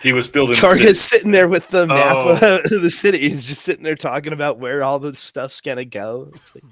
He 0.00 0.12
was 0.12 0.28
building. 0.28 0.54
the 0.56 0.60
Karga's 0.66 0.78
city. 0.78 0.94
sitting 1.18 1.32
there 1.32 1.48
with 1.48 1.68
the 1.68 1.86
map 1.86 2.16
Oh. 2.16 2.60
of 2.64 2.70
the 2.82 2.90
city. 2.90 3.18
He's 3.18 3.44
just 3.44 3.62
sitting 3.62 3.84
there 3.84 3.94
talking 3.94 4.32
about 4.32 4.58
where 4.58 4.82
all 4.82 4.98
the 4.98 5.14
stuff's 5.14 5.60
gonna 5.60 5.84
go. 5.84 6.30
It's 6.34 6.54
like, 6.54 6.64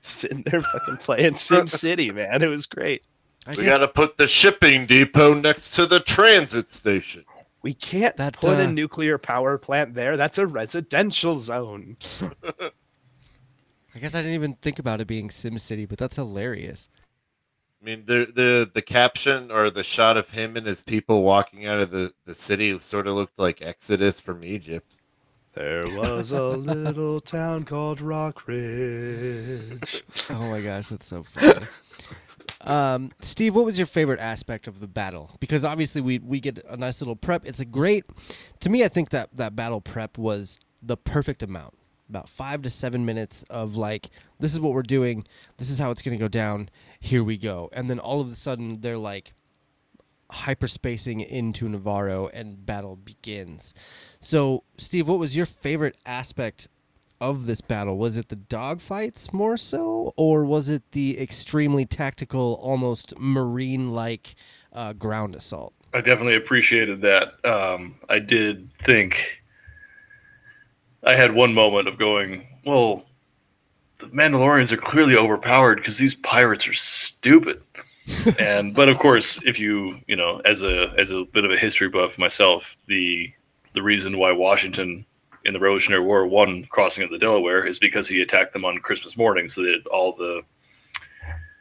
sitting 0.00 0.42
there 0.42 0.62
fucking 0.62 0.96
playing 0.98 1.34
Sim 1.34 1.66
City, 1.68 2.10
man. 2.12 2.42
It 2.42 2.48
was 2.48 2.66
great. 2.66 3.02
I 3.46 3.50
We 3.50 3.56
guess 3.64 3.78
got 3.80 3.86
to 3.86 3.92
put 3.92 4.16
the 4.18 4.26
shipping 4.28 4.86
depot 4.86 5.34
next 5.34 5.72
to 5.72 5.86
the 5.86 5.98
transit 5.98 6.68
station. 6.68 7.24
We 7.62 7.74
can't 7.74 8.16
That, 8.16 8.34
put 8.34 8.58
uh, 8.58 8.62
a 8.62 8.66
nuclear 8.68 9.18
power 9.18 9.58
plant 9.58 9.94
there. 9.94 10.16
That's 10.16 10.38
a 10.38 10.46
residential 10.46 11.34
zone. 11.36 11.96
I 13.94 13.98
guess 13.98 14.14
I 14.14 14.18
didn't 14.22 14.34
even 14.34 14.54
think 14.54 14.78
about 14.78 15.00
it 15.00 15.06
being 15.06 15.30
Sim 15.30 15.58
City, 15.58 15.86
but 15.86 15.98
that's 15.98 16.16
hilarious. 16.16 16.88
I 17.82 17.84
mean, 17.84 18.04
the 18.06 18.30
the 18.32 18.70
the 18.72 18.82
caption 18.82 19.50
or 19.50 19.68
the 19.68 19.82
shot 19.82 20.16
of 20.16 20.30
him 20.30 20.56
and 20.56 20.66
his 20.66 20.84
people 20.84 21.22
walking 21.22 21.66
out 21.66 21.80
of 21.80 21.90
the 21.90 22.12
the 22.26 22.34
city 22.34 22.78
sort 22.78 23.08
of 23.08 23.14
looked 23.14 23.38
like 23.38 23.60
Exodus 23.60 24.20
from 24.20 24.44
Egypt. 24.44 24.94
There 25.54 25.84
was 25.88 26.32
a 26.32 26.42
little 26.56 27.20
town 27.20 27.64
called 27.64 28.00
Rock 28.00 28.46
Ridge. 28.46 30.04
Oh 30.30 30.50
my 30.50 30.62
gosh, 30.62 30.88
that's 30.88 31.06
so 31.06 31.24
funny. 31.24 31.66
um, 32.62 33.10
Steve, 33.20 33.54
what 33.54 33.64
was 33.64 33.76
your 33.76 33.86
favorite 33.86 34.20
aspect 34.20 34.66
of 34.66 34.80
the 34.80 34.86
battle? 34.86 35.32
Because 35.40 35.64
obviously 35.64 36.00
we 36.00 36.20
we 36.20 36.40
get 36.40 36.64
a 36.68 36.76
nice 36.76 37.00
little 37.00 37.16
prep. 37.16 37.44
It's 37.44 37.60
a 37.60 37.64
great. 37.64 38.04
To 38.60 38.70
me, 38.70 38.84
I 38.84 38.88
think 38.88 39.10
that 39.10 39.34
that 39.34 39.56
battle 39.56 39.80
prep 39.80 40.16
was 40.16 40.60
the 40.80 40.96
perfect 40.96 41.42
amount. 41.42 41.74
About 42.12 42.28
five 42.28 42.60
to 42.60 42.68
seven 42.68 43.06
minutes 43.06 43.42
of 43.48 43.74
like, 43.76 44.10
this 44.38 44.52
is 44.52 44.60
what 44.60 44.74
we're 44.74 44.82
doing. 44.82 45.24
This 45.56 45.70
is 45.70 45.78
how 45.78 45.90
it's 45.90 46.02
going 46.02 46.16
to 46.16 46.22
go 46.22 46.28
down. 46.28 46.68
Here 47.00 47.24
we 47.24 47.38
go. 47.38 47.70
And 47.72 47.88
then 47.88 47.98
all 47.98 48.20
of 48.20 48.30
a 48.30 48.34
sudden, 48.34 48.82
they're 48.82 48.98
like 48.98 49.32
hyperspacing 50.30 51.26
into 51.26 51.66
Nevarro, 51.66 52.28
and 52.34 52.66
battle 52.66 52.96
begins. 52.96 53.72
So, 54.20 54.64
Steve, 54.76 55.08
what 55.08 55.18
was 55.18 55.34
your 55.34 55.46
favorite 55.46 55.96
aspect 56.04 56.68
of 57.18 57.46
this 57.46 57.62
battle? 57.62 57.96
Was 57.96 58.18
it 58.18 58.28
the 58.28 58.36
dogfights 58.36 59.32
more 59.32 59.56
so, 59.56 60.12
or 60.16 60.44
was 60.44 60.68
it 60.68 60.82
the 60.92 61.18
extremely 61.18 61.86
tactical, 61.86 62.60
almost 62.62 63.18
marine-like 63.18 64.34
uh, 64.74 64.92
ground 64.92 65.34
assault? 65.34 65.72
I 65.94 66.02
definitely 66.02 66.36
appreciated 66.36 67.00
that. 67.02 67.42
Um, 67.44 67.96
I 68.10 68.18
did 68.18 68.70
think 68.82 69.41
I 71.04 71.14
had 71.14 71.32
one 71.32 71.52
moment 71.52 71.88
of 71.88 71.98
going, 71.98 72.46
well, 72.64 73.04
the 73.98 74.06
Mandalorians 74.08 74.72
are 74.72 74.76
clearly 74.76 75.16
overpowered 75.16 75.76
because 75.76 75.98
these 75.98 76.14
pirates 76.14 76.68
are 76.68 76.74
stupid. 76.74 77.62
and 78.38 78.74
but 78.74 78.88
of 78.88 78.98
course, 78.98 79.40
if 79.44 79.60
you 79.60 80.00
you 80.08 80.16
know, 80.16 80.40
as 80.44 80.62
a 80.62 80.92
as 80.98 81.12
a 81.12 81.24
bit 81.24 81.44
of 81.44 81.52
a 81.52 81.56
history 81.56 81.88
buff 81.88 82.18
myself, 82.18 82.76
the 82.88 83.32
the 83.74 83.82
reason 83.82 84.18
why 84.18 84.32
Washington 84.32 85.06
in 85.44 85.52
the 85.52 85.60
Revolutionary 85.60 86.02
War 86.04 86.26
won 86.26 86.64
crossing 86.70 87.04
of 87.04 87.10
the 87.10 87.18
Delaware 87.18 87.64
is 87.64 87.78
because 87.78 88.08
he 88.08 88.20
attacked 88.20 88.52
them 88.52 88.64
on 88.64 88.78
Christmas 88.78 89.16
morning, 89.16 89.48
so 89.48 89.62
that 89.62 89.86
all 89.90 90.14
the 90.16 90.42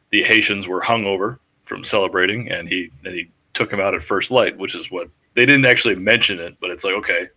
the 0.10 0.24
Hessians 0.24 0.68
were 0.68 0.82
hungover 0.82 1.38
from 1.64 1.84
celebrating, 1.84 2.52
and 2.52 2.68
he 2.68 2.90
and 3.06 3.14
he 3.14 3.30
took 3.54 3.72
him 3.72 3.80
out 3.80 3.94
at 3.94 4.04
first 4.04 4.32
light, 4.32 4.58
which 4.58 4.74
is 4.74 4.90
what 4.90 5.10
they 5.36 5.46
didn't 5.46 5.66
actually 5.66 5.96
mention 5.96 6.40
it, 6.40 6.58
but 6.60 6.72
it's 6.72 6.84
like 6.84 6.96
okay, 6.96 7.30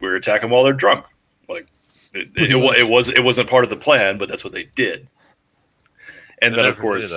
we're 0.00 0.16
attacking 0.16 0.50
while 0.50 0.64
they're 0.64 0.72
drunk. 0.72 1.04
Like 1.48 1.66
it, 2.14 2.28
it, 2.36 2.50
it, 2.54 2.78
it 2.78 2.88
was 2.88 3.08
it 3.08 3.22
wasn't 3.24 3.48
part 3.50 3.64
of 3.64 3.70
the 3.70 3.76
plan, 3.76 4.18
but 4.18 4.28
that's 4.28 4.44
what 4.44 4.52
they 4.52 4.64
did. 4.74 5.08
And 6.42 6.54
I 6.54 6.56
then 6.56 6.64
of 6.66 6.78
course, 6.78 7.12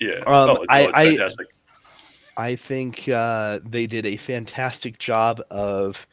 yeah, 0.00 0.14
Um, 0.18 0.22
oh, 0.26 0.62
it's, 0.62 0.72
I- 0.72 0.84
oh, 0.84 0.88
it's 0.88 0.94
I- 0.96 1.06
fantastic. 1.16 1.46
I 2.38 2.54
think 2.54 3.08
uh, 3.08 3.60
they 3.64 3.86
did 3.86 4.04
a 4.04 4.16
fantastic 4.18 4.98
job 4.98 5.40
of 5.50 6.06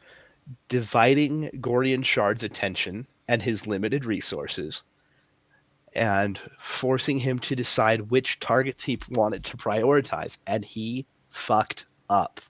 dividing 0.68 1.50
Gorian 1.60 2.02
Shard's 2.02 2.42
attention 2.42 3.06
and 3.28 3.42
his 3.42 3.66
limited 3.66 4.06
resources 4.06 4.84
and 5.94 6.38
forcing 6.58 7.18
him 7.18 7.38
to 7.40 7.54
decide 7.54 8.10
which 8.10 8.40
targets 8.40 8.84
he 8.84 8.98
wanted 9.10 9.44
to 9.44 9.58
prioritize. 9.58 10.38
And 10.46 10.64
he 10.64 11.04
fucked 11.28 11.84
up. 12.08 12.40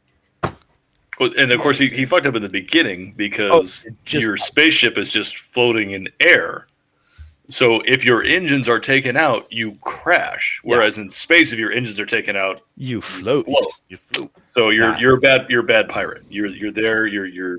Well, 1.21 1.31
and 1.39 1.53
of 1.53 1.61
course, 1.61 1.79
he, 1.79 1.89
he 1.89 2.05
fucked 2.07 2.27
up 2.27 2.35
in 2.35 2.43
the 2.43 2.49
beginning 2.49 3.12
because 3.17 3.87
just- 4.05 4.25
your 4.25 4.37
spaceship 4.37 4.99
is 4.99 5.12
just 5.12 5.39
floating 5.39 5.93
in 5.93 6.09
air. 6.21 6.67
So 7.49 7.81
if 7.83 8.05
your 8.07 8.23
engines 8.23 8.71
are 8.71 8.81
taken 8.81 9.17
out, 9.19 9.47
you 9.53 9.77
crash. 9.83 10.61
Whereas 10.65 10.97
in 10.97 11.11
space, 11.11 11.53
if 11.53 11.59
your 11.59 11.71
engines 11.73 12.01
are 12.01 12.07
taken 12.07 12.37
out, 12.37 12.62
You 12.77 13.03
float. 13.03 13.45
float. 13.45 13.81
You 13.91 13.97
flew. 13.99 14.31
So 14.49 14.71
you're 14.71 14.93
Ah. 14.93 14.99
you're 14.99 15.17
a 15.17 15.21
bad 15.21 15.47
you're 15.51 15.61
a 15.61 15.65
bad 15.65 15.89
pirate. 15.91 16.25
You're 16.31 16.47
you're 16.47 16.71
there. 16.73 17.07
You're 17.07 17.27
you're 17.27 17.59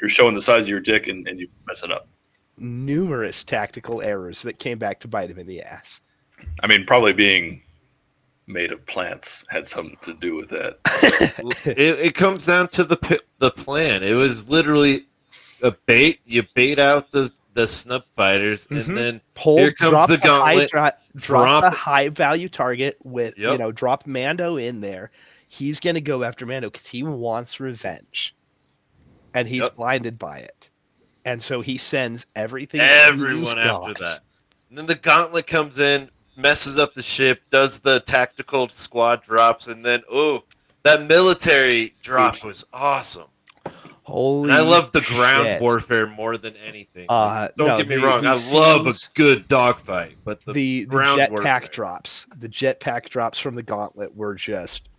you're 0.00 0.08
showing 0.08 0.34
the 0.36 0.40
size 0.42 0.64
of 0.64 0.68
your 0.68 0.78
dick 0.80 1.08
and, 1.08 1.26
and 1.26 1.40
you 1.40 1.48
mess 1.66 1.82
it 1.82 1.90
up. 1.90 2.06
Numerous 2.56 3.42
tactical 3.42 4.00
errors 4.00 4.42
that 4.42 4.60
came 4.60 4.78
back 4.78 5.00
to 5.00 5.08
bite 5.08 5.30
him 5.30 5.38
in 5.40 5.46
the 5.48 5.62
ass. 5.62 6.00
I 6.62 6.68
mean, 6.68 6.86
probably 6.86 7.12
being 7.12 7.62
made 8.46 8.72
of 8.72 8.84
plants 8.86 9.44
had 9.48 9.66
something 9.66 9.96
to 10.02 10.14
do 10.14 10.34
with 10.34 10.50
that. 10.50 10.78
it, 11.66 11.78
it 12.06 12.14
comes 12.14 12.46
down 12.46 12.68
to 12.68 12.84
the 12.84 13.20
the 13.38 13.50
plan. 13.50 14.02
It 14.02 14.12
was 14.14 14.48
literally 14.50 15.06
a 15.62 15.72
bait. 15.86 16.20
You 16.26 16.42
bait 16.54 16.78
out 16.78 17.10
the 17.12 17.30
the 17.54 17.68
snub 17.68 18.04
fighters, 18.16 18.66
Mhm. 18.66 18.88
and 18.88 18.96
then 18.98 19.20
Pull, 19.34 19.58
Here 19.58 19.72
comes 19.72 19.90
drop 19.90 20.08
the 20.08 20.14
a 20.14 20.18
high, 20.18 20.54
gauntlet. 20.54 20.70
drop 20.70 21.00
Drop- 21.16 21.64
a 21.64 21.70
high 21.70 22.08
value 22.08 22.48
target 22.48 22.96
with 23.04 23.38
you 23.38 23.56
know 23.56 23.70
drop 23.72 24.06
Mando 24.06 24.56
in 24.56 24.80
there. 24.80 25.10
He's 25.48 25.78
gonna 25.80 26.00
go 26.00 26.24
after 26.24 26.44
Mando 26.46 26.68
because 26.68 26.88
he 26.88 27.02
wants 27.04 27.60
revenge, 27.60 28.34
and 29.32 29.46
he's 29.48 29.62
Yep. 29.62 29.76
blinded 29.76 30.18
by 30.18 30.38
it, 30.38 30.70
and 31.24 31.40
so 31.42 31.60
he 31.60 31.78
sends 31.78 32.26
everything. 32.34 32.78
that 32.80 33.12
he's 33.14 33.52
everyone 33.54 33.58
after 33.58 33.92
got. 33.94 33.98
that. 34.00 34.20
And 34.68 34.78
then 34.78 34.86
the 34.86 34.96
gauntlet 34.96 35.46
comes 35.46 35.78
in, 35.78 36.10
messes 36.36 36.78
up 36.78 36.94
the 36.94 37.02
ship, 37.02 37.42
does 37.50 37.80
the 37.80 38.00
tactical 38.00 38.68
squad 38.68 39.22
drops, 39.22 39.66
and 39.66 39.84
then 39.84 40.02
oh, 40.10 40.44
that 40.82 41.06
military 41.06 41.94
drop 42.02 42.34
Oops. 42.34 42.44
was 42.44 42.64
awesome. 42.72 43.28
Holy, 44.02 44.50
And 44.50 44.58
I 44.58 44.60
love 44.60 44.92
the 44.92 45.00
ground 45.00 45.46
shit. 45.46 45.62
warfare 45.62 46.06
more 46.06 46.36
than 46.36 46.54
anything. 46.58 47.06
Uh, 47.08 47.48
Don't 47.56 47.68
no, 47.68 47.78
get 47.78 47.88
me 47.88 47.96
the- 47.96 48.02
wrong, 48.02 48.20
the 48.22 48.28
I 48.28 48.58
love 48.58 48.86
a 48.86 48.92
good 49.14 49.48
dogfight, 49.48 50.16
but 50.24 50.44
the, 50.44 50.52
the, 50.52 50.80
the 50.80 50.86
ground 50.86 51.20
jetpack 51.20 51.30
warfare. 51.30 51.60
drops. 51.72 52.26
The 52.36 52.48
jetpack 52.50 53.08
drops 53.08 53.38
from 53.38 53.54
the 53.54 53.62
gauntlet 53.62 54.14
were 54.14 54.34
just 54.34 54.90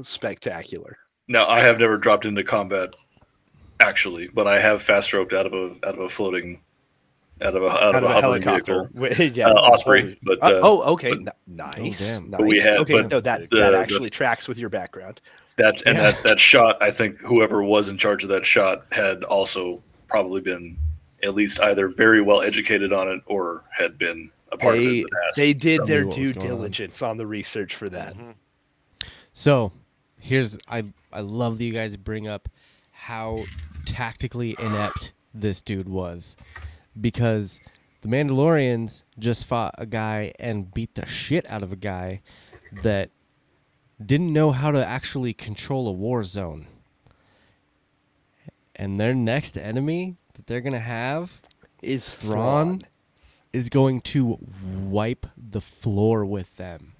spectacular. 0.00 0.96
Now, 1.28 1.46
I 1.46 1.60
have 1.60 1.78
never 1.78 1.98
dropped 1.98 2.24
into 2.24 2.42
combat 2.42 2.94
actually, 3.80 4.28
but 4.28 4.46
I 4.46 4.60
have 4.60 4.80
fast 4.82 5.12
roped 5.12 5.32
out 5.34 5.44
of 5.46 5.52
a 5.52 5.74
out 5.86 5.94
of 5.94 6.00
a 6.00 6.08
floating 6.08 6.60
out 7.42 7.54
of 7.56 7.62
a 7.62 7.66
out, 7.68 7.82
Out 7.82 7.94
of 7.96 8.04
of 8.04 8.10
a 8.10 8.14
a 8.14 8.20
helicopter. 8.20 8.90
vehicle. 8.94 9.26
yeah, 9.34 9.48
Uh, 9.48 9.54
Osprey, 9.54 10.18
but, 10.22 10.42
Uh, 10.42 10.46
uh, 10.46 10.60
oh, 10.62 10.92
okay, 10.94 11.14
but- 11.24 11.36
nice, 11.46 12.18
damn. 12.18 12.30
nice. 12.30 12.38
But 12.40 12.46
we 12.46 12.58
had- 12.60 12.78
okay, 12.78 13.02
but 13.02 13.10
no, 13.10 13.20
that 13.20 13.50
the- 13.50 13.58
that 13.58 13.70
the- 13.70 13.78
actually 13.78 14.10
tracks 14.10 14.48
with 14.48 14.58
your 14.58 14.68
background. 14.68 15.20
That 15.56 15.82
and 15.86 15.96
Yeah. 15.98 16.10
that 16.12 16.22
that 16.24 16.40
shot, 16.40 16.82
I 16.82 16.90
think 16.90 17.18
whoever 17.20 17.62
was 17.62 17.88
in 17.88 17.98
charge 17.98 18.22
of 18.22 18.30
that 18.30 18.46
shot 18.46 18.86
had 18.92 19.22
also 19.24 19.82
probably 20.08 20.40
been 20.40 20.76
at 21.22 21.34
least 21.34 21.60
either 21.60 21.88
very 21.88 22.20
well 22.22 22.40
educated 22.42 22.92
on 22.92 23.06
it 23.08 23.20
or 23.26 23.62
had 23.70 23.98
been 23.98 24.30
a 24.50 24.56
part 24.56 24.74
of 24.76 24.80
it 24.80 24.84
They 24.84 24.96
in 24.98 25.02
the 25.02 25.08
past. 25.24 25.36
they 25.36 25.52
did 25.52 25.86
their 25.86 26.04
due 26.04 26.32
going 26.32 26.38
on. 26.38 26.56
diligence 26.56 27.02
on 27.02 27.16
the 27.18 27.26
research 27.26 27.74
for 27.74 27.88
that. 27.90 28.14
Mhm. 28.14 28.34
So, 29.32 29.72
here's 30.18 30.56
I 30.68 30.84
I 31.12 31.20
love 31.20 31.58
that 31.58 31.64
you 31.64 31.72
guys 31.72 31.96
bring 31.96 32.26
up 32.28 32.48
how 32.92 33.44
tactically 33.84 34.54
inept 34.58 35.12
this 35.34 35.60
dude 35.62 35.88
was 35.88 36.36
because 37.00 37.60
the 38.02 38.08
Mandalorians 38.08 39.04
just 39.18 39.46
fought 39.46 39.74
a 39.78 39.86
guy 39.86 40.32
and 40.38 40.72
beat 40.72 40.94
the 40.94 41.06
shit 41.06 41.48
out 41.50 41.62
of 41.62 41.72
a 41.72 41.76
guy 41.76 42.20
that 42.82 43.10
didn't 44.04 44.32
know 44.32 44.50
how 44.50 44.70
to 44.70 44.84
actually 44.84 45.32
control 45.32 45.88
a 45.88 45.92
war 45.92 46.24
zone. 46.24 46.66
And 48.74 48.98
their 48.98 49.14
next 49.14 49.56
enemy 49.56 50.16
that 50.34 50.46
they're 50.46 50.60
going 50.60 50.72
to 50.72 50.78
have 50.78 51.40
Is 51.82 52.14
Thrawn 52.14 52.80
Thrawn? 52.80 52.82
is 53.52 53.68
going 53.68 54.00
to 54.00 54.38
wipe 54.88 55.26
the 55.36 55.60
floor 55.60 56.24
with 56.24 56.56
them. 56.56 56.94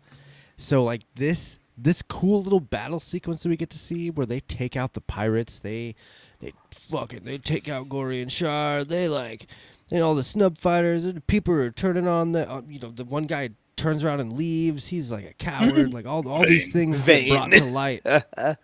So 0.57 0.85
like 0.85 1.03
this 1.17 1.59
this 1.77 2.03
cool 2.03 2.43
little 2.43 2.61
battle 2.61 3.01
sequence 3.01 3.43
that 3.43 3.49
we 3.49 3.57
get 3.57 3.71
to 3.71 3.79
see 3.79 4.11
where 4.11 4.27
they 4.27 4.41
take 4.41 4.77
out 4.77 4.93
the 4.93 5.01
pirates, 5.01 5.59
they 5.59 5.97
they 6.41 6.53
fucking 6.91 7.25
they 7.25 7.39
take 7.39 7.69
out 7.69 7.89
Gorian 7.89 8.31
Shard, 8.31 8.89
they 8.89 9.09
like 9.09 9.49
you 9.93 9.99
know 9.99 10.09
all 10.09 10.15
the 10.15 10.23
snub 10.23 10.57
fighters, 10.59 11.05
and 11.05 11.25
people 11.27 11.53
are 11.55 11.71
turning 11.71 12.09
on 12.09 12.33
the 12.33 12.51
uh, 12.51 12.63
you 12.67 12.79
know 12.81 12.91
the 12.91 13.05
one 13.05 13.25
guy 13.25 13.51
turns 13.77 14.05
around 14.05 14.21
and 14.21 14.33
leaves, 14.33 14.87
he's 14.87 15.13
like 15.13 15.27
a 15.27 15.35
coward, 15.35 15.93
like 15.95 16.07
all 16.07 16.27
all 16.29 16.47
these 16.47 16.73
things 16.73 17.05
get 17.05 17.29
brought 17.29 17.53
to 17.53 17.65
light. 17.65 18.01
and 18.05 18.57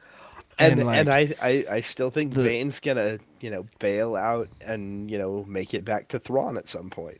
And, 0.58 0.80
and, 0.80 1.08
I, 1.08 1.34
I 1.40 1.64
I 1.70 1.80
still 1.82 2.10
think 2.10 2.32
the- 2.32 2.42
Vane's 2.42 2.80
gonna 2.80 3.18
you 3.40 3.50
know 3.50 3.66
bail 3.78 4.16
out 4.16 4.48
and 4.66 5.10
you 5.10 5.18
know 5.18 5.44
make 5.46 5.74
it 5.74 5.84
back 5.84 6.08
to 6.08 6.18
Thrawn 6.18 6.56
at 6.56 6.66
some 6.66 6.88
point. 6.88 7.18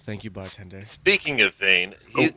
Thank 0.00 0.24
you, 0.24 0.30
bartender. 0.30 0.82
Speaking 0.82 1.40
of 1.42 1.54
Vane, 1.54 1.94
he, 2.16 2.30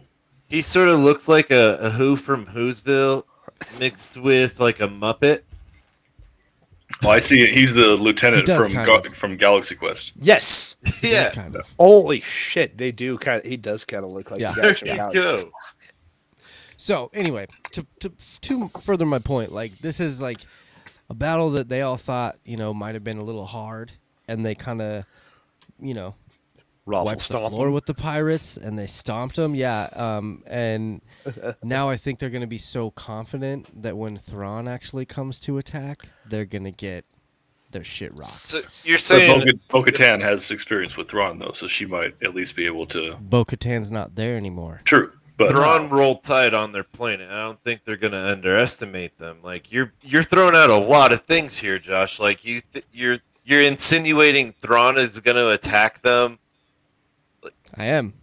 he 0.48 0.62
sort 0.62 0.90
of 0.90 1.00
looks 1.00 1.28
like 1.28 1.50
a, 1.50 1.78
a 1.80 1.90
Who 1.90 2.16
from 2.16 2.46
Whoville 2.46 3.24
mixed 3.80 4.18
with 4.18 4.60
like 4.60 4.80
a 4.82 4.88
Muppet. 4.88 5.42
Well, 7.04 7.12
I 7.12 7.20
see 7.20 7.42
it. 7.42 7.54
He's 7.54 7.74
the 7.74 7.96
lieutenant 7.96 8.48
He 8.48 8.56
from 8.56 8.72
Ga- 8.74 9.02
from 9.14 9.38
Galaxy 9.38 9.76
Quest. 9.76 10.14
Yes. 10.16 10.78
yeah, 11.02 11.30
kind 11.30 11.56
of. 11.56 11.74
Holy 11.80 12.20
shit, 12.22 12.78
they 12.78 12.92
do 12.92 13.18
kind 13.18 13.42
of. 13.44 13.46
He 13.50 13.58
does 13.58 13.86
kind 13.86 14.04
of 14.06 14.12
look 14.12 14.32
like 14.32 14.40
Yeah. 14.40 14.52
the 14.54 14.62
there 14.62 14.74
you 14.74 14.96
Galaxy. 14.96 15.20
go. 15.22 15.52
So 16.78 17.10
anyway, 17.14 17.48
to 17.74 17.86
to 18.00 18.12
to 18.42 18.68
further 18.68 19.06
my 19.06 19.20
point, 19.20 19.52
like 19.52 19.72
this 19.80 20.00
is 20.00 20.22
like 20.22 20.40
a 21.10 21.14
battle 21.14 21.52
that 21.52 21.70
they 21.70 21.82
all 21.82 21.98
thought 21.98 22.38
you 22.44 22.58
know 22.58 22.74
might 22.74 22.94
have 22.96 23.04
been 23.04 23.18
a 23.20 23.24
little 23.24 23.46
hard, 23.46 23.92
and 24.28 24.46
they 24.46 24.56
kind 24.56 24.82
of 24.82 25.06
you 25.80 25.94
know 25.94 26.16
Ruffle 26.86 27.06
wiped 27.06 27.20
the 27.20 27.24
stomp. 27.24 27.54
floor 27.54 27.72
with 27.72 27.86
the 27.86 27.94
pirates, 27.94 28.58
and 28.58 28.78
they 28.78 28.88
stomped 28.88 29.38
them. 29.38 29.56
Yeah, 29.56 29.88
um, 29.96 30.44
and 30.48 31.02
now 31.64 31.90
I 31.90 31.98
think 31.98 32.20
they're 32.20 32.30
gonna 32.30 32.48
be 32.48 32.58
so 32.58 32.92
confident 32.92 33.82
that 33.84 33.98
when 33.98 34.18
Thrawn 34.18 34.68
actually 34.68 35.06
comes 35.06 35.40
to 35.42 35.58
attack, 35.58 36.04
they're 36.26 36.46
gonna 36.46 36.72
get 36.72 37.06
their 37.72 37.84
shit 37.84 38.18
rocked. 38.18 38.34
So 38.34 38.90
you're 38.90 38.98
saying 38.98 39.60
Bo 39.70 39.84
Katan 39.84 40.22
has 40.22 40.52
experience 40.52 40.96
with 40.96 41.10
Thrawn 41.10 41.40
though, 41.40 41.52
so 41.54 41.68
she 41.68 41.86
might 41.86 42.16
at 42.24 42.34
least 42.34 42.56
be 42.56 42.66
able 42.66 42.86
to. 42.88 43.16
Bo 43.20 43.44
Katan's 43.44 43.92
not 43.92 44.16
there 44.16 44.38
anymore. 44.38 44.82
True, 44.86 45.12
but 45.38 45.50
Thrawn 45.50 45.90
rolled 45.90 46.24
tight 46.24 46.54
on 46.54 46.72
their 46.72 46.84
planet. 46.84 47.30
I 47.30 47.42
don't 47.42 47.62
think 47.64 47.84
they're 47.84 47.98
going 47.98 48.14
to 48.14 48.32
underestimate 48.32 49.18
them. 49.18 49.40
Like 49.44 49.72
you're 49.72 49.92
you're 50.02 50.24
throwing 50.24 50.56
out 50.56 50.70
a 50.70 50.78
lot 50.78 51.12
of 51.12 51.24
things 51.24 51.58
here, 51.58 51.80
Josh. 51.80 52.20
Like 52.20 52.46
you 52.46 52.62
th- 52.72 52.86
you're 52.94 53.18
you're 53.44 53.62
insinuating 53.62 54.54
Thrawn 54.54 54.98
is 54.98 55.20
going 55.20 55.38
to 55.38 55.50
attack 55.50 56.02
them. 56.02 56.38
I 57.76 57.86
am. 57.86 58.14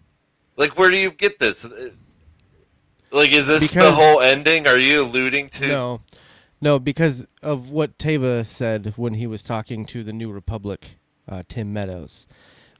Like 0.57 0.78
where 0.78 0.90
do 0.90 0.96
you 0.96 1.11
get 1.11 1.38
this? 1.38 1.66
Like 3.11 3.32
is 3.32 3.48
this 3.48 3.72
the 3.72 3.90
whole 3.90 4.20
ending? 4.20 4.66
Are 4.66 4.78
you 4.78 5.03
alluding 5.03 5.48
to? 5.51 5.68
No, 5.68 6.01
no, 6.61 6.78
because 6.78 7.26
of 7.42 7.70
what 7.70 7.98
Teva 7.98 8.44
said 8.46 8.94
when 8.96 9.14
he 9.14 9.26
was 9.26 9.42
talking 9.42 9.84
to 9.86 10.05
the 10.05 10.12
New 10.12 10.30
Republic, 10.30 10.98
uh, 11.28 11.42
Tim 11.48 11.72
Meadows, 11.72 12.28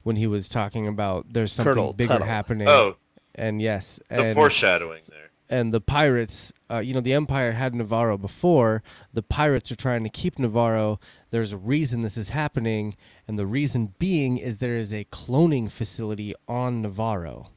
when 0.03 0.15
he 0.15 0.27
was 0.27 0.47
talking 0.47 0.87
about 0.87 1.33
there's 1.33 1.51
something 1.51 1.73
Colonel 1.73 1.93
bigger 1.93 2.13
Tuttle. 2.13 2.27
happening. 2.27 2.67
Oh, 2.69 2.97
and 3.35 3.61
yes, 3.61 3.99
the 4.09 4.23
and 4.23 4.35
foreshadowing 4.35 5.03
there. 5.09 5.30
And 5.51 5.73
the 5.73 5.81
pirates, 5.81 6.53
uh, 6.71 6.79
you 6.79 6.93
know, 6.93 7.01
the 7.01 7.13
Empire 7.13 7.51
had 7.51 7.73
Nevarro 7.73 8.19
before. 8.19 8.81
The 9.11 9.21
pirates 9.21 9.69
are 9.69 9.75
trying 9.75 10.05
to 10.05 10.09
keep 10.09 10.37
Nevarro. 10.37 10.97
There's 11.29 11.51
a 11.51 11.57
reason 11.57 11.99
this 11.99 12.15
is 12.15 12.29
happening, 12.29 12.95
and 13.27 13.37
the 13.37 13.45
reason 13.45 13.93
being 13.99 14.37
is 14.37 14.57
there 14.59 14.77
is 14.77 14.93
a 14.93 15.03
cloning 15.05 15.69
facility 15.69 16.33
on 16.47 16.81
Nevarro 16.81 17.49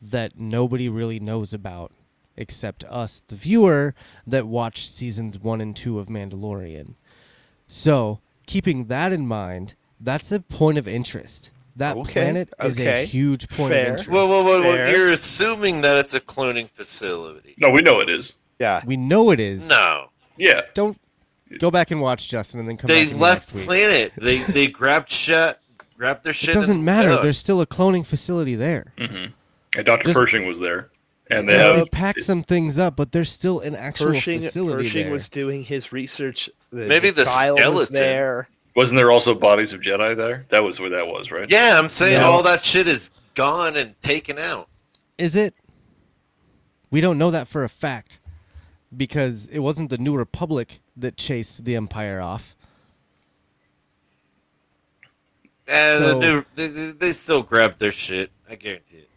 that 0.00 0.38
nobody 0.38 0.88
really 0.88 1.20
knows 1.20 1.52
about 1.52 1.92
except 2.36 2.84
us, 2.84 3.22
the 3.28 3.36
viewer, 3.36 3.94
that 4.26 4.46
watched 4.46 4.90
seasons 4.90 5.38
one 5.38 5.60
and 5.60 5.76
two 5.76 5.98
of 5.98 6.08
Mandalorian. 6.08 6.94
So, 7.66 8.20
keeping 8.46 8.86
that 8.86 9.12
in 9.12 9.26
mind, 9.26 9.74
that's 10.00 10.32
a 10.32 10.40
point 10.40 10.78
of 10.78 10.88
interest. 10.88 11.50
That 11.76 11.96
Okay, 11.96 12.12
planet 12.12 12.50
is 12.62 12.78
okay, 12.78 13.02
a 13.02 13.06
huge 13.06 13.48
point 13.48 13.72
fair. 13.72 13.82
of 13.82 13.88
interest. 13.98 14.08
Whoa, 14.10 14.26
whoa, 14.28 14.44
whoa, 14.44 14.62
whoa! 14.62 14.90
You're 14.90 15.10
assuming 15.10 15.80
that 15.80 15.96
it's 15.96 16.14
a 16.14 16.20
cloning 16.20 16.68
facility. 16.70 17.54
no, 17.58 17.70
we 17.70 17.80
know 17.82 18.00
it 18.00 18.08
is. 18.08 18.32
Yeah. 18.60 18.80
We 18.86 18.96
know 18.96 19.30
it 19.32 19.40
is. 19.40 19.68
No, 19.68 20.10
Yeah, 20.36 20.60
Don't 20.74 20.96
go 21.58 21.70
back 21.72 21.90
and 21.90 22.00
watch 22.00 22.28
Justin, 22.28 22.60
and 22.60 22.68
then 22.68 22.76
come 22.76 22.88
they 22.88 23.02
back. 23.04 23.08
to 23.08 23.14
me 23.14 23.20
left 23.20 23.40
next 23.48 23.54
week. 23.54 23.64
planet. 23.66 24.12
They 24.16 24.38
they 24.38 24.66
grabbed 24.68 25.10
shit, 25.10 25.58
grabbed 25.98 26.22
their 26.24 26.32
shit. 26.32 26.50
It 26.50 26.54
doesn't 26.54 26.76
and- 26.76 26.84
matter. 26.84 27.10
Ugh. 27.10 27.22
There's 27.22 27.38
still 27.38 27.60
a 27.60 27.66
cloning 27.66 28.06
facility 28.06 28.54
there. 28.54 28.92
Mm-hmm. 28.96 29.32
and 29.76 29.86
Doctor 29.86 30.04
Just- 30.06 30.16
Pershing 30.18 30.46
was 30.46 30.60
there, 30.60 30.90
and 31.30 31.48
they 31.48 31.56
They 31.56 31.78
have 31.78 31.90
packed 31.90 32.22
some 32.22 32.44
things 32.44 32.78
up, 32.78 32.94
but 32.94 33.10
there's 33.10 33.30
still 33.30 33.58
an 33.60 33.74
actual 33.74 34.06
Pershing, 34.12 34.40
facility 34.40 34.84
Pershing 34.84 35.04
there. 35.06 35.12
was 35.12 35.28
doing 35.28 35.64
his 35.64 35.92
research. 35.92 36.48
The, 36.70 36.86
Maybe 36.86 37.10
the 37.10 37.24
child 37.24 37.58
was 37.74 37.88
skeleton. 37.88 37.94
there. 37.94 38.48
Wasn't 38.74 38.96
there 38.98 39.10
also 39.10 39.34
bodies 39.34 39.72
of 39.72 39.80
Jedi 39.80 40.16
there? 40.16 40.46
That 40.48 40.60
was 40.64 40.80
where 40.80 40.90
that 40.90 41.06
was, 41.06 41.30
right? 41.30 41.50
Yeah, 41.50 41.76
I'm 41.78 41.88
saying 41.88 42.20
No. 42.20 42.26
all 42.30 42.42
that 42.42 42.64
shit 42.64 42.88
is 42.88 43.10
gone 43.34 43.76
and 43.76 44.00
taken 44.00 44.38
out. 44.38 44.68
Is 45.18 45.36
it? 45.36 45.54
We 46.90 47.00
don't 47.00 47.18
know 47.18 47.30
that 47.30 47.48
for 47.48 47.64
a 47.64 47.68
fact 47.68 48.20
because 48.96 49.46
it 49.48 49.58
wasn't 49.60 49.90
the 49.90 49.98
New 49.98 50.16
Republic 50.16 50.80
that 50.96 51.16
chased 51.16 51.64
the 51.64 51.74
Empire 51.76 52.20
off. 52.20 52.54
Eh, 55.66 55.72
and 55.96 56.04
So- 56.04 56.12
the 56.12 56.20
new, 56.20 56.44
they, 56.54 56.66
they, 56.68 56.90
they 56.92 57.10
still 57.12 57.42
grabbed 57.42 57.78
their 57.78 57.92
shit. 57.92 58.30
I 58.48 58.56
guarantee 58.56 58.98
it. 58.98 59.10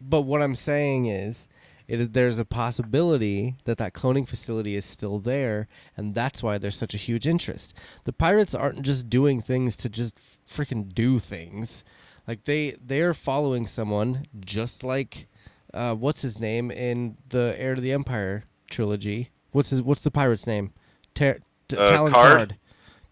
But 0.00 0.22
what 0.22 0.42
I'm 0.42 0.56
saying 0.56 1.06
is, 1.06 1.48
it 1.92 2.00
is 2.00 2.08
there's 2.10 2.38
a 2.38 2.44
possibility 2.44 3.56
that 3.64 3.78
that 3.78 3.92
cloning 3.92 4.26
facility 4.26 4.74
is 4.76 4.84
still 4.84 5.18
there, 5.18 5.68
and 5.96 6.14
that's 6.14 6.42
why 6.42 6.58
there's 6.58 6.76
such 6.76 6.94
a 6.94 7.04
huge 7.08 7.26
interest. 7.26 7.74
The 8.04 8.12
pirates 8.12 8.54
aren't 8.54 8.82
just 8.82 9.10
doing 9.10 9.40
things 9.42 9.76
to 9.78 9.88
just 9.88 10.16
freaking 10.46 10.92
do 10.92 11.18
things. 11.18 11.84
Like 12.26 12.44
they 12.44 12.76
they 12.84 13.00
are 13.02 13.14
following 13.14 13.66
someone 13.66 14.26
just 14.40 14.82
like 14.84 15.28
uh, 15.74 15.94
what's 15.94 16.22
his 16.22 16.40
name 16.40 16.70
in 16.70 17.16
the 17.28 17.54
Heir 17.58 17.74
to 17.74 17.80
the 17.80 17.92
Empire 17.92 18.44
trilogy? 18.70 19.30
What's 19.50 19.70
his 19.70 19.82
What's 19.82 20.02
the 20.02 20.10
pirate's 20.10 20.46
name? 20.46 20.72
Ter- 21.14 21.40
T- 21.68 21.76
Uh, 21.76 21.86
Talon 21.88 22.12
Karrde? 22.12 22.36
Card. 22.36 22.56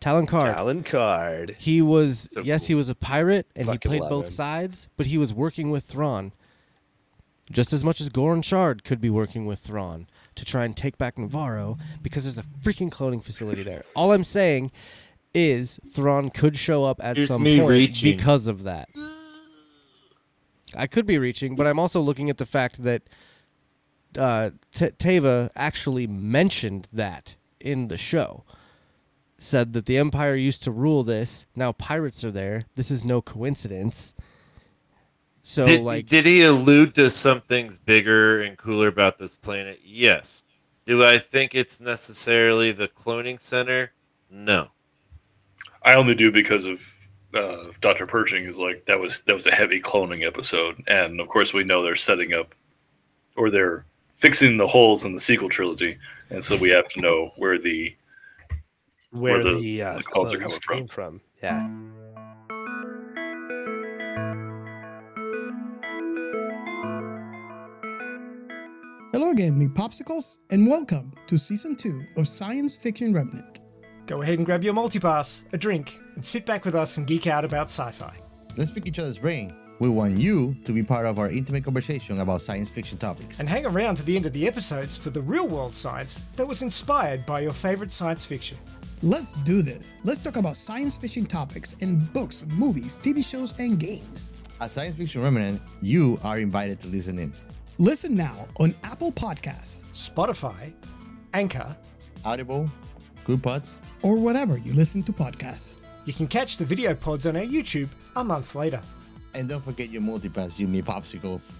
Talon 0.00 0.26
Karrde. 0.26 0.54
Alan 0.54 0.82
Card. 0.82 1.56
He 1.58 1.82
was 1.82 2.30
So 2.32 2.40
yes, 2.40 2.66
he 2.68 2.74
was 2.74 2.88
a 2.88 2.94
pirate 2.94 3.46
and 3.54 3.68
he 3.68 3.76
played 3.76 4.00
love 4.00 4.10
both 4.10 4.24
him. 4.26 4.30
sides, 4.30 4.88
but 4.96 5.06
he 5.06 5.18
was 5.18 5.34
working 5.34 5.70
with 5.70 5.84
Thrawn. 5.84 6.32
Just 7.50 7.72
as 7.72 7.84
much 7.84 8.00
as 8.00 8.08
Goran 8.10 8.44
Shard 8.44 8.84
could 8.84 9.00
be 9.00 9.10
working 9.10 9.44
with 9.44 9.58
Thrawn 9.58 10.06
to 10.36 10.44
try 10.44 10.64
and 10.64 10.76
take 10.76 10.96
back 10.98 11.16
Nevarro 11.16 11.78
because 12.00 12.22
there's 12.22 12.38
a 12.38 12.44
freaking 12.62 12.90
cloning 12.90 13.22
facility 13.22 13.62
there. 13.62 13.84
All 13.96 14.12
I'm 14.12 14.22
saying 14.24 14.70
is 15.34 15.80
Thrawn 15.92 16.30
could 16.30 16.56
show 16.56 16.84
up 16.84 17.00
at 17.02 17.16
Here's 17.16 17.28
some 17.28 17.42
point 17.44 17.68
reaching. 17.68 18.16
because 18.16 18.46
of 18.46 18.62
that. 18.62 18.88
I 20.76 20.86
could 20.86 21.06
be 21.06 21.18
reaching, 21.18 21.56
but 21.56 21.66
I'm 21.66 21.78
also 21.80 22.00
looking 22.00 22.30
at 22.30 22.38
the 22.38 22.46
fact 22.46 22.84
that 22.84 23.02
uh, 24.16 24.50
T- 24.72 24.86
Teva 24.86 25.50
actually 25.56 26.06
mentioned 26.06 26.88
that 26.92 27.36
in 27.58 27.88
the 27.88 27.96
show. 27.96 28.44
Said 29.38 29.72
that 29.72 29.86
the 29.86 29.96
Empire 29.98 30.36
used 30.36 30.62
to 30.64 30.70
rule 30.70 31.02
this. 31.02 31.46
Now 31.56 31.72
pirates 31.72 32.22
are 32.24 32.30
there. 32.30 32.66
This 32.74 32.90
is 32.90 33.04
no 33.04 33.22
coincidence. 33.22 34.14
So, 35.42 35.64
did, 35.64 35.80
like, 35.80 36.06
did 36.06 36.26
he 36.26 36.42
allude 36.44 36.94
to 36.96 37.10
some 37.10 37.40
things 37.40 37.78
bigger 37.78 38.42
and 38.42 38.58
cooler 38.58 38.88
about 38.88 39.18
this 39.18 39.36
planet? 39.36 39.80
Yes. 39.84 40.44
Do 40.84 41.04
I 41.04 41.18
think 41.18 41.54
it's 41.54 41.80
necessarily 41.80 42.72
the 42.72 42.88
cloning 42.88 43.40
center? 43.40 43.92
No. 44.30 44.68
I 45.82 45.94
only 45.94 46.14
do 46.14 46.30
because 46.30 46.64
of 46.66 46.80
uh, 47.32 47.70
Doctor 47.80 48.06
Pershing 48.06 48.44
is 48.44 48.58
like 48.58 48.84
that 48.86 48.98
was 49.00 49.22
that 49.22 49.34
was 49.34 49.46
a 49.46 49.50
heavy 49.52 49.80
cloning 49.80 50.26
episode, 50.26 50.82
and 50.88 51.20
of 51.20 51.28
course 51.28 51.52
we 51.54 51.64
know 51.64 51.82
they're 51.82 51.96
setting 51.96 52.34
up 52.34 52.54
or 53.36 53.50
they're 53.50 53.86
fixing 54.16 54.56
the 54.58 54.66
holes 54.66 55.04
in 55.04 55.14
the 55.14 55.20
sequel 55.20 55.48
trilogy, 55.48 55.96
and 56.28 56.44
so 56.44 56.56
we 56.60 56.68
have 56.70 56.88
to 56.90 57.00
know 57.00 57.30
where 57.36 57.58
the 57.58 57.94
Where, 59.10 59.42
the- 59.42 59.58
the, 59.58 59.82
uh, 59.82 59.96
the 59.98 60.02
clones 60.02 60.34
are 60.34 60.38
clones 60.38 60.58
coming 60.58 60.80
came 60.82 60.88
from. 60.88 61.20
Yeah. 61.42 61.62
Hello 69.30 69.44
again, 69.44 69.56
me 69.56 69.68
popsicles, 69.68 70.38
and 70.50 70.66
welcome 70.66 71.12
to 71.28 71.38
season 71.38 71.76
two 71.76 72.04
of 72.16 72.26
Science 72.26 72.76
Fiction 72.76 73.14
Remnant. 73.14 73.60
Go 74.06 74.22
ahead 74.22 74.38
and 74.38 74.44
grab 74.44 74.64
your 74.64 74.74
multipass, 74.74 75.44
a 75.52 75.56
drink, 75.56 76.00
and 76.16 76.26
sit 76.26 76.44
back 76.44 76.64
with 76.64 76.74
us 76.74 76.96
and 76.96 77.06
geek 77.06 77.28
out 77.28 77.44
about 77.44 77.68
sci 77.68 77.92
fi. 77.92 78.12
Let's 78.56 78.72
pick 78.72 78.88
each 78.88 78.98
other's 78.98 79.20
brain. 79.20 79.54
We 79.78 79.88
want 79.88 80.14
you 80.14 80.56
to 80.64 80.72
be 80.72 80.82
part 80.82 81.06
of 81.06 81.20
our 81.20 81.30
intimate 81.30 81.62
conversation 81.62 82.18
about 82.18 82.40
science 82.40 82.70
fiction 82.70 82.98
topics. 82.98 83.38
And 83.38 83.48
hang 83.48 83.66
around 83.66 83.98
to 83.98 84.04
the 84.04 84.16
end 84.16 84.26
of 84.26 84.32
the 84.32 84.48
episodes 84.48 84.96
for 84.96 85.10
the 85.10 85.22
real 85.22 85.46
world 85.46 85.76
science 85.76 86.22
that 86.34 86.44
was 86.44 86.62
inspired 86.62 87.24
by 87.24 87.38
your 87.38 87.52
favorite 87.52 87.92
science 87.92 88.26
fiction. 88.26 88.58
Let's 89.00 89.36
do 89.36 89.62
this. 89.62 89.98
Let's 90.02 90.18
talk 90.18 90.38
about 90.38 90.56
science 90.56 90.96
fiction 90.96 91.24
topics 91.24 91.74
in 91.74 92.04
books, 92.06 92.44
movies, 92.48 92.98
TV 93.00 93.24
shows, 93.24 93.56
and 93.60 93.78
games. 93.78 94.32
At 94.60 94.72
Science 94.72 94.96
Fiction 94.96 95.22
Remnant, 95.22 95.62
you 95.80 96.18
are 96.24 96.40
invited 96.40 96.80
to 96.80 96.88
listen 96.88 97.16
in. 97.20 97.32
Listen 97.80 98.14
now 98.14 98.46
on 98.58 98.74
Apple 98.84 99.10
Podcasts 99.10 99.86
Spotify, 99.94 100.74
Anchor, 101.32 101.74
Audible, 102.26 102.70
Good 103.24 103.42
Pods, 103.42 103.80
or 104.02 104.16
whatever 104.16 104.58
you 104.58 104.74
listen 104.74 105.02
to 105.04 105.12
podcasts. 105.14 105.78
you 106.04 106.12
can 106.12 106.26
catch 106.26 106.58
the 106.58 106.64
video 106.66 106.94
pods 106.94 107.26
on 107.26 107.36
our 107.38 107.42
YouTube 107.42 107.88
a 108.16 108.22
month 108.22 108.54
later. 108.54 108.82
and 109.34 109.48
don't 109.48 109.64
forget 109.64 109.88
your 109.88 110.02
multipass, 110.02 110.58
you 110.58 110.68
me 110.68 110.82
popsicles. 110.82 111.54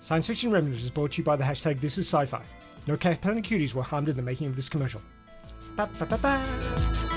Science 0.00 0.28
Fiction 0.28 0.52
Remnant 0.52 0.76
is 0.80 0.92
brought 0.92 1.10
to 1.10 1.18
you 1.18 1.24
by 1.24 1.34
the 1.34 1.42
hashtag 1.42 1.80
This 1.80 1.98
Is 1.98 2.06
Sci-Fi. 2.06 2.44
No 2.86 2.96
Capone 2.96 3.42
cuties 3.42 3.74
were 3.74 3.82
harmed 3.82 4.08
in 4.08 4.14
the 4.14 4.22
making 4.22 4.46
of 4.46 4.54
this 4.54 4.68
commercial. 4.68 5.02
Ba, 5.74 5.88
ba, 5.98 6.06
ba, 6.06 6.18
ba. 6.18 7.13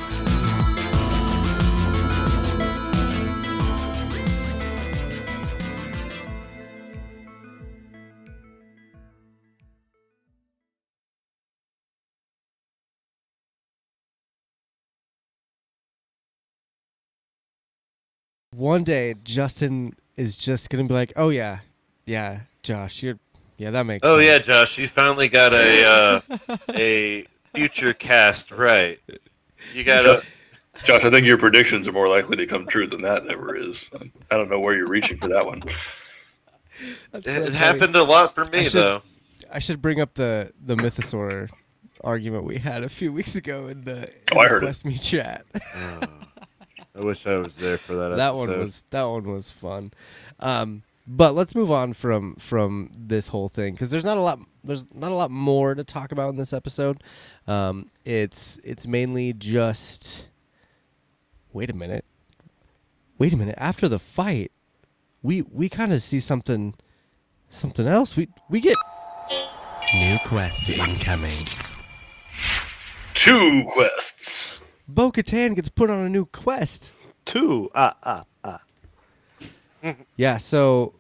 One 18.57 18.83
day 18.83 19.15
Justin 19.23 19.93
is 20.15 20.35
just 20.35 20.69
gonna 20.69 20.83
be 20.85 20.93
like, 20.93 21.13
"Oh 21.15 21.29
yeah, 21.29 21.59
yeah, 22.05 22.41
Josh, 22.63 23.03
you're, 23.03 23.19
yeah, 23.57 23.71
that 23.71 23.85
makes." 23.85 24.01
Oh 24.07 24.19
yeah. 24.19 24.39
Josh, 24.39 24.77
you 24.77 24.87
finally 24.87 25.27
got 25.27 25.53
a 25.53 26.21
uh, 26.29 26.57
a 26.73 27.25
future 27.53 27.93
cast 27.93 28.51
right. 28.51 28.99
You 29.73 29.83
got 29.83 30.05
a 30.05 30.23
Josh. 30.83 31.03
I 31.03 31.09
think 31.09 31.25
your 31.25 31.37
predictions 31.37 31.87
are 31.87 31.91
more 31.91 32.09
likely 32.09 32.35
to 32.37 32.45
come 32.47 32.65
true 32.67 32.87
than 32.87 33.01
that 33.03 33.27
ever 33.27 33.55
is. 33.55 33.89
I 34.31 34.37
don't 34.37 34.49
know 34.49 34.59
where 34.59 34.75
you're 34.75 34.87
reaching 34.87 35.17
for 35.17 35.27
that 35.29 35.45
one. 35.45 35.61
That's 37.11 37.27
it, 37.27 37.45
so 37.47 37.51
happened 37.51 37.95
a 37.95 38.03
lot 38.03 38.35
for 38.35 38.45
I 38.45 38.49
me 38.49 38.63
should- 38.65 38.73
though. 38.81 39.01
I 39.51 39.59
should 39.59 39.81
bring 39.81 40.01
up 40.01 40.15
the 40.15 40.51
the 40.63 40.75
mythosaur 40.75 41.49
argument 42.03 42.43
we 42.43 42.57
had 42.57 42.83
a 42.83 42.89
few 42.89 43.11
weeks 43.13 43.35
ago 43.35 43.67
in 43.67 43.85
the, 43.85 44.03
in 44.03 44.13
Oh, 44.33 44.39
I 44.39 44.43
the 44.43 44.49
heard 44.49 44.63
it. 44.63 44.65
Quest 44.65 44.85
Me 44.85 44.95
chat. 44.97 45.45
I 46.97 47.01
wish 47.01 47.27
I 47.27 47.37
was 47.37 47.57
there 47.57 47.77
for 47.77 47.93
that, 47.95 48.09
that 48.15 48.29
episode. 48.29 48.49
one 48.49 48.59
was 48.59 48.81
that 48.91 49.03
one 49.03 49.31
was 49.31 49.51
fun. 49.51 49.91
Um, 50.39 50.83
but 51.05 51.35
let's 51.35 51.55
move 51.55 51.71
on 51.71 51.93
from 51.93 52.35
from 52.35 52.91
this 52.97 53.29
whole 53.29 53.49
thing 53.49 53.73
because 53.73 53.91
there's 53.91 54.05
not 54.05 54.17
a 54.17 54.21
lot 54.21 54.39
there's 54.63 54.93
not 54.93 55.11
a 55.11 55.15
lot 55.15 55.31
more 55.31 55.75
to 55.75 55.83
talk 55.83 56.11
about 56.11 56.29
in 56.29 56.37
this 56.37 56.53
episode. 56.53 57.01
Um, 57.47 57.89
it's 58.03 58.59
it's 58.63 58.87
mainly 58.87 59.33
just 59.33 60.27
wait 61.53 61.69
a 61.69 61.75
minute, 61.75 62.05
wait 63.17 63.31
a 63.33 63.37
minute. 63.37 63.55
After 63.57 63.87
the 63.87 63.99
fight, 63.99 64.51
we 65.21 65.43
we 65.43 65.69
kind 65.69 65.93
of 65.93 66.01
see 66.01 66.19
something 66.19 66.73
something 67.49 67.87
else. 67.87 68.17
We 68.17 68.27
we 68.49 68.59
get 68.59 68.77
new 69.93 70.17
quest 70.25 70.77
incoming. 70.77 71.31
Two 73.13 73.63
quests. 73.67 74.61
Bo 74.87 75.11
Katan 75.11 75.55
gets 75.55 75.69
put 75.69 75.89
on 75.89 76.01
a 76.01 76.09
new 76.09 76.25
quest. 76.25 76.91
Two. 77.25 77.69
Ah, 77.75 77.95
ah, 78.03 78.23
ah. 78.43 78.61
Yeah. 80.15 80.37
So 80.37 80.93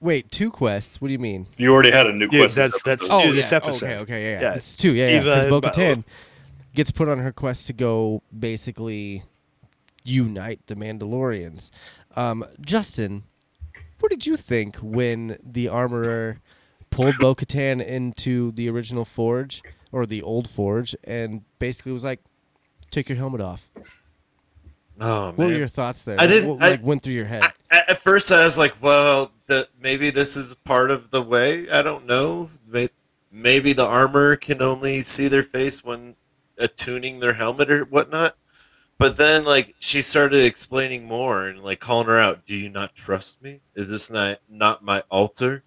wait, 0.00 0.30
two 0.30 0.50
quests. 0.50 1.00
What 1.00 1.08
do 1.08 1.12
you 1.12 1.18
mean? 1.18 1.46
You 1.56 1.72
already 1.72 1.90
had 1.90 2.06
a 2.06 2.12
new 2.12 2.28
Yeah, 2.30 2.40
quest. 2.40 2.54
this 2.56 2.70
that's- 2.82 2.82
that's- 2.82 3.10
episode. 3.10 3.28
Oh, 3.28 3.32
this 3.32 3.50
yeah. 3.50 3.56
episode. 3.56 3.86
Okay, 3.86 3.98
okay, 4.02 4.22
yeah, 4.24 4.32
yeah. 4.32 4.40
Yeah. 4.50 4.54
It's 4.56 4.76
two, 4.76 4.94
yeah, 4.94 5.08
yeah. 5.08 5.18
Because 5.18 5.42
and 5.44 5.50
Bo 5.50 5.60
Bo. 5.60 5.68
Katan 5.70 6.04
gets 6.74 6.90
put 6.90 7.08
on 7.08 7.18
her 7.18 7.32
quest 7.32 7.66
to 7.68 7.72
go 7.72 8.22
basically 8.36 9.22
unite 10.04 10.60
the 10.66 10.74
Mandalorians. 10.76 11.70
Um, 12.16 12.44
Justin, 12.60 13.24
what 14.00 14.10
did 14.10 14.26
you 14.26 14.36
think 14.36 14.76
when 14.76 15.38
the 15.42 15.68
armorer 15.68 16.40
pulled 16.90 17.14
Bo 17.18 17.34
Katan 17.34 17.84
into 17.84 18.52
the 18.52 18.68
original 18.68 19.04
forge 19.04 19.62
or 19.90 20.06
the 20.06 20.22
old 20.22 20.48
forge 20.48 20.94
and 21.04 21.42
basically 21.58 21.92
was 21.92 22.04
like, 22.04 22.20
take 22.94 23.08
your 23.08 23.18
helmet 23.18 23.40
off? 23.40 23.68
Oh 25.00 25.26
What 25.26 25.38
man. 25.38 25.48
were 25.48 25.54
your 25.58 25.68
thoughts 25.68 26.04
there? 26.04 26.20
I 26.20 26.26
didn't- 26.26 26.50
What, 26.50 26.62
I- 26.62 26.78
went 26.82 27.02
through 27.02 27.14
your 27.14 27.24
head? 27.26 27.42
I, 27.70 27.82
at 27.88 27.98
first, 27.98 28.30
I 28.30 28.44
was 28.44 28.56
like, 28.56 28.80
"Well, 28.80 29.32
the, 29.46 29.68
maybe 29.80 30.10
this 30.10 30.36
is 30.36 30.54
part 30.64 30.90
of 30.92 31.10
the 31.10 31.20
way." 31.20 31.68
I 31.70 31.82
don't 31.82 32.06
know. 32.06 32.50
Maybe 33.36 33.72
the 33.72 33.84
armor 33.84 34.36
can 34.36 34.62
only 34.62 35.00
see 35.00 35.26
their 35.26 35.42
face 35.42 35.82
when 35.82 36.14
attuning 36.56 37.18
their 37.18 37.32
helmet 37.32 37.68
or 37.68 37.84
whatnot. 37.86 38.36
But 38.96 39.16
then, 39.16 39.44
like, 39.44 39.74
she 39.80 40.02
started 40.02 40.44
explaining 40.44 41.04
more 41.06 41.48
and 41.48 41.60
like 41.64 41.80
calling 41.80 42.06
her 42.06 42.20
out. 42.20 42.46
Do 42.46 42.54
you 42.54 42.68
not 42.70 42.94
trust 42.94 43.42
me? 43.42 43.60
Is 43.74 43.90
this 43.90 44.08
not 44.08 44.38
not 44.48 44.84
my 44.84 45.02
altar? 45.10 45.64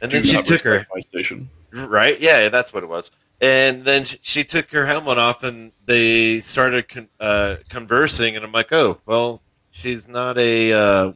And 0.00 0.10
Do 0.10 0.16
then 0.16 0.24
she 0.24 0.42
took 0.42 0.62
her 0.62 0.86
my 0.94 1.00
station. 1.00 1.50
Right? 1.70 2.18
Yeah, 2.18 2.48
that's 2.48 2.72
what 2.72 2.82
it 2.82 2.88
was. 2.88 3.10
And 3.42 3.84
then 3.84 4.04
she 4.04 4.44
took 4.44 4.70
her 4.70 4.86
helmet 4.86 5.18
off, 5.18 5.42
and 5.42 5.72
they 5.84 6.38
started 6.38 6.88
con- 6.88 7.08
uh, 7.20 7.56
conversing. 7.68 8.36
And 8.36 8.44
I'm 8.44 8.52
like, 8.52 8.72
oh, 8.72 9.00
well, 9.04 9.42
she's 9.72 10.08
not 10.08 10.38
a 10.38 10.72
uh, 10.72 11.12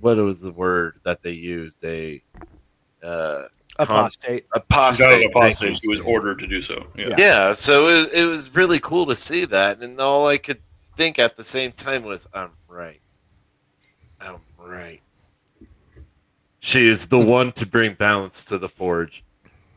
what 0.00 0.16
was 0.18 0.40
the 0.40 0.52
word 0.52 1.00
that 1.02 1.22
they 1.22 1.32
used? 1.32 1.84
A 1.84 2.22
uh, 3.02 3.44
Apostate. 3.78 4.44
She's 4.44 4.44
not 4.54 4.62
apostate. 4.62 5.22
an 5.24 5.30
apostate. 5.30 5.76
She 5.78 5.88
was 5.88 6.00
ordered 6.00 6.38
to 6.38 6.46
do 6.46 6.62
so. 6.62 6.86
Yeah. 6.96 7.14
Yeah, 7.18 7.54
so 7.54 7.88
it, 7.88 8.12
it 8.12 8.24
was 8.26 8.54
really 8.54 8.78
cool 8.78 9.04
to 9.06 9.16
see 9.16 9.44
that, 9.46 9.82
and 9.82 10.00
all 10.00 10.28
I 10.28 10.38
could 10.38 10.60
think 10.96 11.18
at 11.18 11.36
the 11.36 11.42
same 11.42 11.72
time 11.72 12.04
was, 12.04 12.28
I'm 12.32 12.50
right. 12.68 13.00
I'm 14.20 14.36
right. 14.58 15.00
She 16.60 16.86
is 16.86 17.08
the 17.08 17.18
one 17.38 17.50
to 17.52 17.66
bring 17.66 17.94
balance 17.94 18.44
to 18.46 18.58
the 18.58 18.68
forge. 18.68 19.24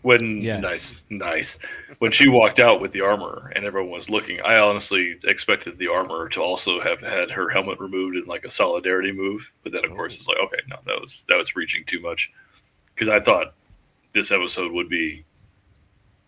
When 0.03 0.41
Yes. 0.41 0.61
nice, 0.61 1.03
nice. 1.09 1.59
When 1.99 2.11
she 2.11 2.29
walked 2.29 2.59
out 2.59 2.79
with 2.79 2.91
the 2.91 3.01
armor 3.01 3.51
and 3.55 3.65
everyone 3.65 3.91
was 3.91 4.09
looking, 4.09 4.39
I 4.41 4.59
honestly 4.59 5.15
expected 5.23 5.79
the 5.79 5.87
armor 5.87 6.29
to 6.29 6.41
also 6.41 6.79
have 6.79 6.99
had 6.99 7.31
her 7.31 7.49
helmet 7.49 7.79
removed 7.79 8.15
in 8.17 8.25
like 8.25 8.45
a 8.45 8.51
solidarity 8.51 9.11
move. 9.11 9.51
But 9.63 9.71
then, 9.71 9.83
of 9.83 9.91
course, 9.91 10.13
oh. 10.13 10.17
it's 10.17 10.27
like, 10.27 10.37
okay, 10.37 10.59
no, 10.69 10.77
that 10.85 11.01
was 11.01 11.25
that 11.27 11.37
was 11.37 11.55
reaching 11.55 11.83
too 11.85 11.99
much. 11.99 12.31
Because 12.93 13.09
I 13.09 13.19
thought 13.19 13.53
this 14.13 14.31
episode 14.31 14.71
would 14.73 14.89
be, 14.89 15.25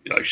you 0.05 0.09
know, 0.09 0.17
like 0.17 0.27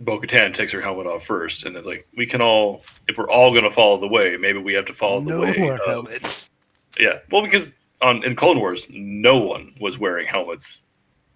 Bo 0.00 0.18
Katan 0.20 0.54
takes 0.54 0.72
her 0.72 0.80
helmet 0.80 1.06
off 1.06 1.24
first, 1.24 1.64
and 1.64 1.76
it's 1.76 1.86
like 1.86 2.06
we 2.16 2.26
can 2.26 2.40
all, 2.40 2.82
if 3.08 3.18
we're 3.18 3.30
all 3.30 3.50
going 3.50 3.64
to 3.64 3.70
follow 3.70 4.00
the 4.00 4.08
way, 4.08 4.36
maybe 4.36 4.58
we 4.58 4.74
have 4.74 4.86
to 4.86 4.94
follow 4.94 5.20
the 5.20 5.30
no 5.30 5.40
way. 5.40 5.54
more 5.58 5.78
helmets. 5.86 6.50
Yeah, 6.98 7.18
well, 7.30 7.42
because 7.42 7.74
on 8.00 8.24
in 8.24 8.36
Clone 8.36 8.58
Wars, 8.58 8.86
no 8.90 9.38
one 9.38 9.74
was 9.80 9.98
wearing 9.98 10.26
helmets 10.26 10.82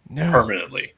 No. 0.08 0.30
permanently. 0.30 0.92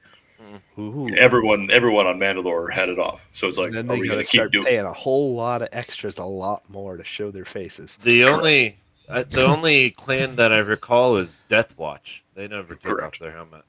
Ooh. 0.79 1.09
Everyone, 1.16 1.70
everyone 1.70 2.07
on 2.07 2.19
Mandalore 2.19 2.73
had 2.73 2.89
it 2.89 2.99
off. 2.99 3.27
So 3.33 3.47
it's 3.49 3.59
like, 3.59 3.70
then 3.73 3.87
are 3.87 3.95
they 3.95 4.01
we 4.01 4.07
gotta 4.09 4.16
going 4.16 4.25
to 4.25 4.31
keep 4.31 4.39
start 4.39 4.53
doing? 4.53 4.65
paying 4.65 4.85
a 4.87 4.93
whole 4.93 5.35
lot 5.35 5.62
of 5.62 5.69
extras, 5.73 6.19
a 6.19 6.25
lot 6.25 6.69
more 6.70 6.97
to 6.97 7.05
show 7.05 7.31
their 7.31 7.45
faces. 7.45 7.97
The 7.99 8.25
only 8.25 8.77
uh, 9.09 9.25
the 9.29 9.45
only 9.45 9.91
clan 9.91 10.37
that 10.37 10.53
I 10.53 10.59
recall 10.59 11.16
is 11.16 11.39
Death 11.49 11.77
Watch. 11.79 12.25
They 12.35 12.47
never 12.49 12.75
took 12.75 12.83
Correct. 12.83 13.16
off 13.16 13.20
their 13.20 13.33
helmet. 13.33 13.62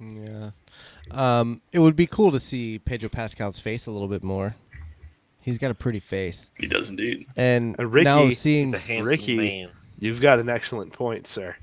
Yeah. 0.00 0.50
Um, 1.10 1.60
it 1.72 1.78
would 1.80 1.96
be 1.96 2.06
cool 2.06 2.30
to 2.32 2.40
see 2.40 2.78
Pedro 2.78 3.08
Pascal's 3.08 3.58
face 3.58 3.86
a 3.86 3.90
little 3.90 4.08
bit 4.08 4.22
more. 4.22 4.54
He's 5.42 5.58
got 5.58 5.70
a 5.70 5.74
pretty 5.74 6.00
face, 6.00 6.50
He 6.58 6.66
does 6.66 6.88
indeed. 6.90 7.26
and 7.36 7.74
Uh, 7.78 7.86
Ricky- 7.86 8.04
now 8.04 8.30
seeing 8.30 8.74
a 8.74 9.02
Ricky. 9.02 9.36
man. 9.36 9.70
You've 9.98 10.20
got 10.20 10.38
an 10.38 10.48
excellent 10.48 10.92
point, 10.92 11.26
sir. 11.26 11.56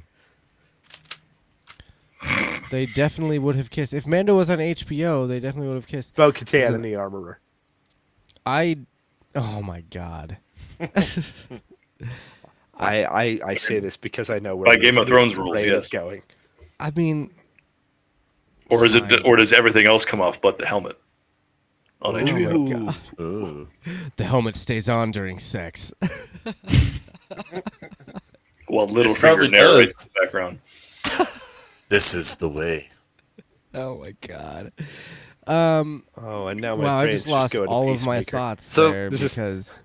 They 2.72 2.86
definitely 2.86 3.40
would 3.40 3.56
have 3.56 3.70
kissed. 3.70 3.94
If 3.94 4.08
Mando 4.08 4.36
was 4.36 4.50
on 4.50 4.58
HBO, 4.60 5.28
they 5.28 5.40
definitely 5.40 5.70
would 5.70 5.76
have 5.76 5.88
kissed. 5.88 6.16
Bo 6.16 6.32
Katan 6.32 6.74
and 6.76 6.84
the 6.84 6.96
Armorer. 6.96 7.40
I, 8.46 8.78
oh 9.36 9.62
my 9.62 9.82
god, 9.82 10.38
I, 12.80 13.04
I, 13.06 13.40
I 13.46 13.56
say 13.56 13.80
this 13.80 13.98
because 13.98 14.30
I 14.30 14.40
know 14.40 14.56
where 14.56 14.66
By 14.66 14.76
the- 14.76 14.82
Game 14.82 14.98
of 14.98 15.08
Thrones 15.08 15.38
rules, 15.38 15.52
brain 15.52 15.70
is 15.74 15.92
yes. 15.92 16.02
going. 16.02 16.22
I 16.80 16.92
mean, 16.96 17.32
Or 18.70 18.86
is 18.86 18.94
Fine. 18.96 19.12
it? 19.12 19.26
Or 19.26 19.36
does 19.36 19.52
everything 19.52 19.88
else 19.88 20.06
come 20.06 20.22
off 20.22 20.40
but 20.42 20.58
the 20.60 20.66
helmet 20.66 20.98
on 22.02 22.16
Oh 22.16 22.24
HBO? 22.24 22.96
Ooh. 23.20 23.68
the 24.16 24.24
helmet 24.24 24.56
stays 24.56 24.88
on 24.88 25.10
during 25.12 25.40
sex. 25.40 25.92
well, 28.70 28.88
Littlefinger 28.88 29.16
Probably 29.20 29.50
narrates 29.50 29.94
does. 29.96 30.06
in 30.06 30.12
the 30.14 30.22
background. 30.22 30.60
This 31.90 32.14
is 32.16 32.36
the 32.36 32.50
way. 32.50 32.90
oh 33.74 34.00
my 34.00 34.14
god. 34.22 34.72
Um. 35.46 36.04
Oh, 36.18 36.48
and 36.48 36.60
now 36.60 36.76
my 36.76 36.84
Wow, 36.84 36.98
I 37.00 37.02
brain's 37.04 37.22
just 37.22 37.30
lost 37.32 37.54
going 37.54 37.68
all 37.70 37.90
of 37.92 38.06
my 38.06 38.22
thoughts 38.24 38.66
So, 38.66 38.92
there 38.92 39.10
this 39.10 39.24
is- 39.24 39.34
because 39.36 39.84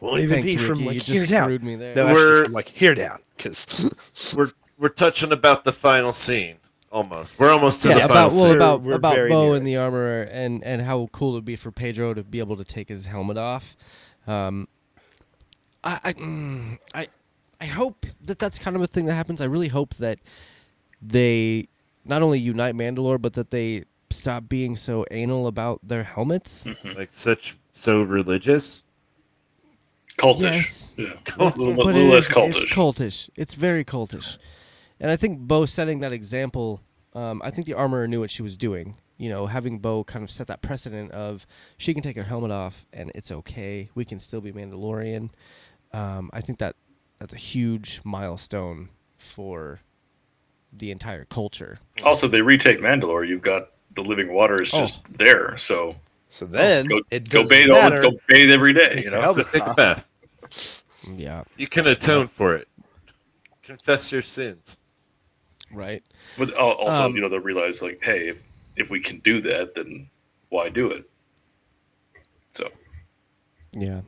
Won't 0.00 0.20
even 0.22 0.36
Thanks, 0.42 0.52
be 0.52 0.56
from 0.58 0.78
Ricky, 0.78 0.84
like 0.86 1.08
you 1.08 1.14
here 1.14 1.22
just 1.26 1.32
down. 1.32 1.64
me 1.64 1.74
there. 1.74 1.94
No, 1.96 2.14
We're- 2.14 2.44
from 2.44 2.52
like 2.52 2.68
here 2.68 2.94
down, 2.94 3.18
because 3.36 4.34
We're 4.36 4.50
we're 4.78 4.88
touching 4.90 5.32
about 5.32 5.64
the 5.64 5.72
final 5.72 6.12
scene. 6.12 6.56
Almost. 6.92 7.38
We're 7.38 7.50
almost 7.50 7.82
to 7.82 7.88
yeah, 7.88 7.94
the 7.98 8.04
about 8.04 8.14
final 8.14 8.28
well, 8.28 8.30
scene. 8.30 8.56
about 8.56 8.82
We're 8.82 8.94
about 8.94 9.16
Bo 9.28 9.46
near 9.48 9.54
and 9.56 9.66
the 9.66 9.76
armorer, 9.76 10.22
and 10.22 10.62
and 10.62 10.80
how 10.82 11.08
cool 11.12 11.30
it 11.32 11.34
would 11.34 11.44
be 11.44 11.56
for 11.56 11.72
Pedro 11.72 12.14
to 12.14 12.22
be 12.22 12.38
able 12.38 12.56
to 12.56 12.64
take 12.64 12.88
his 12.88 13.06
helmet 13.06 13.36
off. 13.36 13.76
Um, 14.28 14.68
I 15.82 15.98
I, 16.04 16.12
mm, 16.14 16.78
I 16.94 17.08
I 17.60 17.66
hope 17.66 18.06
that 18.20 18.38
that's 18.38 18.58
kind 18.58 18.76
of 18.76 18.82
a 18.82 18.86
thing 18.86 19.06
that 19.06 19.14
happens. 19.14 19.40
I 19.40 19.46
really 19.46 19.68
hope 19.68 19.94
that 19.96 20.18
they 21.02 21.68
not 22.04 22.22
only 22.22 22.38
unite 22.38 22.74
Mandalore, 22.74 23.20
but 23.20 23.34
that 23.34 23.50
they 23.50 23.84
stop 24.10 24.48
being 24.48 24.76
so 24.76 25.04
anal 25.10 25.46
about 25.46 25.80
their 25.82 26.04
helmets. 26.04 26.66
like 26.96 27.12
such 27.12 27.56
so 27.70 28.02
religious. 28.02 28.84
Cultish. 30.16 30.40
Yes. 30.40 30.94
Yeah. 30.98 31.06
Cultish. 31.24 31.54
A 31.56 31.58
little, 31.58 31.76
but 31.76 31.86
little 31.86 32.04
less 32.06 32.26
is- 32.26 32.32
cultish. 32.32 32.62
It's 32.62 32.74
cultish. 32.74 33.30
It's 33.36 33.54
very 33.54 33.84
cultish, 33.84 34.38
and 34.98 35.10
I 35.10 35.16
think 35.16 35.38
Bo 35.40 35.64
setting 35.66 36.00
that 36.00 36.12
example. 36.12 36.80
Um, 37.14 37.40
I 37.44 37.50
think 37.50 37.66
the 37.66 37.74
armorer 37.74 38.06
knew 38.08 38.20
what 38.20 38.30
she 38.30 38.42
was 38.42 38.56
doing. 38.56 38.96
You 39.16 39.28
know, 39.30 39.46
having 39.46 39.78
Bo 39.78 40.04
kind 40.04 40.22
of 40.22 40.30
set 40.30 40.46
that 40.46 40.62
precedent 40.62 41.10
of 41.12 41.46
she 41.76 41.92
can 41.94 42.02
take 42.02 42.14
her 42.16 42.22
helmet 42.24 42.50
off 42.52 42.86
and 42.92 43.10
it's 43.16 43.32
okay. 43.32 43.88
We 43.96 44.04
can 44.04 44.20
still 44.20 44.40
be 44.40 44.52
Mandalorian. 44.52 45.30
Um, 45.92 46.30
I 46.32 46.40
think 46.40 46.58
that 46.58 46.76
that's 47.18 47.34
a 47.34 47.38
huge 47.38 48.00
milestone 48.04 48.88
for 49.16 49.80
the 50.72 50.90
entire 50.90 51.24
culture. 51.24 51.78
Also, 52.04 52.28
they 52.28 52.42
retake 52.42 52.78
Mandalore, 52.80 53.26
you've 53.26 53.42
got 53.42 53.70
the 53.94 54.02
living 54.02 54.32
waters 54.32 54.70
Oh. 54.72 54.80
just 54.80 55.02
there. 55.16 55.56
So 55.58 55.96
so 56.28 56.44
then 56.46 56.86
go, 56.86 57.00
it 57.10 57.28
go 57.28 57.40
doesn't 57.40 57.56
bathe 57.56 57.70
all, 57.70 57.76
matter. 57.90 58.02
go 58.02 58.12
bathe 58.28 58.50
every 58.50 58.72
day. 58.74 58.94
You 58.98 59.02
your 59.04 59.12
know, 59.12 59.20
helmet 59.20 59.46
Take 59.52 59.66
a 59.66 59.74
bath. 59.74 60.06
Yeah, 61.16 61.44
You 61.56 61.68
can 61.68 61.86
atone 61.86 62.26
for 62.28 62.54
it. 62.56 62.68
Confess 63.62 64.10
your 64.12 64.20
sins. 64.22 64.78
right. 65.72 66.02
but 66.36 66.52
also 66.54 67.04
Um, 67.04 67.14
you 67.14 67.20
know 67.22 67.28
they'll 67.28 67.40
realize 67.40 67.80
like, 67.82 68.00
hey, 68.02 68.28
if, 68.28 68.42
if 68.76 68.90
we 68.90 69.00
can 69.00 69.18
do 69.20 69.40
that, 69.42 69.74
then 69.74 70.08
why 70.50 70.68
do 70.68 70.90
it? 70.90 71.08
So 72.54 72.68
Yeah. 73.72 74.00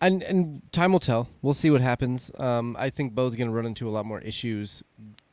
And 0.00 0.22
and 0.22 0.62
time 0.72 0.92
will 0.92 1.00
tell. 1.00 1.28
We'll 1.42 1.52
see 1.54 1.70
what 1.70 1.80
happens. 1.80 2.30
Um, 2.38 2.76
I 2.78 2.88
think 2.90 3.14
Bo's 3.14 3.34
going 3.34 3.48
to 3.48 3.54
run 3.54 3.66
into 3.66 3.88
a 3.88 3.90
lot 3.90 4.06
more 4.06 4.20
issues 4.20 4.82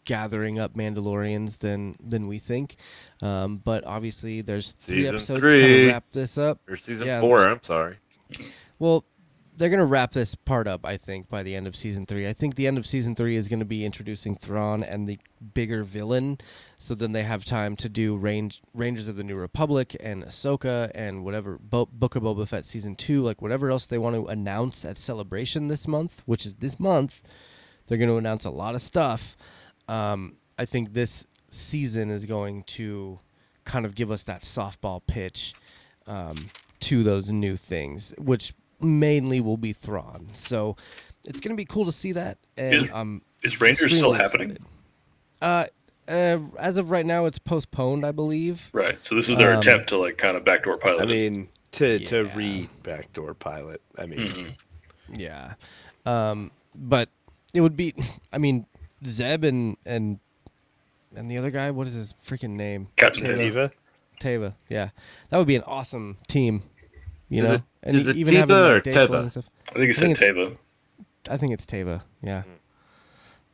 gathering 0.06 0.58
up 0.60 0.74
Mandalorians 0.74 1.60
than 1.60 1.96
than 2.04 2.28
we 2.28 2.40
think. 2.40 2.78
Um, 3.22 3.58
but 3.58 3.84
obviously, 3.86 4.42
there's 4.42 4.72
three 4.72 5.04
Season 5.04 5.16
episodes 5.16 5.40
to 5.40 5.46
kind 5.46 5.54
three. 5.64 5.86
of 5.88 5.92
wrap 5.94 6.04
this 6.14 6.38
up. 6.38 6.60
Or 6.68 6.78
season 6.78 7.08
Yeah, 7.08 7.22
four, 7.22 7.48
I'm 7.48 7.62
sorry. 7.62 7.98
Well, 8.80 9.06
they're 9.57 9.69
going 9.69 9.80
to 9.80 9.86
wrap 9.86 10.11
this 10.11 10.36
part 10.36 10.68
up, 10.68 10.86
I 10.86 10.98
think, 10.98 11.30
by 11.30 11.44
the 11.44 11.56
end 11.56 11.68
of 11.68 11.76
season 11.76 12.06
three. 12.06 12.27
I 12.27 12.34
think 12.34 12.56
the 12.56 12.68
end 12.68 12.77
of 12.77 12.86
season 12.86 13.15
three 13.15 13.36
is 13.36 13.48
going 13.48 13.60
to 13.60 13.65
be 13.65 13.86
introducing 13.86 14.36
Thrawn 14.36 14.84
and 14.84 15.07
the 15.07 15.18
bigger 15.53 15.84
villain. 15.84 16.40
So 16.77 16.95
then 16.95 17.14
they 17.14 17.23
have 17.23 17.45
time 17.45 17.76
to 17.77 17.90
do 17.90 18.18
Range, 18.18 18.61
Rangers 18.73 19.07
of 19.07 19.15
the 19.15 19.23
New 19.23 19.36
Republic 19.36 19.95
and 19.99 20.23
Ahsoka 20.23 20.91
and 20.94 21.23
whatever, 21.23 21.57
Bo- 21.57 21.90
Book 21.91 22.15
of 22.15 22.23
Boba 22.23 22.48
Fett 22.48 22.65
season 22.65 22.95
two, 22.95 23.23
like 23.23 23.41
whatever 23.41 23.72
else 23.72 23.86
they 23.86 23.98
want 23.98 24.15
to 24.15 24.27
announce 24.27 24.84
at 24.84 24.98
Celebration 24.98 25.68
this 25.68 25.88
month, 25.88 26.22
which 26.26 26.45
is 26.45 26.56
this 26.56 26.80
month. 26.80 27.23
They're 27.88 27.98
going 27.98 28.10
to 28.10 28.18
announce 28.18 28.45
a 28.45 28.49
lot 28.49 28.76
of 28.76 28.82
stuff. 28.82 29.38
Um, 29.88 30.38
I 30.57 30.65
think 30.65 30.94
this 30.94 31.26
season 31.49 32.10
is 32.10 32.26
going 32.26 32.64
to 32.64 33.19
kind 33.64 33.86
of 33.86 33.95
give 33.95 34.11
us 34.11 34.23
that 34.23 34.41
softball 34.41 35.02
pitch 35.06 35.53
um, 36.07 36.36
to 36.82 37.03
those 37.03 37.32
new 37.32 37.56
things, 37.56 38.14
which 38.18 38.53
mainly 38.86 39.41
will 39.41 39.57
be 39.57 39.74
Thrawn. 39.74 40.30
So 40.34 40.76
it's 41.26 41.40
going 41.40 41.56
to 41.56 41.60
be 41.60 41.66
cool 41.66 41.86
to 41.86 41.91
see 41.91 42.12
that. 42.14 42.38
And 42.57 42.74
Is- 42.74 42.90
um, 42.91 43.22
is 43.44 43.60
Rangers 43.62 43.95
still 43.95 44.14
happening? 44.14 44.57
Uh, 45.41 45.66
uh, 46.07 46.40
as 46.57 46.78
of 46.78 46.90
right 46.91 47.06
now, 47.06 47.26
it's 47.26 47.38
postponed, 47.40 48.06
I 48.06 48.12
believe. 48.12 48.70
Right. 48.74 49.03
So 49.03 49.16
this 49.16 49.30
is 49.30 49.38
their 49.38 49.53
Um, 49.53 49.60
attempt 49.60 49.90
to 49.90 49.98
like 49.98 50.18
kind 50.18 50.38
of 50.38 50.44
backdoor 50.45 50.78
pilot. 50.78 51.02
I 51.02 51.06
mean, 51.06 51.49
to 51.74 51.99
to 51.99 52.24
Yeah. 52.24 52.36
read 52.36 52.70
backdoor 52.84 53.34
pilot. 53.34 53.82
I 53.98 54.06
mean, 54.06 54.20
Mhm. 54.20 54.56
Yeah. 55.16 55.53
Um, 56.06 56.52
but 56.74 57.10
it 57.53 57.62
would 57.62 57.76
be, 57.76 57.94
I 58.34 58.38
mean, 58.38 58.66
Zeb 59.06 59.44
and 59.44 59.78
and 59.86 60.20
and 61.16 61.30
the 61.30 61.38
other 61.38 61.52
guy, 61.52 61.72
what 61.72 61.88
is 61.88 61.94
his 61.94 62.14
freaking 62.26 62.52
name? 62.52 62.88
Captain 62.95 63.24
Teva. 63.26 63.38
Diva. 63.38 63.72
Teva. 64.22 64.56
Yeah, 64.70 64.90
that 65.30 65.38
would 65.38 65.48
be 65.48 65.56
an 65.56 65.64
awesome 65.64 66.18
team. 66.28 66.64
You 67.30 67.41
Is 67.41 67.47
know, 67.47 67.53
it- 67.56 67.61
and 67.84 67.95
is 67.95 68.07
it 68.07 68.18
even 68.18 68.34
having, 68.35 68.56
Teva 68.56 68.69
or 68.77 68.80
Dave 68.81 68.93
Teva? 68.93 69.19
And 69.22 69.31
stuff. 69.31 69.49
I 69.69 69.73
think 69.73 69.85
he 69.85 69.89
I 69.89 69.93
think 69.93 70.11
it's- 70.18 70.35
Tava. 70.35 70.56
I 71.30 71.38
think 71.38 71.53
it's 71.53 71.65
Teva. 71.65 72.02
Yeah, 72.22 72.43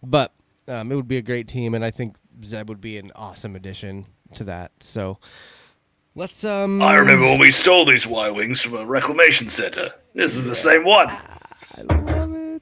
but 0.03 0.34
um, 0.68 0.91
it 0.91 0.95
would 0.95 1.07
be 1.07 1.18
a 1.18 1.22
great 1.22 1.48
team, 1.48 1.73
and 1.73 1.85
I 1.85 1.91
think 1.91 2.15
Zeb 2.43 2.68
would 2.69 2.81
be 2.81 2.98
an 2.98 3.11
awesome 3.15 3.56
addition 3.56 4.06
to 4.35 4.43
that. 4.45 4.72
So 4.81 5.19
let's 6.15 6.43
um. 6.43 6.81
I 6.81 6.95
remember 6.95 7.26
when 7.26 7.39
we 7.39 7.52
stole 7.52 7.85
these 7.85 8.06
Y 8.06 8.30
wings 8.30 8.61
from 8.61 8.76
a 8.76 8.85
reclamation 8.85 9.48
center. 9.48 9.93
This 10.14 10.35
is 10.35 10.43
the 10.43 10.56
same 10.56 10.84
one. 10.84 11.07
I 11.10 11.81
love 11.88 12.34
it. 12.35 12.61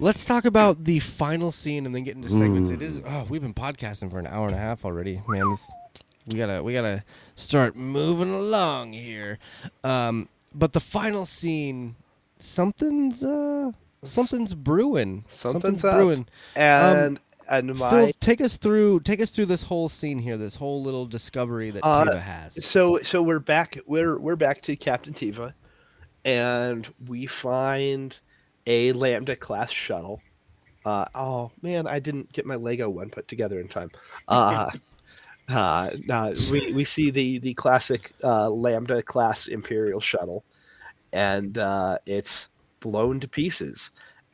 Let's 0.00 0.24
talk 0.26 0.44
about 0.44 0.84
the 0.84 0.98
final 0.98 1.52
scene 1.52 1.86
and 1.86 1.94
then 1.94 2.02
get 2.02 2.16
into 2.16 2.28
segments. 2.28 2.68
It 2.70 2.82
is. 2.82 3.00
Oh, 3.06 3.24
we've 3.30 3.40
been 3.40 3.54
podcasting 3.54 4.10
for 4.10 4.18
an 4.18 4.26
hour 4.26 4.46
and 4.46 4.54
a 4.54 4.58
half 4.58 4.84
already, 4.84 5.22
man. 5.28 5.48
This, 5.50 5.70
we 6.26 6.38
gotta 6.38 6.62
we 6.62 6.72
gotta 6.72 7.04
start 7.34 7.76
moving 7.76 8.32
along 8.32 8.92
here. 8.92 9.38
Um, 9.82 10.28
but 10.54 10.72
the 10.72 10.80
final 10.80 11.24
scene, 11.26 11.96
something's 12.38 13.24
uh 13.24 13.72
something's 14.04 14.54
brewing. 14.54 15.24
Something's 15.26 15.84
up. 15.84 15.96
brewing. 15.96 16.26
And 16.56 17.18
and 17.48 17.74
my 17.76 17.90
Phil, 17.90 18.10
take 18.20 18.40
us 18.40 18.56
through 18.56 19.00
take 19.00 19.20
us 19.20 19.30
through 19.30 19.46
this 19.46 19.64
whole 19.64 19.88
scene 19.88 20.18
here, 20.18 20.36
this 20.36 20.56
whole 20.56 20.82
little 20.82 21.06
discovery 21.06 21.70
that 21.70 21.84
Uh, 21.84 22.04
Teva 22.04 22.20
has. 22.20 22.64
So 22.64 22.98
so 22.98 23.22
we're 23.22 23.40
back 23.40 23.78
we're 23.86 24.18
we're 24.18 24.36
back 24.36 24.60
to 24.62 24.76
Captain 24.76 25.12
Teva 25.12 25.54
and 26.24 26.88
we 27.06 27.26
find 27.26 28.20
a 28.66 28.92
Lambda 28.92 29.34
class 29.36 29.70
shuttle. 29.72 30.22
Uh, 30.84 31.06
oh 31.14 31.50
man, 31.62 31.86
I 31.86 31.98
didn't 31.98 32.32
get 32.32 32.46
my 32.46 32.56
Lego 32.56 32.88
one 32.90 33.10
put 33.10 33.28
together 33.28 33.58
in 33.58 33.68
time. 33.68 33.90
Uh, 34.28 34.70
uh, 35.48 35.90
uh, 36.10 36.34
we, 36.50 36.72
we 36.72 36.84
see 36.84 37.10
the 37.10 37.38
the 37.38 37.54
classic 37.54 38.12
uh, 38.22 38.48
Lambda 38.50 39.02
class 39.02 39.46
Imperial 39.46 40.00
shuttle, 40.00 40.44
and 41.12 41.58
uh, 41.58 41.98
it's 42.06 42.48
blown 42.80 43.20
to 43.20 43.28
pieces, 43.28 43.90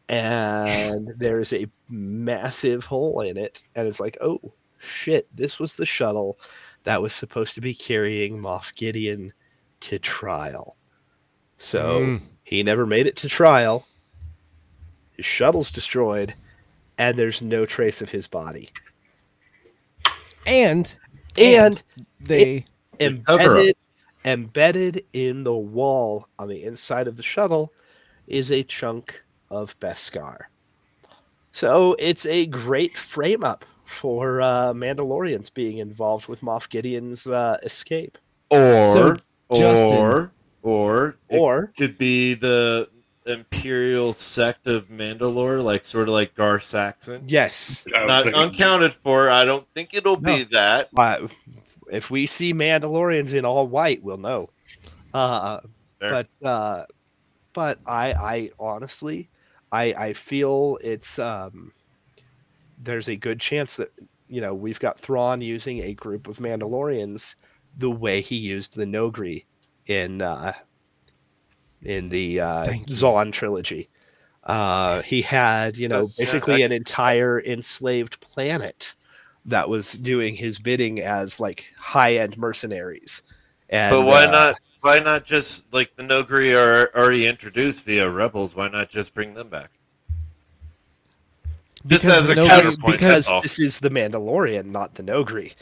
and 0.09 1.09
there's 1.18 1.52
a 1.52 1.66
massive 1.89 2.86
hole 2.86 3.20
in 3.20 3.36
it, 3.36 3.62
and 3.74 3.89
it's 3.89 4.01
like, 4.01 4.16
oh, 4.20 4.52
shit, 4.78 5.26
this 5.35 5.59
was 5.59 5.74
the 5.76 5.86
shuttle 5.86 6.39
that 6.85 7.02
was 7.02 7.12
supposed 7.12 7.55
to 7.55 7.60
be 7.60 7.74
carrying 7.74 8.40
Moff 8.43 8.74
Gideon 8.74 9.32
to 9.80 9.98
trial. 9.98 10.76
So 11.56 12.01
Mm. 12.01 12.20
he 12.44 12.62
never 12.62 12.86
made 12.86 13.06
it 13.06 13.16
to 13.16 13.28
trial. 13.28 13.86
His 15.12 15.26
shuttle's 15.26 15.70
destroyed, 15.70 16.35
and 16.97 17.18
there's 17.18 17.43
no 17.43 17.66
trace 17.66 18.01
of 18.01 18.10
his 18.10 18.28
body. 18.28 18.68
And 20.49 20.99
And 21.39 21.83
they 22.20 22.65
embedded, 23.01 23.77
embedded 24.25 25.03
in 25.12 25.45
the 25.45 25.57
wall 25.57 26.29
on 26.39 26.49
the 26.49 26.65
inside 26.65 27.07
of 27.07 27.16
the 27.16 27.23
shuttle 27.23 27.73
is 28.27 28.51
a 28.51 28.62
chunk 28.62 29.25
of 29.51 29.79
Beskar. 29.81 30.39
So 31.53 31.97
it's 31.99 32.27
a 32.27 32.47
great 32.47 32.97
frame 32.97 33.43
up 33.45 33.65
for 33.85 34.41
uh, 34.43 34.73
Mandalorians 34.75 35.53
being 35.53 35.79
involved 35.79 36.29
with 36.29 36.41
Moff 36.43 36.69
Gideon's 36.69 37.27
uh, 37.27 37.59
escape. 37.62 38.19
Or, 38.51 38.93
So, 38.93 39.16
Justin- 39.55 39.99
or, 39.99 40.33
or, 40.62 41.16
it 41.31 41.39
Or 41.39 41.73
could 41.77 41.97
be 41.97 42.35
the 42.35 42.89
Imperial 43.29 44.13
sect 44.13 44.67
of 44.67 44.89
Mandalore, 44.89 45.63
like 45.63 45.85
sort 45.85 46.09
of 46.09 46.15
like 46.15 46.35
Gar 46.35 46.61
Saxon. 46.61 47.25
yes, 47.27 47.87
I 47.95 48.07
Not 48.07 48.23
thinking- 48.25 48.41
uncounted 48.43 48.95
for. 48.95 49.31
I 49.31 49.45
don't 49.45 49.67
think 49.75 49.95
it'll 49.95 50.17
be 50.17 50.45
that. 50.53 50.89
uh, 50.97 51.29
if 51.91 52.11
we 52.11 52.27
see 52.27 52.53
Mandalorians 52.53 53.33
in 53.35 53.45
all 53.45 53.67
white, 53.67 54.03
we'll 54.03 54.17
know. 54.19 54.51
Uh, 55.15 55.61
but 56.01 56.29
uh, 56.45 56.85
but 57.53 57.79
I 57.87 58.13
I 58.13 58.51
honestly 58.59 59.31
I 59.73 59.93
I 59.95 60.13
feel 60.13 60.79
it's 60.83 61.19
um 61.19 61.73
there's 62.81 63.09
a 63.09 63.17
good 63.17 63.41
chance 63.41 63.77
that 63.77 63.91
you 64.29 64.41
know 64.41 64.55
we've 64.55 64.79
got 64.81 64.99
Thrawn 64.99 65.41
using 65.41 65.79
a 65.83 65.95
group 65.95 66.29
of 66.29 66.39
Mandalorians 66.39 67.35
the 67.77 67.91
way 67.91 68.21
he 68.21 68.37
used 68.37 68.77
the 68.77 68.85
Noghri 68.85 69.45
in 69.87 70.21
uh 70.23 70.53
in 71.83 72.09
the 72.09 72.41
uh 72.41 72.73
Zahn 72.91 73.33
trilogy. 73.33 73.89
Uh 74.45 75.03
he 75.03 75.23
had, 75.23 75.77
you 75.77 75.89
know, 75.89 76.11
basically 76.17 76.63
an 76.63 76.73
entire 76.73 77.41
enslaved 77.41 78.21
planet 78.21 78.95
that 79.45 79.69
was 79.69 79.93
doing 79.95 80.37
his 80.37 80.59
bidding 80.59 81.01
as 81.01 81.41
like 81.41 81.73
high-end 81.79 82.37
mercenaries. 82.37 83.23
And 83.71 83.91
but 83.93 84.03
why 84.03 84.25
uh, 84.25 84.31
not? 84.31 84.55
Why 84.81 85.01
not 85.01 85.25
just 85.25 85.73
like 85.73 85.97
the 85.97 86.03
Noghri 86.05 86.57
are 86.57 86.91
already 86.97 87.27
introduced 87.27 87.85
via 87.85 88.09
Rebels? 88.09 88.55
Why 88.55 88.69
not 88.69 88.89
just 88.91 89.13
bring 89.13 89.35
them 89.35 89.49
back? 89.49 89.71
Just 91.87 92.05
Because 92.05 92.07
as 92.07 92.31
a 92.31 92.35
Noghri- 92.37 92.47
counterpoint, 92.47 92.93
because 92.93 93.33
this 93.43 93.59
is 93.59 93.81
the 93.81 93.89
Mandalorian, 93.91 94.67
not 94.67 94.95
the 94.95 95.03
Noghri. 95.03 95.55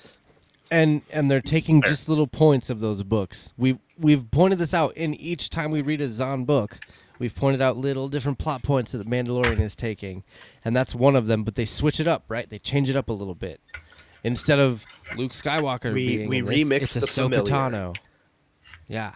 and 0.71 1.03
and 1.13 1.31
they're 1.31 1.41
taking 1.41 1.81
just 1.83 2.09
little 2.09 2.27
points 2.27 2.71
of 2.71 2.81
those 2.81 3.03
books. 3.03 3.53
We've 3.57 3.79
we've 3.99 4.31
pointed 4.31 4.59
this 4.59 4.75
out 4.75 4.97
in 4.97 5.15
each 5.15 5.51
time 5.51 5.71
we 5.71 5.83
read 5.83 6.01
a 6.01 6.11
Zahn 6.11 6.45
book. 6.45 6.79
We've 7.19 7.35
pointed 7.35 7.63
out 7.63 7.77
little 7.79 8.09
different 8.09 8.39
plot 8.39 8.63
points 8.63 8.93
that 8.93 8.99
the 8.99 9.05
Mandalorian 9.05 9.61
is 9.61 9.75
taking, 9.75 10.23
and 10.65 10.77
that's 10.77 10.95
one 10.95 11.17
of 11.17 11.27
them. 11.27 11.45
But 11.45 11.55
they 11.55 11.65
switch 11.65 11.99
it 11.99 12.07
up, 12.07 12.25
right? 12.29 12.49
They 12.49 12.59
change 12.59 12.91
it 12.91 12.97
up 12.97 13.09
a 13.09 13.13
little 13.15 13.35
bit. 13.35 13.61
Instead 14.23 14.59
of 14.59 14.85
Luke 15.17 15.33
Skywalker 15.33 15.93
We- 15.95 16.17
being 16.17 16.29
we 16.29 16.43
remix 16.43 16.83
it's 16.83 16.95
the 16.95 17.01
Ahsoka 17.01 17.23
familiar. 17.25 17.43
Tano. 17.45 17.97
Yeah, 18.89 19.15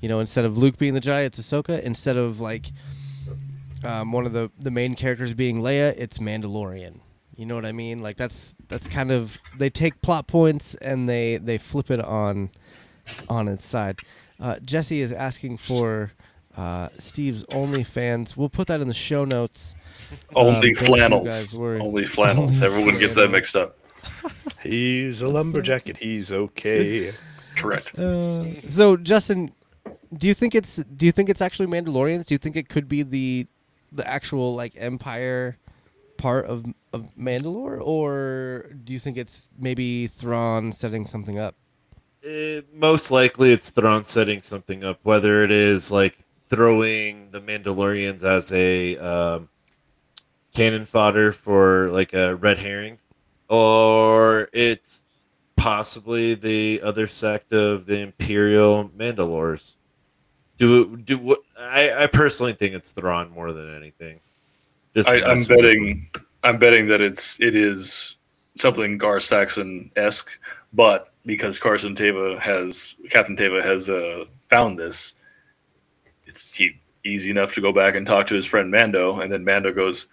you 0.00 0.08
know, 0.08 0.20
instead 0.20 0.44
of 0.44 0.56
Luke 0.56 0.78
being 0.78 0.94
the 0.94 1.00
Jedi, 1.00 1.24
it's 1.26 1.40
Ahsoka. 1.40 1.80
Instead 1.80 2.16
of 2.16 2.40
like 2.40 2.66
um, 3.84 4.12
one 4.12 4.24
of 4.26 4.32
the 4.32 4.50
the 4.58 4.70
main 4.70 4.94
characters 4.94 5.34
being 5.34 5.60
Leia, 5.62 5.94
it's 5.98 6.18
Mandalorian. 6.18 7.00
You 7.36 7.44
know 7.44 7.54
what 7.54 7.66
I 7.66 7.72
mean? 7.72 7.98
Like 7.98 8.16
that's 8.16 8.54
that's 8.68 8.88
kind 8.88 9.10
of 9.10 9.38
they 9.58 9.68
take 9.68 10.00
plot 10.00 10.26
points 10.26 10.74
and 10.76 11.08
they 11.08 11.36
they 11.38 11.58
flip 11.58 11.90
it 11.90 12.00
on 12.02 12.50
on 13.28 13.48
its 13.48 13.66
side. 13.66 14.00
Uh, 14.40 14.58
Jesse 14.64 15.00
is 15.00 15.12
asking 15.12 15.56
for 15.56 16.12
uh, 16.56 16.88
Steve's 16.98 17.44
OnlyFans. 17.44 18.36
We'll 18.36 18.48
put 18.48 18.66
that 18.68 18.80
in 18.80 18.88
the 18.88 18.94
show 18.94 19.24
notes. 19.24 19.74
Only 20.34 20.70
Um, 20.70 20.74
flannels. 20.74 21.54
Only 21.54 22.06
flannels. 22.06 22.62
Only 22.62 22.66
Everyone 22.74 22.98
gets 23.00 23.14
that 23.14 23.30
mixed 23.30 23.56
up. 23.56 23.78
He's 24.62 25.20
a 25.20 25.28
lumberjack 25.28 25.88
and 25.88 25.98
he's 25.98 26.32
okay. 26.32 27.12
Correct. 27.56 27.98
Uh, 27.98 28.66
so 28.68 28.96
Justin, 28.96 29.52
do 30.16 30.26
you 30.26 30.34
think 30.34 30.54
it's 30.54 30.76
do 30.76 31.06
you 31.06 31.12
think 31.12 31.28
it's 31.28 31.40
actually 31.42 31.66
Mandalorians? 31.66 32.26
Do 32.26 32.34
you 32.34 32.38
think 32.38 32.56
it 32.56 32.68
could 32.68 32.88
be 32.88 33.02
the 33.02 33.46
the 33.92 34.06
actual 34.08 34.54
like 34.54 34.74
Empire 34.76 35.58
part 36.18 36.46
of 36.46 36.66
of 36.92 37.10
Mandalore, 37.16 37.80
or 37.80 38.70
do 38.84 38.92
you 38.92 38.98
think 38.98 39.16
it's 39.16 39.48
maybe 39.58 40.06
Thrawn 40.06 40.72
setting 40.72 41.06
something 41.06 41.38
up? 41.38 41.54
Uh, 42.26 42.60
most 42.74 43.12
likely 43.12 43.52
it's 43.52 43.70
Thrawn 43.70 44.02
setting 44.02 44.42
something 44.42 44.82
up, 44.82 44.98
whether 45.04 45.44
it 45.44 45.52
is 45.52 45.92
like 45.92 46.18
throwing 46.48 47.30
the 47.30 47.40
Mandalorians 47.40 48.24
as 48.24 48.50
a 48.52 48.96
um, 48.98 49.48
cannon 50.52 50.84
fodder 50.84 51.30
for 51.30 51.88
like 51.90 52.14
a 52.14 52.34
red 52.34 52.58
herring, 52.58 52.98
or 53.48 54.48
it's 54.52 55.04
possibly 55.54 56.34
the 56.34 56.80
other 56.82 57.06
sect 57.06 57.52
of 57.52 57.86
the 57.86 58.00
Imperial 58.00 58.90
Mandalores. 58.96 59.76
Do 60.58 60.96
do 60.96 61.18
what? 61.18 61.38
I, 61.56 62.04
I 62.04 62.06
personally 62.08 62.54
think 62.54 62.74
it's 62.74 62.90
Thrawn 62.90 63.30
more 63.30 63.52
than 63.52 63.72
anything. 63.76 64.18
Just 64.96 65.08
I, 65.08 65.22
I'm 65.22 65.44
betting. 65.44 66.08
I'm 66.42 66.58
betting 66.58 66.88
that 66.88 67.00
it's 67.00 67.38
it 67.40 67.54
is 67.54 68.16
something 68.56 68.98
Gar 68.98 69.20
Saxon 69.20 69.92
esque, 69.94 70.30
but 70.72 71.12
because 71.26 71.58
Carson 71.58 71.94
Teva 71.94 72.38
has 72.40 72.94
Captain 73.10 73.36
Teva 73.36 73.62
has 73.62 73.90
uh, 73.90 74.24
found 74.48 74.78
this, 74.78 75.14
it's 76.26 76.54
he 76.54 76.80
easy 77.04 77.30
enough 77.30 77.54
to 77.54 77.60
go 77.60 77.72
back 77.72 77.94
and 77.94 78.06
talk 78.06 78.26
to 78.28 78.34
his 78.34 78.46
friend 78.46 78.70
Mando, 78.70 79.20
and 79.20 79.30
then 79.30 79.44
Mando 79.44 79.72
goes, 79.72 80.06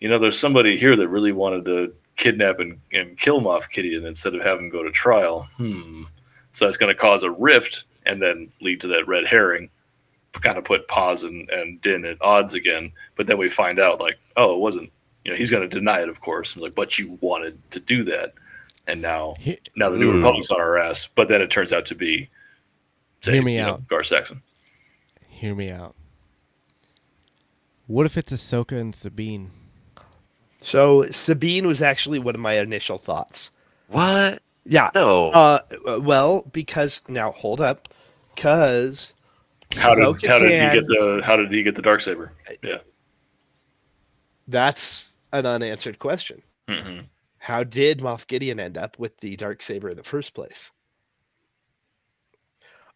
you 0.00 0.08
know, 0.08 0.18
there's 0.18 0.38
somebody 0.38 0.76
here 0.76 0.96
that 0.96 1.08
really 1.08 1.32
wanted 1.32 1.64
to 1.64 1.94
kidnap 2.16 2.58
and, 2.58 2.80
and 2.92 3.16
kill 3.16 3.40
Moff 3.40 3.70
Gideon 3.70 4.04
instead 4.04 4.34
of 4.34 4.42
have 4.42 4.58
him 4.58 4.68
go 4.68 4.82
to 4.82 4.90
trial. 4.90 5.48
Hmm. 5.56 6.02
So 6.52 6.64
that's 6.64 6.76
going 6.76 6.92
to 6.92 7.00
cause 7.00 7.22
a 7.22 7.30
rift 7.30 7.84
and 8.06 8.20
then 8.20 8.50
lead 8.60 8.80
to 8.82 8.88
that 8.88 9.06
red 9.08 9.26
herring. 9.26 9.70
Kind 10.32 10.58
of 10.58 10.64
put 10.64 10.86
Paz 10.88 11.24
and, 11.24 11.48
and 11.50 11.80
Din 11.80 12.04
at 12.04 12.20
odds 12.20 12.54
again, 12.54 12.92
but 13.16 13.26
then 13.26 13.38
we 13.38 13.48
find 13.48 13.80
out 13.80 14.00
like, 14.00 14.18
oh, 14.36 14.54
it 14.54 14.60
wasn't. 14.60 14.92
You 15.24 15.32
know, 15.32 15.36
he's 15.36 15.50
going 15.50 15.68
to 15.68 15.78
deny 15.78 16.00
it, 16.00 16.08
of 16.08 16.20
course. 16.20 16.54
I'm 16.54 16.62
like, 16.62 16.74
but 16.74 16.98
you 16.98 17.18
wanted 17.20 17.58
to 17.72 17.80
do 17.80 18.04
that, 18.04 18.34
and 18.88 19.00
now 19.00 19.36
He- 19.38 19.58
now 19.76 19.90
the 19.90 19.96
New 19.98 20.10
Ooh. 20.10 20.16
Republic's 20.16 20.50
on 20.50 20.60
our 20.60 20.76
ass. 20.78 21.08
But 21.14 21.28
then 21.28 21.40
it 21.40 21.50
turns 21.50 21.72
out 21.72 21.86
to 21.86 21.94
be, 21.94 22.28
say, 23.20 23.34
Hear 23.34 23.42
me 23.42 23.54
you 23.54 23.60
know, 23.62 23.68
out. 23.74 23.86
Gar 23.88 24.02
Saxon. 24.02 24.42
Hear 25.28 25.54
me 25.54 25.70
out. 25.70 25.94
What 27.86 28.04
if 28.06 28.16
it's 28.16 28.32
Ahsoka 28.32 28.78
and 28.80 28.94
Sabine? 28.94 29.50
so 30.60 31.04
Sabine 31.10 31.66
was 31.68 31.80
actually 31.80 32.18
one 32.18 32.34
of 32.34 32.40
my 32.40 32.54
initial 32.58 32.98
thoughts. 32.98 33.52
what? 33.86 34.42
Yeah. 34.64 34.90
No. 34.94 35.30
Uh, 35.30 35.60
well, 36.00 36.42
because 36.52 37.02
now 37.08 37.30
hold 37.30 37.60
up, 37.60 37.88
because 38.34 39.14
How 39.76 39.94
did 39.94 40.02
Bo-Katan- 40.04 40.28
how 40.28 40.38
did 40.40 40.50
he 40.50 40.80
get 40.80 40.86
the 40.86 41.22
how 41.24 41.36
did 41.36 41.52
he 41.52 41.62
get 41.62 41.74
the 41.76 41.82
dark 41.82 42.00
saber? 42.00 42.32
Yeah. 42.62 42.78
that's 44.48 45.16
an 45.32 45.46
unanswered 45.46 45.98
question. 45.98 46.40
hmm 46.68 47.00
How 47.48 47.64
did 47.64 48.00
Moff 48.00 48.26
Gideon 48.26 48.60
end 48.60 48.76
up 48.76 48.98
with 48.98 49.20
the 49.20 49.34
dark 49.34 49.62
saber 49.62 49.88
in 49.88 49.96
the 49.96 50.02
first 50.02 50.34
place? 50.34 50.70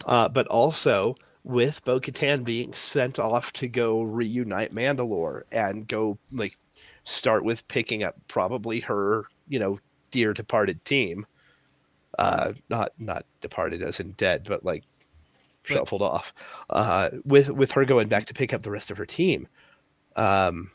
Uh, 0.05 0.29
but 0.29 0.47
also 0.49 1.15
with 1.43 1.83
Bo 1.87 1.99
Katan 1.99 2.45
being 2.45 2.74
sent 2.74 3.19
off 3.19 3.55
to 3.55 3.66
go 3.66 4.03
reunite 4.03 4.74
Mandalore 4.74 5.45
and 5.51 5.89
go 5.89 6.19
like 6.31 6.59
start 7.03 7.47
with 7.47 7.66
picking 7.66 8.03
up 8.03 8.16
probably 8.29 8.81
her, 8.81 9.24
you 9.49 9.59
know, 9.59 9.79
dear 10.11 10.35
departed 10.35 10.85
team. 10.85 11.24
Uh, 12.19 12.53
not 12.69 12.93
not 12.99 13.24
departed 13.41 13.83
as 13.83 14.01
in 14.01 14.11
dead, 14.12 14.45
but 14.47 14.66
like 14.66 14.85
shuffled 15.62 16.03
off. 16.03 16.35
Uh, 16.69 17.09
with 17.24 17.51
with 17.53 17.73
her 17.73 17.87
going 17.87 18.09
back 18.09 18.27
to 18.27 18.35
pick 18.35 18.53
up 18.53 18.61
the 18.61 18.70
rest 18.70 18.91
of 18.91 18.99
her 18.99 19.07
team. 19.07 19.49
Um, 20.15 20.73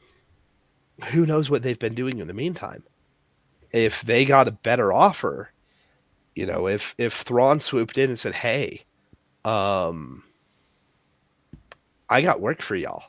who 1.11 1.27
knows 1.27 1.51
what 1.51 1.61
they've 1.61 1.77
been 1.77 1.93
doing 1.93 2.17
in 2.17 2.25
the 2.25 2.33
meantime? 2.33 2.83
If 3.73 4.01
they 4.01 4.25
got 4.25 4.47
a 4.47 4.51
better 4.51 4.93
offer, 4.93 5.51
you 6.35 6.45
know, 6.45 6.67
if 6.67 6.95
if 6.97 7.13
Thrawn 7.13 7.59
swooped 7.59 7.97
in 7.97 8.09
and 8.09 8.19
said, 8.19 8.35
"Hey, 8.35 8.81
um, 9.43 10.23
I 12.09 12.21
got 12.21 12.39
work 12.39 12.61
for 12.61 12.75
y'all," 12.75 13.05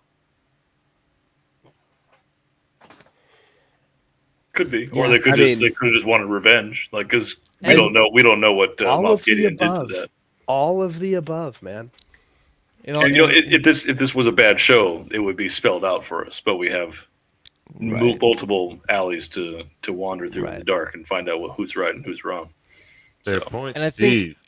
Could 4.53 4.71
be, 4.71 4.89
or 4.89 5.09
they 5.09 5.19
could 5.21 5.35
I 5.35 5.37
just 5.37 5.49
mean- 5.51 5.61
they 5.61 5.71
could 5.71 5.87
have 5.87 5.95
just 5.95 6.07
wanted 6.07 6.27
revenge, 6.27 6.89
like 6.91 7.07
because 7.07 7.37
we 7.63 7.75
don't 7.77 7.93
know 7.93 8.11
we 8.13 8.23
don't 8.23 8.41
know 8.41 8.53
what 8.55 8.81
uh, 8.81 8.87
all 8.87 9.05
Moff 9.05 9.13
of 9.13 9.25
the 9.25 9.35
Gideon 9.35 9.57
to 9.59 9.65
above, 9.65 10.09
all 10.47 10.83
of 10.83 10.99
the 10.99 11.15
above, 11.15 11.63
man. 11.63 11.91
You 12.85 12.95
know, 12.95 13.01
And 13.03 13.15
you 13.15 13.23
know, 13.23 13.29
if, 13.29 13.51
if 13.51 13.63
this 13.63 13.87
if 13.87 13.99
this 13.99 14.15
was 14.15 14.27
a 14.27 14.33
bad 14.33 14.59
show, 14.59 15.07
it 15.11 15.19
would 15.19 15.37
be 15.37 15.49
spelled 15.49 15.85
out 15.85 16.05
for 16.05 16.27
us. 16.27 16.41
But 16.41 16.57
we 16.57 16.71
have 16.71 17.07
Right. 17.81 18.21
multiple 18.21 18.79
alleys 18.89 19.29
to 19.31 19.63
to 19.83 19.93
wander 19.93 20.29
through 20.29 20.47
in 20.47 20.59
the 20.59 20.65
dark 20.65 20.95
and 20.95 21.07
find 21.07 21.29
out 21.29 21.41
what, 21.41 21.57
who's 21.57 21.77
right 21.77 21.95
and 21.95 22.05
who's 22.05 22.25
wrong. 22.25 22.51
Fair 23.25 23.41
So- 23.41 23.47
point, 23.47 23.77
And 23.77 23.85
I 23.85 23.91
think- 23.91 24.13
Steve. 24.13 24.39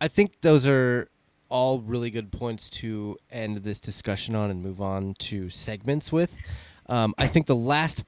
I 0.00 0.08
think 0.08 0.40
those 0.42 0.66
are 0.66 1.08
all 1.48 1.80
really 1.80 2.10
good 2.10 2.30
points 2.30 2.68
to 2.70 3.16
end 3.32 3.58
this 3.58 3.80
discussion 3.80 4.34
on 4.34 4.50
and 4.50 4.62
move 4.62 4.80
on 4.80 5.14
to 5.14 5.48
segments 5.48 6.12
with. 6.12 6.36
Um, 6.86 7.14
I 7.18 7.26
think 7.26 7.46
the 7.46 7.56
last 7.56 8.04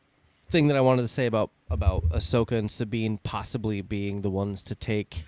thing 0.51 0.69
that 0.69 0.77
I 0.77 0.81
wanted 0.81 1.03
to 1.03 1.09
say 1.09 1.27
about 1.27 1.51
about 1.71 2.09
Ahsoka 2.11 2.53
and 2.53 2.71
Sabine 2.71 3.19
possibly 3.23 3.81
being 3.81 4.21
the 4.21 4.31
ones 4.31 4.63
to 4.65 4.75
take 4.75 5.25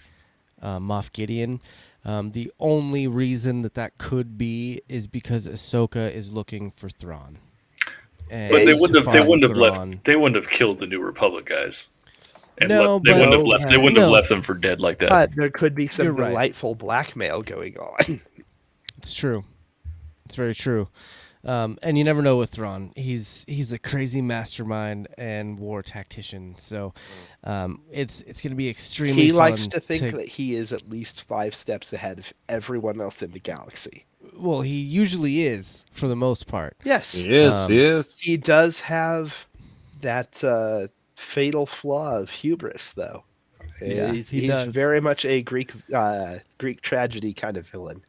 uh, 0.60 0.78
Moff 0.78 1.12
Gideon. 1.12 1.60
Um, 2.04 2.32
the 2.32 2.52
only 2.60 3.06
reason 3.08 3.62
that 3.62 3.74
that 3.74 3.96
could 3.98 4.36
be 4.36 4.80
is 4.88 5.06
because 5.08 5.46
Ahsoka 5.48 6.12
is 6.12 6.32
looking 6.32 6.70
for 6.70 6.88
Thrawn. 6.88 7.38
And 8.32 8.50
But 8.50 8.64
they 8.64 8.72
wouldn't 8.74 8.96
have 9.04 9.12
they 9.12 9.20
wouldn't 9.20 9.42
have 9.42 9.56
Thrawn- 9.56 9.90
left 9.92 10.04
they 10.04 10.16
wouldn't 10.16 10.42
have 10.42 10.50
killed 10.50 10.78
the 10.78 10.86
New 10.86 11.00
Republic 11.00 11.44
guys. 11.44 11.86
And 12.58 12.70
No, 12.70 12.94
left, 12.96 13.04
they 13.04 13.12
but- 13.12 13.18
wouldn't 13.18 13.36
have 13.36 13.46
left 13.46 13.68
they 13.68 13.76
wouldn't 13.76 13.94
No. 13.96 14.02
have 14.02 14.10
left 14.10 14.28
them 14.30 14.40
for 14.42 14.54
dead 14.54 14.80
like 14.80 14.98
that. 15.00 15.10
But 15.10 15.30
there 15.36 15.50
could 15.50 15.74
be 15.74 15.86
some 15.86 16.06
You're 16.06 16.14
right. 16.14 16.28
delightful 16.30 16.74
blackmail 16.74 17.42
going 17.42 17.76
on. 17.78 18.20
It's 18.98 19.14
true. 19.14 19.44
It's 20.26 20.36
very 20.36 20.54
true. 20.54 20.88
Um, 21.44 21.76
and 21.82 21.98
you 21.98 22.04
never 22.04 22.22
know 22.22 22.36
with 22.36 22.50
Thrawn. 22.50 22.92
He's 22.94 23.44
he's 23.48 23.72
a 23.72 23.78
crazy 23.80 24.22
mastermind 24.22 25.08
and 25.18 25.58
war 25.58 25.82
tactician. 25.82 26.54
So 26.56 26.94
um, 27.42 27.82
it's 27.90 28.22
it's 28.22 28.40
going 28.40 28.50
to 28.52 28.56
be 28.56 28.68
extremely. 28.68 29.20
he 29.24 29.32
likes 29.32 29.66
to 29.66 29.80
think 29.80 30.14
that 30.14 30.28
he 30.28 30.54
is 30.54 30.72
at 30.72 30.88
least 30.88 31.26
five 31.26 31.52
steps 31.56 31.92
ahead 31.92 32.20
of 32.20 32.32
everyone 32.48 33.00
else 33.00 33.22
in 33.24 33.32
the 33.32 33.40
galaxy. 33.40 34.06
Well, 34.42 34.60
he 34.62 34.80
usually 34.80 35.42
is 35.42 35.84
for 35.92 36.08
the 36.08 36.16
most 36.16 36.46
part. 36.46 36.76
Yes, 36.84 37.14
He 37.14 37.32
is. 37.32 37.54
Um, 37.54 37.70
he 37.70 37.78
is. 37.78 38.16
he 38.18 38.36
does 38.36 38.80
have 38.82 39.48
that 40.00 40.42
uh, 40.42 40.88
fatal 41.16 41.66
flaw 41.66 42.18
of 42.20 42.30
hubris, 42.30 42.92
though. 42.92 43.24
Yeah, 43.80 44.12
he's, 44.12 44.30
he 44.30 44.42
he's 44.42 44.64
very 44.64 45.00
much 45.00 45.24
a 45.24 45.42
Greek 45.42 45.72
uh, 45.94 46.36
Greek 46.58 46.82
tragedy 46.82 47.32
kind 47.32 47.56
of 47.56 47.68
villain. 47.68 48.04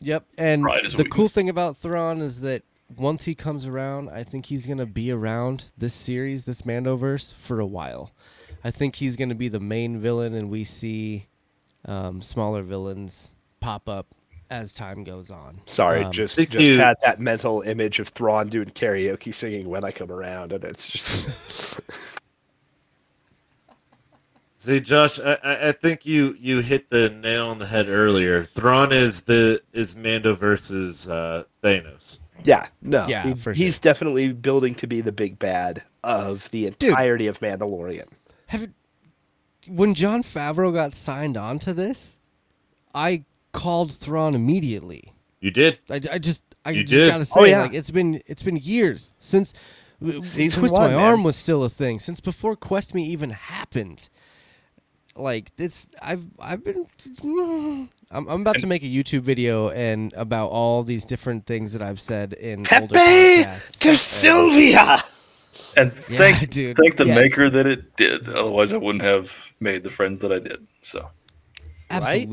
Yep. 0.00 0.24
And 0.38 0.62
Pride 0.62 0.86
is 0.86 0.94
the 0.94 1.04
cool 1.04 1.28
thing 1.28 1.48
about 1.48 1.76
Thrawn 1.76 2.20
is 2.22 2.40
that 2.40 2.62
once 2.96 3.24
he 3.24 3.34
comes 3.34 3.66
around, 3.66 4.08
I 4.10 4.24
think 4.24 4.46
he's 4.46 4.66
going 4.66 4.78
to 4.78 4.86
be 4.86 5.10
around 5.10 5.72
this 5.78 5.94
series, 5.94 6.44
this 6.44 6.62
Mandoverse, 6.62 7.32
for 7.34 7.60
a 7.60 7.66
while. 7.66 8.12
I 8.64 8.70
think 8.70 8.96
he's 8.96 9.16
going 9.16 9.28
to 9.28 9.34
be 9.34 9.48
the 9.48 9.60
main 9.60 9.98
villain, 10.00 10.34
and 10.34 10.50
we 10.50 10.64
see 10.64 11.28
um, 11.84 12.22
smaller 12.22 12.62
villains 12.62 13.32
pop 13.60 13.88
up 13.88 14.06
as 14.52 14.74
time 14.74 15.02
goes 15.02 15.30
on. 15.30 15.60
Sorry, 15.66 16.04
Um, 16.04 16.12
just 16.12 16.36
just 16.36 16.52
you. 16.54 16.78
had 16.78 16.96
that 17.02 17.18
mental 17.18 17.62
image 17.62 17.98
of 17.98 18.08
Thrawn 18.08 18.48
doing 18.48 18.68
karaoke 18.68 19.32
singing 19.34 19.68
"When 19.68 19.82
I 19.84 19.90
Come 19.90 20.12
Around," 20.12 20.52
and 20.52 20.62
it's 20.64 20.88
just 20.88 21.80
See, 24.56 24.78
Josh, 24.80 25.18
I, 25.18 25.38
I- 25.42 25.68
I 25.68 25.72
think 25.72 26.06
you 26.06 26.36
you 26.38 26.60
hit 26.60 26.90
the 26.90 27.10
nail 27.10 27.48
on 27.48 27.58
the 27.58 27.66
head 27.66 27.88
earlier. 27.88 28.44
Thrawn 28.44 28.92
is 28.92 29.22
the 29.22 29.60
is 29.72 29.96
Mando 29.96 30.34
versus 30.34 31.08
uh, 31.08 31.44
Thanos. 31.64 32.20
yeah, 32.44 32.66
no, 32.80 33.06
Yeah, 33.08 33.22
he- 33.24 33.34
for 33.34 33.52
he's 33.52 33.80
definitely 33.80 34.32
building 34.32 34.74
to 34.76 34.86
be 34.86 35.00
the 35.00 35.10
big 35.12 35.38
bad 35.38 35.82
of 36.04 36.48
the 36.52 36.66
entirety 36.66 37.26
of 37.26 37.38
Mandalorian. 37.40 38.08
Have 38.48 38.68
when 39.68 39.94
Jon 39.94 40.22
Favreau 40.22 40.72
got 40.72 40.94
signed 40.94 41.36
on 41.36 41.58
to 41.60 41.72
this, 41.72 42.18
I 42.94 43.24
called 43.52 43.92
Thrawn 43.92 44.34
immediately. 44.34 45.12
You 45.40 45.50
did. 45.50 45.78
I, 45.90 46.00
I 46.12 46.18
just 46.18 46.44
I 46.64 46.70
You 46.70 46.82
just 46.84 46.92
did? 46.92 47.08
gotta 47.08 47.20
oh, 47.20 47.24
say 47.24 47.40
Oh, 47.40 47.44
yeah. 47.44 47.62
like 47.62 47.74
it's 47.74 47.90
been 47.90 48.22
it's 48.26 48.42
been 48.42 48.56
years 48.56 49.14
since 49.18 49.54
uh, 50.04 50.20
Season 50.22 50.60
Twist 50.60 50.72
one, 50.74 50.90
My 50.90 50.96
man. 50.96 50.98
Arm 50.98 51.24
was 51.24 51.36
still 51.36 51.62
a 51.64 51.68
thing 51.68 51.98
since 52.00 52.20
before 52.20 52.56
Quest 52.56 52.94
Me 52.94 53.04
even 53.06 53.30
happened. 53.30 54.08
Like 55.14 55.54
this, 55.56 55.88
I've 56.00 56.24
I've 56.38 56.64
been. 56.64 56.86
I'm, 58.14 58.28
I'm 58.28 58.40
about 58.42 58.58
to 58.58 58.66
make 58.66 58.82
a 58.82 58.86
YouTube 58.86 59.20
video 59.20 59.70
and 59.70 60.12
about 60.14 60.48
all 60.48 60.82
these 60.82 61.04
different 61.04 61.46
things 61.46 61.72
that 61.72 61.82
I've 61.82 62.00
said 62.00 62.32
in 62.34 62.60
older 62.80 62.94
Pepe 62.94 63.42
podcasts. 63.44 63.78
to 63.80 63.94
Sylvia. 63.94 64.98
And 65.76 65.92
Yeah, 66.08 66.18
thank 66.18 66.50
dude, 66.50 66.76
thank 66.76 66.96
the 66.96 67.06
yes. 67.06 67.14
maker 67.16 67.50
that 67.50 67.66
it 67.66 67.94
did. 67.96 68.26
Otherwise 68.28 68.72
I 68.72 68.78
wouldn't 68.78 69.04
have 69.04 69.34
made 69.60 69.82
the 69.84 69.90
friends 69.90 70.20
that 70.20 70.32
I 70.32 70.38
did. 70.38 70.66
So 70.82 71.08
Right? 71.90 72.26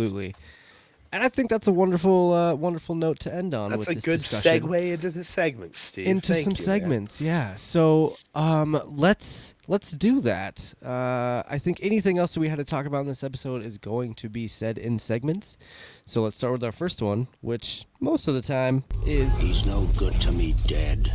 Absolutely. 1.12 1.18
And 1.18 1.24
I 1.24 1.30
think 1.30 1.50
that's 1.50 1.68
a 1.68 1.72
wonderful, 1.74 2.34
uh, 2.34 2.54
wonderful 2.56 2.96
note 2.96 3.20
to 3.22 3.34
end 3.34 3.54
on. 3.54 3.72
That's 3.72 3.88
with 3.88 3.90
a 3.90 3.96
this 3.96 4.06
good 4.06 4.18
discussion. 4.20 4.68
segue 4.68 4.92
into 4.94 5.10
the 5.10 5.24
segments, 5.24 5.80
Steve. 5.80 6.08
into 6.08 6.34
Thank 6.34 6.44
some 6.44 6.52
you, 6.52 6.56
man. 6.56 6.80
segments. 6.82 7.22
Yeah. 7.22 7.56
So 7.56 8.16
um, 8.36 8.80
let's 8.88 9.56
let's 9.68 9.92
do 9.92 10.22
that. 10.22 10.74
Uh, 10.84 11.44
I 11.50 11.58
think 11.58 11.80
anything 11.82 12.18
else 12.18 12.34
that 12.36 12.40
we 12.40 12.48
had 12.50 12.58
to 12.58 12.64
talk 12.64 12.86
about 12.86 13.02
in 13.02 13.08
this 13.08 13.24
episode 13.24 13.64
is 13.66 13.78
going 13.78 14.14
to 14.16 14.30
be 14.30 14.48
said 14.48 14.78
in 14.78 15.00
segments. 15.00 15.58
So 16.06 16.22
let's 16.24 16.38
start 16.38 16.54
with 16.54 16.64
our 16.64 16.72
first 16.72 17.02
one, 17.02 17.28
which 17.42 17.86
most 18.00 18.28
of 18.28 18.34
the 18.36 18.42
time 18.42 18.84
is 19.06 19.40
He's 19.40 19.66
no 19.66 19.88
good 19.98 20.14
to 20.22 20.32
me 20.32 20.54
dead. 20.68 21.12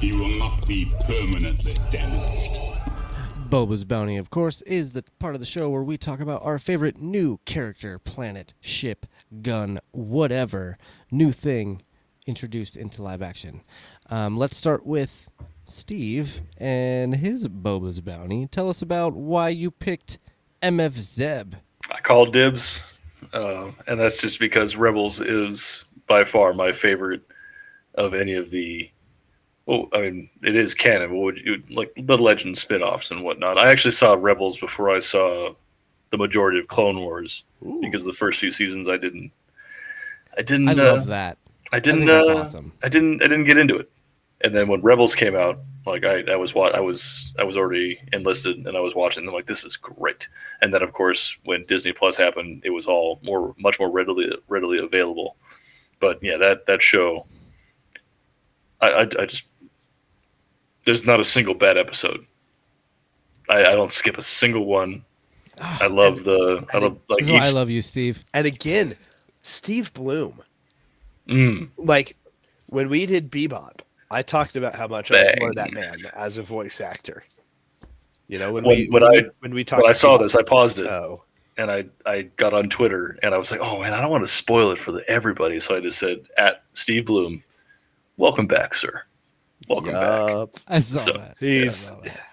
He 0.00 0.12
will 0.12 0.38
not 0.38 0.66
be 0.66 0.92
permanently 1.06 1.72
damaged. 1.90 2.60
Boba's 3.48 3.84
Bounty, 3.84 4.16
of 4.16 4.30
course, 4.30 4.62
is 4.62 4.92
the 4.92 5.04
part 5.18 5.34
of 5.34 5.40
the 5.40 5.46
show 5.46 5.70
where 5.70 5.82
we 5.82 5.96
talk 5.96 6.18
about 6.20 6.42
our 6.44 6.58
favorite 6.58 7.00
new 7.00 7.38
character, 7.44 7.98
planet, 7.98 8.52
ship, 8.60 9.06
gun, 9.42 9.80
whatever 9.92 10.78
new 11.10 11.32
thing 11.32 11.82
introduced 12.26 12.76
into 12.76 13.02
live 13.02 13.22
action. 13.22 13.62
Um, 14.08 14.36
let's 14.36 14.56
start 14.56 14.86
with 14.86 15.28
Steve 15.64 16.42
and 16.58 17.14
his 17.16 17.48
Boba's 17.48 18.00
Bounty. 18.00 18.46
Tell 18.46 18.68
us 18.68 18.82
about 18.82 19.14
why 19.14 19.48
you 19.48 19.70
picked 19.70 20.18
MF 20.62 20.92
Zeb. 20.92 21.54
I 21.90 22.00
called 22.00 22.32
dibs, 22.32 22.82
uh, 23.32 23.70
and 23.86 24.00
that's 24.00 24.20
just 24.20 24.38
because 24.38 24.76
Rebels 24.76 25.20
is 25.20 25.84
by 26.06 26.24
far 26.24 26.54
my 26.54 26.72
favorite 26.72 27.22
of 27.94 28.14
any 28.14 28.34
of 28.34 28.50
the. 28.50 28.90
Well, 29.66 29.88
I 29.94 30.00
mean, 30.00 30.30
it 30.42 30.56
is 30.56 30.74
canon, 30.74 31.10
but 31.10 31.16
would 31.16 31.38
you 31.38 31.62
like 31.70 31.90
the 31.96 32.18
Legend 32.18 32.58
spin-offs 32.58 33.10
and 33.10 33.22
whatnot? 33.22 33.58
I 33.58 33.70
actually 33.70 33.92
saw 33.92 34.12
Rebels 34.12 34.58
before 34.58 34.90
I 34.90 35.00
saw 35.00 35.54
the 36.14 36.18
majority 36.18 36.60
of 36.60 36.68
Clone 36.68 37.00
Wars 37.00 37.42
because 37.80 38.04
the 38.04 38.12
first 38.12 38.38
few 38.38 38.52
seasons 38.52 38.88
I 38.88 38.96
didn't. 38.96 39.32
I 40.38 40.42
didn't. 40.42 40.68
I 40.68 40.72
uh, 40.72 40.94
love 40.94 41.06
that. 41.06 41.38
I 41.72 41.80
didn't. 41.80 42.06
that's 42.06 42.28
uh, 42.28 42.36
awesome. 42.36 42.72
I 42.84 42.88
didn't. 42.88 43.20
I 43.20 43.26
didn't 43.26 43.46
get 43.46 43.58
into 43.58 43.76
it, 43.76 43.90
and 44.42 44.54
then 44.54 44.68
when 44.68 44.80
Rebels 44.80 45.16
came 45.16 45.34
out, 45.34 45.58
like 45.86 46.04
I, 46.04 46.20
I 46.30 46.36
was 46.36 46.54
what 46.54 46.72
I 46.76 46.80
was. 46.80 47.32
I 47.36 47.42
was 47.42 47.56
already 47.56 47.98
enlisted, 48.12 48.64
and 48.64 48.76
I 48.76 48.80
was 48.80 48.94
watching. 48.94 49.22
And 49.22 49.28
I'm 49.28 49.34
like, 49.34 49.46
this 49.46 49.64
is 49.64 49.76
great. 49.76 50.28
And 50.62 50.72
then, 50.72 50.84
of 50.84 50.92
course, 50.92 51.36
when 51.44 51.66
Disney 51.66 51.92
Plus 51.92 52.16
happened, 52.16 52.62
it 52.64 52.70
was 52.70 52.86
all 52.86 53.18
more, 53.24 53.56
much 53.58 53.80
more 53.80 53.90
readily, 53.90 54.30
readily 54.46 54.78
available. 54.78 55.34
But 55.98 56.22
yeah, 56.22 56.36
that 56.36 56.66
that 56.66 56.80
show, 56.80 57.26
I, 58.80 58.90
I, 58.90 59.00
I 59.00 59.26
just 59.26 59.46
there's 60.84 61.04
not 61.04 61.18
a 61.18 61.24
single 61.24 61.54
bad 61.54 61.76
episode. 61.76 62.24
I, 63.50 63.62
I 63.62 63.74
don't 63.74 63.92
skip 63.92 64.16
a 64.16 64.22
single 64.22 64.64
one. 64.64 65.04
I 65.60 65.86
love 65.86 66.24
the. 66.24 66.64
I 66.72 66.78
love 66.78 66.98
like 67.08 67.20
This 67.20 67.28
is 67.28 67.32
why 67.32 67.46
I 67.46 67.50
love 67.50 67.70
you, 67.70 67.80
Steve. 67.82 68.24
And 68.34 68.46
again, 68.46 68.94
Steve 69.42 69.92
Blum. 69.94 70.40
Mm, 71.28 71.68
Like 71.76 72.16
when 72.68 72.88
we 72.88 73.06
did 73.06 73.30
Bebop, 73.30 73.80
I 74.10 74.22
talked 74.22 74.56
about 74.56 74.74
how 74.74 74.86
much 74.88 75.10
I 75.12 75.18
adore 75.20 75.54
that 75.54 75.72
man 75.72 75.98
as 76.14 76.36
a 76.38 76.42
voice 76.42 76.80
actor. 76.80 77.24
You 78.28 78.38
know, 78.38 78.52
when, 78.52 78.64
When- 78.64 78.76
we 78.78 78.86
when 78.88 79.02
when, 79.02 79.20
I- 79.26 79.28
when 79.40 79.54
we 79.54 79.64
talked 79.64 79.82
when 79.82 79.90
I 79.90 79.94
saw 79.94 80.16
Bebop, 80.16 80.20
this, 80.20 80.34
I 80.34 80.42
paused 80.42 80.78
it. 80.80 80.86
so- 80.86 81.24
and 81.56 81.70
I, 81.70 81.84
I 82.04 82.22
got 82.36 82.52
on 82.52 82.68
Twitter 82.68 83.16
and 83.22 83.32
I 83.32 83.38
was 83.38 83.52
like, 83.52 83.60
oh 83.60 83.78
man, 83.80 83.94
I 83.94 84.00
don't 84.00 84.10
want 84.10 84.24
to 84.26 84.32
spoil 84.32 84.72
it 84.72 84.78
for 84.78 84.90
the, 84.90 85.08
everybody. 85.08 85.60
So 85.60 85.76
I 85.76 85.80
just 85.80 85.98
said, 86.00 86.26
at 86.36 86.64
Steve 86.74 87.06
Blum, 87.06 87.38
welcome 88.16 88.48
back, 88.48 88.74
sir. 88.74 89.02
Welcome 89.68 89.92
back. 89.92 90.48
I 90.66 90.78
saw 90.78 90.98
So- 90.98 91.12
that. 91.12 91.36
He's 91.38 91.90
I 91.90 91.94
saw 91.94 92.00
that. 92.00 92.26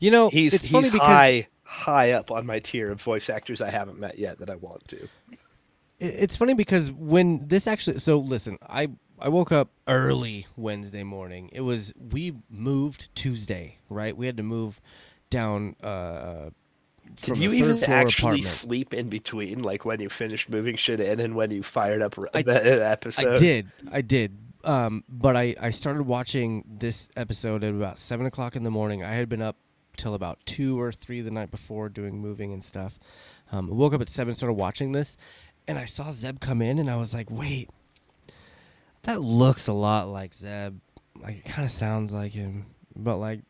You 0.00 0.10
know, 0.10 0.28
he's 0.28 0.54
it's 0.54 0.68
funny 0.68 0.82
he's 0.84 0.90
because 0.90 1.06
high 1.08 1.46
high 1.74 2.12
up 2.12 2.30
on 2.30 2.46
my 2.46 2.58
tier 2.60 2.90
of 2.92 3.02
voice 3.02 3.28
actors 3.28 3.60
I 3.60 3.70
haven't 3.70 3.98
met 3.98 4.18
yet 4.18 4.38
that 4.38 4.48
I 4.50 4.56
want 4.56 4.86
to. 4.88 5.08
It's 6.00 6.36
funny 6.36 6.54
because 6.54 6.90
when 6.92 7.46
this 7.46 7.66
actually 7.66 7.98
so 7.98 8.18
listen, 8.18 8.58
I 8.68 8.88
I 9.20 9.28
woke 9.28 9.52
up 9.52 9.70
early 9.86 10.46
Wednesday 10.56 11.02
morning. 11.02 11.50
It 11.52 11.60
was 11.62 11.92
we 12.12 12.34
moved 12.50 13.14
Tuesday, 13.14 13.78
right? 13.88 14.16
We 14.16 14.26
had 14.26 14.36
to 14.36 14.42
move 14.42 14.80
down 15.30 15.76
uh 15.82 16.50
Did 17.22 17.38
you 17.38 17.52
even 17.52 17.82
actually 17.84 18.40
apartment. 18.40 18.44
sleep 18.44 18.92
in 18.94 19.08
between, 19.08 19.60
like 19.60 19.84
when 19.84 20.00
you 20.00 20.08
finished 20.08 20.50
moving 20.50 20.76
shit 20.76 21.00
in 21.00 21.20
and 21.20 21.34
when 21.34 21.50
you 21.50 21.62
fired 21.62 22.02
up 22.02 22.16
I- 22.34 22.42
the 22.42 22.86
episode? 22.86 23.36
I 23.36 23.38
did. 23.38 23.66
I 23.90 24.00
did. 24.00 24.36
Um, 24.64 25.04
but 25.10 25.36
I, 25.36 25.54
I 25.60 25.70
started 25.70 26.04
watching 26.04 26.64
this 26.66 27.08
episode 27.16 27.62
at 27.62 27.74
about 27.74 27.98
seven 27.98 28.24
o'clock 28.26 28.56
in 28.56 28.62
the 28.62 28.70
morning. 28.70 29.04
I 29.04 29.12
had 29.12 29.28
been 29.28 29.42
up 29.42 29.56
till 29.96 30.14
about 30.14 30.44
two 30.46 30.80
or 30.80 30.92
three 30.92 31.20
the 31.20 31.30
night 31.30 31.50
before 31.50 31.88
doing 31.88 32.18
moving 32.18 32.52
and 32.52 32.64
stuff. 32.64 32.98
Um, 33.52 33.70
I 33.70 33.74
woke 33.74 33.94
up 33.94 34.00
at 34.00 34.08
seven, 34.08 34.34
started 34.34 34.54
watching 34.54 34.92
this, 34.92 35.16
and 35.68 35.78
I 35.78 35.84
saw 35.84 36.10
Zeb 36.10 36.40
come 36.40 36.62
in, 36.62 36.78
and 36.78 36.90
I 36.90 36.96
was 36.96 37.14
like, 37.14 37.30
"Wait, 37.30 37.70
that 39.02 39.20
looks 39.20 39.68
a 39.68 39.72
lot 39.72 40.08
like 40.08 40.34
Zeb. 40.34 40.78
Like 41.20 41.38
it 41.38 41.44
kind 41.44 41.64
of 41.64 41.70
sounds 41.70 42.12
like 42.12 42.32
him." 42.32 42.66
but 42.96 43.16
like, 43.16 43.40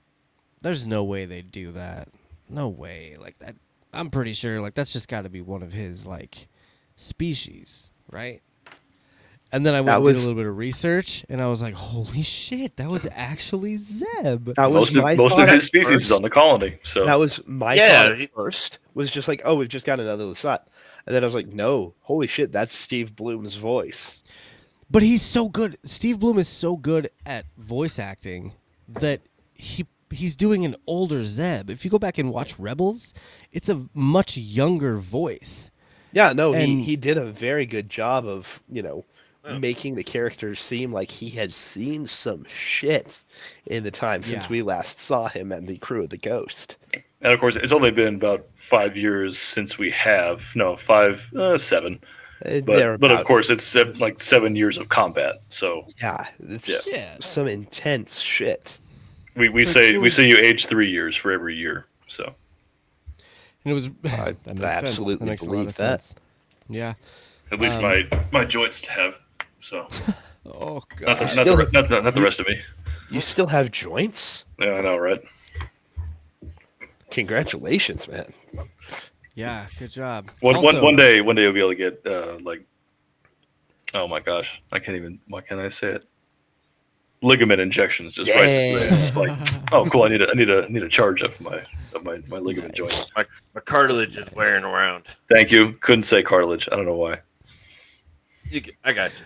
there's 0.62 0.86
no 0.86 1.04
way 1.04 1.26
they'd 1.26 1.50
do 1.50 1.72
that. 1.72 2.08
No 2.48 2.68
way. 2.68 3.16
Like 3.18 3.38
that. 3.38 3.56
I'm 3.92 4.10
pretty 4.10 4.32
sure. 4.32 4.60
Like 4.60 4.74
that's 4.74 4.92
just 4.92 5.08
got 5.08 5.22
to 5.22 5.28
be 5.28 5.40
one 5.40 5.62
of 5.62 5.72
his 5.72 6.06
like 6.06 6.48
species, 6.96 7.92
right? 8.10 8.42
And 9.54 9.64
then 9.64 9.76
I 9.76 9.82
went 9.82 9.86
That 9.86 9.96
and 9.98 10.06
did 10.08 10.16
a 10.16 10.18
little 10.18 10.34
bit 10.34 10.46
of 10.46 10.56
research, 10.56 11.24
and 11.28 11.40
I 11.40 11.46
was 11.46 11.62
like, 11.62 11.74
"Holy 11.74 12.22
shit, 12.22 12.74
that 12.76 12.90
was 12.90 13.06
actually 13.12 13.76
Zeb." 13.76 14.46
That 14.56 14.72
was 14.72 14.92
Most 14.92 14.96
of, 14.96 15.16
most 15.16 15.38
of 15.38 15.48
his 15.48 15.64
species 15.64 16.02
is 16.06 16.10
on 16.10 16.22
the 16.22 16.28
colony. 16.30 16.78
So 16.82 17.04
That 17.04 17.20
was 17.20 17.40
my 17.46 17.74
Yeah, 17.74 18.08
thought 18.08 18.18
he- 18.18 18.28
first. 18.34 18.80
Was 18.94 19.12
just 19.12 19.28
like, 19.28 19.42
oh, 19.44 19.54
we've 19.54 19.68
just 19.68 19.86
got 19.86 20.00
another 20.00 20.24
Lasat. 20.24 20.64
And 21.06 21.14
then 21.14 21.22
I 21.22 21.26
was 21.26 21.36
like, 21.36 21.46
no, 21.52 21.94
holy 22.00 22.26
shit, 22.26 22.50
that's 22.50 22.74
Steve 22.74 23.14
Blum's 23.14 23.54
voice. 23.54 24.24
But 24.90 25.04
he's 25.04 25.22
so 25.22 25.48
good. 25.48 25.76
Steve 25.84 26.18
Blum 26.18 26.38
is 26.38 26.48
so 26.48 26.76
good 26.76 27.10
at 27.24 27.46
voice 27.56 28.00
acting 28.00 28.54
that 28.88 29.20
he 29.54 29.86
he's 30.10 30.34
doing 30.34 30.64
an 30.64 30.74
older 30.88 31.24
Zeb. 31.24 31.70
If 31.70 31.84
you 31.84 31.92
go 31.92 31.98
back 32.00 32.18
and 32.18 32.32
watch 32.32 32.58
Rebels, 32.58 33.14
it's 33.52 33.68
a 33.68 33.86
much 33.94 34.36
younger 34.36 34.96
voice. 34.96 35.70
Yeah, 36.12 36.32
no, 36.32 36.52
he, 36.52 36.82
he 36.82 36.96
did 36.96 37.18
a 37.18 37.24
very 37.26 37.66
good 37.66 37.88
job 37.90 38.24
of, 38.26 38.62
you 38.70 38.82
know, 38.82 39.04
making 39.60 39.94
the 39.94 40.04
characters 40.04 40.58
seem 40.58 40.92
like 40.92 41.10
he 41.10 41.30
had 41.30 41.52
seen 41.52 42.06
some 42.06 42.44
shit 42.48 43.22
in 43.66 43.82
the 43.84 43.90
time 43.90 44.22
since 44.22 44.44
Yeah. 44.44 44.50
we 44.50 44.62
last 44.62 44.98
saw 44.98 45.28
him 45.28 45.52
and 45.52 45.68
the 45.68 45.78
crew 45.78 46.02
of 46.02 46.08
the 46.10 46.16
Ghost. 46.18 46.78
and 47.20 47.32
of 47.32 47.40
course, 47.40 47.56
it's 47.56 47.72
only 47.72 47.90
been 47.90 48.16
about 48.16 48.46
five 48.54 48.96
years 48.96 49.38
since 49.38 49.78
we 49.78 49.90
have 49.90 50.44
no 50.54 50.76
five, 50.76 51.30
uh, 51.34 51.56
seven. 51.58 51.98
Uh, 52.44 52.60
But, 52.66 53.00
but 53.00 53.10
of 53.10 53.24
course, 53.24 53.48
it's 53.48 53.74
like 54.00 54.20
seven 54.20 54.54
years 54.56 54.76
of 54.76 54.88
combat. 54.88 55.36
So 55.48 55.86
yeah, 56.02 56.26
it's 56.40 56.68
Yeah. 56.68 56.94
Yeah. 56.96 57.16
some 57.20 57.46
intense 57.46 58.20
shit. 58.20 58.78
we, 59.36 59.48
we 59.48 59.64
So 59.64 59.72
say 59.72 59.88
it 59.90 59.92
we 59.92 59.98
was- 60.04 60.14
say 60.14 60.28
you 60.28 60.36
age 60.38 60.66
three 60.66 60.90
years 60.90 61.16
for 61.16 61.32
every 61.32 61.56
year. 61.56 61.86
So 62.08 62.34
And 63.64 63.70
it 63.70 63.72
was 63.72 63.88
I 64.04 64.34
that 64.44 64.58
makes 64.58 64.60
absolutely 64.62 65.28
makes 65.28 65.42
a 65.42 65.44
lot 65.46 65.52
believe 65.52 65.68
of 65.68 65.76
that. 65.76 66.00
sense. 66.02 66.14
Yeah. 66.68 66.94
at 67.52 67.60
least 67.60 67.76
Um, 67.76 67.82
my 67.82 68.06
my 68.32 68.44
joints 68.44 68.86
have. 68.86 69.18
So 69.64 69.88
Oh 70.44 70.74
not 70.74 70.88
the, 70.98 71.04
god. 71.06 71.20
not, 71.20 71.30
Still- 71.30 71.56
the, 71.56 71.68
not, 71.72 71.88
the, 71.88 72.00
not 72.02 72.12
the 72.14 72.20
rest 72.20 72.38
of 72.38 72.46
me. 72.46 72.60
You 73.10 73.20
still 73.22 73.46
have 73.46 73.70
joints? 73.70 74.44
Yeah, 74.60 74.72
I 74.74 74.80
know, 74.82 74.98
right? 74.98 75.22
Congratulations, 77.10 78.06
man. 78.08 78.26
Yeah, 79.34 79.66
good 79.78 79.90
job. 79.90 80.30
One, 80.40 80.56
one, 80.56 80.64
Also- 80.66 80.82
one 80.82 80.96
day, 80.96 81.22
one 81.22 81.36
day 81.36 81.42
you'll 81.44 81.54
be 81.54 81.60
able 81.60 81.70
to 81.70 81.76
get 81.76 82.06
uh, 82.06 82.38
like, 82.42 82.62
oh 83.94 84.06
my 84.06 84.20
gosh, 84.20 84.60
I 84.70 84.78
can't 84.80 84.96
even. 84.98 85.18
Why 85.28 85.40
can't 85.40 85.60
I 85.60 85.68
say 85.70 85.88
it? 85.92 86.04
Ligament 87.22 87.58
injections, 87.60 88.12
just 88.12 88.30
right. 88.30 88.44
Yeah. 88.44 88.76
It's 89.00 89.16
like, 89.16 89.32
oh, 89.72 89.86
cool. 89.86 90.02
I 90.02 90.08
need 90.08 90.20
a, 90.20 90.28
I 90.30 90.34
need 90.34 90.50
a, 90.50 90.64
I 90.64 90.68
need 90.68 90.82
a 90.82 90.90
charge 90.90 91.22
up 91.22 91.40
my, 91.40 91.62
of 91.94 92.04
my, 92.04 92.18
my 92.28 92.36
ligament 92.38 92.74
joint. 92.74 93.10
My, 93.16 93.24
my 93.54 93.62
cartilage 93.62 94.18
is 94.18 94.30
wearing 94.32 94.62
around. 94.62 95.04
Thank 95.30 95.50
you. 95.50 95.72
Couldn't 95.80 96.02
say 96.02 96.22
cartilage. 96.22 96.68
I 96.70 96.76
don't 96.76 96.84
know 96.84 96.96
why. 96.96 97.20
You, 98.50 98.60
get- 98.60 98.74
I 98.84 98.92
got 98.92 99.10
you. 99.12 99.24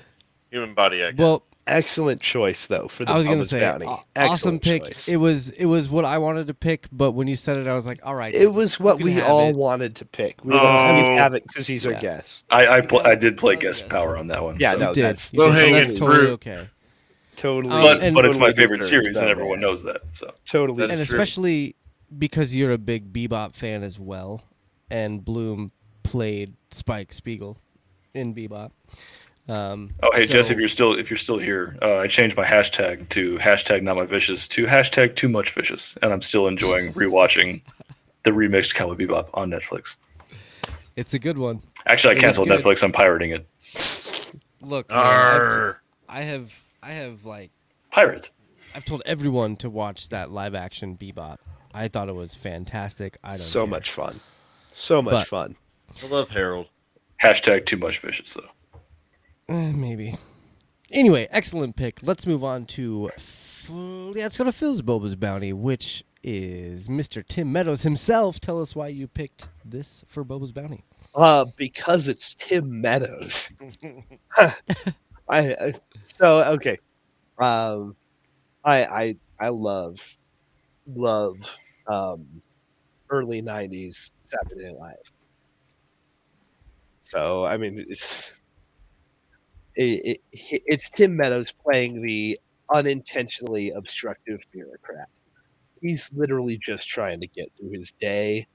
Human 0.50 0.74
body. 0.74 1.02
I 1.04 1.12
got. 1.12 1.18
Well, 1.22 1.42
Excellent 1.70 2.22
choice 2.22 2.64
though 2.66 2.88
for 2.88 3.04
the 3.04 3.10
I 3.12 3.16
was 3.18 3.26
gonna 3.26 3.44
say 3.44 3.60
bounty. 3.60 3.84
awesome 3.84 4.04
Excellent 4.16 4.62
pick. 4.62 4.84
choice. 4.84 5.06
It 5.06 5.16
was 5.16 5.50
it 5.50 5.66
was 5.66 5.90
what 5.90 6.06
I 6.06 6.16
wanted 6.16 6.46
to 6.46 6.54
pick, 6.54 6.86
but 6.90 7.10
when 7.12 7.28
you 7.28 7.36
said 7.36 7.58
it, 7.58 7.66
I 7.66 7.74
was 7.74 7.86
like, 7.86 8.00
all 8.02 8.14
right. 8.14 8.32
It 8.34 8.54
was 8.54 8.80
what 8.80 9.02
we 9.02 9.20
all 9.20 9.50
it. 9.50 9.54
wanted 9.56 9.96
to 9.96 10.06
pick. 10.06 10.42
We 10.46 10.54
let 10.54 10.78
Steve 10.78 11.04
Oh. 11.10 11.16
have 11.18 11.34
it 11.34 11.46
because 11.46 11.66
he's 11.66 11.84
our 11.84 11.92
Yeah. 11.92 12.00
guest. 12.00 12.46
I, 12.48 12.66
I, 12.68 12.80
pl- 12.80 13.06
I 13.06 13.16
did 13.16 13.36
play 13.36 13.56
Oh, 13.56 13.60
guest 13.60 13.82
yes. 13.82 13.90
power 13.90 14.16
on 14.16 14.28
that 14.28 14.42
one. 14.42 14.56
Yeah, 14.58 14.72
so- 14.72 14.78
no, 14.78 14.94
did. 14.94 15.04
that's 15.04 15.30
You 15.34 15.40
did, 15.40 15.52
so 15.54 15.72
that's 15.72 15.92
totally 15.92 16.18
fruit. 16.20 16.30
okay. 16.30 16.68
totally. 17.36 17.74
Um, 17.74 17.82
But, 17.82 18.00
and- 18.00 18.14
but 18.14 18.24
it's 18.24 18.38
my 18.38 18.52
favorite 18.52 18.82
series, 18.82 19.18
and 19.18 19.28
everyone 19.28 19.60
man. 19.60 19.68
knows 19.68 19.82
that. 19.82 20.00
So 20.12 20.32
Totally. 20.46 20.86
That's 20.86 21.00
and 21.00 21.06
true. 21.06 21.18
especially 21.20 21.76
because 22.18 22.56
you're 22.56 22.72
a 22.72 22.78
big 22.78 23.12
Bebop 23.12 23.54
fan 23.54 23.82
as 23.82 23.98
well, 24.00 24.42
and 24.90 25.22
Blum 25.22 25.72
played 26.02 26.54
Spike 26.70 27.12
Spiegel 27.12 27.58
in 28.14 28.34
Bebop. 28.34 28.70
Um, 29.48 29.94
Oh, 30.02 30.10
hey, 30.12 30.26
so- 30.26 30.34
Jess, 30.34 30.50
if 30.50 30.58
you're 30.58 30.68
still 30.68 30.98
if 30.98 31.10
you're 31.10 31.16
still 31.16 31.38
here, 31.38 31.76
uh, 31.82 31.96
I 31.96 32.06
changed 32.06 32.36
my 32.36 32.44
hashtag 32.44 33.08
to 33.10 33.38
hashtag 33.38 33.82
not 33.82 33.96
my 33.96 34.04
vicious 34.04 34.46
to 34.48 34.66
hashtag 34.66 35.16
too 35.16 35.28
much 35.28 35.52
vicious, 35.52 35.96
and 36.02 36.12
I'm 36.12 36.22
still 36.22 36.46
enjoying 36.48 36.92
rewatching 36.94 37.62
the 38.24 38.30
remixed 38.30 38.74
Cowboy 38.74 38.94
Bebop 39.06 39.28
on 39.34 39.50
Netflix. 39.50 39.96
it's 40.96 41.14
a 41.14 41.18
good 41.18 41.38
one. 41.38 41.62
Actually, 41.86 42.14
I 42.14 42.18
It 42.18 42.20
canceled. 42.20 42.48
Netflix. 42.48 42.82
I'm 42.82 42.92
pirating 42.92 43.30
it. 43.30 43.46
Look, 44.60 44.90
man, 44.90 45.74
I've- 46.08 46.54
I 46.82 46.92
have, 46.92 47.24
like, 47.24 47.50
Pirate. 47.90 48.30
I've 48.74 48.84
told 48.84 49.02
everyone 49.06 49.56
to 49.56 49.70
watch 49.70 50.08
that 50.10 50.30
live 50.30 50.54
action 50.54 50.96
Bebop. 50.96 51.38
I 51.72 51.88
thought 51.88 52.08
it 52.08 52.14
was 52.14 52.34
fantastic. 52.34 53.16
I 53.24 53.30
don't 53.30 53.38
so 53.38 53.60
care. 53.62 53.70
much 53.70 53.90
fun. 53.90 54.20
So 54.70 55.00
much 55.00 55.12
But- 55.12 55.26
fun. 55.28 55.56
I 56.02 56.06
love 56.06 56.30
Harold. 56.30 56.66
Hashtag 57.22 57.66
too 57.66 57.76
much 57.78 57.98
vicious 58.00 58.34
though. 58.34 58.48
Eh, 59.48 59.72
maybe. 59.72 60.16
Anyway, 60.90 61.28
excellent 61.30 61.76
pick. 61.76 62.00
Let's 62.02 62.26
move 62.26 62.44
on 62.44 62.66
to 62.66 63.10
yeah, 63.70 64.24
let's 64.24 64.36
go 64.36 64.44
to 64.44 64.52
Phil's 64.52 64.82
Boba's 64.82 65.14
bounty, 65.16 65.52
which 65.52 66.04
is 66.22 66.88
Mr. 66.88 67.26
Tim 67.26 67.52
Meadows 67.52 67.82
himself. 67.82 68.40
Tell 68.40 68.60
us 68.60 68.74
why 68.76 68.88
you 68.88 69.06
picked 69.08 69.48
this 69.64 70.04
for 70.08 70.24
Boba's 70.24 70.52
bounty. 70.52 70.84
Uh, 71.14 71.46
because 71.56 72.08
it's 72.08 72.34
Tim 72.34 72.80
Meadows. 72.80 73.50
I, 74.36 74.52
I 75.28 75.72
so 76.04 76.44
okay. 76.54 76.76
Um, 77.38 77.96
I 78.64 78.84
I 78.86 79.14
I 79.40 79.48
love 79.50 80.18
love 80.86 81.36
um 81.86 82.42
early 83.10 83.42
'90s 83.42 84.12
Saturday 84.22 84.66
Night 84.66 84.78
Live. 84.78 85.12
So 87.02 87.46
I 87.46 87.56
mean, 87.56 87.76
it's 87.88 88.37
it, 89.78 90.20
it, 90.32 90.62
it's 90.66 90.90
Tim 90.90 91.16
Meadows 91.16 91.52
playing 91.52 92.02
the 92.02 92.38
unintentionally 92.74 93.70
obstructive 93.70 94.40
bureaucrat. 94.52 95.08
He's 95.80 96.12
literally 96.12 96.58
just 96.58 96.88
trying 96.88 97.20
to 97.20 97.28
get 97.28 97.50
through 97.56 97.70
his 97.70 97.92
day. 97.92 98.48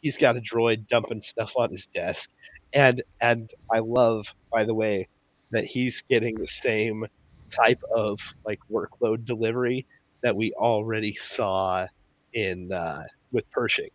He's 0.00 0.16
got 0.16 0.36
a 0.36 0.40
droid 0.40 0.86
dumping 0.86 1.20
stuff 1.20 1.54
on 1.56 1.70
his 1.70 1.86
desk, 1.88 2.30
and 2.72 3.02
and 3.20 3.50
I 3.72 3.80
love, 3.80 4.34
by 4.52 4.64
the 4.64 4.74
way, 4.74 5.08
that 5.50 5.64
he's 5.64 6.02
getting 6.02 6.36
the 6.36 6.46
same 6.46 7.06
type 7.50 7.82
of 7.94 8.34
like 8.46 8.60
workload 8.70 9.24
delivery 9.24 9.86
that 10.22 10.36
we 10.36 10.52
already 10.52 11.12
saw 11.12 11.86
in 12.32 12.72
uh, 12.72 13.04
with 13.32 13.50
Pershing. 13.50 13.90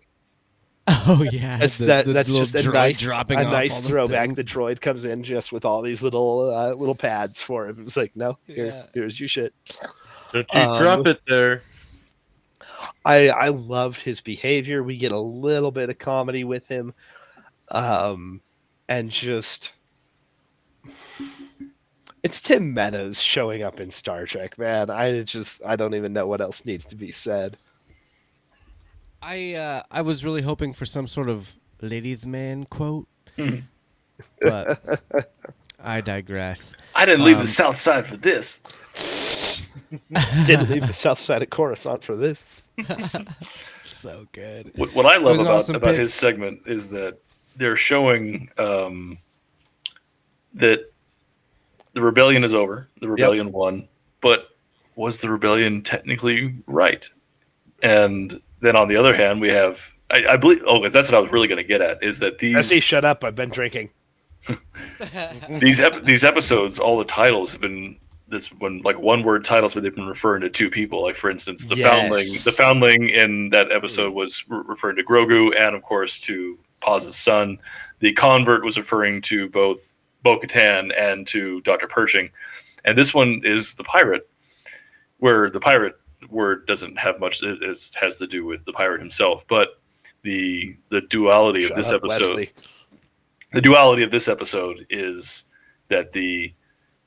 Oh 0.91 1.23
yeah, 1.31 1.57
That's 1.57 1.77
the- 1.77 1.85
that. 1.85 2.05
the 2.05 2.13
that's 2.13 2.33
just 2.33 2.55
a 2.55 2.67
nice, 2.71 3.01
dropping 3.01 3.39
a 3.39 3.43
nice 3.43 3.79
throwback. 3.87 4.33
The 4.33 4.43
droid 4.43 4.81
comes 4.81 5.05
in 5.05 5.21
just 5.23 5.51
with 5.51 5.63
all 5.63 5.81
these 5.83 6.01
little 6.01 6.49
uh, 6.53 6.73
little 6.73 6.95
pads 6.95 7.39
for 7.41 7.67
him. 7.67 7.81
It's 7.81 7.95
like, 7.95 8.15
no, 8.15 8.37
here, 8.47 8.65
Yeah. 8.67 8.83
here's 8.93 9.19
your 9.19 9.29
shit. 9.29 9.53
Don't 10.33 10.47
you 10.53 10.59
Um, 10.59 10.77
drop 10.81 11.05
it 11.05 11.21
there. 11.27 11.61
I 13.05 13.29
I 13.29 13.47
loved 13.49 14.01
his 14.01 14.21
behavior. 14.21 14.81
We 14.81 14.97
get 14.97 15.11
a 15.11 15.19
little 15.19 15.71
bit 15.71 15.89
of 15.89 15.99
comedy 15.99 16.43
with 16.43 16.67
him, 16.69 16.93
um, 17.69 18.41
and 18.87 19.11
just 19.11 19.73
it's 22.23 22.41
Tim 22.41 22.73
Meadows 22.73 23.21
showing 23.21 23.63
up 23.63 23.79
in 23.79 23.91
Star 23.91 24.25
Trek, 24.25 24.57
man. 24.57 24.89
I 24.89 25.21
just 25.23 25.63
I 25.65 25.75
don't 25.75 25.93
even 25.95 26.13
know 26.13 26.27
what 26.27 26.41
else 26.41 26.65
needs 26.65 26.85
to 26.87 26.95
be 26.95 27.11
said. 27.11 27.57
I 29.21 29.53
uh, 29.55 29.83
I 29.91 30.01
was 30.01 30.23
really 30.25 30.41
hoping 30.41 30.73
for 30.73 30.85
some 30.85 31.07
sort 31.07 31.29
of 31.29 31.55
ladies' 31.81 32.25
man 32.25 32.65
quote, 32.65 33.07
Hmm. 33.35 33.59
but 34.41 35.01
I 35.83 36.01
digress. 36.01 36.73
I 36.95 37.05
didn't 37.05 37.25
leave 37.25 37.37
Um, 37.37 37.43
the 37.43 37.47
South 37.47 37.77
Side 37.77 38.05
for 38.05 38.17
this. 38.17 38.61
Didn't 40.45 40.69
leave 40.69 40.85
the 40.85 40.93
south 40.93 41.17
side 41.19 41.41
of 41.41 41.49
Coruscant 41.49 42.03
for 42.03 42.15
this. 42.15 42.69
So 43.85 44.27
good. 44.31 44.71
What, 44.75 44.93
what 44.95 45.05
I 45.05 45.17
love 45.17 45.39
about 45.41 45.55
awesome 45.55 45.75
about 45.75 45.89
pick. 45.91 45.99
his 45.99 46.13
segment 46.13 46.61
is 46.65 46.89
that 46.91 47.17
they're 47.57 47.75
showing 47.75 48.49
um, 48.57 49.17
that 50.53 50.91
the 51.93 52.01
rebellion 52.01 52.45
is 52.45 52.53
over. 52.53 52.87
The 53.01 53.09
rebellion 53.09 53.51
won, 53.51 53.89
but 54.21 54.51
was 54.95 55.17
the 55.17 55.29
rebellion 55.29 55.81
technically 55.81 56.55
right? 56.65 57.09
And 57.83 58.39
then 58.61 58.75
on 58.75 58.87
the 58.87 58.95
other 58.95 59.15
hand, 59.15 59.41
we 59.41 59.49
have 59.49 59.93
I, 60.11 60.25
I 60.31 60.37
believe. 60.37 60.63
Oh, 60.65 60.87
that's 60.87 61.09
what 61.09 61.17
I 61.17 61.19
was 61.19 61.31
really 61.31 61.47
going 61.47 61.61
to 61.61 61.67
get 61.67 61.81
at 61.81 62.03
is 62.03 62.19
that 62.19 62.39
these 62.39 62.55
Jesse, 62.55 62.79
shut 62.79 63.05
up! 63.05 63.23
I've 63.23 63.35
been 63.35 63.49
drinking. 63.49 63.91
these 65.59 65.79
ep- 65.79 66.03
these 66.03 66.23
episodes, 66.23 66.79
all 66.79 66.97
the 66.97 67.05
titles 67.05 67.51
have 67.51 67.61
been 67.61 67.97
that's 68.27 68.47
when 68.53 68.79
like 68.79 68.99
one 68.99 69.23
word 69.23 69.43
titles, 69.43 69.73
but 69.73 69.83
they've 69.83 69.95
been 69.95 70.07
referring 70.07 70.41
to 70.41 70.49
two 70.49 70.69
people. 70.69 71.03
Like 71.03 71.15
for 71.15 71.29
instance, 71.29 71.65
the 71.65 71.75
foundling, 71.75 72.25
the 72.25 72.55
foundling 72.57 73.09
in 73.09 73.49
that 73.49 73.71
episode 73.71 74.11
mm. 74.11 74.15
was 74.15 74.43
re- 74.47 74.63
referring 74.65 74.95
to 74.97 75.03
Grogu, 75.03 75.55
and 75.57 75.75
of 75.75 75.83
course 75.83 76.19
to 76.21 76.57
Paz's 76.81 77.15
son. 77.15 77.59
The 77.99 78.13
convert 78.13 78.63
was 78.63 78.77
referring 78.77 79.21
to 79.23 79.49
both 79.49 79.97
Bo-Katan 80.23 80.91
and 80.97 81.27
to 81.27 81.61
Doctor 81.61 81.87
Pershing, 81.87 82.29
and 82.85 82.97
this 82.97 83.13
one 83.13 83.41
is 83.43 83.75
the 83.75 83.83
pirate, 83.83 84.27
where 85.17 85.49
the 85.49 85.59
pirate 85.59 85.98
word 86.29 86.65
doesn't 86.67 86.97
have 86.99 87.19
much. 87.19 87.41
It 87.43 87.61
has 87.99 88.17
to 88.17 88.27
do 88.27 88.45
with 88.45 88.65
the 88.65 88.73
pirate 88.73 88.99
himself, 88.99 89.45
but 89.47 89.79
the 90.23 90.75
the 90.89 91.01
duality 91.01 91.61
Shut 91.63 91.71
of 91.71 91.77
this 91.77 91.91
up, 91.91 92.01
episode. 92.03 92.35
Wesley. 92.35 92.51
The 93.53 93.61
duality 93.61 94.03
of 94.03 94.11
this 94.11 94.27
episode 94.27 94.85
is 94.89 95.45
that 95.87 96.11
the 96.13 96.53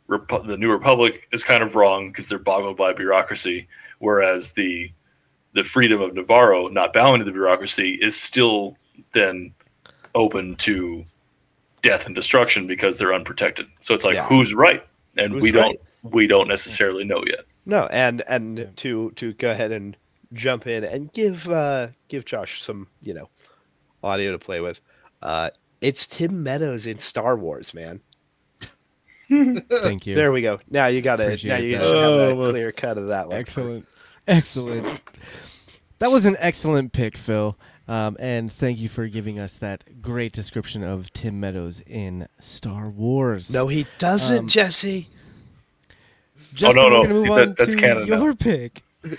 Repu- 0.09 0.47
the 0.47 0.56
New 0.56 0.70
Republic 0.70 1.28
is 1.32 1.44
kind 1.44 1.62
of 1.62 1.74
wrong 1.76 2.09
because 2.09 2.28
they're 2.28 2.39
boggled 2.39 2.76
by 2.76 2.93
bureaucracy, 2.93 3.68
whereas 3.98 4.52
the 4.52 4.90
the 5.55 5.62
freedom 5.62 6.01
of 6.01 6.12
Nevarro, 6.12 6.72
not 6.72 6.93
bowing 6.93 7.18
to 7.18 7.24
the 7.24 7.32
bureaucracy, 7.32 7.93
is 8.01 8.18
still 8.20 8.76
then 9.12 9.52
open 10.14 10.56
to 10.56 11.05
death 11.82 12.06
and 12.06 12.14
destruction 12.14 12.66
because 12.66 12.98
they're 12.98 13.14
unprotected. 13.14 13.66
So 13.80 13.94
it's 13.94 14.05
like 14.05 14.16
Yeah. 14.16 14.26
who's 14.26 14.55
right, 14.55 14.84
and 15.18 15.34
Who's 15.34 15.43
we 15.43 15.52
don't 15.52 15.78
we 16.02 16.26
don't 16.26 16.48
necessarily 16.48 17.05
know 17.05 17.22
yet. 17.26 17.44
No, 17.64 17.86
and 17.90 18.22
and 18.28 18.72
to 18.78 19.10
to 19.12 19.32
go 19.34 19.51
ahead 19.51 19.72
and 19.72 19.97
jump 20.32 20.66
in 20.66 20.82
and 20.84 21.12
give 21.12 21.48
uh 21.48 21.89
give 22.09 22.24
Josh 22.24 22.62
some 22.62 22.89
you 23.01 23.14
know 23.14 23.28
audio 24.02 24.32
to 24.32 24.39
play 24.39 24.60
with. 24.60 24.80
Uh, 25.22 25.51
it's 25.80 26.06
Tim 26.06 26.43
Meadows 26.43 26.86
in 26.86 26.98
Star 26.98 27.36
Wars, 27.36 27.72
man. 27.74 28.01
Thank 29.28 30.06
you. 30.06 30.14
There 30.14 30.32
we 30.32 30.43
go. 30.43 30.60
Now 30.70 30.86
you 30.86 31.01
got 31.01 31.16
to 31.16 31.22
now 31.22 31.28
Appreciate 31.28 31.64
you 31.64 31.78
that. 31.78 31.84
should 31.84 31.97
have 31.97 32.39
Oh, 32.39 32.48
a 32.48 32.51
clear 32.51 32.72
cut 32.72 32.98
of 32.98 33.06
that 33.09 33.28
one. 33.28 33.36
Excellent. 33.39 33.86
Excellent. 34.28 35.02
That 35.98 36.10
was 36.10 36.26
an 36.26 36.36
excellent 36.39 36.93
pick, 36.93 37.16
Phil. 37.16 37.56
Um, 37.89 38.16
and 38.20 38.51
thank 38.51 38.78
you 38.78 38.89
for 38.89 39.06
giving 39.09 39.39
us 39.39 39.56
that 39.59 40.02
great 40.02 40.32
description 40.32 40.82
of 40.84 41.12
Tim 41.12 41.40
Meadows 41.40 41.80
in 41.86 42.28
Star 42.39 42.89
Wars. 42.90 43.52
No, 43.52 43.68
he 43.68 43.86
doesn't, 43.98 44.39
Um, 44.40 44.48
Jesse. 44.48 45.09
Justin, 46.55 46.83
Oh, 46.85 46.89
no, 46.89 47.01
we're 47.01 47.03
gonna 47.07 47.15
move 47.15 47.27
That- 47.27 47.49
on 47.49 47.55
that's 47.59 47.74
to 47.74 47.81
canon 47.81 48.09
now. 48.09 48.23
your 48.23 48.35
pick. 48.35 48.83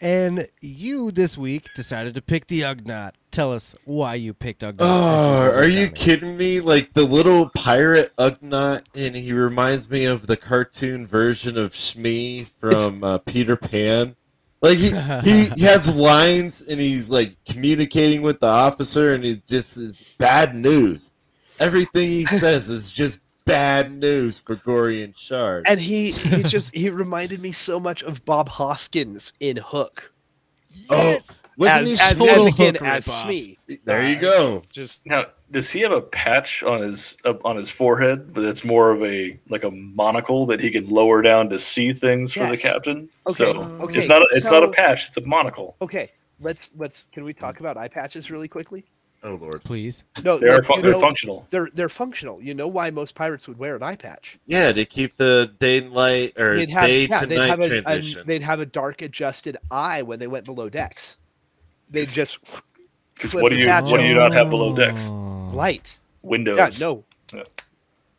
And 0.00 0.48
you 0.60 1.10
this 1.12 1.38
week 1.38 1.72
decided 1.74 2.12
to 2.14 2.20
pick 2.20 2.46
the 2.48 2.60
Ugnaught. 2.62 3.12
Tell 3.30 3.54
us 3.54 3.74
why 3.86 4.16
you 4.16 4.34
picked 4.34 4.60
Ugnaught. 4.60 4.76
Oh, 4.80 5.50
are 5.54 5.64
you 5.66 5.86
Ugnaught. 5.86 5.94
kidding 5.94 6.36
me? 6.36 6.60
Like 6.60 6.92
the 6.92 7.04
little 7.04 7.48
pirate 7.56 8.14
Ugnaught, 8.18 8.82
and 8.94 9.16
he 9.16 9.32
reminds 9.32 9.88
me 9.88 10.04
of 10.04 10.26
the 10.26 10.36
cartoon 10.36 11.06
version 11.06 11.56
of 11.56 11.74
Smee 11.74 12.44
from 12.60 13.02
uh, 13.02 13.18
Peter 13.18 13.56
Pan. 13.56 14.14
Like 14.60 14.76
he, 14.76 14.90
he 14.90 15.44
he 15.56 15.62
has 15.64 15.96
lines, 15.96 16.60
and 16.60 16.78
he's 16.78 17.08
like 17.08 17.36
communicating 17.46 18.20
with 18.20 18.40
the 18.40 18.48
officer, 18.48 19.14
and 19.14 19.24
it 19.24 19.46
just 19.46 19.78
is 19.78 20.02
bad 20.18 20.54
news. 20.54 21.14
Everything 21.60 22.10
he 22.10 22.26
says 22.26 22.68
is 22.68 22.92
just 22.92 23.20
bad 23.44 23.92
news 23.92 24.38
for 24.38 24.56
Gorian 24.56 25.16
Shard. 25.16 25.64
And 25.68 25.80
he 25.80 26.10
he 26.12 26.42
just 26.42 26.74
he 26.74 26.90
reminded 26.90 27.40
me 27.40 27.52
so 27.52 27.78
much 27.80 28.02
of 28.02 28.24
Bob 28.24 28.48
Hoskins 28.50 29.32
in 29.40 29.56
Hook. 29.58 30.12
Oh, 30.90 31.18
wasn't 31.56 32.00
as, 32.00 32.00
as, 32.00 32.20
as 32.20 32.46
again 32.46 32.76
as 32.82 33.06
ripoff. 33.06 33.22
Smee. 33.24 33.58
there 33.84 34.08
you 34.08 34.16
Uh, 34.16 34.20
go. 34.20 34.62
Just 34.72 35.06
Now, 35.06 35.26
does 35.52 35.70
he 35.70 35.80
have 35.82 35.92
a 35.92 36.00
patch 36.00 36.64
on 36.64 36.82
his 36.82 37.16
uh, 37.24 37.34
on 37.44 37.56
his 37.56 37.70
forehead, 37.70 38.34
but 38.34 38.42
it's 38.44 38.64
more 38.64 38.90
of 38.90 39.02
a 39.04 39.38
like 39.48 39.62
a 39.62 39.70
monocle 39.70 40.46
that 40.46 40.58
he 40.60 40.70
can 40.70 40.88
lower 40.90 41.22
down 41.22 41.48
to 41.50 41.58
see 41.58 41.92
things 41.92 42.32
for 42.32 42.46
the 42.48 42.56
captain? 42.56 43.08
Okay, 43.26 43.34
So 43.52 43.62
okay, 43.82 43.96
it's 43.98 44.08
not 44.08 44.22
a, 44.22 44.26
it's 44.32 44.46
not 44.50 44.64
a 44.64 44.70
patch; 44.72 45.06
it's 45.06 45.16
a 45.16 45.20
monocle. 45.20 45.76
okay. 45.80 46.10
Let's 46.40 46.72
let's 46.76 47.06
can 47.12 47.22
we 47.22 47.32
talk 47.32 47.60
about 47.60 47.76
eye 47.76 47.86
patches 47.86 48.28
really 48.28 48.48
quickly? 48.48 48.84
Oh 49.26 49.36
lord. 49.40 49.64
Please. 49.64 50.04
No, 50.22 50.38
they 50.38 50.48
are 50.48 50.62
fu- 50.62 50.76
you 50.76 50.82
they're 50.82 50.92
know, 50.92 51.00
functional. 51.00 51.46
They're 51.50 51.68
they're 51.72 51.88
functional. 51.88 52.42
You 52.42 52.52
know 52.54 52.68
why 52.68 52.90
most 52.90 53.14
pirates 53.14 53.48
would 53.48 53.58
wear 53.58 53.74
an 53.74 53.82
eye 53.82 53.96
patch? 53.96 54.38
Yeah, 54.46 54.70
to 54.72 54.84
keep 54.84 55.16
the 55.16 55.50
day 55.58 55.78
and 55.78 55.92
light 55.92 56.38
or 56.38 56.56
They'd 56.56 56.68
have, 56.70 56.86
day 56.86 57.06
yeah, 57.06 57.20
to 57.20 57.26
they'd 57.26 57.36
night 57.38 57.48
have 57.48 57.60
a, 57.60 57.68
transition. 57.68 58.20
a 58.20 58.24
they'd 58.24 58.42
have 58.42 58.60
a 58.60 58.66
dark 58.66 59.00
adjusted 59.00 59.56
eye 59.70 60.02
when 60.02 60.18
they 60.18 60.26
went 60.26 60.44
below 60.44 60.68
decks. 60.68 61.16
They'd 61.88 62.08
just 62.08 62.44
'Cause 62.44 63.30
flip 63.30 63.42
what 63.44 63.48
do 63.50 63.56
you 63.56 63.66
patch 63.66 63.84
what 63.84 63.98
do 64.00 64.04
you 64.06 64.14
not 64.14 64.32
have 64.34 64.50
below 64.50 64.76
decks? 64.76 65.08
Light? 65.08 66.00
Windows. 66.22 66.58
Yeah, 66.58 66.70
no, 66.78 67.04
Yeah. 67.32 67.42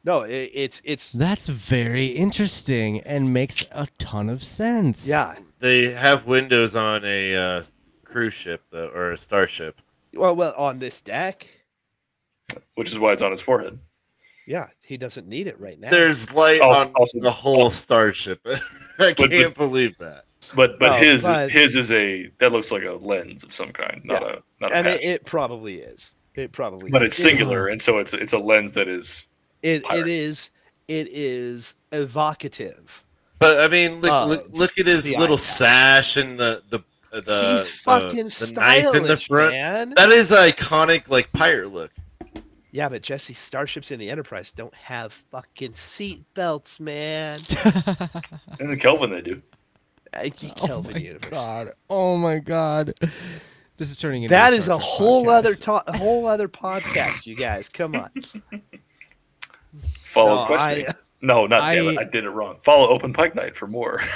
no. 0.04 0.22
It, 0.24 0.50
it's 0.54 0.82
it's 0.86 1.12
That's 1.12 1.48
very 1.50 2.08
interesting 2.08 3.02
and 3.02 3.32
makes 3.34 3.64
a 3.72 3.88
ton 4.00 4.28
of 4.30 4.44
sense. 4.44 5.08
yeah. 5.08 5.36
They 5.60 5.92
have 5.92 6.26
windows 6.26 6.76
on 6.76 7.04
a 7.06 7.36
uh, 7.36 7.64
cruise 8.04 8.34
ship 8.34 8.62
though, 8.72 8.88
or 8.88 9.12
a 9.12 9.18
starship. 9.18 9.82
Well, 10.16 10.36
well, 10.36 10.54
on 10.58 10.80
this 10.80 11.02
deck, 11.02 11.48
which 12.76 12.92
is 12.92 13.00
why 13.00 13.14
it's 13.14 13.22
on 13.22 13.32
his 13.32 13.42
forehead. 13.42 13.80
yeah, 14.48 14.68
he 14.84 14.98
doesn't 14.98 15.28
need 15.28 15.48
it 15.48 15.60
right 15.60 15.80
now. 15.80 15.90
There's 15.90 16.34
light 16.34 16.62
Also- 16.62 16.86
on 16.86 16.94
also- 16.94 17.20
the 17.20 17.32
whole 17.32 17.70
starship. 17.70 18.46
I 19.00 19.14
can't 19.14 19.56
believe 19.56 19.98
that. 20.00 20.26
But 20.56 20.78
but 20.80 20.92
No, 20.92 20.98
his 20.98 21.24
but- 21.24 21.50
his 21.50 21.76
is 21.76 21.92
a 21.92 22.30
that 22.40 22.52
looks 22.52 22.72
like 22.72 22.84
a 22.84 22.94
lens 22.94 23.44
of 23.44 23.54
some 23.54 23.72
kind, 23.72 24.02
not 24.06 24.22
Yeah. 24.22 24.28
a 24.34 24.38
not 24.62 24.72
a 24.72 24.76
and 24.76 24.88
it, 24.88 25.04
it 25.04 25.26
probably 25.26 25.80
is. 25.80 26.16
It 26.36 26.52
probably 26.52 26.92
but 26.92 27.02
is. 27.02 27.08
it's 27.14 27.18
singular, 27.18 27.68
and 27.68 27.82
so 27.82 27.98
it's 27.98 28.14
it's 28.14 28.34
a 28.34 28.38
lens 28.38 28.74
that 28.74 28.88
is 28.88 29.26
It, 29.64 29.84
pirate. 29.84 30.02
it 30.02 30.08
is 30.08 30.52
it 30.88 31.08
is 31.10 31.76
evocative. 31.92 33.04
But 33.40 33.60
I 33.60 33.68
mean, 33.68 34.02
look, 34.02 34.12
uh, 34.12 34.26
look, 34.28 34.46
look 34.52 34.78
at 34.80 34.86
his 34.86 35.16
little 35.18 35.34
eye 35.36 35.38
sash 35.38 36.16
and 36.18 36.38
the 36.40 36.62
the 36.70 36.80
the, 37.22 37.52
He's 37.54 37.66
the- 37.66 37.78
fucking 37.84 38.10
the 38.26 38.54
knife 38.56 38.96
in 38.96 39.04
the 39.04 39.18
stylish, 39.18 39.28
front. 39.28 39.52
man. 39.54 39.90
That 39.96 40.10
is 40.10 40.32
iconic, 40.32 41.10
like 41.10 41.32
pirate 41.34 41.72
look. 41.74 41.92
Yeah, 42.72 42.90
but 42.90 43.02
Jesse, 43.02 43.34
starships 43.34 43.90
in 43.92 44.00
the 44.00 44.10
Enterprise 44.10 44.52
don't 44.52 44.74
have 44.76 45.14
fucking 45.14 45.74
seat 45.74 46.24
belts, 46.34 46.80
man. 46.80 47.40
in 48.60 48.70
the 48.70 48.78
Kelvin 48.78 49.12
they 49.12 49.22
do. 49.22 49.42
Uh, 50.14 50.20
I 50.20 50.30
keep 50.30 50.52
oh 50.62 50.68
Kelvin 50.68 51.02
universe. 51.02 51.30
God. 51.32 51.70
Oh 51.90 52.18
my 52.18 52.40
God. 52.40 52.94
This 53.78 53.92
is 53.92 53.98
turning 53.98 54.24
into 54.24 54.32
That 54.34 54.52
a 54.54 54.56
is 54.58 54.68
a 54.68 54.78
whole 54.78 55.26
podcast. 55.26 55.38
other 55.38 55.54
to- 55.56 55.84
a 55.90 55.98
whole 55.98 56.28
other 56.28 56.48
podcast, 56.50 57.26
you 57.26 57.36
guys. 57.36 57.70
Come 57.70 57.96
on. 57.96 58.10
Follow 60.04 60.42
No, 60.42 60.46
questioning. 60.46 60.86
I- 60.88 60.94
no, 61.22 61.46
not 61.48 61.60
damn 61.74 61.88
it. 61.88 61.98
I- 61.98 62.02
I 62.02 62.06
did 62.06 62.24
it 62.26 62.30
wrong. 62.30 62.58
Follow 62.64 62.90
Open 62.90 63.14
Pike 63.14 63.36
Night 63.36 63.56
for 63.56 63.68
more. 63.68 64.02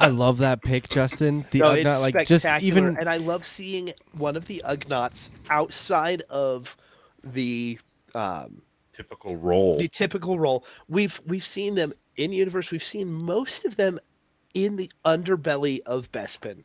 I 0.00 0.08
love 0.08 0.38
that 0.38 0.62
pick, 0.62 0.88
Justin. 0.88 1.44
The 1.50 1.60
no, 1.60 1.70
Ugnaught, 1.72 1.84
it's 1.84 2.02
like 2.02 2.26
just 2.26 2.46
even 2.62 2.96
and 2.96 3.08
I 3.08 3.18
love 3.18 3.44
seeing 3.44 3.92
one 4.12 4.36
of 4.36 4.46
the 4.46 4.62
Ugnaughts 4.66 5.30
outside 5.50 6.22
of 6.30 6.76
the 7.22 7.78
um, 8.14 8.62
Typical 8.94 9.36
role. 9.36 9.76
the 9.76 9.88
typical 9.88 10.38
role. 10.38 10.64
We've 10.88 11.20
we've 11.26 11.44
seen 11.44 11.74
them 11.74 11.92
in 12.16 12.32
universe. 12.32 12.70
We've 12.70 12.82
seen 12.82 13.12
most 13.12 13.64
of 13.64 13.76
them 13.76 13.98
in 14.54 14.76
the 14.76 14.90
underbelly 15.04 15.80
of 15.80 16.12
Bespin. 16.12 16.64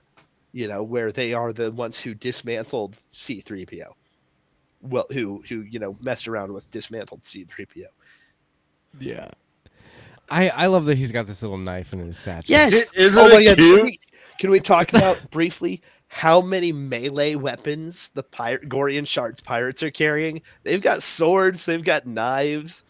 You 0.51 0.67
know, 0.67 0.83
where 0.83 1.11
they 1.11 1.33
are 1.33 1.51
the 1.51 1.71
ones 1.71 2.01
who 2.01 2.13
dismantled 2.13 2.93
C3PO. 2.93 3.93
Well, 4.81 5.05
who 5.11 5.43
who 5.49 5.61
you 5.61 5.79
know 5.79 5.95
messed 6.01 6.27
around 6.27 6.53
with 6.53 6.69
dismantled 6.71 7.21
C3PO. 7.23 7.85
yeah. 8.99 9.29
I 10.31 10.49
I 10.49 10.65
love 10.67 10.85
that 10.85 10.97
he's 10.97 11.11
got 11.11 11.25
this 11.27 11.41
little 11.41 11.57
knife 11.57 11.93
in 11.93 11.99
his 11.99 12.17
satchel. 12.17 12.51
Yes. 12.53 12.85
Isn't 12.93 13.21
oh 13.21 13.27
it 13.37 13.45
God. 13.45 13.55
Can 13.55 13.55
cute? 13.57 13.83
we, 13.83 13.99
can 14.39 14.49
we 14.51 14.59
talk 14.59 14.89
about 14.89 15.21
briefly 15.31 15.81
how 16.07 16.41
many 16.41 16.71
melee 16.71 17.35
weapons 17.35 18.09
the 18.09 18.23
pirate 18.23 18.67
Gorian 18.69 19.05
Shards 19.07 19.41
pirates 19.41 19.83
are 19.83 19.89
carrying? 19.89 20.41
They've 20.63 20.81
got 20.81 21.03
swords. 21.03 21.65
They've 21.65 21.83
got 21.83 22.05
knives. 22.05 22.83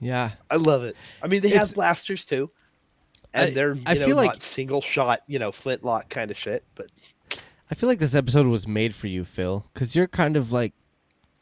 Yeah. 0.00 0.32
I 0.50 0.56
love 0.56 0.82
it. 0.82 0.96
I 1.22 1.26
mean, 1.28 1.40
they 1.42 1.48
It's- 1.48 1.68
have 1.68 1.74
blasters 1.74 2.24
too, 2.26 2.50
and 3.32 3.50
I- 3.50 3.54
they're 3.54 3.74
you 3.74 3.82
I 3.86 3.94
know 3.94 4.06
feel 4.06 4.16
like- 4.16 4.40
single 4.40 4.80
shot, 4.80 5.20
you 5.26 5.38
know, 5.38 5.52
flintlock 5.52 6.08
kind 6.10 6.30
of 6.30 6.36
shit. 6.36 6.64
But 6.74 6.86
I 7.70 7.74
feel 7.74 7.88
like 7.88 7.98
this 7.98 8.14
episode 8.14 8.46
was 8.46 8.68
made 8.68 8.94
for 8.94 9.06
you, 9.08 9.24
Phil, 9.24 9.64
because 9.72 9.96
you're 9.96 10.06
kind 10.08 10.36
of 10.36 10.52
like 10.52 10.72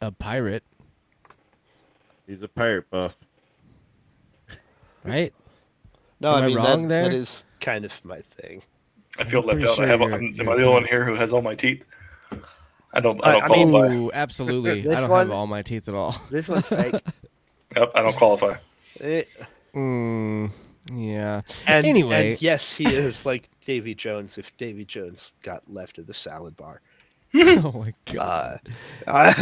a 0.00 0.10
pirate, 0.12 0.64
He's 2.26 2.42
a 2.42 2.48
pirate 2.48 2.88
buff. 2.88 3.18
Right? 5.04 5.32
no, 6.20 6.34
Am 6.36 6.42
I 6.42 6.44
I 6.44 6.46
mean 6.48 6.56
wrong 6.56 6.82
that, 6.82 6.88
there? 6.88 7.04
that 7.04 7.14
is 7.14 7.44
kind 7.60 7.84
of 7.84 8.04
my 8.04 8.18
thing. 8.18 8.62
I 9.18 9.24
feel 9.24 9.40
I'm 9.40 9.46
left 9.58 9.64
out. 9.70 9.76
sure 9.76 9.84
I 9.84 9.88
have. 9.88 10.00
you're- 10.00 10.14
I'm, 10.14 10.22
you're 10.34 10.50
I 10.50 10.56
the 10.56 10.62
only 10.64 10.72
one 10.80 10.84
here 10.84 11.04
who 11.04 11.14
has 11.16 11.32
all 11.32 11.42
my 11.42 11.54
teeth? 11.54 11.84
I 12.94 13.00
don't. 13.00 13.24
I 13.24 13.30
I- 13.30 13.32
don't 13.32 13.44
I 13.44 13.48
mean- 13.48 13.70
qualify. 13.70 13.94
Ooh, 13.94 14.10
absolutely. 14.12 14.80
I 14.90 15.00
don't 15.00 15.10
one- 15.10 15.26
have 15.28 15.36
all 15.36 15.46
my 15.46 15.62
teeth 15.62 15.88
at 15.88 15.94
all. 15.94 16.14
This 16.30 16.48
one's 16.48 16.68
fake. 16.68 16.94
Yep, 17.76 17.92
I 17.94 18.02
don't 18.02 18.16
qualify. 18.16 18.56
Eh, 19.00 19.22
Mm, 19.74 20.50
yeah. 20.92 21.40
and 21.66 21.86
Anyway. 21.86 22.32
and 22.32 22.42
yes, 22.42 22.76
he 22.76 22.84
is 22.86 23.24
like 23.24 23.48
Davy 23.64 23.94
Jones. 23.94 24.36
If 24.36 24.54
Davy 24.58 24.84
Jones 24.84 25.32
got 25.42 25.62
left 25.72 25.98
at 25.98 26.06
the 26.06 26.12
salad 26.12 26.54
bar. 26.54 26.82
oh 27.34 27.72
my 27.72 27.94
god. 28.12 28.60
Uh, 29.06 29.32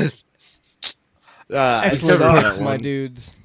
uh, 1.50 1.54
uh, 1.54 1.82
Excellent 1.84 2.40
picks, 2.40 2.60
my 2.60 2.76
dudes. 2.76 3.36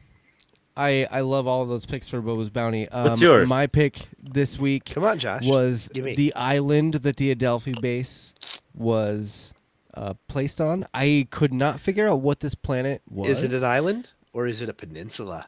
I 0.77 1.07
I 1.09 1.21
love 1.21 1.47
all 1.47 1.61
of 1.61 1.69
those 1.69 1.85
picks 1.85 2.09
for 2.09 2.21
Boba's 2.21 2.49
Bounty. 2.49 2.87
Um, 2.89 3.03
What's 3.05 3.21
yours? 3.21 3.47
My 3.47 3.67
pick 3.67 4.07
this 4.21 4.59
week 4.59 4.85
Come 4.85 5.03
on, 5.03 5.19
Josh. 5.19 5.45
was 5.45 5.89
Give 5.93 6.03
me. 6.05 6.15
the 6.15 6.33
island 6.35 6.95
that 6.95 7.17
the 7.17 7.31
Adelphi 7.31 7.73
base 7.81 8.33
was 8.73 9.53
uh, 9.93 10.13
placed 10.27 10.59
on. 10.59 10.85
I 10.93 11.27
could 11.31 11.53
not 11.53 11.79
figure 11.79 12.07
out 12.09 12.19
what 12.21 12.41
this 12.41 12.55
planet 12.55 13.01
was. 13.09 13.29
Is 13.29 13.43
it 13.43 13.53
an 13.53 13.63
island 13.63 14.11
or 14.33 14.47
is 14.47 14.61
it 14.61 14.67
a 14.69 14.73
peninsula? 14.73 15.47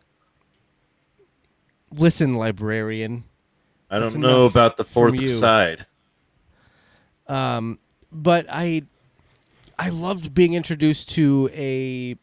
Listen, 1.91 2.35
librarian. 2.35 3.23
I 3.89 3.99
That's 3.99 4.13
don't 4.13 4.21
know 4.21 4.41
enough 4.43 4.51
about 4.51 4.77
the 4.77 4.83
from 4.83 4.91
fourth 5.11 5.21
you. 5.21 5.29
side. 5.29 5.85
Um, 7.27 7.79
but 8.11 8.45
I 8.49 8.83
I 9.79 9.89
loved 9.89 10.33
being 10.33 10.53
introduced 10.53 11.09
to 11.11 11.49
a 11.53 12.15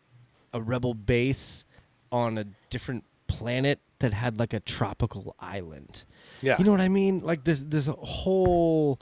a 0.52 0.60
rebel 0.60 0.94
base 0.94 1.64
on 2.12 2.38
a 2.38 2.44
different 2.74 3.04
planet 3.28 3.78
that 4.00 4.12
had 4.12 4.38
like 4.38 4.52
a 4.52 4.60
tropical 4.60 5.34
island. 5.40 6.04
Yeah. 6.42 6.56
You 6.58 6.64
know 6.64 6.72
what 6.72 6.80
I 6.80 6.88
mean? 6.88 7.20
Like 7.20 7.44
this 7.44 7.64
this 7.64 7.86
whole 7.86 8.98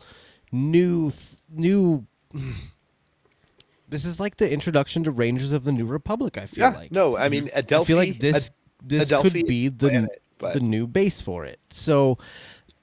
new 0.52 1.10
th- 1.10 1.40
new 1.50 2.06
this 3.88 4.04
is 4.04 4.20
like 4.20 4.36
the 4.36 4.50
introduction 4.50 5.04
to 5.04 5.10
Rangers 5.10 5.52
of 5.52 5.64
the 5.64 5.72
New 5.72 5.84
Republic, 5.86 6.38
I 6.38 6.46
feel 6.46 6.70
Yeah, 6.70 6.76
like. 6.78 6.92
no, 6.92 7.16
I 7.16 7.28
mean, 7.28 7.50
Adelphi 7.54 7.84
I 7.84 7.86
feel 7.86 7.96
like 7.96 8.18
this 8.18 8.48
Ad- 8.48 8.54
this 8.88 9.02
Adelphi 9.10 9.30
could 9.40 9.46
be 9.48 9.68
the 9.68 9.88
planet, 9.88 10.22
but- 10.38 10.54
the 10.54 10.60
new 10.60 10.86
base 10.86 11.20
for 11.20 11.44
it. 11.44 11.58
So 11.70 12.18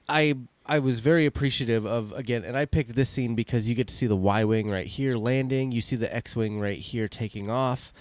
I 0.08 0.34
I 0.66 0.78
was 0.78 1.00
very 1.00 1.26
appreciative 1.26 1.84
of 1.86 2.12
again, 2.12 2.44
and 2.44 2.56
I 2.56 2.64
picked 2.64 2.94
this 2.94 3.10
scene 3.10 3.34
because 3.34 3.68
you 3.68 3.74
get 3.74 3.88
to 3.88 3.94
see 3.94 4.06
the 4.06 4.16
Y 4.16 4.44
wing 4.44 4.70
right 4.70 4.86
here 4.86 5.16
landing, 5.16 5.72
you 5.72 5.80
see 5.80 5.96
the 5.96 6.12
X 6.14 6.36
wing 6.36 6.60
right 6.60 6.78
here 6.78 7.08
taking 7.08 7.48
off, 7.50 7.92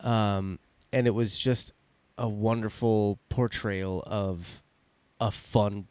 um, 0.00 0.58
and 0.92 1.06
it 1.06 1.14
was 1.14 1.38
just 1.38 1.72
a 2.18 2.28
wonderful 2.28 3.18
portrayal 3.28 4.02
of 4.06 4.62
a 5.20 5.30
fun 5.30 5.86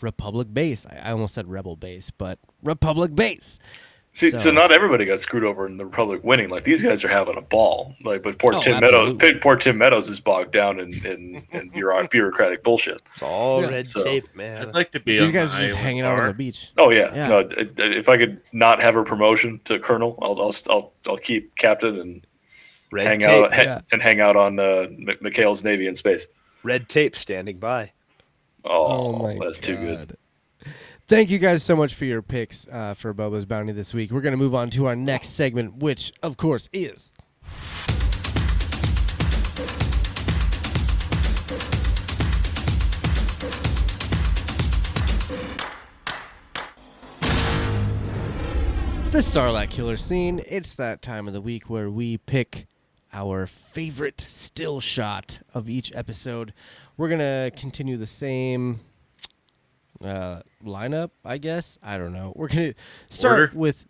Republic 0.00 0.52
base. 0.52 0.86
I, 0.86 0.96
I 1.08 1.12
almost 1.12 1.34
said 1.34 1.48
Rebel 1.48 1.76
base, 1.76 2.10
but 2.10 2.38
Republic 2.62 3.14
base. 3.14 3.58
See, 4.14 4.30
so, 4.36 4.50
not 4.50 4.70
everybody 4.72 5.06
got 5.06 5.20
screwed 5.20 5.42
over 5.42 5.66
in 5.66 5.78
the 5.78 5.86
Republic 5.86 6.20
winning. 6.22 6.50
Like 6.50 6.64
these 6.64 6.82
guys 6.82 7.02
are 7.02 7.08
having 7.08 7.38
a 7.38 7.40
ball. 7.40 7.94
Like, 8.04 8.22
but 8.22 8.38
poor 8.38 8.54
Oh, 8.54 8.60
Tim 8.60 8.74
absolutely. 8.74 9.14
Meadows, 9.14 9.40
poor 9.40 9.56
Tim 9.56 9.78
Meadows 9.78 10.10
is 10.10 10.20
bogged 10.20 10.52
down 10.52 10.78
in 10.78 10.92
in, 11.06 11.42
in 11.50 11.68
bureaucratic 12.10 12.62
bullshit. 12.62 13.00
It's 13.10 13.22
all 13.22 13.62
Yeah. 13.62 13.68
red 13.68 13.86
So- 13.86 14.04
tape, 14.04 14.26
man. 14.34 14.68
I'd 14.68 14.74
like 14.74 14.90
to 14.92 15.00
be 15.00 15.18
these 15.18 15.30
guys 15.30 15.54
are 15.54 15.60
just 15.62 15.76
island 15.76 15.76
hanging 15.78 16.02
out 16.02 16.20
on 16.20 16.26
the 16.26 16.34
beach. 16.34 16.72
Oh 16.76 16.90
yeah, 16.90 17.10
Yeah. 17.14 17.28
no. 17.28 17.38
i- 17.38 17.62
i- 17.62 17.66
If 17.96 18.10
I 18.10 18.18
could 18.18 18.42
not 18.52 18.82
have 18.82 18.96
a 18.96 19.02
promotion 19.02 19.60
to 19.64 19.78
colonel, 19.78 20.18
I'll 20.20 20.38
I'll 20.42 20.52
I'll, 20.68 20.92
I'll 21.08 21.16
keep 21.16 21.56
captain 21.56 21.98
and 21.98 22.26
Red 22.92 23.06
hang 23.06 23.20
tape. 23.20 23.44
out 23.44 23.54
ha- 23.54 23.62
Yeah. 23.62 23.80
and 23.90 24.00
hang 24.02 24.20
out 24.20 24.36
on 24.36 24.58
uh, 24.60 24.62
M- 24.88 25.06
McHale's 25.22 25.64
Navy 25.64 25.86
in 25.86 25.96
space. 25.96 26.26
Red 26.62 26.88
tape 26.88 27.16
standing 27.16 27.58
by. 27.58 27.92
Oh, 28.64 29.36
that's 29.40 29.58
too 29.58 29.76
good. 29.76 30.16
Thank 31.08 31.30
you 31.30 31.38
guys 31.40 31.62
so 31.64 31.74
much 31.74 31.94
for 31.94 32.04
your 32.04 32.22
picks 32.22 32.68
uh, 32.68 32.94
for 32.94 33.12
Bobo's 33.12 33.44
Bounty 33.44 33.72
this 33.72 33.92
week. 33.92 34.12
We're 34.12 34.20
going 34.20 34.32
to 34.34 34.38
move 34.38 34.54
on 34.54 34.70
to 34.70 34.86
our 34.86 34.94
next 34.94 35.30
segment, 35.30 35.78
which, 35.78 36.12
of 36.22 36.36
course, 36.36 36.68
is. 36.72 37.12
The 49.10 49.18
Sarlacc 49.18 49.68
Killer 49.70 49.96
scene. 49.98 50.40
It's 50.48 50.74
that 50.76 51.02
time 51.02 51.26
of 51.28 51.34
the 51.34 51.40
week 51.42 51.68
where 51.68 51.90
we 51.90 52.16
pick 52.16 52.66
our 53.12 53.46
favorite 53.46 54.20
still 54.20 54.80
shot 54.80 55.42
of 55.54 55.68
each 55.68 55.92
episode. 55.94 56.52
We're 56.96 57.08
going 57.08 57.20
to 57.20 57.50
continue 57.56 57.96
the 57.96 58.06
same 58.06 58.80
uh, 60.02 60.40
lineup, 60.64 61.10
I 61.24 61.38
guess. 61.38 61.78
I 61.82 61.98
don't 61.98 62.12
know. 62.12 62.32
We're 62.34 62.48
gonna 62.48 62.74
start 63.08 63.40
Order? 63.40 63.52
with 63.54 63.86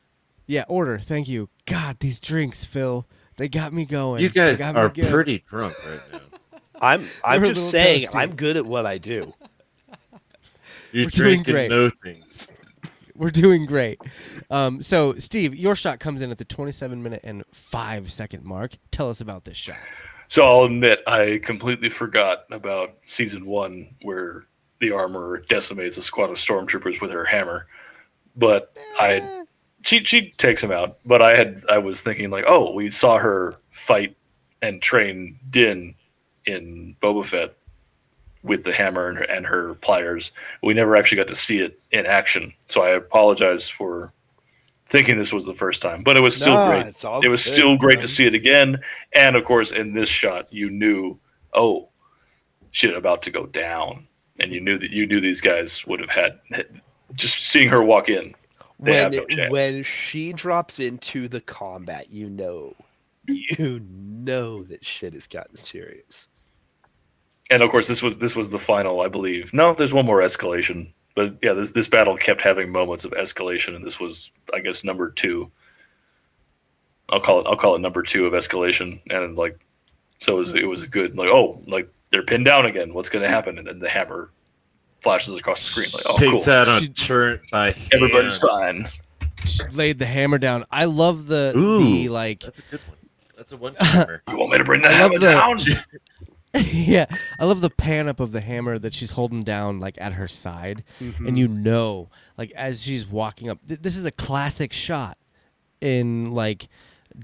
yeah, 0.47 0.65
order. 0.69 0.99
Thank 0.99 1.29
you. 1.29 1.49
God, 1.67 1.99
these 2.01 2.21
drinks, 2.21 2.65
Phil, 2.65 3.07
they 3.37 3.49
got 3.49 3.73
me 3.73 3.85
going. 3.85 4.23
You 4.23 4.29
guys 4.29 4.59
got 4.59 4.75
me 4.75 4.81
are 4.81 4.89
good. 4.89 5.11
pretty 5.11 5.45
drunk 5.49 5.75
right 5.87 6.01
now. 6.13 6.19
I'm 6.81 7.07
I'm 7.25 7.43
just 7.43 7.71
saying 7.71 8.03
toasty. 8.09 8.17
I'm 8.17 8.35
good 8.35 8.57
at 8.57 8.67
what 8.67 8.87
I 8.87 8.99
do. 8.99 9.33
You're 10.93 11.07
We're 11.07 11.11
drinking 11.11 11.55
great. 11.55 11.71
no 11.71 11.89
things. 11.89 12.49
We're 13.17 13.31
doing 13.31 13.67
great. 13.67 14.01
Um, 14.51 14.83
so, 14.83 15.15
Steve, 15.15 15.55
your 15.55 15.77
shot 15.77 16.01
comes 16.01 16.23
in 16.23 16.31
at 16.31 16.39
the 16.39 16.45
27 16.45 17.03
minute 17.03 17.21
and 17.23 17.45
five 17.53 18.11
second 18.11 18.45
mark. 18.45 18.73
Tell 18.91 19.11
us 19.11 19.21
about 19.21 19.45
this 19.45 19.57
shot. 19.57 19.77
So 20.29 20.47
I'll 20.47 20.65
admit 20.65 21.01
I 21.07 21.41
completely 21.45 21.91
forgot 21.91 22.45
about 22.51 22.95
season 23.03 23.45
one 23.45 23.95
where 24.01 24.47
the 24.81 24.91
Armorer 24.93 25.43
decimates 25.49 25.99
a 25.99 26.03
squad 26.03 26.31
of 26.31 26.37
stormtroopers 26.37 27.03
with 27.03 27.11
her 27.11 27.25
hammer. 27.25 27.67
But 28.35 28.75
I 28.99 29.45
she 29.85 30.05
she 30.05 30.31
takes 30.39 30.65
him 30.65 30.73
out. 30.73 30.99
But 31.05 31.21
I 31.21 31.37
had 31.37 31.63
I 31.71 31.79
was 31.79 32.01
thinking 32.01 32.31
like, 32.31 32.45
oh, 32.49 32.73
we 32.73 32.91
saw 32.91 33.19
her 33.19 33.57
fight 33.71 34.17
and 34.63 34.81
train 34.81 35.39
Din 35.51 35.95
in 36.47 36.97
Boba 37.03 37.27
Fett 37.27 37.55
with 38.43 38.65
the 38.65 38.73
hammer 38.73 39.09
and 39.09 39.19
her, 39.19 39.25
and 39.25 39.47
her 39.47 39.75
pliers. 39.75 40.33
We 40.63 40.75
never 40.75 40.97
actually 40.97 41.19
got 41.19 41.29
to 41.29 41.35
see 41.35 41.59
it 41.59 41.79
in 41.91 42.07
action. 42.07 42.53
So 42.69 42.83
I 42.83 42.91
apologize 42.91 43.69
for 43.69 44.13
thinking 44.89 45.17
this 45.17 45.33
was 45.33 45.47
the 45.47 45.55
first 45.55 45.81
time, 45.81 46.03
but 46.03 46.17
it 46.17 46.21
was 46.21 46.37
still 46.37 46.55
Nah, 46.55 46.69
great. 46.69 46.87
It 47.25 47.29
was 47.29 47.45
good, 47.45 47.55
still 47.55 47.77
great 47.77 47.99
man. 47.99 48.03
to 48.03 48.09
see 48.09 48.27
it 48.27 48.35
again. 48.35 48.81
And 49.15 49.37
of 49.37 49.45
course, 49.45 49.73
in 49.73 49.95
this 49.95 50.09
shot, 50.09 50.53
you 50.53 50.71
knew, 50.71 51.19
oh, 51.55 51.89
shit, 52.73 52.95
about 52.95 53.23
to 53.23 53.31
go 53.31 53.47
down, 53.47 54.07
and 54.39 54.53
you 54.53 54.61
knew 54.61 54.79
that 54.79 54.91
you 54.91 55.07
knew 55.07 55.21
these 55.21 55.41
guys 55.41 55.87
would 55.87 56.01
have 56.01 56.11
had 56.11 56.41
just 57.15 57.39
seeing 57.39 57.69
her 57.69 57.83
walk 57.83 58.09
in. 58.09 58.35
When 58.79 59.13
no 59.13 59.25
when 59.49 59.83
she 59.85 60.33
drops 60.33 60.81
into 60.81 61.29
the 61.29 61.41
combat, 61.41 62.11
you 62.11 62.29
know, 62.29 62.75
you 63.29 63.81
know 63.81 64.63
that 64.65 64.85
shit 64.85 65.13
has 65.13 65.29
gotten 65.29 65.57
serious. 65.57 66.29
And 67.53 67.63
of 67.63 67.71
course, 67.71 67.87
this 67.89 68.03
was 68.03 68.19
this 68.19 68.35
was 68.35 68.51
the 68.51 68.59
final, 68.59 69.01
I 69.03 69.09
believe. 69.09 69.53
No, 69.55 69.75
there's 69.75 69.93
one 69.93 70.07
more 70.07 70.21
escalation, 70.23 70.89
but 71.15 71.35
yeah, 71.43 71.53
this 71.53 71.71
this 71.73 71.89
battle 71.89 72.17
kept 72.17 72.43
having 72.43 72.71
moments 72.71 73.05
of 73.05 73.13
escalation, 73.13 73.77
and 73.77 73.85
this 73.85 74.01
was, 74.01 74.31
I 74.55 74.61
guess, 74.61 74.83
number 74.85 75.11
two. 75.11 75.51
I'll 77.09 77.21
call 77.21 77.41
it 77.41 77.47
I'll 77.47 77.57
call 77.57 77.75
it 77.75 77.81
number 77.81 78.03
two 78.03 78.27
of 78.27 78.33
escalation, 78.33 79.01
and 79.11 79.37
like, 79.37 79.59
so 80.21 80.37
it 80.37 80.39
was 80.39 80.55
it 80.55 80.65
was 80.69 80.83
a 80.83 80.87
good 80.87 81.17
like 81.17 81.29
oh 81.29 81.61
like 81.67 81.89
they're 82.11 82.23
pinned 82.23 82.45
down 82.47 82.67
again. 82.67 82.95
What's 82.95 83.09
going 83.09 83.23
to 83.23 83.29
happen? 83.29 83.59
And 83.59 83.67
then 83.67 83.79
the 83.79 83.89
hammer 83.89 84.31
flashes 85.01 85.35
across 85.35 85.61
the 85.61 85.65
screen 85.83 85.89
like 85.95 86.05
oh 86.07 86.19
Takes 86.19 86.45
cool, 86.47 86.55
out 86.55 86.69
on 86.69 86.81
She- 86.83 86.89
turret 86.89 87.41
by 87.51 87.73
hand. 87.73 87.91
everybody's 87.95 88.39
fine. 88.39 88.89
Laid 89.75 89.99
the 89.99 90.07
hammer 90.07 90.39
down. 90.39 90.65
I 90.71 90.85
love 90.85 91.27
the 91.27 91.53
Ooh, 91.57 91.83
the 91.83 92.09
like 92.09 92.41
That's 92.41 92.61
a 92.61 92.63
good 92.71 92.81
one. 92.87 92.97
That's 93.37 93.53
a 93.53 93.57
one 93.57 93.75
timer. 93.75 94.23
You 94.31 94.39
want 94.39 94.53
me 94.53 94.59
to 94.59 94.65
bring 94.65 94.83
the 94.83 94.89
I 94.89 94.93
hammer 94.93 95.19
the- 95.19 95.27
down? 95.33 95.59
yeah, 96.73 97.07
I 97.39 97.45
love 97.47 97.61
the 97.63 97.71
pan 97.71 98.09
up 98.09 98.21
of 98.21 98.33
the 98.33 98.41
hammer 98.41 98.79
that 98.79 98.93
she's 98.93 99.13
holding 99.13 99.41
down 99.41 99.81
like 99.81 99.97
at 100.01 100.15
her 100.15 100.29
side, 100.29 100.85
Mm-hmm. 101.01 101.27
and 101.27 101.39
you 101.39 101.49
know, 101.49 102.11
like 102.37 102.51
as 102.53 102.83
she's 102.85 103.07
walking 103.07 103.49
up. 103.49 103.59
Th- 103.67 103.81
this 103.81 103.97
is 103.97 104.05
a 104.05 104.11
classic 104.11 104.73
shot 104.73 105.17
in 105.81 106.33
like 106.33 106.69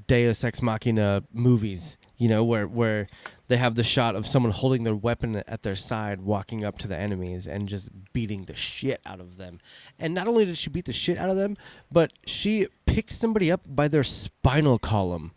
Deus 0.06 0.42
Ex 0.44 0.62
Machina 0.62 1.22
movies. 1.32 1.98
You 2.16 2.28
know, 2.28 2.42
where 2.42 2.66
where 2.66 3.06
they 3.48 3.56
have 3.58 3.74
the 3.74 3.84
shot 3.84 4.16
of 4.16 4.26
someone 4.26 4.52
holding 4.52 4.84
their 4.84 4.94
weapon 4.96 5.36
at 5.46 5.62
their 5.62 5.76
side, 5.76 6.20
walking 6.22 6.64
up 6.64 6.78
to 6.78 6.88
the 6.88 6.96
enemies 6.96 7.46
and 7.46 7.68
just 7.68 7.88
beating 8.12 8.44
the 8.44 8.54
shit 8.56 9.00
out 9.06 9.20
of 9.20 9.36
them. 9.36 9.60
And 9.98 10.14
not 10.14 10.26
only 10.28 10.44
did 10.44 10.58
she 10.58 10.68
beat 10.70 10.84
the 10.86 10.92
shit 10.92 11.16
out 11.18 11.30
of 11.30 11.36
them, 11.36 11.56
but 11.92 12.12
she 12.26 12.66
picks 12.86 13.16
somebody 13.16 13.50
up 13.50 13.60
by 13.66 13.88
their 13.88 14.02
spinal 14.04 14.78
column. 14.78 15.32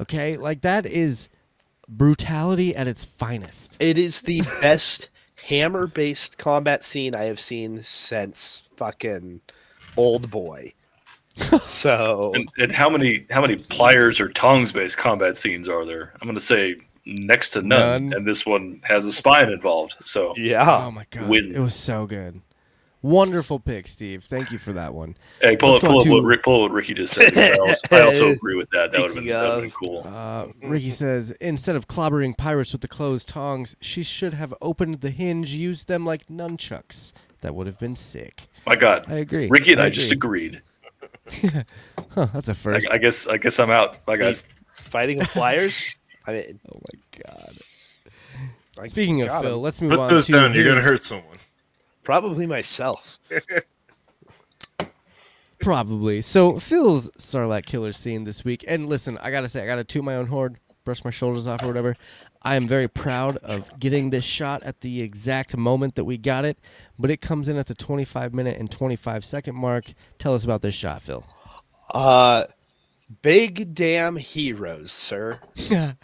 Okay, 0.00 0.36
like 0.36 0.62
that 0.62 0.86
is 0.86 1.28
brutality 1.90 2.74
at 2.74 2.86
its 2.86 3.04
finest. 3.04 3.76
It 3.82 3.98
is 3.98 4.22
the 4.22 4.40
best 4.60 5.08
hammer 5.48 5.86
based 5.86 6.38
combat 6.38 6.84
scene 6.84 7.14
I 7.14 7.24
have 7.24 7.40
seen 7.40 7.78
since 7.78 8.62
fucking 8.76 9.40
Old 9.96 10.30
Boy. 10.30 10.72
So 11.62 12.32
And, 12.34 12.48
and 12.58 12.72
how 12.72 12.88
many 12.90 13.26
how 13.30 13.40
many 13.40 13.56
pliers 13.56 14.20
or 14.20 14.28
tongs 14.28 14.72
based 14.72 14.98
combat 14.98 15.36
scenes 15.36 15.68
are 15.68 15.84
there? 15.84 16.12
I'm 16.20 16.26
going 16.26 16.34
to 16.34 16.40
say 16.40 16.76
next 17.06 17.50
to 17.50 17.62
none, 17.62 18.08
None. 18.08 18.18
and 18.18 18.26
this 18.26 18.44
one 18.46 18.80
has 18.84 19.06
a 19.06 19.12
spine 19.12 19.48
involved. 19.50 19.96
So 20.00 20.34
yeah, 20.36 20.84
Oh 20.86 20.90
my 20.90 21.06
god, 21.10 21.28
Win. 21.28 21.52
it 21.54 21.58
was 21.60 21.74
so 21.74 22.06
good. 22.06 22.40
Wonderful 23.02 23.58
pick, 23.60 23.86
Steve. 23.86 24.24
Thank 24.24 24.50
you 24.50 24.58
for 24.58 24.74
that 24.74 24.92
one. 24.92 25.16
hey, 25.40 25.56
pull 25.56 25.72
Let's 25.72 25.82
up, 25.84 25.90
pull 25.90 25.98
up, 26.00 26.04
to- 26.04 26.10
what 26.12 26.24
Rick, 26.24 26.42
pull 26.42 26.56
up 26.64 26.70
what 26.70 26.76
Ricky 26.76 26.92
just 26.94 27.14
said. 27.14 27.32
I 27.36 27.56
also, 27.66 27.96
I 27.96 28.00
also 28.02 28.26
agree 28.28 28.56
with 28.56 28.68
that. 28.70 28.92
That 28.92 29.00
would 29.00 29.14
have 29.14 29.24
been, 29.24 29.28
Speaking 29.32 29.60
been 29.60 29.70
cool. 29.70 30.02
Uh, 30.06 30.46
Ricky 30.68 30.90
says 30.90 31.30
instead 31.40 31.76
of 31.76 31.88
clobbering 31.88 32.36
pirates 32.36 32.72
with 32.72 32.82
the 32.82 32.88
closed 32.88 33.28
tongs, 33.28 33.74
she 33.80 34.02
should 34.02 34.34
have 34.34 34.52
opened 34.60 35.00
the 35.00 35.10
hinge, 35.10 35.52
used 35.54 35.88
them 35.88 36.04
like 36.04 36.26
nunchucks. 36.28 37.12
That 37.40 37.54
would 37.54 37.66
have 37.66 37.78
been 37.78 37.96
sick. 37.96 38.48
My 38.66 38.76
God, 38.76 39.06
I 39.08 39.14
agree. 39.14 39.48
Ricky 39.48 39.72
and 39.72 39.80
I, 39.80 39.86
I 39.86 39.90
just 39.90 40.12
agreed. 40.12 40.60
Huh, 42.14 42.26
that's 42.34 42.48
a 42.48 42.52
I, 42.52 42.54
first. 42.54 42.90
I 42.90 42.98
guess 42.98 43.26
I 43.28 43.36
guess 43.36 43.58
I'm 43.60 43.70
out. 43.70 44.04
Bye 44.04 44.16
guys. 44.16 44.42
fighting 44.74 45.18
with 45.18 45.28
pliers. 45.28 45.94
I 46.26 46.32
mean, 46.32 46.60
oh 46.74 46.80
my 46.82 47.22
god. 47.24 48.88
Speaking 48.88 49.22
of 49.22 49.28
Phil, 49.42 49.56
him. 49.56 49.62
let's 49.62 49.80
move 49.80 49.92
Put 49.92 50.00
on 50.00 50.08
those 50.08 50.26
to 50.26 50.32
down. 50.32 50.52
You're 50.54 50.64
gonna 50.64 50.80
hurt 50.80 51.02
someone. 51.04 51.36
Probably 52.02 52.46
myself. 52.46 53.18
Probably. 55.60 56.22
So 56.22 56.58
Phil's 56.58 57.10
Sarlacc 57.18 57.66
killer 57.66 57.92
scene 57.92 58.24
this 58.24 58.44
week, 58.44 58.64
and 58.66 58.88
listen, 58.88 59.18
I 59.18 59.30
gotta 59.30 59.46
say, 59.46 59.62
I 59.62 59.66
gotta 59.66 59.84
toot 59.84 60.02
my 60.02 60.16
own 60.16 60.28
horn. 60.28 60.56
brush 60.84 61.04
my 61.04 61.10
shoulders 61.10 61.46
off 61.46 61.62
or 61.62 61.66
whatever. 61.66 61.96
I 62.42 62.54
am 62.54 62.66
very 62.66 62.88
proud 62.88 63.36
of 63.38 63.78
getting 63.78 64.08
this 64.08 64.24
shot 64.24 64.62
at 64.62 64.80
the 64.80 65.02
exact 65.02 65.54
moment 65.56 65.96
that 65.96 66.06
we 66.06 66.16
got 66.16 66.46
it, 66.46 66.58
but 66.98 67.10
it 67.10 67.20
comes 67.20 67.50
in 67.50 67.58
at 67.58 67.66
the 67.66 67.74
25 67.74 68.32
minute 68.32 68.58
and 68.58 68.70
25 68.70 69.22
second 69.22 69.54
mark. 69.54 69.84
Tell 70.18 70.32
us 70.32 70.44
about 70.44 70.62
this 70.62 70.74
shot, 70.74 71.02
Phil. 71.02 71.24
Uh, 71.92 72.44
big 73.20 73.74
damn 73.74 74.16
heroes, 74.16 74.92
sir. 74.92 75.38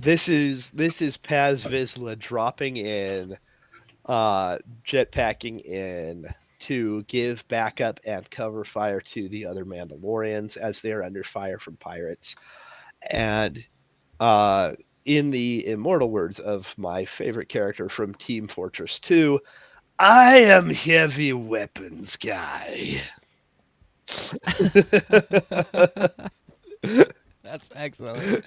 this 0.00 0.28
is 0.30 0.70
this 0.70 1.02
is 1.02 1.18
Paz 1.18 1.64
Vizsla 1.64 2.18
dropping 2.18 2.78
in, 2.78 3.36
uh, 4.10 4.58
jetpacking 4.84 5.60
in 5.64 6.26
to 6.58 7.04
give 7.04 7.46
backup 7.46 8.00
and 8.04 8.28
cover 8.28 8.64
fire 8.64 9.00
to 9.00 9.28
the 9.28 9.46
other 9.46 9.64
Mandalorians 9.64 10.56
as 10.56 10.82
they're 10.82 11.04
under 11.04 11.22
fire 11.22 11.58
from 11.58 11.76
pirates, 11.76 12.34
and 13.08 13.64
uh, 14.18 14.72
in 15.04 15.30
the 15.30 15.64
immortal 15.64 16.10
words 16.10 16.40
of 16.40 16.76
my 16.76 17.04
favorite 17.04 17.48
character 17.48 17.88
from 17.88 18.12
Team 18.14 18.48
Fortress 18.48 18.98
Two, 18.98 19.38
I 19.96 20.38
am 20.38 20.70
heavy 20.70 21.32
weapons 21.32 22.16
guy. 22.16 22.96
That's 27.42 27.70
excellent. 27.76 28.44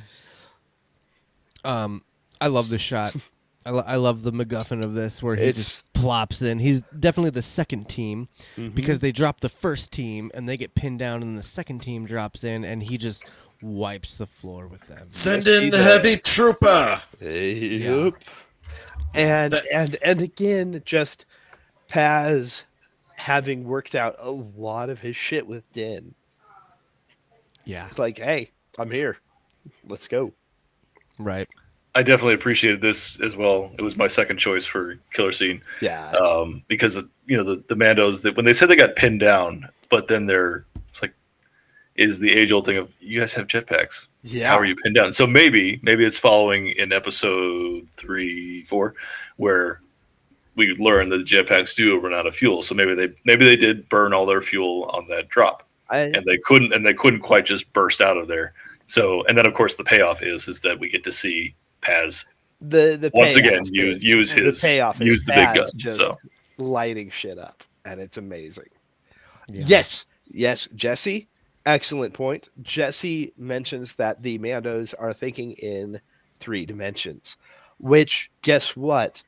Um, 1.63 2.03
I 2.41 2.47
love 2.47 2.67
this 2.67 2.81
shot. 2.81 3.15
I, 3.65 3.69
lo- 3.69 3.83
I 3.85 3.95
love 3.95 4.23
the 4.23 4.31
MacGuffin 4.31 4.83
of 4.83 4.93
this 4.93 5.23
where 5.23 5.35
he 5.35 5.43
It's- 5.43 5.55
just 5.55 5.93
plops 5.93 6.41
in. 6.41 6.59
He's 6.59 6.81
definitely 6.99 7.29
the 7.31 7.41
second 7.41 7.87
team 7.89 8.27
Mhm. 8.57 8.75
because 8.75 8.99
they 8.99 9.11
drop 9.11 9.39
the 9.39 9.49
first 9.49 9.91
team 9.91 10.29
and 10.33 10.47
they 10.49 10.57
get 10.57 10.75
pinned 10.75 10.99
down, 10.99 11.21
and 11.21 11.37
the 11.37 11.43
second 11.43 11.79
team 11.79 12.05
drops 12.05 12.43
in 12.43 12.65
and 12.65 12.83
he 12.83 12.97
just 12.97 13.23
wipes 13.61 14.15
the 14.15 14.25
floor 14.27 14.67
with 14.67 14.85
them. 14.87 15.07
Send 15.11 15.47
in 15.47 15.69
the 15.71 15.77
heavy 15.77 16.17
trooper. 16.17 17.01
Yep. 17.21 18.15
And 19.13 19.61
and 19.73 19.95
and 20.03 20.21
again, 20.21 20.81
just 20.85 21.25
Paz 21.87 22.65
having 23.19 23.63
worked 23.63 23.95
out 23.95 24.15
a 24.19 24.31
lot 24.31 24.89
of 24.89 25.01
his 25.01 25.15
shit 25.15 25.47
with 25.47 25.71
Din. 25.71 26.15
Yeah. 27.63 27.87
It's 27.89 27.99
like, 27.99 28.17
hey, 28.17 28.49
I'm 28.77 28.91
here. 28.91 29.19
Let's 29.87 30.07
go. 30.09 30.33
Right. 31.17 31.47
I 31.95 32.01
definitely 32.01 32.33
appreciated 32.33 32.81
this 32.81 33.19
as 33.19 33.35
well. 33.37 33.71
It 33.77 33.83
was 33.83 33.95
my 33.95 34.07
second 34.07 34.37
choice 34.37 34.65
for 34.65 34.95
killer 35.13 35.31
scene. 35.31 35.61
Yeah. 35.79 36.09
Um, 36.11 36.63
because 36.67 36.97
you 37.27 37.37
know 37.37 37.43
the 37.43 37.63
the 37.67 37.75
Mandos 37.75 38.23
that 38.23 38.35
when 38.35 38.45
they 38.45 38.53
said 38.53 38.69
they 38.69 38.75
got 38.75 38.95
pinned 38.95 39.19
down, 39.19 39.67
but 39.89 40.07
then 40.07 40.25
they're 40.25 40.65
it's 40.89 41.01
like 41.01 41.13
is 41.95 42.17
the 42.19 42.31
age 42.31 42.51
old 42.51 42.65
thing 42.65 42.77
of 42.77 42.91
you 42.99 43.19
guys 43.19 43.33
have 43.33 43.47
jetpacks. 43.47 44.07
Yeah. 44.23 44.49
How 44.49 44.57
are 44.57 44.65
you 44.65 44.75
pinned 44.75 44.95
down? 44.95 45.13
So 45.13 45.27
maybe 45.27 45.79
maybe 45.83 46.03
it's 46.03 46.17
following 46.17 46.69
in 46.69 46.91
episode 46.91 47.87
three 47.91 48.63
four 48.63 48.95
where 49.37 49.81
we 50.55 50.67
learn 50.79 51.09
that 51.09 51.17
the 51.19 51.23
jetpacks 51.23 51.75
do 51.75 51.99
run 51.99 52.13
out 52.13 52.27
of 52.27 52.35
fuel. 52.35 52.63
So 52.63 52.73
maybe 52.73 52.95
they 52.95 53.13
maybe 53.25 53.45
they 53.45 53.55
did 53.55 53.87
burn 53.89 54.13
all 54.13 54.25
their 54.25 54.41
fuel 54.41 54.85
on 54.85 55.07
that 55.09 55.29
drop, 55.29 55.67
I, 55.91 55.99
and 55.99 56.25
they 56.25 56.39
couldn't 56.39 56.73
and 56.73 56.83
they 56.83 56.93
couldn't 56.95 57.21
quite 57.21 57.45
just 57.45 57.71
burst 57.73 58.01
out 58.01 58.17
of 58.17 58.27
there. 58.27 58.53
So 58.87 59.23
and 59.25 59.37
then 59.37 59.45
of 59.45 59.53
course 59.53 59.75
the 59.75 59.83
payoff 59.83 60.23
is 60.23 60.47
is 60.47 60.59
that 60.61 60.79
we 60.79 60.89
get 60.89 61.03
to 61.03 61.11
see 61.11 61.53
Paz 61.83 62.25
the 62.61 62.97
the 62.99 63.11
once 63.13 63.35
again 63.35 63.61
use 63.71 63.97
is- 63.97 64.03
use 64.03 64.33
the 64.33 64.43
his 64.43 64.61
payoff 64.61 65.01
is 65.01 65.07
use 65.07 65.25
the 65.25 65.33
big 65.33 65.55
gun. 65.55 65.65
just 65.75 65.99
So 65.99 66.11
lighting 66.57 67.09
shit 67.09 67.37
up, 67.37 67.63
and 67.85 67.99
it's 67.99 68.17
amazing. 68.17 68.69
Yes, 69.49 70.05
yes, 70.31 70.67
Jesse. 70.75 71.27
Excellent 71.65 72.13
point. 72.13 72.49
Jesse 72.61 73.33
mentions 73.37 73.95
that 73.95 74.21
the 74.21 74.37
Mandos 74.39 74.93
are 74.99 75.13
thinking 75.13 75.51
in 75.53 75.99
three 76.37 76.65
dimensions, 76.65 77.37
which 77.79 78.29
guess 78.41 78.75
what? 78.75 79.23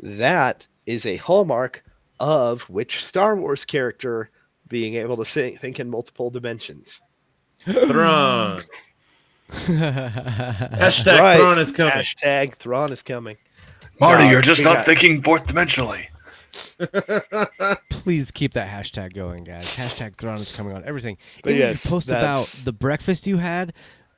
That 0.00 0.66
is 0.86 1.04
a 1.06 1.16
hallmark 1.16 1.84
of 2.20 2.68
which 2.70 3.04
Star 3.04 3.36
Wars 3.36 3.64
character 3.64 4.30
being 4.68 4.94
able 4.94 5.16
to 5.16 5.24
think, 5.24 5.58
think 5.58 5.78
in 5.80 5.88
multiple 5.88 6.30
dimensions. 6.30 7.00
Thrawn. 7.64 8.58
Hashtag 9.50 11.18
Right. 11.20 11.36
Thrawn 11.38 11.58
is 11.58 11.72
coming. 11.72 11.92
Hashtag 11.92 12.54
Thrawn 12.54 12.92
is 12.92 13.02
coming. 13.02 13.36
Marty, 14.00 14.24
No, 14.24 14.30
you're 14.30 14.42
just 14.42 14.62
not 14.64 14.76
got- 14.76 14.84
thinking 14.84 15.22
fourth 15.22 15.46
dimensionally. 15.46 16.06
Please 17.90 18.30
keep 18.30 18.52
that 18.54 18.68
hashtag 18.68 19.14
going, 19.14 19.44
guys. 19.44 19.62
Hashtag 19.64 20.16
Thrawn 20.16 20.38
is 20.38 20.54
coming 20.56 20.74
on 20.74 20.84
everything. 20.84 21.18
But 21.42 21.50
Even 21.50 21.62
if 21.62 21.68
yes, 21.70 21.84
you 21.84 21.90
post 21.90 22.08
about 22.08 22.46
the 22.64 22.72
breakfast 22.72 23.26
you 23.26 23.38
had. 23.38 23.72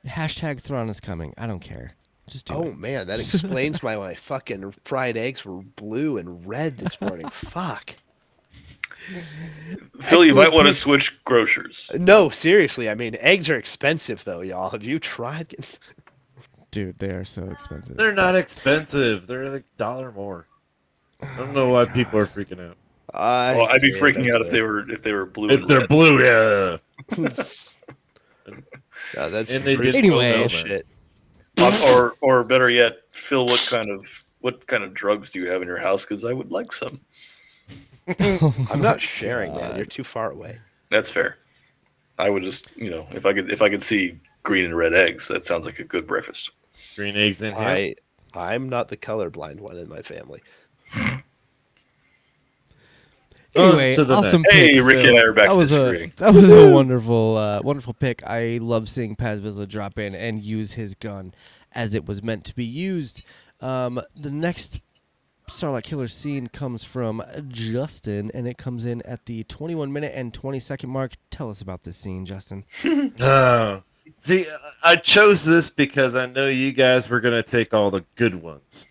Hashtag 0.07 0.59
Thrawn 0.61 0.89
is 0.89 0.99
coming. 0.99 1.33
I 1.37 1.45
don't 1.47 1.59
care. 1.59 1.95
Just 2.29 2.47
do 2.47 2.53
Oh 2.55 2.63
it. 2.63 2.77
man, 2.77 3.07
that 3.07 3.19
explains 3.19 3.83
why 3.83 3.95
my 3.97 4.13
fucking 4.15 4.73
fried 4.83 5.17
eggs 5.17 5.45
were 5.45 5.61
blue 5.61 6.17
and 6.17 6.47
red 6.47 6.77
this 6.77 6.99
morning. 7.01 7.27
Fuck. 7.29 7.97
Phil, 10.01 10.25
you 10.25 10.35
might 10.35 10.51
want 10.51 10.67
to 10.67 10.73
switch 10.73 11.23
grocers. 11.23 11.89
No, 11.95 12.29
seriously. 12.29 12.89
I 12.89 12.95
mean, 12.95 13.15
eggs 13.19 13.49
are 13.49 13.55
expensive 13.55 14.23
though, 14.23 14.41
y'all. 14.41 14.69
Have 14.69 14.83
you 14.83 14.99
tried? 14.99 15.53
Dude, 16.71 16.99
they 16.99 17.09
are 17.09 17.25
so 17.25 17.43
expensive. 17.45 17.97
They're 17.97 18.15
not 18.15 18.35
expensive. 18.35 19.27
They're 19.27 19.49
like 19.49 19.61
a 19.61 19.77
dollar 19.77 20.11
more. 20.11 20.47
I 21.21 21.37
don't 21.37 21.53
know 21.53 21.69
why 21.69 21.85
people 21.85 22.19
are 22.19 22.25
freaking 22.25 22.65
out. 22.65 22.77
I 23.13 23.55
Well, 23.55 23.67
I'd 23.67 23.81
be 23.81 23.91
freaking 23.91 24.33
out 24.33 24.41
if 24.41 24.51
they 24.51 24.61
were 24.61 24.89
if 24.89 25.01
they 25.01 25.11
were 25.11 25.25
blue. 25.25 25.49
If 25.49 25.67
they're 25.67 25.81
red. 25.81 25.89
blue, 25.89 26.23
yeah. 26.23 26.77
Yeah, 29.15 29.27
that's 29.27 29.53
And 29.53 29.63
they 29.65 29.75
just 29.75 29.97
Anyway. 29.97 30.37
bullshit. 30.37 30.87
Um, 31.61 31.73
or 31.93 32.15
or 32.21 32.43
better 32.43 32.69
yet, 32.69 32.99
Phil, 33.11 33.45
what 33.45 33.67
kind 33.69 33.89
of 33.89 34.23
what 34.39 34.65
kind 34.67 34.83
of 34.83 34.93
drugs 34.93 35.31
do 35.31 35.39
you 35.39 35.49
have 35.49 35.61
in 35.61 35.67
your 35.67 35.77
house? 35.77 36.05
Because 36.05 36.23
I 36.23 36.33
would 36.33 36.51
like 36.51 36.71
some. 36.71 37.01
I'm 38.71 38.81
not 38.81 39.01
sharing, 39.01 39.55
man. 39.55 39.75
You're 39.77 39.85
too 39.85 40.03
far 40.03 40.31
away. 40.31 40.59
That's 40.89 41.09
fair. 41.09 41.37
I 42.17 42.29
would 42.29 42.43
just 42.43 42.75
you 42.77 42.89
know 42.89 43.07
if 43.11 43.25
I 43.25 43.33
could 43.33 43.51
if 43.51 43.61
I 43.61 43.69
could 43.69 43.81
see 43.83 44.19
green 44.43 44.65
and 44.65 44.75
red 44.77 44.93
eggs, 44.93 45.27
that 45.29 45.43
sounds 45.43 45.65
like 45.65 45.79
a 45.79 45.83
good 45.83 46.05
breakfast. 46.07 46.51
Green 46.95 47.15
eggs 47.15 47.41
in 47.41 47.53
ham. 47.53 47.63
I 47.63 47.95
I'm 48.33 48.69
not 48.69 48.87
the 48.89 48.97
colorblind 48.97 49.59
one 49.59 49.77
in 49.77 49.89
my 49.89 50.01
family. 50.01 50.41
Anyway, 53.53 53.95
to 53.95 54.05
the 54.05 54.13
awesome 54.13 54.43
next. 54.43 54.53
pick, 54.55 54.71
Hey, 54.75 54.79
Ricky 54.79 55.01
Phil. 55.03 55.09
and 55.09 55.17
I 55.17 55.27
are 55.27 55.33
back 55.33 55.47
That 55.47 55.55
was 55.57 55.69
disagreeing. 55.71 56.13
a 56.17 56.19
that 56.21 56.33
was 56.33 56.49
a 56.49 56.71
wonderful, 56.73 57.35
uh, 57.35 57.61
wonderful 57.61 57.93
pick. 57.93 58.23
I 58.23 58.59
love 58.61 58.87
seeing 58.87 59.13
Paz 59.17 59.41
Vizsla 59.41 59.67
drop 59.67 59.99
in 59.99 60.15
and 60.15 60.41
use 60.41 60.71
his 60.73 60.95
gun 60.95 61.33
as 61.73 61.93
it 61.93 62.05
was 62.05 62.23
meant 62.23 62.45
to 62.45 62.55
be 62.55 62.63
used. 62.63 63.27
Um, 63.59 63.99
the 64.15 64.31
next 64.31 64.81
Sarlacc 65.51 65.83
Killer 65.83 66.07
scene 66.07 66.47
comes 66.47 66.83
from 66.83 67.21
Justin, 67.49 68.31
and 68.33 68.47
it 68.47 68.57
comes 68.57 68.85
in 68.85 69.01
at 69.03 69.25
the 69.25 69.43
21 69.43 69.91
minute 69.91 70.13
and 70.15 70.33
20 70.33 70.59
second 70.59 70.89
mark. 70.89 71.13
Tell 71.29 71.49
us 71.49 71.61
about 71.61 71.83
this 71.83 71.97
scene, 71.97 72.25
Justin. 72.25 72.63
Oh. 73.21 73.83
See, 74.17 74.45
I 74.83 74.97
chose 74.97 75.45
this 75.45 75.69
because 75.69 76.15
I 76.15 76.25
know 76.27 76.47
you 76.47 76.71
guys 76.73 77.09
were 77.09 77.19
going 77.21 77.41
to 77.41 77.49
take 77.49 77.73
all 77.73 77.89
the 77.89 78.05
good 78.15 78.35
ones. 78.35 78.87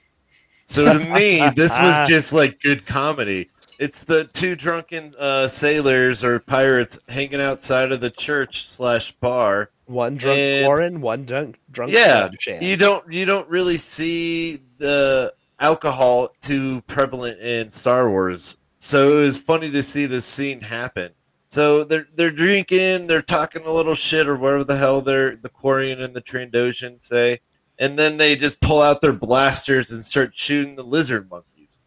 So 0.64 0.92
to 0.92 0.98
me, 0.98 1.48
this 1.54 1.78
was 1.78 2.00
just 2.08 2.32
like 2.32 2.60
good 2.60 2.84
comedy. 2.86 3.48
It's 3.78 4.04
the 4.04 4.24
two 4.24 4.56
drunken 4.56 5.12
uh, 5.18 5.46
sailors 5.48 6.22
or 6.24 6.38
pirates 6.40 6.98
hanging 7.08 7.40
outside 7.40 7.92
of 7.92 8.00
the 8.00 8.10
church 8.10 8.70
slash 8.70 9.12
bar. 9.12 9.70
One 9.86 10.16
drunk 10.16 10.38
And- 10.38 10.66
Quarren, 10.66 11.00
one 11.00 11.24
drunk 11.24 11.58
drunk 11.70 11.92
Yeah, 11.92 12.28
Shan. 12.38 12.62
you 12.62 12.76
don't 12.76 13.12
you 13.12 13.24
don't 13.24 13.48
really 13.48 13.76
see 13.76 14.60
the 14.78 15.32
alcohol 15.60 16.28
too 16.40 16.80
prevalent 16.82 17.38
in 17.40 17.70
Star 17.70 18.10
Wars, 18.10 18.58
so 18.76 19.18
it 19.18 19.20
was 19.22 19.38
funny 19.38 19.70
to 19.70 19.82
see 19.82 20.06
this 20.06 20.26
scene 20.26 20.60
happen. 20.60 21.12
So 21.46 21.84
they're 21.84 22.08
they're 22.14 22.30
drinking, 22.30 23.06
they're 23.06 23.22
talking 23.22 23.64
a 23.64 23.72
little 23.72 23.94
shit 23.94 24.26
or 24.26 24.36
whatever 24.36 24.64
the 24.64 24.76
hell 24.76 25.00
they're 25.00 25.36
the 25.36 25.48
Quarren 25.48 26.00
and 26.00 26.14
the 26.14 26.22
Trandoshan 26.22 27.00
say, 27.02 27.38
and 27.78 27.98
then 27.98 28.16
they 28.16 28.36
just 28.36 28.60
pull 28.60 28.80
out 28.80 29.00
their 29.00 29.12
blasters 29.12 29.90
and 29.90 30.02
start 30.02 30.34
shooting 30.34 30.76
the 30.76 30.82
lizard 30.82 31.30
monkeys. 31.30 31.80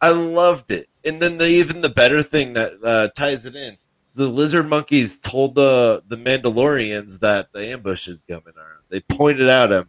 I 0.00 0.10
loved 0.10 0.70
it, 0.70 0.88
and 1.04 1.20
then 1.20 1.38
the 1.38 1.48
even 1.48 1.80
the 1.80 1.88
better 1.88 2.22
thing 2.22 2.52
that 2.54 2.72
uh, 2.84 3.08
ties 3.16 3.44
it 3.44 3.56
in 3.56 3.78
the 4.14 4.28
lizard 4.28 4.68
monkeys 4.68 5.20
told 5.20 5.54
the 5.54 6.02
the 6.08 6.16
Mandalorians 6.16 7.18
that 7.20 7.52
the 7.52 7.66
ambush 7.68 8.08
is 8.08 8.22
coming 8.22 8.54
around. 8.56 8.82
They 8.88 9.00
pointed 9.00 9.48
out 9.48 9.72
him. 9.72 9.88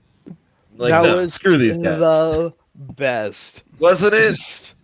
Like, 0.78 0.90
that 0.92 1.04
no, 1.04 1.16
was 1.18 1.34
screw 1.34 1.58
these 1.58 1.78
guys. 1.78 2.00
The 2.00 2.54
best. 2.76 3.64
Wasn't 3.80 4.14
it? 4.14 4.76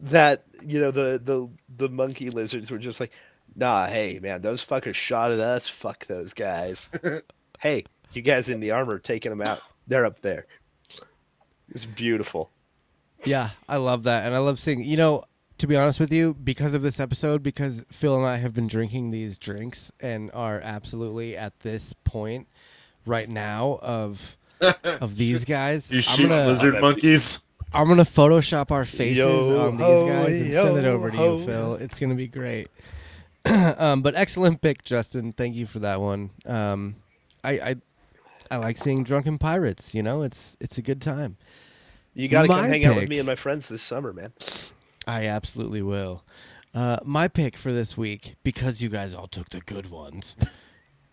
that 0.00 0.44
you 0.66 0.80
know 0.80 0.90
the 0.90 1.20
the 1.22 1.48
the 1.76 1.88
monkey 1.88 2.30
lizards 2.30 2.70
were 2.70 2.78
just 2.78 3.00
like, 3.00 3.12
nah, 3.54 3.86
hey 3.86 4.18
man, 4.22 4.42
those 4.42 4.66
fuckers 4.66 4.94
shot 4.94 5.30
at 5.30 5.40
us. 5.40 5.68
Fuck 5.68 6.06
those 6.06 6.34
guys. 6.34 6.90
hey, 7.60 7.84
you 8.12 8.22
guys 8.22 8.48
in 8.48 8.60
the 8.60 8.70
armor 8.70 8.98
taking 8.98 9.30
them 9.30 9.42
out. 9.42 9.60
They're 9.86 10.06
up 10.06 10.20
there. 10.20 10.46
It's 11.68 11.86
beautiful. 11.86 12.50
Yeah, 13.24 13.50
I 13.68 13.76
love 13.76 14.04
that, 14.04 14.24
and 14.24 14.34
I 14.34 14.38
love 14.38 14.58
seeing. 14.58 14.84
You 14.84 14.96
know, 14.96 15.24
to 15.58 15.66
be 15.66 15.76
honest 15.76 16.00
with 16.00 16.12
you, 16.12 16.34
because 16.34 16.74
of 16.74 16.82
this 16.82 17.00
episode, 17.00 17.42
because 17.42 17.84
Phil 17.90 18.16
and 18.16 18.26
I 18.26 18.36
have 18.36 18.54
been 18.54 18.68
drinking 18.68 19.10
these 19.10 19.38
drinks 19.38 19.90
and 20.00 20.30
are 20.32 20.60
absolutely 20.60 21.36
at 21.36 21.60
this 21.60 21.92
point 21.92 22.48
right 23.04 23.28
now 23.28 23.78
of 23.82 24.37
of 25.00 25.16
these 25.16 25.44
guys. 25.44 25.90
You 25.90 25.98
I'm 25.98 26.02
shoot 26.02 26.28
gonna 26.28 26.46
lizard 26.46 26.80
monkeys. 26.80 27.42
I'm 27.72 27.88
gonna 27.88 28.02
Photoshop 28.04 28.70
our 28.70 28.84
faces 28.84 29.18
Yo 29.18 29.66
on 29.66 29.76
these 29.76 29.86
ho, 29.86 30.06
guys 30.06 30.40
and 30.40 30.52
send 30.52 30.78
it 30.78 30.84
yo 30.84 30.92
over 30.92 31.10
to 31.10 31.16
ho. 31.16 31.36
you, 31.36 31.46
Phil. 31.46 31.74
It's 31.74 31.98
gonna 31.98 32.14
be 32.14 32.28
great. 32.28 32.68
um, 33.44 34.02
but 34.02 34.14
excellent 34.14 34.60
pick, 34.60 34.84
Justin. 34.84 35.32
Thank 35.32 35.54
you 35.54 35.66
for 35.66 35.78
that 35.80 36.00
one. 36.00 36.30
Um, 36.46 36.96
I, 37.44 37.50
I 37.52 37.76
I 38.50 38.56
like 38.56 38.78
seeing 38.78 39.04
drunken 39.04 39.38
pirates. 39.38 39.94
You 39.94 40.02
know, 40.02 40.22
it's 40.22 40.56
it's 40.60 40.78
a 40.78 40.82
good 40.82 41.00
time. 41.00 41.36
You 42.14 42.28
got 42.28 42.42
to 42.42 42.48
come 42.48 42.62
My 42.62 42.66
hang 42.66 42.84
out 42.84 42.96
with 42.96 43.08
me 43.08 43.18
and 43.18 43.26
my 43.26 43.36
friends 43.36 43.68
this 43.68 43.82
summer, 43.82 44.12
man. 44.12 44.32
I 45.06 45.26
absolutely 45.26 45.82
will. 45.82 46.24
Uh, 46.74 46.98
my 47.04 47.28
pick 47.28 47.56
for 47.56 47.72
this 47.72 47.96
week, 47.96 48.34
because 48.42 48.82
you 48.82 48.88
guys 48.88 49.14
all 49.14 49.28
took 49.28 49.50
the 49.50 49.60
good 49.60 49.90
ones, 49.90 50.36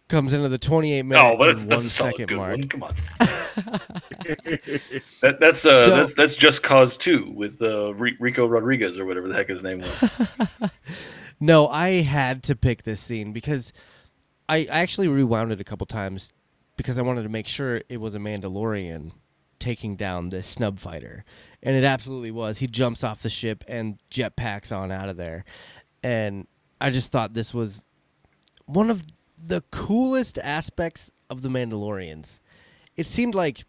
comes 0.07 0.33
into 0.33 0.49
the 0.49 0.57
28 0.57 1.01
minute 1.03 1.23
Oh, 1.23 1.35
but 1.37 1.47
that's, 1.47 1.65
that's 1.65 1.79
one 1.81 1.85
a 1.85 1.89
solid 1.89 2.11
second 2.11 2.27
good 2.27 2.37
mark. 2.37 2.57
one. 2.57 2.67
Come 2.67 2.83
on. 2.83 2.95
that, 5.21 5.37
that's 5.39 5.65
uh, 5.65 5.85
So- 5.85 5.95
that's 5.95 6.13
that's 6.13 6.35
just 6.35 6.63
cause 6.63 6.97
two 6.97 7.31
with 7.31 7.61
uh, 7.61 7.93
Rico 7.93 8.45
Rodriguez 8.47 8.99
or 8.99 9.05
whatever 9.05 9.27
the 9.27 9.33
heck 9.35 9.49
his 9.49 9.63
name 9.63 9.79
was. 9.79 10.11
No, 11.37 11.67
I 11.67 12.01
had 12.01 12.43
to 12.43 12.55
pick 12.55 12.83
this 12.83 13.01
scene 13.01 13.33
because 13.33 13.73
I 14.47 14.59
I 14.71 14.79
actually 14.79 15.09
rewound 15.09 15.51
it 15.51 15.59
a 15.59 15.65
couple 15.65 15.85
times 15.85 16.31
because 16.77 16.97
I 16.97 17.01
wanted 17.01 17.23
to 17.23 17.29
make 17.29 17.45
sure 17.45 17.81
it 17.89 17.97
was 17.99 18.15
a 18.15 18.19
Mandalorian 18.19 19.11
taking 19.59 19.97
down 19.97 20.29
this 20.29 20.47
snub 20.47 20.79
fighter. 20.79 21.25
And 21.61 21.75
it 21.75 21.83
absolutely 21.83 22.31
was. 22.31 22.59
He 22.59 22.67
jumps 22.67 23.03
off 23.03 23.21
the 23.21 23.27
ship 23.29 23.65
and 23.67 23.99
jetpacks 24.09 24.75
on 24.75 24.93
out 24.93 25.09
of 25.09 25.17
there. 25.17 25.43
And 26.01 26.47
I 26.79 26.89
just 26.89 27.11
thought 27.11 27.33
this 27.33 27.53
was 27.53 27.83
one 28.65 28.89
of 28.89 29.03
the 29.37 29.61
coolest 29.71 30.37
aspects 30.39 31.11
of 31.29 31.41
the 31.41 31.49
Mandalorians. 31.49 32.39
It 32.95 33.07
seemed 33.07 33.35
like 33.35 33.65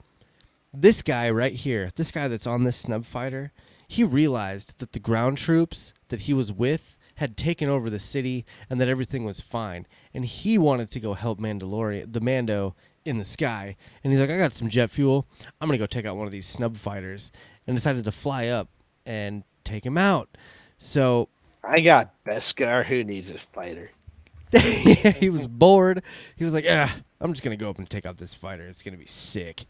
this 0.72 1.02
guy 1.02 1.30
right 1.30 1.54
here, 1.54 1.90
this 1.96 2.12
guy 2.12 2.28
that's 2.28 2.46
on 2.46 2.64
this 2.64 2.76
snub 2.76 3.04
fighter, 3.04 3.52
he 3.88 4.04
realized 4.04 4.78
that 4.80 4.92
the 4.92 4.98
ground 4.98 5.38
troops 5.38 5.94
that 6.08 6.22
he 6.22 6.34
was 6.34 6.52
with 6.52 6.98
had 7.16 7.36
taken 7.36 7.68
over 7.68 7.88
the 7.88 7.98
city 7.98 8.44
and 8.68 8.80
that 8.80 8.88
everything 8.88 9.24
was 9.24 9.40
fine. 9.40 9.86
And 10.12 10.24
he 10.24 10.58
wanted 10.58 10.90
to 10.90 11.00
go 11.00 11.14
help 11.14 11.40
Mandalorian, 11.40 12.12
the 12.12 12.20
Mando 12.20 12.74
in 13.04 13.18
the 13.18 13.24
sky. 13.24 13.76
And 14.02 14.12
he's 14.12 14.20
like, 14.20 14.30
I 14.30 14.36
got 14.36 14.52
some 14.52 14.68
jet 14.68 14.90
fuel. 14.90 15.26
I'm 15.60 15.68
going 15.68 15.78
to 15.78 15.82
go 15.82 15.86
take 15.86 16.04
out 16.04 16.16
one 16.16 16.26
of 16.26 16.32
these 16.32 16.46
snub 16.46 16.76
fighters. 16.76 17.32
And 17.66 17.76
decided 17.76 18.04
to 18.04 18.12
fly 18.12 18.46
up 18.46 18.68
and 19.04 19.42
take 19.64 19.84
him 19.84 19.98
out. 19.98 20.36
So 20.78 21.28
I 21.64 21.80
got 21.80 22.14
Beskar. 22.24 22.84
Who 22.84 23.02
needs 23.02 23.30
a 23.30 23.38
fighter? 23.38 23.90
he 25.20 25.30
was 25.30 25.46
bored. 25.48 26.02
He 26.36 26.44
was 26.44 26.54
like, 26.54 26.64
"Yeah, 26.64 26.90
I'm 27.20 27.32
just 27.32 27.42
gonna 27.42 27.56
go 27.56 27.68
up 27.70 27.78
and 27.78 27.88
take 27.88 28.06
out 28.06 28.16
this 28.16 28.34
fighter. 28.34 28.66
It's 28.68 28.82
gonna 28.82 28.96
be 28.96 29.06
sick." 29.06 29.64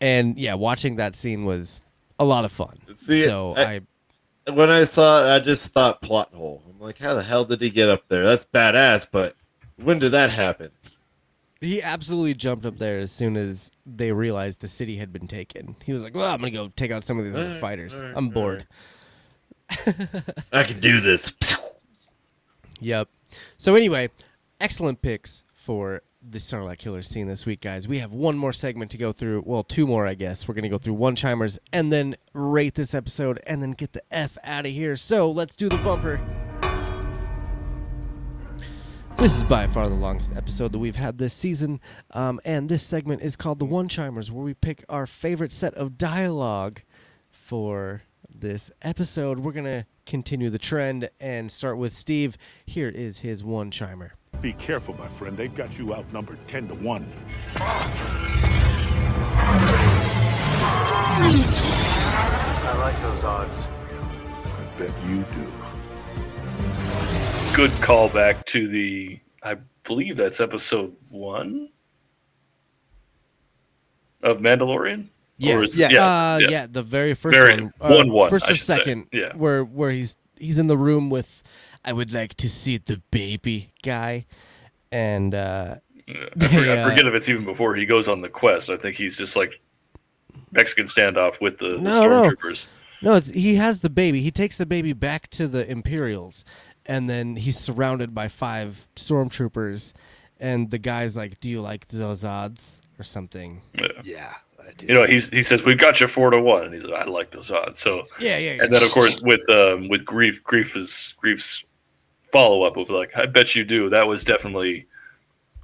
And 0.00 0.38
yeah, 0.38 0.54
watching 0.54 0.96
that 0.96 1.14
scene 1.14 1.44
was 1.44 1.80
a 2.18 2.24
lot 2.24 2.44
of 2.44 2.52
fun. 2.52 2.78
See, 2.94 3.24
so 3.24 3.54
I, 3.56 3.80
I- 4.46 4.50
When 4.52 4.68
I 4.70 4.84
saw 4.84 5.24
it, 5.24 5.34
I 5.34 5.38
just 5.38 5.72
thought 5.72 6.02
plot 6.02 6.32
hole. 6.34 6.62
I'm 6.68 6.78
like, 6.78 6.98
how 6.98 7.14
the 7.14 7.22
hell 7.22 7.44
did 7.46 7.60
he 7.62 7.70
get 7.70 7.88
up 7.88 8.08
there? 8.08 8.24
That's 8.24 8.44
badass, 8.44 9.06
but 9.10 9.34
when 9.76 9.98
did 9.98 10.12
that 10.12 10.30
happen? 10.30 10.70
he 11.60 11.80
absolutely 11.80 12.34
jumped 12.34 12.66
up 12.66 12.76
there 12.76 12.98
as 12.98 13.10
soon 13.10 13.38
as 13.38 13.72
they 13.86 14.12
realized 14.12 14.60
the 14.60 14.68
city 14.68 14.96
had 14.98 15.10
been 15.14 15.26
taken. 15.26 15.76
He 15.86 15.94
was 15.94 16.02
like, 16.02 16.14
"Well, 16.14 16.30
I'm 16.30 16.40
gonna 16.40 16.50
go 16.50 16.70
take 16.76 16.90
out 16.90 17.04
some 17.04 17.18
of 17.18 17.24
these 17.24 17.34
other 17.34 17.54
fighters. 17.58 18.02
I'm 18.02 18.28
bored." 18.28 18.66
I 20.52 20.64
can 20.64 20.78
do 20.80 21.00
this. 21.00 21.34
Yep. 22.80 23.08
So 23.56 23.74
anyway, 23.74 24.10
excellent 24.60 25.02
picks 25.02 25.42
for 25.52 26.02
the 26.26 26.38
Sarlacc 26.38 26.78
Killer 26.78 27.02
scene 27.02 27.26
this 27.26 27.44
week, 27.44 27.60
guys. 27.60 27.86
We 27.86 27.98
have 27.98 28.14
one 28.14 28.38
more 28.38 28.52
segment 28.52 28.90
to 28.92 28.98
go 28.98 29.12
through. 29.12 29.42
Well, 29.44 29.62
two 29.62 29.86
more, 29.86 30.06
I 30.06 30.14
guess. 30.14 30.48
We're 30.48 30.54
gonna 30.54 30.68
go 30.68 30.78
through 30.78 30.94
one 30.94 31.16
chimers 31.16 31.58
and 31.72 31.92
then 31.92 32.16
rate 32.32 32.74
this 32.74 32.94
episode 32.94 33.40
and 33.46 33.62
then 33.62 33.72
get 33.72 33.92
the 33.92 34.02
f 34.10 34.38
out 34.44 34.64
of 34.64 34.72
here. 34.72 34.96
So 34.96 35.30
let's 35.30 35.54
do 35.54 35.68
the 35.68 35.76
bumper. 35.78 36.20
This 39.16 39.36
is 39.36 39.44
by 39.44 39.66
far 39.66 39.88
the 39.88 39.94
longest 39.94 40.34
episode 40.36 40.72
that 40.72 40.78
we've 40.78 40.96
had 40.96 41.18
this 41.18 41.32
season, 41.32 41.80
um, 42.10 42.40
and 42.44 42.68
this 42.68 42.82
segment 42.82 43.22
is 43.22 43.36
called 43.36 43.58
the 43.58 43.64
One 43.64 43.88
Chimers, 43.88 44.30
where 44.30 44.44
we 44.44 44.54
pick 44.54 44.84
our 44.88 45.06
favorite 45.06 45.52
set 45.52 45.72
of 45.74 45.96
dialogue 45.96 46.82
for 47.30 48.02
this 48.34 48.70
episode. 48.82 49.38
We're 49.40 49.52
gonna 49.52 49.86
continue 50.06 50.50
the 50.50 50.58
trend 50.58 51.08
and 51.20 51.50
start 51.50 51.78
with 51.78 51.94
Steve. 51.94 52.36
Here 52.66 52.88
is 52.88 53.18
his 53.18 53.42
one 53.44 53.70
chimer. 53.70 54.10
Be 54.40 54.52
careful, 54.52 54.94
my 54.98 55.08
friend. 55.08 55.36
They've 55.36 55.54
got 55.54 55.78
you 55.78 55.94
outnumbered 55.94 56.38
10 56.48 56.68
to 56.68 56.74
1. 56.74 57.06
I 62.66 62.76
like 62.78 63.00
those 63.02 63.24
odds. 63.24 63.58
I 64.46 64.64
bet 64.78 64.92
you 65.08 65.24
do. 65.32 65.46
Good 67.56 67.70
callback 67.80 68.44
to 68.46 68.68
the. 68.68 69.20
I 69.42 69.56
believe 69.84 70.16
that's 70.16 70.40
episode 70.40 70.96
one 71.08 71.68
of 74.22 74.38
Mandalorian. 74.38 75.08
Or 75.42 75.62
is- 75.62 75.76
yeah, 75.78 75.88
yeah, 75.90 76.04
uh, 76.34 76.38
yeah. 76.38 76.50
yeah, 76.50 76.66
the 76.70 76.82
very 76.82 77.14
first 77.14 77.36
Very- 77.36 77.60
one, 77.62 77.72
uh, 77.80 77.88
one, 77.94 78.10
one, 78.12 78.30
first 78.30 78.44
or 78.50 78.54
should 78.54 78.64
say. 78.66 78.76
second, 78.76 79.06
Yeah. 79.12 79.32
where 79.34 79.64
where 79.64 79.90
he's 79.90 80.16
he's 80.38 80.58
in 80.58 80.66
the 80.68 80.76
room 80.76 81.10
with, 81.10 81.42
I 81.84 81.92
would 81.92 82.12
like 82.12 82.34
to 82.36 82.48
see 82.48 82.76
the 82.78 83.02
baby 83.10 83.72
guy, 83.82 84.26
and 84.92 85.34
uh, 85.34 85.76
I, 86.08 86.12
for- 86.12 86.44
I 86.44 86.48
they, 86.48 86.80
uh, 86.82 86.88
forget 86.88 87.06
if 87.06 87.14
it's 87.14 87.28
even 87.28 87.44
before 87.44 87.74
he 87.74 87.84
goes 87.86 88.08
on 88.08 88.20
the 88.20 88.28
quest. 88.28 88.70
I 88.70 88.76
think 88.76 88.96
he's 88.96 89.16
just 89.16 89.34
like 89.36 89.60
Mexican 90.52 90.84
standoff 90.86 91.40
with 91.40 91.58
the, 91.58 91.70
the 91.70 91.78
No, 91.78 92.08
no. 92.08 92.22
stormtroopers. 92.30 92.66
No, 93.02 93.14
it's 93.14 93.30
he 93.30 93.56
has 93.56 93.80
the 93.80 93.90
baby. 93.90 94.20
He 94.22 94.30
takes 94.30 94.56
the 94.56 94.66
baby 94.66 94.92
back 94.92 95.28
to 95.30 95.48
the 95.48 95.68
Imperials, 95.70 96.44
and 96.86 97.08
then 97.08 97.36
he's 97.36 97.58
surrounded 97.58 98.14
by 98.14 98.28
five 98.28 98.86
stormtroopers, 98.96 99.92
and 100.38 100.70
the 100.70 100.78
guy's 100.78 101.16
like, 101.16 101.40
"Do 101.40 101.50
you 101.50 101.60
like 101.60 101.88
those 101.88 102.24
odds?" 102.24 102.80
or 102.98 103.02
something. 103.02 103.60
Yeah. 103.74 103.88
Yeah, 104.04 104.32
I 104.32 104.34
do. 104.36 104.43
You 104.82 104.94
know, 104.94 105.04
he's 105.06 105.28
he 105.30 105.42
says 105.42 105.62
we've 105.64 105.78
got 105.78 106.00
you 106.00 106.08
four 106.08 106.30
to 106.30 106.40
one, 106.40 106.64
and 106.64 106.74
he's 106.74 106.84
like, 106.84 107.06
I 107.06 107.08
like 107.08 107.30
those 107.30 107.50
odds. 107.50 107.78
So 107.78 108.02
Yeah, 108.18 108.38
yeah. 108.38 108.62
and 108.62 108.72
then 108.72 108.82
of 108.82 108.90
course 108.92 109.20
with 109.22 109.48
um, 109.50 109.88
with 109.88 110.04
Greef, 110.04 110.42
Greef 110.42 110.76
is 110.76 111.14
Greef's 111.22 111.64
follow 112.32 112.64
up 112.64 112.76
of 112.76 112.90
like, 112.90 113.16
I 113.16 113.26
bet 113.26 113.54
you 113.54 113.64
do. 113.64 113.88
That 113.90 114.06
was 114.08 114.24
definitely 114.24 114.86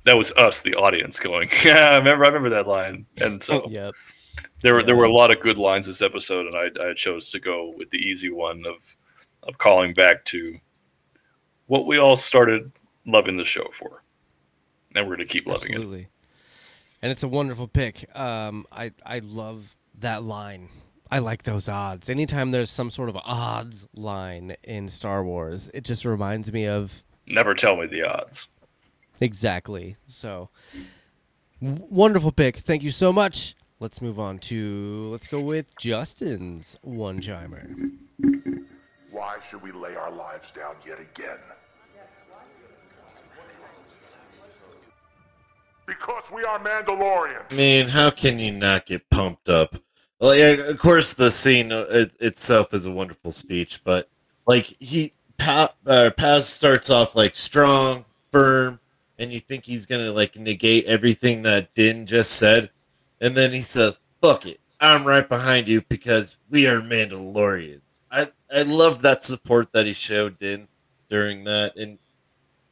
that 0.04 0.16
was 0.16 0.32
us, 0.32 0.62
the 0.62 0.74
audience, 0.74 1.18
going, 1.18 1.50
yeah, 1.64 1.90
I 1.90 1.96
remember, 1.96 2.24
I 2.24 2.28
remember 2.28 2.50
that 2.50 2.66
line. 2.66 3.06
And 3.20 3.42
so 3.42 3.66
Yep. 3.70 3.94
there 4.62 4.74
were 4.74 4.82
there 4.82 4.96
were 4.96 5.04
a 5.04 5.12
lot 5.12 5.30
of 5.30 5.40
good 5.40 5.58
lines 5.58 5.86
this 5.86 6.02
episode, 6.02 6.46
and 6.46 6.56
I 6.56 6.90
I 6.90 6.94
chose 6.94 7.28
to 7.30 7.40
go 7.40 7.74
with 7.76 7.90
the 7.90 7.98
easy 7.98 8.30
one 8.30 8.64
of 8.66 8.96
of 9.42 9.58
calling 9.58 9.94
back 9.94 10.24
to 10.26 10.58
what 11.66 11.86
we 11.86 11.98
all 11.98 12.16
started 12.16 12.70
loving 13.06 13.36
the 13.36 13.44
show 13.44 13.66
for, 13.72 14.02
and 14.94 15.08
we're 15.08 15.16
gonna 15.16 15.26
keep 15.26 15.46
loving 15.46 15.72
it. 15.74 15.78
Absolutely. 17.02 17.08
And 17.08 17.12
it's 17.12 17.22
a 17.22 17.28
wonderful 17.28 17.68
pick. 17.68 18.04
Um, 18.18 18.66
I 18.72 18.92
I 19.04 19.20
love 19.20 19.76
that 19.98 20.22
line. 20.24 20.68
I 21.10 21.18
like 21.18 21.42
those 21.42 21.68
odds. 21.68 22.08
Anytime 22.08 22.52
there's 22.52 22.70
some 22.70 22.90
sort 22.90 23.08
of 23.08 23.16
odds 23.16 23.88
line 23.94 24.54
in 24.62 24.88
Star 24.88 25.24
Wars, 25.24 25.68
it 25.74 25.84
just 25.84 26.04
reminds 26.04 26.52
me 26.52 26.66
of 26.66 27.02
Never 27.26 27.54
tell 27.54 27.76
me 27.76 27.86
the 27.86 28.02
odds. 28.04 28.48
exactly. 29.20 29.96
So 30.06 30.50
wonderful 31.60 32.32
pick. 32.32 32.56
Thank 32.56 32.82
you 32.82 32.90
so 32.90 33.12
much. 33.12 33.54
Let's 33.80 34.00
move 34.02 34.20
on 34.20 34.38
to 34.40 35.08
let's 35.10 35.26
go 35.26 35.40
with 35.40 35.74
Justin's 35.78 36.76
one 36.82 37.20
chimer. 37.20 37.90
Why 39.10 39.38
should 39.48 39.62
we 39.62 39.72
lay 39.72 39.96
our 39.96 40.12
lives 40.12 40.50
down 40.52 40.76
yet 40.86 40.98
again? 41.00 41.38
Because 45.90 46.30
we 46.30 46.44
are 46.44 46.60
Mandalorian. 46.60 47.42
I 47.50 47.54
mean, 47.56 47.88
how 47.88 48.10
can 48.10 48.38
you 48.38 48.52
not 48.52 48.86
get 48.86 49.10
pumped 49.10 49.48
up? 49.48 49.74
Yeah, 50.20 50.52
of 50.52 50.78
course, 50.78 51.14
the 51.14 51.32
scene 51.32 51.72
uh, 51.72 51.84
it, 51.90 52.12
itself 52.20 52.72
is 52.72 52.86
a 52.86 52.92
wonderful 52.92 53.32
speech, 53.32 53.80
but 53.82 54.08
like 54.46 54.66
he 54.78 55.12
uh, 55.40 56.10
Paz 56.16 56.48
starts 56.48 56.90
off 56.90 57.16
like 57.16 57.34
strong, 57.34 58.04
firm, 58.30 58.78
and 59.18 59.32
you 59.32 59.40
think 59.40 59.64
he's 59.64 59.84
gonna 59.84 60.12
like 60.12 60.36
negate 60.36 60.84
everything 60.84 61.42
that 61.42 61.74
Din 61.74 62.06
just 62.06 62.38
said, 62.38 62.70
and 63.20 63.34
then 63.34 63.50
he 63.50 63.60
says, 63.60 63.98
"Fuck 64.22 64.46
it, 64.46 64.60
I'm 64.80 65.04
right 65.04 65.28
behind 65.28 65.66
you 65.66 65.82
because 65.88 66.36
we 66.50 66.68
are 66.68 66.80
Mandalorians." 66.80 68.00
I 68.12 68.28
I 68.54 68.62
love 68.62 69.02
that 69.02 69.24
support 69.24 69.72
that 69.72 69.86
he 69.86 69.92
showed 69.92 70.38
Din 70.38 70.68
during 71.08 71.42
that, 71.44 71.74
and 71.74 71.98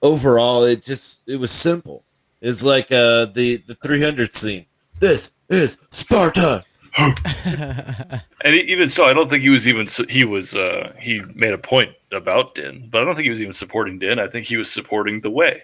overall, 0.03 0.63
it 0.63 0.85
just 0.85 1.23
it 1.27 1.41
was 1.41 1.51
simple. 1.51 2.05
It's 2.41 2.65
like 2.65 2.91
uh 2.93 3.27
the 3.27 3.63
the 3.67 3.75
300 3.83 4.33
scene. 4.33 4.67
This 5.01 5.31
is 5.49 5.77
Sparta. 5.91 6.65
And 6.99 8.55
even 8.55 8.89
so, 8.89 9.05
I 9.05 9.13
don't 9.13 9.29
think 9.29 9.43
he 9.43 9.49
was 9.51 9.67
even 9.69 9.87
he 10.09 10.25
was 10.25 10.55
uh, 10.57 10.93
he 10.99 11.21
made 11.35 11.53
a 11.53 11.59
point 11.59 11.93
about 12.13 12.55
Din, 12.55 12.89
but 12.91 13.03
I 13.03 13.05
don't 13.05 13.15
think 13.15 13.25
he 13.25 13.31
was 13.31 13.41
even 13.41 13.53
supporting 13.53 13.99
Din. 13.99 14.19
I 14.19 14.27
think 14.27 14.47
he 14.47 14.57
was 14.57 14.71
supporting 14.71 15.21
the 15.21 15.31
way. 15.31 15.63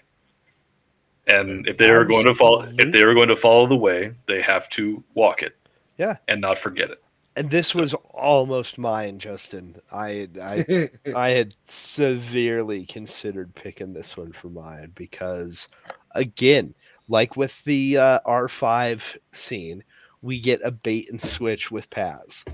And 1.26 1.66
if 1.66 1.78
they 1.78 1.90
are 1.90 2.04
going 2.04 2.24
to 2.26 2.34
follow, 2.34 2.62
if 2.78 2.92
they 2.92 3.02
are 3.02 3.14
going 3.14 3.28
to 3.28 3.36
follow 3.36 3.66
the 3.66 3.76
way, 3.76 4.14
they 4.26 4.42
have 4.42 4.68
to 4.70 5.02
walk 5.14 5.42
it 5.42 5.56
Yeah. 5.96 6.16
and 6.28 6.40
not 6.40 6.58
forget 6.58 6.90
it. 6.90 7.02
And 7.36 7.50
this 7.50 7.74
was 7.74 7.94
almost 8.12 8.78
mine, 8.78 9.18
Justin. 9.18 9.76
I 9.90 10.28
I 10.40 10.64
I 11.16 11.30
had 11.30 11.54
severely 11.64 12.84
considered 12.86 13.54
picking 13.54 13.92
this 13.92 14.16
one 14.16 14.32
for 14.32 14.48
mine 14.50 14.92
because, 14.94 15.68
again, 16.14 16.74
like 17.08 17.36
with 17.36 17.64
the 17.64 17.98
uh, 17.98 18.20
R5 18.26 19.18
scene, 19.32 19.82
we 20.22 20.40
get 20.40 20.60
a 20.64 20.70
bait 20.70 21.06
and 21.10 21.20
switch 21.20 21.70
with 21.70 21.90
Paz. 21.90 22.44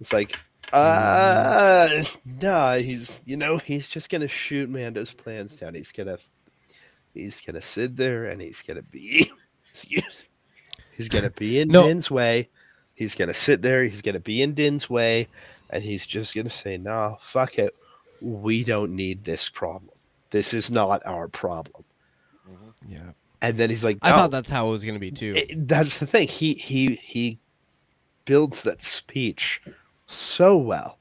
It's 0.00 0.12
like, 0.12 0.32
uh, 0.72 1.88
nah, 2.42 2.74
he's 2.76 3.22
you 3.24 3.36
know 3.36 3.58
he's 3.58 3.88
just 3.88 4.10
gonna 4.10 4.28
shoot 4.28 4.68
Mando's 4.68 5.14
plans 5.14 5.56
down. 5.56 5.74
He's 5.74 5.92
gonna 5.92 6.18
he's 7.14 7.40
gonna 7.40 7.62
sit 7.62 7.96
there 7.96 8.26
and 8.26 8.42
he's 8.42 8.62
gonna 8.62 8.82
be 8.82 9.26
excuse 9.70 10.26
he's 10.96 11.08
gonna 11.08 11.30
be 11.30 11.60
in 11.60 11.68
No. 11.68 11.86
Din's 11.86 12.10
way. 12.10 12.48
He's 12.94 13.14
gonna 13.14 13.34
sit 13.34 13.62
there. 13.62 13.82
He's 13.84 14.02
gonna 14.02 14.20
be 14.20 14.42
in 14.42 14.54
Din's 14.54 14.88
way, 14.88 15.28
and 15.68 15.82
he's 15.82 16.06
just 16.06 16.34
gonna 16.34 16.50
say, 16.50 16.78
"No, 16.78 17.16
fuck 17.20 17.58
it. 17.58 17.74
We 18.20 18.64
don't 18.64 18.96
need 18.96 19.24
this 19.24 19.50
problem. 19.50 19.90
This 20.30 20.54
is 20.54 20.70
not 20.70 21.02
our 21.06 21.28
problem." 21.28 21.84
Yeah. 22.88 23.10
And 23.42 23.58
then 23.58 23.68
he's 23.70 23.84
like, 23.84 23.98
I 24.02 24.12
thought 24.12 24.30
that's 24.30 24.50
how 24.50 24.68
it 24.68 24.70
was 24.70 24.82
going 24.84 24.94
to 24.94 25.00
be 25.00 25.10
too. 25.10 25.32
It- 25.36 25.68
that's 25.68 25.98
the 25.98 26.06
thing. 26.06 26.26
He 26.28 26.54
he 26.54 26.94
he 26.96 27.38
builds 28.24 28.62
that 28.62 28.82
speech 28.82 29.60
so 30.06 30.56
well. 30.56 30.98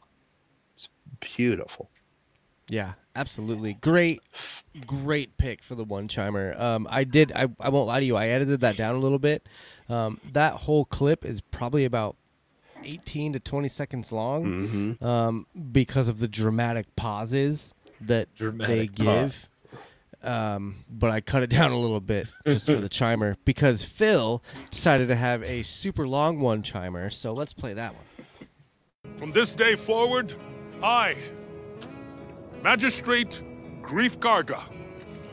It's 0.75 0.89
beautiful. 1.19 1.89
Yeah, 2.67 2.93
absolutely. 3.15 3.73
Great, 3.75 4.19
great 4.85 5.37
pick 5.37 5.63
for 5.63 5.75
the 5.75 5.83
one 5.83 6.07
chimer. 6.07 6.59
Um, 6.59 6.87
I 6.89 7.03
did. 7.03 7.31
I, 7.33 7.47
I 7.59 7.69
won't 7.69 7.87
lie 7.87 7.99
to 7.99 8.05
you. 8.05 8.15
I 8.15 8.27
edited 8.27 8.59
that 8.61 8.75
down 8.75 8.95
a 8.95 8.99
little 8.99 9.19
bit. 9.19 9.47
Um, 9.87 10.19
that 10.33 10.53
whole 10.53 10.83
clip 10.85 11.23
is 11.23 11.41
probably 11.41 11.85
about 11.85 12.15
eighteen 12.83 13.33
to 13.33 13.39
twenty 13.39 13.67
seconds 13.69 14.11
long, 14.11 14.43
Mhm. 14.45 15.01
um, 15.03 15.47
because 15.71 16.09
of 16.09 16.19
the 16.19 16.27
dramatic 16.27 16.93
pauses 16.95 17.73
that 18.01 18.27
they 18.35 18.45
Dramatic 18.45 18.95
give. 18.95 19.47
Um, 20.25 20.83
but 20.89 21.11
I 21.11 21.21
cut 21.21 21.43
it 21.43 21.49
down 21.51 21.71
a 21.71 21.77
little 21.77 21.99
bit 22.01 22.27
just 22.45 22.65
for 22.65 22.75
the 22.75 22.89
chimer 22.89 23.35
because 23.45 23.83
Phil 23.83 24.43
decided 24.71 25.07
to 25.09 25.15
have 25.15 25.43
a 25.43 25.61
super 25.61 26.07
long 26.07 26.39
one 26.39 26.63
chimer. 26.63 27.11
So 27.11 27.31
let's 27.33 27.53
play 27.53 27.73
that 27.73 27.93
one. 27.93 28.47
From 29.17 29.31
this 29.31 29.55
day 29.55 29.75
forward, 29.75 30.33
I, 30.83 31.15
Magistrate 32.63 33.41
Greef 33.81 34.17
Karga. 34.17 34.61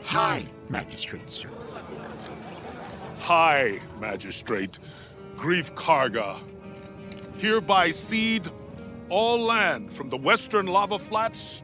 Hi, 0.05 0.45
Magistrate, 0.69 1.29
sir. 1.29 1.49
Hi, 3.19 3.79
Magistrate 3.99 4.79
Greef 5.35 5.73
Karga. 5.73 6.39
Hereby 7.37 7.91
cede 7.91 8.49
all 9.09 9.39
land 9.39 9.91
from 9.91 10.09
the 10.09 10.17
western 10.17 10.67
lava 10.67 10.99
flats 10.99 11.63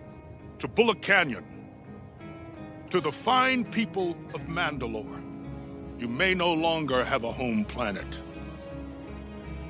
to 0.60 0.68
Bulloch 0.68 1.02
Canyon. 1.02 1.46
To 2.90 3.00
the 3.00 3.12
fine 3.12 3.66
people 3.66 4.18
of 4.34 4.48
Mandalore, 4.48 5.22
you 6.00 6.08
may 6.08 6.34
no 6.34 6.52
longer 6.52 7.04
have 7.04 7.24
a 7.24 7.32
home 7.32 7.64
planet. 7.64 8.20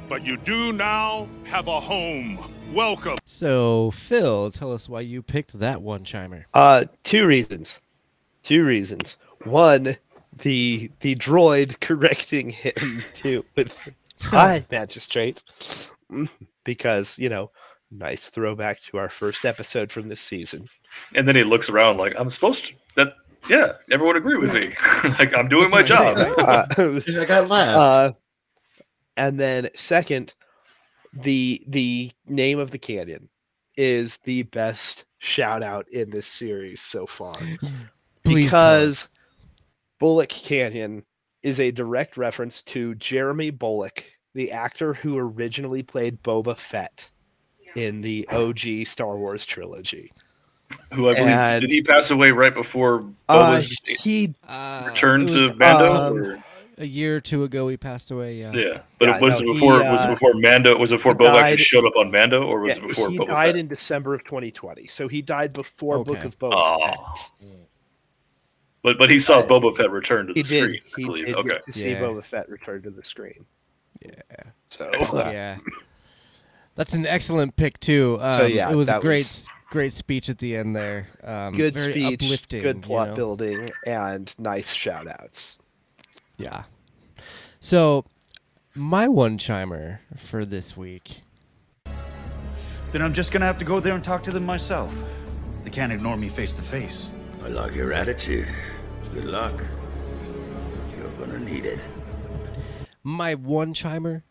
But 0.07 0.25
you 0.25 0.37
do 0.37 0.71
now 0.71 1.27
have 1.43 1.67
a 1.67 1.81
home. 1.81 2.39
Welcome. 2.73 3.17
So 3.25 3.91
Phil, 3.91 4.51
tell 4.51 4.71
us 4.71 4.87
why 4.87 5.01
you 5.01 5.21
picked 5.21 5.59
that 5.59 5.81
one 5.81 6.05
chimer. 6.05 6.45
Uh, 6.53 6.85
two 7.03 7.27
reasons. 7.27 7.81
Two 8.41 8.63
reasons. 8.63 9.17
One, 9.43 9.95
the 10.37 10.89
the 11.01 11.15
droid 11.15 11.79
correcting 11.81 12.51
him 12.51 13.03
to 13.15 13.43
with 13.53 13.89
"Hi, 14.21 14.65
Magistrate," 14.71 15.43
because 16.63 17.19
you 17.19 17.27
know, 17.27 17.51
nice 17.91 18.29
throwback 18.29 18.79
to 18.83 18.97
our 18.97 19.09
first 19.09 19.43
episode 19.43 19.91
from 19.91 20.07
this 20.07 20.21
season. 20.21 20.69
And 21.13 21.27
then 21.27 21.35
he 21.35 21.43
looks 21.43 21.69
around 21.69 21.97
like, 21.97 22.15
I'm 22.17 22.29
supposed 22.29 22.65
to. 22.67 22.73
That 22.95 23.13
yeah, 23.47 23.73
everyone 23.91 24.15
agree 24.17 24.37
with 24.37 24.53
me. 24.53 24.73
like 25.19 25.35
I'm 25.35 25.47
doing 25.47 25.69
my 25.69 25.83
job. 25.83 26.17
Uh, 26.39 26.65
I 27.19 27.25
got 27.25 27.49
laughs. 27.49 27.97
Uh, 27.97 28.11
and 29.17 29.39
then 29.39 29.67
second, 29.75 30.35
the 31.13 31.61
the 31.67 32.11
name 32.27 32.59
of 32.59 32.71
the 32.71 32.79
canyon 32.79 33.29
is 33.75 34.17
the 34.19 34.43
best 34.43 35.05
shout 35.17 35.63
out 35.63 35.87
in 35.89 36.09
this 36.09 36.27
series 36.27 36.81
so 36.81 37.05
far. 37.05 37.35
Please 38.23 38.45
because 38.45 39.09
Bulloch 39.99 40.29
Canyon 40.29 41.05
is 41.43 41.59
a 41.59 41.71
direct 41.71 42.17
reference 42.17 42.61
to 42.61 42.95
Jeremy 42.95 43.49
Bulloch, 43.49 44.03
the 44.33 44.51
actor 44.51 44.93
who 44.95 45.17
originally 45.17 45.83
played 45.83 46.21
Boba 46.21 46.57
Fett 46.57 47.11
in 47.75 48.01
the 48.01 48.27
OG 48.29 48.85
Star 48.85 49.17
Wars 49.17 49.45
trilogy. 49.45 50.11
Who 50.93 51.09
I 51.09 51.13
believe 51.13 51.27
And- 51.29 51.61
did 51.61 51.69
he 51.71 51.81
pass 51.81 52.11
away 52.11 52.31
right 52.31 52.53
before 52.53 53.05
Uh, 53.27 53.55
Boba's 53.57 54.03
he 54.03 54.33
return 54.87 55.23
it 55.23 55.29
to 55.29 55.41
was, 55.41 55.55
Mando? 55.55 56.33
um, 56.35 56.43
A 56.77 56.85
year 56.87 57.17
or 57.17 57.19
two 57.19 57.43
ago, 57.43 57.67
he 57.67 57.75
passed 57.77 58.09
away. 58.11 58.35
Yeah. 58.35 58.51
yeah, 58.53 58.81
but 58.99 59.09
Yeah, 59.09 59.15
it 59.17 59.21
was 59.21 59.41
no, 59.41 59.49
it 59.49 59.53
before 59.55 59.83
he, 59.83 59.89
was 59.89 60.03
it 60.03 60.07
uh, 60.07 60.13
before 60.13 60.33
Mando 60.35 60.77
was 60.77 60.91
it 60.91 60.95
before 60.95 61.11
he 61.11 61.17
Boba 61.17 61.23
died- 61.33 61.51
actually 61.53 61.57
showed 61.65 61.85
up 61.85 61.95
on 61.97 62.09
Mando, 62.11 62.43
or 62.43 62.61
was 62.61 62.77
yeah, 62.77 62.83
it 62.83 62.87
before 62.87 63.09
he 63.09 63.17
Boba 63.19 63.27
died 63.27 63.45
Fett? 63.47 63.55
in 63.57 63.67
December 63.67 64.13
of 64.13 64.23
2020, 64.23 64.85
so 64.87 65.07
he 65.09 65.21
died 65.21 65.51
before 65.53 66.03
Book 66.05 66.23
of 66.23 66.39
Boba 66.39 66.53
Aw. 66.53 67.13
Fett. 67.13 67.31
But 68.81 68.97
but 68.97 69.09
he 69.09 69.19
saw 69.19 69.41
Boba 69.41 69.75
Fett 69.75 69.91
return 69.91 70.27
to 70.27 70.33
the 70.33 70.39
He 70.39 70.43
did. 70.43 70.75
screen. 70.75 70.75
I 70.75 71.01
He 71.01 71.05
believe. 71.05 71.25
did 71.25 71.35
okay. 71.35 71.49
get 71.49 71.65
to 71.65 71.71
see 71.73 71.91
Yeah. 71.91 72.01
Boba 72.01 72.23
Fett 72.23 72.47
return 72.49 72.81
to 72.83 72.89
the 72.91 73.01
screen. 73.03 73.45
Yeah. 74.01 74.11
So 74.69 74.89
yeah. 75.31 75.57
That's 76.75 76.93
an 76.93 77.05
excellent 77.05 77.57
pick 77.57 77.77
too. 77.81 78.17
Um, 78.21 78.33
So, 78.39 78.45
yeah, 78.45 78.71
it 78.71 78.75
was 78.75 78.87
a 78.87 78.99
great, 79.01 79.17
was- 79.19 79.49
great 79.69 79.93
speech 79.93 80.29
at 80.29 80.39
the 80.39 80.55
end 80.55 80.75
there. 80.75 81.05
Um, 81.23 81.53
good 81.53 81.75
very 81.75 81.93
speech, 81.93 82.23
uplifting, 82.23 82.61
good 82.61 82.75
you 82.77 82.81
plot 82.81 83.09
know? 83.09 83.15
building, 83.15 83.69
and 83.85 84.33
nice 84.39 84.73
shout 84.73 85.07
outs. 85.07 85.59
Yeah. 86.37 86.63
So, 87.59 88.05
my 88.73 89.07
one 89.07 89.37
chimer 89.37 89.99
for 90.15 90.45
this 90.45 90.75
week. 90.77 91.21
Then 92.91 93.01
I'm 93.01 93.13
just 93.13 93.31
gonna 93.31 93.45
have 93.45 93.59
to 93.59 93.65
go 93.65 93.79
there 93.79 93.93
and 93.93 94.03
talk 94.03 94.23
to 94.23 94.31
them 94.31 94.45
myself. 94.45 95.03
They 95.63 95.69
can't 95.69 95.91
ignore 95.91 96.17
me 96.17 96.29
face 96.29 96.53
to 96.53 96.61
face. 96.61 97.07
I 97.43 97.49
like 97.49 97.75
your 97.75 97.93
attitude. 97.93 98.47
Good 99.13 99.25
luck. 99.25 99.63
You're 100.97 101.09
gonna 101.11 101.39
need 101.39 101.65
it. 101.65 101.79
My 103.03 103.35
one 103.35 103.73
chimer 103.73 104.23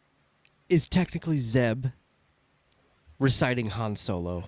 is 0.69 0.89
technically 0.89 1.39
Zeb 1.39 1.86
reciting 3.19 3.69
Han 3.69 3.97
Solo, 3.97 4.44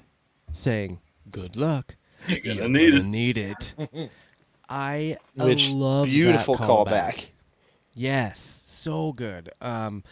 saying, 0.53 1.01
"Good 1.31 1.57
luck." 1.57 1.97
You're 2.29 2.41
gonna 2.41 2.55
You're 2.61 2.69
need 2.69 2.91
gonna 2.91 3.01
it. 3.01 3.07
need 3.07 3.39
it. 3.39 4.11
I 4.69 5.17
Which 5.37 5.71
love 5.71 6.07
that 6.07 6.11
beautiful 6.13 6.57
callback. 6.57 6.87
callback. 6.87 7.31
Yes, 7.95 8.61
so 8.65 9.13
good. 9.13 9.51
Um, 9.61 10.05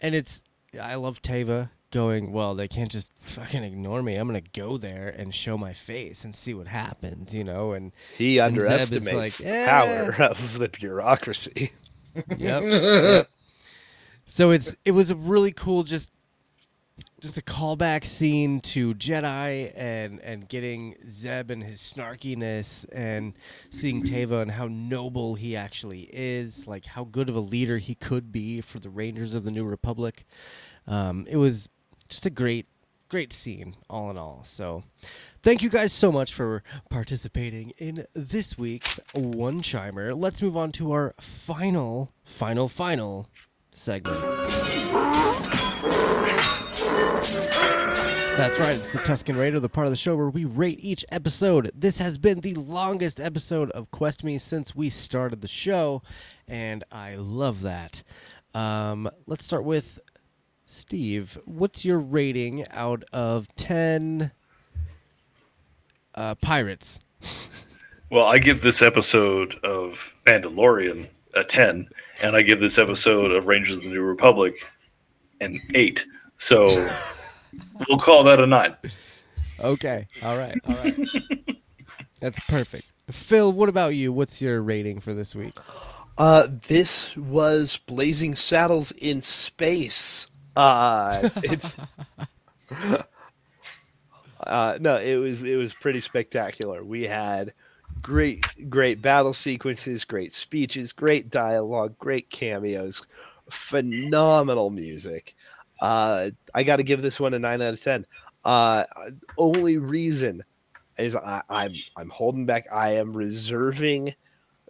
and 0.00 0.14
it's 0.14 0.42
I 0.80 0.94
love 0.96 1.20
Teva 1.22 1.70
going. 1.90 2.32
Well, 2.32 2.54
they 2.54 2.68
can't 2.68 2.90
just 2.90 3.12
fucking 3.16 3.64
ignore 3.64 4.02
me. 4.02 4.14
I'm 4.16 4.28
gonna 4.28 4.40
go 4.52 4.76
there 4.76 5.08
and 5.08 5.34
show 5.34 5.56
my 5.58 5.72
face 5.72 6.24
and 6.24 6.34
see 6.36 6.54
what 6.54 6.68
happens. 6.68 7.34
You 7.34 7.44
know, 7.44 7.72
and 7.72 7.92
He 8.16 8.38
and 8.38 8.52
underestimates 8.56 9.40
like, 9.42 9.50
the 9.50 9.56
"Eh." 9.56 9.66
power 9.66 10.24
of 10.30 10.58
the 10.58 10.68
bureaucracy. 10.68 11.72
Yep. 12.38 12.62
yep. 12.62 13.30
So 14.24 14.52
it's 14.52 14.76
it 14.84 14.92
was 14.92 15.10
a 15.10 15.16
really 15.16 15.50
cool 15.50 15.82
just 15.82 16.12
just 17.24 17.38
a 17.38 17.42
callback 17.42 18.04
scene 18.04 18.60
to 18.60 18.94
Jedi 18.94 19.72
and 19.74 20.20
and 20.20 20.46
getting 20.46 20.94
Zeb 21.08 21.50
and 21.50 21.64
his 21.64 21.78
snarkiness 21.78 22.84
and 22.92 23.32
seeing 23.70 24.02
Teva 24.02 24.42
and 24.42 24.50
how 24.50 24.68
noble 24.68 25.34
he 25.34 25.56
actually 25.56 26.10
is, 26.12 26.66
like 26.66 26.84
how 26.84 27.04
good 27.04 27.30
of 27.30 27.34
a 27.34 27.40
leader 27.40 27.78
he 27.78 27.94
could 27.94 28.30
be 28.30 28.60
for 28.60 28.78
the 28.78 28.90
Rangers 28.90 29.34
of 29.34 29.44
the 29.44 29.50
New 29.50 29.64
Republic. 29.64 30.24
Um, 30.86 31.26
it 31.26 31.38
was 31.38 31.70
just 32.10 32.26
a 32.26 32.30
great 32.30 32.66
great 33.08 33.32
scene 33.32 33.74
all 33.88 34.10
in 34.10 34.18
all. 34.18 34.40
So 34.44 34.82
thank 35.42 35.62
you 35.62 35.70
guys 35.70 35.94
so 35.94 36.12
much 36.12 36.34
for 36.34 36.62
participating 36.90 37.70
in 37.78 38.06
this 38.12 38.58
week's 38.58 39.00
one 39.14 39.62
chimer. 39.62 40.14
Let's 40.14 40.42
move 40.42 40.58
on 40.58 40.72
to 40.72 40.92
our 40.92 41.14
final 41.18 42.10
final 42.22 42.68
final 42.68 43.28
segment. 43.72 45.33
That's 48.36 48.58
right, 48.58 48.76
it's 48.76 48.88
the 48.88 48.98
Tusken 48.98 49.38
Raider, 49.38 49.60
the 49.60 49.68
part 49.68 49.86
of 49.86 49.92
the 49.92 49.96
show 49.96 50.16
where 50.16 50.28
we 50.28 50.44
rate 50.44 50.80
each 50.82 51.04
episode. 51.12 51.70
This 51.72 51.98
has 51.98 52.18
been 52.18 52.40
the 52.40 52.54
longest 52.54 53.20
episode 53.20 53.70
of 53.70 53.92
Quest 53.92 54.24
Me 54.24 54.38
since 54.38 54.74
we 54.74 54.90
started 54.90 55.40
the 55.40 55.46
show, 55.46 56.02
and 56.48 56.82
I 56.90 57.14
love 57.14 57.62
that. 57.62 58.02
Um, 58.52 59.08
let's 59.28 59.44
start 59.44 59.64
with 59.64 60.00
Steve. 60.66 61.38
What's 61.44 61.84
your 61.84 62.00
rating 62.00 62.66
out 62.72 63.04
of 63.12 63.46
10 63.54 64.32
uh, 66.16 66.34
pirates? 66.34 66.98
Well, 68.10 68.26
I 68.26 68.38
give 68.38 68.62
this 68.62 68.82
episode 68.82 69.54
of 69.62 70.12
Mandalorian 70.26 71.08
a 71.34 71.44
10, 71.44 71.88
and 72.20 72.34
I 72.34 72.42
give 72.42 72.58
this 72.58 72.78
episode 72.78 73.30
of 73.30 73.46
Rangers 73.46 73.76
of 73.76 73.84
the 73.84 73.90
New 73.90 74.02
Republic 74.02 74.66
an 75.40 75.62
8. 75.72 76.04
So 76.36 76.66
we'll 77.88 77.98
call 77.98 78.24
that 78.24 78.40
a 78.40 78.46
9. 78.46 78.76
Okay. 79.60 80.06
All 80.24 80.36
right. 80.36 80.56
All 80.66 80.74
right. 80.74 80.98
That's 82.20 82.40
perfect. 82.40 82.92
Phil, 83.10 83.52
what 83.52 83.68
about 83.68 83.94
you? 83.94 84.12
What's 84.12 84.40
your 84.40 84.62
rating 84.62 85.00
for 85.00 85.14
this 85.14 85.34
week? 85.34 85.54
Uh, 86.16 86.46
this 86.68 87.16
was 87.16 87.78
Blazing 87.86 88.34
Saddles 88.34 88.92
in 88.92 89.20
space. 89.20 90.28
Uh, 90.56 91.28
it's 91.36 91.78
uh, 94.46 94.78
no, 94.80 94.96
it 94.96 95.16
was 95.16 95.42
it 95.44 95.56
was 95.56 95.74
pretty 95.74 96.00
spectacular. 96.00 96.84
We 96.84 97.04
had 97.04 97.52
great 98.00 98.44
great 98.68 99.02
battle 99.02 99.34
sequences, 99.34 100.04
great 100.04 100.32
speeches, 100.32 100.92
great 100.92 101.30
dialogue, 101.30 101.98
great 101.98 102.30
cameos, 102.30 103.06
phenomenal 103.50 104.70
music. 104.70 105.34
Uh, 105.80 106.30
I 106.54 106.62
got 106.62 106.76
to 106.76 106.82
give 106.82 107.02
this 107.02 107.18
one 107.20 107.34
a 107.34 107.38
nine 107.38 107.60
out 107.62 107.74
of 107.74 107.80
ten. 107.82 108.06
Uh, 108.44 108.84
only 109.38 109.78
reason 109.78 110.42
is 110.98 111.16
I, 111.16 111.42
I'm 111.48 111.72
I'm 111.96 112.08
holding 112.10 112.46
back. 112.46 112.64
I 112.72 112.92
am 112.92 113.12
reserving 113.16 114.14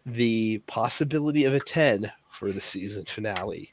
the 0.07 0.59
possibility 0.67 1.45
of 1.45 1.55
a 1.55 1.61
ten 1.61 2.11
for 2.31 2.53
the 2.53 2.61
season 2.61 3.05
finale. 3.05 3.71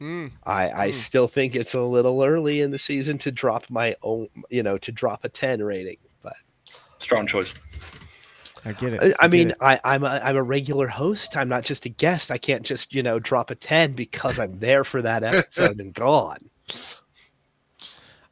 Mm. 0.00 0.30
I, 0.44 0.70
I 0.70 0.88
Mm. 0.88 0.94
still 0.94 1.28
think 1.28 1.54
it's 1.54 1.74
a 1.74 1.82
little 1.82 2.22
early 2.24 2.62
in 2.62 2.70
the 2.70 2.78
season 2.78 3.18
to 3.18 3.30
drop 3.30 3.64
my 3.68 3.94
own, 4.02 4.28
you 4.48 4.62
know, 4.62 4.78
to 4.78 4.90
drop 4.90 5.24
a 5.24 5.28
10 5.28 5.62
rating. 5.62 5.98
But 6.22 6.36
Strong 7.00 7.26
choice. 7.26 7.52
I 8.64 8.72
get 8.72 8.92
it. 8.92 9.00
I, 9.00 9.06
I 9.06 9.28
get 9.28 9.30
mean, 9.30 9.50
it. 9.50 9.56
I, 9.60 9.80
I'm 9.84 10.04
a, 10.04 10.20
I'm 10.22 10.36
a 10.36 10.42
regular 10.42 10.88
host. 10.88 11.36
I'm 11.36 11.48
not 11.48 11.64
just 11.64 11.86
a 11.86 11.88
guest. 11.88 12.30
I 12.30 12.38
can't 12.38 12.64
just, 12.64 12.94
you 12.94 13.02
know, 13.02 13.18
drop 13.18 13.50
a 13.50 13.54
10 13.54 13.94
because 13.94 14.38
I'm 14.38 14.56
there 14.58 14.84
for 14.84 15.00
that 15.02 15.22
episode 15.22 15.80
and 15.80 15.94
gone. 15.94 16.38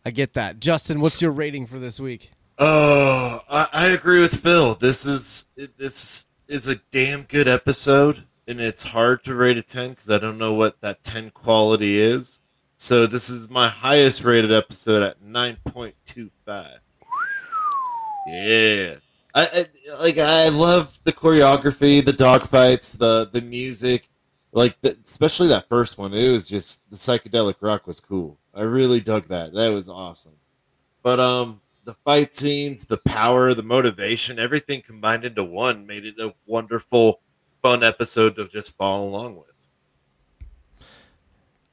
I 0.05 0.11
get 0.11 0.35
that. 0.35 0.61
Justin, 0.61 1.01
what's 1.01 1.21
your 1.23 1.33
rating 1.33 1.67
for 1.67 1.79
this 1.79 1.99
week? 2.01 2.31
Oh, 2.59 3.41
I, 3.49 3.69
I 3.73 3.87
agree 3.89 4.21
with 4.21 4.35
Phil. 4.35 4.75
This 4.75 5.07
is 5.07 5.47
it- 5.57 5.77
this 5.79 6.27
is 6.49 6.67
a 6.69 6.77
damn 6.91 7.23
good 7.25 7.47
episode, 7.47 8.25
and 8.47 8.59
it's 8.61 8.83
hard 8.83 9.23
to 9.25 9.35
rate 9.35 9.59
a 9.59 9.63
ten 9.63 9.91
because 9.91 10.11
I 10.11 10.19
don't 10.19 10.39
know 10.39 10.55
what 10.55 10.81
that 10.81 11.03
ten 11.05 11.31
quality 11.31 11.99
is. 12.01 12.41
So 12.77 13.07
this 13.07 13.29
is 13.31 13.49
my 13.51 13.69
highest 13.69 14.25
rated 14.25 14.51
episode 14.51 15.03
at 15.03 15.21
nine 15.23 15.57
point 15.67 15.95
two 16.07 16.31
five. 16.47 16.79
Yeah, 18.27 18.97
I, 19.39 19.65
I 19.93 20.03
like. 20.03 20.19
I 20.19 20.49
love 20.49 20.99
the 21.05 21.13
choreography, 21.13 22.05
the 22.05 22.13
dogfights, 22.13 22.99
the 22.99 23.29
the 23.31 23.41
music, 23.41 24.09
like 24.53 24.81
the, 24.81 24.99
especially 25.05 25.49
that 25.49 25.69
first 25.69 25.99
one. 25.99 26.13
It 26.13 26.29
was 26.29 26.47
just 26.47 26.83
the 26.91 26.97
psychedelic 26.97 27.57
rock 27.61 27.87
was 27.87 28.01
cool. 28.01 28.39
I 28.55 28.63
really 28.63 29.01
dug 29.01 29.29
that. 29.29 29.53
That 29.55 29.69
was 29.69 29.89
awesome. 29.89 30.35
But 31.03 31.21
um, 31.21 31.61
the 31.85 31.95
fight 31.95 32.33
scenes, 32.33 32.87
the 32.87 32.99
power, 32.99 33.55
the 33.55 33.63
motivation, 33.63 34.39
everything 34.39 34.83
combined 34.83 35.25
into 35.25 35.45
one 35.45 35.87
made 35.87 36.05
it 36.05 36.19
a 36.19 36.35
wonderful, 36.47 37.21
fun 37.63 37.83
episode 37.85 38.37
to 38.37 38.49
just 38.49 38.77
follow 38.77 39.09
along 39.09 39.37
with. 39.37 39.47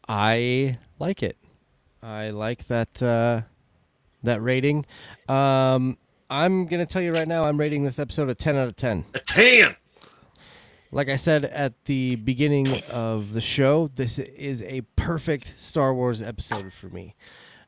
I 0.08 0.78
like 1.00 1.24
it. 1.24 1.38
I 2.04 2.30
like 2.30 2.66
that 2.68 3.02
uh, 3.02 3.42
that 4.24 4.42
rating. 4.44 4.86
Um, 5.28 5.98
I'm 6.30 6.66
gonna 6.66 6.86
tell 6.86 7.02
you 7.02 7.14
right 7.14 7.28
now. 7.28 7.46
I'm 7.46 7.60
rating 7.60 7.84
this 7.84 8.00
episode 8.00 8.30
a 8.30 8.36
10 8.36 8.56
out 8.56 8.68
of 8.68 8.76
10. 8.76 9.06
A 9.14 9.20
10. 9.20 9.76
Like 10.92 11.10
I 11.10 11.18
said 11.18 11.46
at 11.46 11.86
the 11.86 12.16
beginning 12.16 12.68
of 12.92 13.34
the 13.34 13.42
show, 13.42 13.88
this 13.88 14.18
is 14.20 14.64
a 14.64 14.82
perfect 14.96 15.60
Star 15.60 15.94
Wars 15.94 16.22
episode 16.22 16.72
for 16.72 16.88
me. 16.88 17.16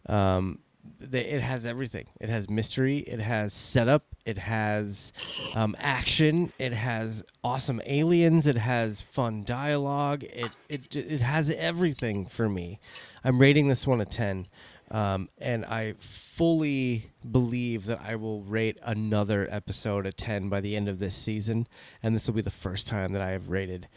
Um, 0.08 0.60
it 1.00 1.42
has 1.42 1.66
everything. 1.66 2.08
It 2.20 2.30
has 2.30 2.50
mystery. 2.50 3.00
It 3.00 3.20
has 3.20 3.54
setup. 3.54 4.06
It 4.26 4.38
has 4.38 5.14
um, 5.56 5.76
action. 5.78 6.52
It 6.58 6.72
has 6.72 7.24
awesome 7.44 7.82
aliens. 7.86 8.48
It 8.48 8.58
has 8.58 9.02
fun 9.02 9.44
dialogue. 9.44 10.24
It 10.24 10.52
it 10.70 10.96
it 10.96 11.22
has 11.22 11.52
everything 11.52 12.26
for 12.26 12.50
me. 12.50 12.80
I'm 13.24 13.40
rating 13.40 13.68
this 13.68 13.86
one 13.86 14.02
a 14.02 14.06
ten, 14.06 14.46
um, 14.92 15.30
and 15.38 15.66
I 15.66 15.94
fully 15.94 17.12
believe 17.30 17.86
that 17.86 18.00
I 18.04 18.16
will 18.16 18.42
rate 18.44 18.78
another 18.84 19.48
episode 19.52 20.06
a 20.06 20.12
ten 20.12 20.50
by 20.50 20.62
the 20.62 20.76
end 20.76 20.88
of 20.88 21.00
this 21.00 21.16
season, 21.16 21.68
and 22.02 22.16
this 22.16 22.28
will 22.28 22.36
be 22.36 22.42
the 22.42 22.50
first 22.50 22.88
time 22.88 23.14
that 23.14 23.22
I 23.22 23.32
have 23.32 23.50
rated 23.50 23.88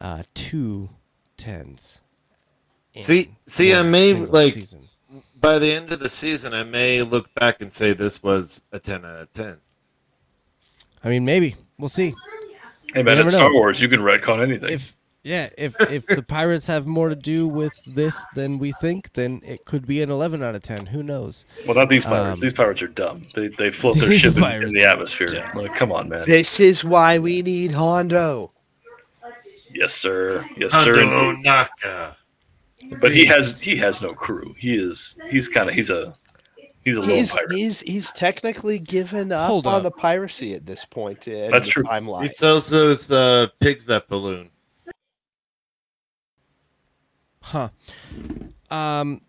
uh, 0.00 0.22
two 0.34 0.90
tens. 1.36 2.00
in 2.94 3.02
See, 3.02 3.28
see, 3.46 3.74
I 3.74 3.82
may 3.82 4.14
like 4.14 4.54
season. 4.54 4.88
by 5.40 5.58
the 5.58 5.72
end 5.72 5.92
of 5.92 6.00
the 6.00 6.08
season, 6.08 6.54
I 6.54 6.64
may 6.64 7.02
look 7.02 7.32
back 7.34 7.60
and 7.60 7.72
say 7.72 7.92
this 7.92 8.22
was 8.22 8.62
a 8.72 8.78
ten 8.78 9.04
out 9.04 9.20
of 9.20 9.32
ten. 9.32 9.58
I 11.04 11.08
mean, 11.08 11.24
maybe 11.24 11.54
we'll 11.78 11.88
see. 11.88 12.14
Hey 12.94 13.00
You 13.00 13.04
man, 13.04 13.18
it's 13.18 13.32
Star. 13.32 13.52
Wars. 13.52 13.80
You 13.80 13.88
can 13.88 14.00
retcon 14.00 14.42
anything. 14.42 14.70
If 14.70 14.96
yeah, 15.24 15.48
if 15.58 15.74
if 15.90 16.06
the 16.06 16.22
pirates 16.28 16.66
have 16.68 16.86
more 16.86 17.08
to 17.08 17.14
do 17.16 17.46
with 17.48 17.74
this 17.84 18.24
than 18.34 18.58
we 18.58 18.72
think, 18.72 19.12
then 19.14 19.40
it 19.44 19.64
could 19.64 19.86
be 19.86 20.00
an 20.02 20.10
eleven 20.10 20.42
out 20.42 20.54
of 20.54 20.62
ten. 20.62 20.86
Who 20.86 21.02
knows? 21.02 21.44
well, 21.66 21.74
not 21.76 21.88
these 21.88 22.04
pirates. 22.04 22.38
Um, 22.40 22.42
these 22.42 22.52
pirates 22.52 22.82
are 22.82 22.88
dumb. 22.88 23.22
They 23.34 23.48
they 23.48 23.70
float 23.70 23.96
their 23.98 24.12
ship 24.12 24.36
in, 24.36 24.44
in 24.62 24.72
the 24.72 24.84
atmosphere. 24.84 25.28
Like, 25.54 25.74
come 25.74 25.92
on, 25.92 26.08
man. 26.08 26.22
This 26.26 26.60
is 26.60 26.84
why 26.84 27.18
we 27.18 27.42
need 27.42 27.72
Hondo. 27.72 28.52
Yes, 29.74 29.92
sir. 29.92 30.46
Yes, 30.56 30.72
Hondo 30.72 30.94
sir. 30.94 31.02
Ohnaka. 31.02 32.14
But 33.00 33.14
he 33.14 33.26
has 33.26 33.58
he 33.60 33.76
has 33.76 34.00
no 34.00 34.14
crew. 34.14 34.54
He 34.58 34.74
is 34.74 35.18
he's 35.28 35.48
kind 35.48 35.68
of 35.68 35.74
he's 35.74 35.90
a 35.90 36.14
he's 36.84 36.96
a 36.96 37.00
little 37.00 37.14
He's, 37.14 37.34
pirate. 37.34 37.52
he's 37.52 37.80
he's 37.82 38.12
technically 38.12 38.78
given 38.78 39.30
up 39.30 39.48
Hold 39.48 39.66
on 39.66 39.74
up. 39.76 39.82
the 39.82 39.90
piracy 39.90 40.54
at 40.54 40.64
this 40.64 40.84
point 40.86 41.28
in 41.28 41.50
That's 41.50 41.66
the 41.66 41.82
true. 41.82 42.20
He 42.22 42.28
sells 42.28 42.70
those 42.70 43.10
uh, 43.10 43.48
pigs 43.60 43.84
that 43.86 44.08
balloon. 44.08 44.48
Huh. 47.48 47.68
Um. 48.70 49.22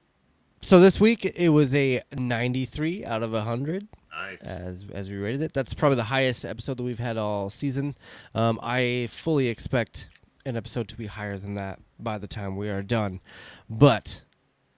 So 0.61 0.79
this 0.79 0.99
week 0.99 1.25
it 1.25 1.49
was 1.49 1.73
a 1.73 2.01
ninety-three 2.17 3.05
out 3.05 3.23
of 3.23 3.33
hundred. 3.33 3.87
Nice. 4.11 4.41
as 4.41 4.85
as 4.93 5.09
we 5.09 5.15
rated 5.15 5.41
it. 5.41 5.53
That's 5.53 5.73
probably 5.73 5.95
the 5.95 6.03
highest 6.03 6.45
episode 6.45 6.77
that 6.77 6.83
we've 6.83 6.99
had 6.99 7.15
all 7.17 7.49
season. 7.49 7.95
Um, 8.35 8.59
I 8.61 9.07
fully 9.09 9.47
expect 9.47 10.09
an 10.45 10.57
episode 10.57 10.89
to 10.89 10.97
be 10.97 11.05
higher 11.05 11.37
than 11.37 11.53
that 11.53 11.79
by 11.97 12.17
the 12.17 12.27
time 12.27 12.57
we 12.57 12.69
are 12.69 12.81
done. 12.81 13.21
But 13.69 14.23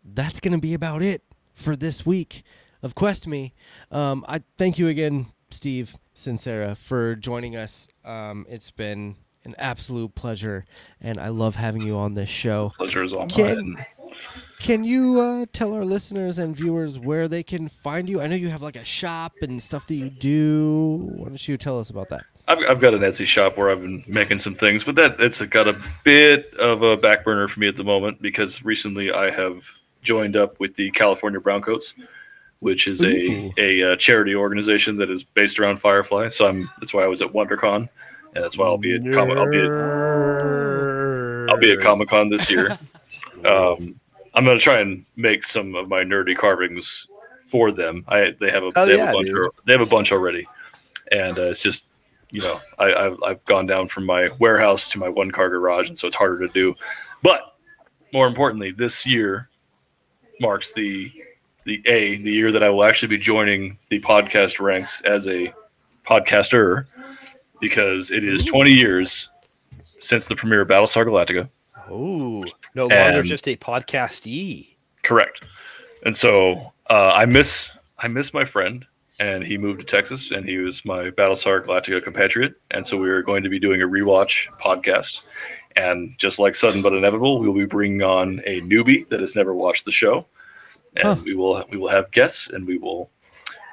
that's 0.04 0.40
going 0.40 0.54
to 0.54 0.60
be 0.60 0.76
about 0.76 1.02
it 1.02 1.24
for 1.54 1.76
this 1.76 2.06
week 2.06 2.44
of 2.84 2.94
Quest 2.94 3.28
Me. 3.28 3.54
Um, 3.92 4.24
I 4.28 4.44
thank 4.58 4.78
you 4.78 4.88
again, 4.88 5.28
Steve 5.50 5.96
Sinecera, 6.16 6.78
for 6.78 7.16
joining 7.16 7.56
us. 7.56 7.88
Um, 8.06 8.46
it's 8.50 8.70
been 8.70 9.16
an 9.44 9.56
absolute 9.58 10.16
pleasure, 10.16 10.66
and 11.00 11.20
I 11.20 11.30
love 11.30 11.56
having 11.56 11.82
you 11.82 11.96
on 11.98 12.14
this 12.14 12.30
show. 12.30 12.74
Pleasure 12.78 13.04
is 13.04 13.14
all 13.14 13.28
Can- 13.28 13.74
mine. 13.74 13.86
Can 14.60 14.84
you 14.84 15.20
uh, 15.20 15.46
tell 15.54 15.74
our 15.74 15.84
listeners 15.84 16.38
and 16.38 16.56
viewers 16.56 17.00
where 17.00 17.28
they 17.28 17.42
can 17.42 17.68
find 17.68 18.08
you? 18.08 18.22
I 18.22 18.28
know 18.28 18.36
you 18.36 18.50
have 18.50 18.62
like 18.62 18.76
a 18.76 18.84
shop 18.84 19.34
and 19.42 19.60
stuff 19.62 19.88
that 19.88 19.96
you 19.96 20.10
do. 20.10 21.10
Why 21.16 21.30
don't 21.30 21.48
you 21.48 21.58
tell 21.58 21.80
us 21.80 21.90
about 21.90 22.10
that? 22.10 22.26
I've, 22.48 22.60
I've 22.70 22.80
got 22.80 22.94
an 22.94 23.00
Etsy 23.00 23.26
shop 23.26 23.58
where 23.58 23.72
I've 23.72 23.82
been 23.82 24.04
making 24.08 24.40
some 24.40 24.54
things, 24.54 24.84
but 24.84 24.96
that 24.96 25.20
it's 25.20 25.42
got 25.42 25.68
a 25.68 25.82
bit 26.04 26.54
of 26.56 26.84
a 26.84 26.96
back 26.96 27.24
burner 27.24 27.48
for 27.48 27.60
me 27.60 27.68
at 27.68 27.76
the 27.76 27.84
moment 27.84 28.22
because 28.22 28.64
recently 28.64 29.12
I 29.12 29.32
have 29.32 29.66
joined 30.04 30.36
up 30.36 30.60
with 30.60 30.76
the 30.76 30.92
California 30.92 31.40
Browncoats, 31.40 31.94
which 32.60 32.88
is 32.88 33.02
Ooh. 33.02 33.52
a 33.58 33.82
a 33.82 33.94
uh, 33.94 33.96
charity 33.96 34.36
organization 34.36 34.98
that 34.98 35.10
is 35.10 35.24
based 35.24 35.60
around 35.60 35.78
Firefly. 35.78 36.30
So 36.30 36.46
I'm 36.46 36.70
that's 36.80 36.94
why 36.94 37.04
I 37.04 37.08
was 37.08 37.22
at 37.22 37.30
WonderCon, 37.30 37.90
and 38.34 38.44
that's 38.44 38.58
why 38.58 38.66
I'll 38.66 38.78
be 38.78 38.96
at 38.96 39.02
Comic 39.14 39.38
I'll 39.38 39.50
be 39.50 39.60
at, 39.60 39.72
I'll 41.50 41.58
be 41.60 41.72
at 41.72 41.80
Comic 41.82 42.10
Con 42.10 42.30
this 42.30 42.50
year. 42.50 42.78
Um, 43.44 44.00
I'm 44.36 44.46
gonna 44.46 44.60
try 44.60 44.82
and 44.82 45.04
make 45.16 45.44
some 45.44 45.74
of 45.74 45.90
my 45.90 46.04
nerdy 46.04 46.38
carvings 46.38 47.08
for 47.44 47.72
them. 47.72 48.06
I 48.08 48.36
they 48.40 48.52
have 48.52 48.62
a 48.62 48.70
Oh, 48.76 48.86
they 48.86 48.98
have 48.98 49.00
yeah, 49.00 49.10
a 49.10 49.14
bunch 49.14 49.30
al- 49.30 49.56
they 49.66 49.72
have 49.74 49.82
a 49.82 49.86
bunch 49.88 50.12
already, 50.12 50.48
and 51.12 51.40
uh, 51.40 51.44
it's 51.46 51.64
just 51.64 51.86
you 52.30 52.42
know 52.42 52.62
I 52.78 52.94
I've, 52.94 53.18
I've 53.26 53.46
gone 53.46 53.66
down 53.66 53.88
from 53.88 54.06
my 54.06 54.30
warehouse 54.38 54.88
to 54.90 55.00
my 55.00 55.10
one 55.10 55.32
car 55.32 55.50
garage, 55.50 55.88
and 55.88 55.98
so 55.98 56.06
it's 56.06 56.16
harder 56.16 56.38
to 56.46 56.54
do. 56.54 56.76
But 57.24 57.56
more 58.14 58.28
importantly, 58.28 58.70
this 58.70 59.08
year 59.08 59.50
marks 60.40 60.72
the 60.74 61.12
the 61.66 61.82
a 61.88 62.18
the 62.18 62.32
year 62.32 62.52
that 62.52 62.62
I 62.62 62.70
will 62.70 62.84
actually 62.84 63.10
be 63.10 63.18
joining 63.18 63.80
the 63.90 64.00
podcast 64.02 64.60
ranks 64.60 65.02
as 65.02 65.28
a 65.28 65.52
podcaster 66.06 66.86
because 67.62 68.12
it 68.12 68.24
is 68.26 68.44
20 68.44 68.72
years 68.72 69.30
since 70.00 70.26
the 70.26 70.36
premiere 70.36 70.62
of 70.62 70.68
Battlestar 70.68 71.06
Galactica. 71.06 71.48
Oh, 71.90 72.44
no 72.76 72.88
longer 72.88 72.96
And- 73.20 73.24
just 73.26 73.48
a 73.48 73.56
podcastee. 73.56 74.76
Correct. 75.04 75.46
And 76.06 76.16
so 76.16 76.74
uh, 76.90 77.12
I 77.16 77.26
miss 77.26 77.70
I 78.00 78.08
miss 78.08 78.34
my 78.34 78.44
friend, 78.44 78.86
and 79.20 79.44
he 79.44 79.58
moved 79.58 79.80
to 79.82 79.86
Texas, 79.86 80.32
and 80.32 80.44
he 80.48 80.58
was 80.58 80.84
my 80.84 81.12
Battlestar 81.12 81.64
Galactica 81.64 82.04
compatriot, 82.04 82.54
and 82.72 82.86
so 82.86 82.98
we 82.98 83.10
are 83.10 83.22
going 83.22 83.44
to 83.44 83.50
be 83.50 83.60
doing 83.60 83.82
a 83.84 83.88
rewatch 83.88 84.48
podcast. 84.60 85.22
And 85.78 86.16
just 86.18 86.40
like 86.40 86.54
sudden 86.56 86.82
but 86.82 86.94
inevitable, 86.94 87.40
we 87.40 87.48
will 87.48 87.54
be 87.56 87.66
bringing 87.66 88.02
on 88.04 88.42
a 88.46 88.60
newbie 88.62 89.08
that 89.10 89.20
has 89.22 89.36
never 89.36 89.54
watched 89.54 89.86
the 89.86 89.92
show, 89.92 90.26
and 90.98 91.22
we 91.24 91.34
will 91.36 91.64
we 91.70 91.78
will 91.78 91.90
have 91.90 92.12
guests, 92.12 92.50
and 92.50 92.66
we 92.66 92.78
will. 92.78 93.10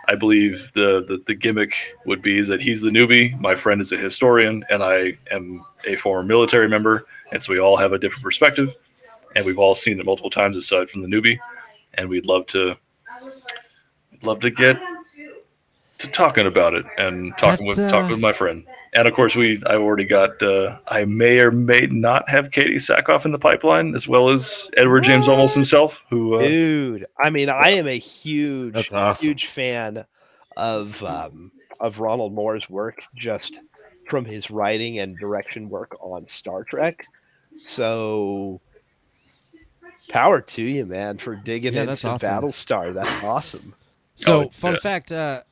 I 0.08 0.14
believe 0.14 0.72
the, 0.72 1.04
the 1.06 1.22
the 1.26 1.34
gimmick 1.34 1.74
would 2.06 2.22
be 2.22 2.38
is 2.38 2.48
that 2.48 2.62
he's 2.62 2.80
the 2.80 2.90
newbie, 2.90 3.38
my 3.40 3.54
friend 3.54 3.80
is 3.80 3.92
a 3.92 3.96
historian, 3.98 4.64
and 4.70 4.82
I 4.82 5.18
am 5.30 5.62
a 5.86 5.96
former 5.96 6.26
military 6.26 6.66
member, 6.66 7.06
and 7.30 7.42
so 7.42 7.52
we 7.52 7.58
all 7.60 7.76
have 7.76 7.92
a 7.92 7.98
different 7.98 8.24
perspective, 8.24 8.74
and 9.36 9.44
we've 9.44 9.58
all 9.58 9.74
seen 9.74 10.00
it 10.00 10.06
multiple 10.06 10.30
times 10.30 10.56
aside 10.56 10.88
from 10.88 11.02
the 11.02 11.08
newbie, 11.08 11.38
and 11.94 12.08
we'd 12.08 12.24
love 12.24 12.46
to 12.46 12.76
love 14.22 14.40
to 14.40 14.50
get 14.50 14.80
to 15.98 16.08
talking 16.08 16.46
about 16.46 16.74
it 16.74 16.86
and 16.96 17.36
talking 17.38 17.66
That, 17.66 17.76
with 17.76 17.78
uh, 17.78 17.88
talking 17.88 18.10
with 18.12 18.20
my 18.20 18.32
friend. 18.32 18.64
And 18.94 19.06
of 19.06 19.14
course, 19.14 19.36
we 19.36 19.60
I've 19.66 19.80
already 19.80 20.04
got 20.04 20.42
uh, 20.42 20.78
I 20.88 21.04
may 21.04 21.38
or 21.40 21.50
may 21.50 21.86
not 21.90 22.28
have 22.28 22.50
Katee 22.50 22.76
Sackhoff 22.76 23.24
in 23.24 23.32
the 23.32 23.38
pipeline, 23.38 23.94
as 23.94 24.08
well 24.08 24.30
as 24.30 24.70
Edward 24.76 25.02
James 25.02 25.26
Olmos 25.26 25.54
himself, 25.54 26.04
who 26.08 26.36
uh, 26.36 26.40
Dude, 26.40 27.06
I 27.22 27.30
mean, 27.30 27.48
I 27.50 27.70
am 27.70 27.86
a 27.86 27.98
huge, 27.98 28.92
awesome. 28.92 29.26
huge 29.28 29.46
fan 29.46 30.06
of 30.56 31.02
um, 31.02 31.52
of 31.80 32.00
Ronald 32.00 32.32
Moore's 32.32 32.70
work, 32.70 33.02
just 33.14 33.60
from 34.08 34.24
his 34.24 34.50
writing 34.50 34.98
and 34.98 35.18
direction 35.18 35.68
work 35.68 35.96
on 36.00 36.24
Star 36.24 36.64
Trek. 36.64 37.06
So, 37.60 38.60
power 40.08 40.40
to 40.40 40.62
you, 40.62 40.86
man, 40.86 41.18
for 41.18 41.36
digging 41.36 41.74
Yeah, 41.74 41.82
into 41.82 42.08
awesome. 42.08 42.14
Battlestar. 42.28 42.94
That's 42.94 43.24
awesome. 43.24 43.74
So, 44.14 44.44
Oh, 44.44 44.48
fun 44.48 44.74
yeah. 44.74 44.80
fact: 44.80 45.12
uh, 45.12 45.42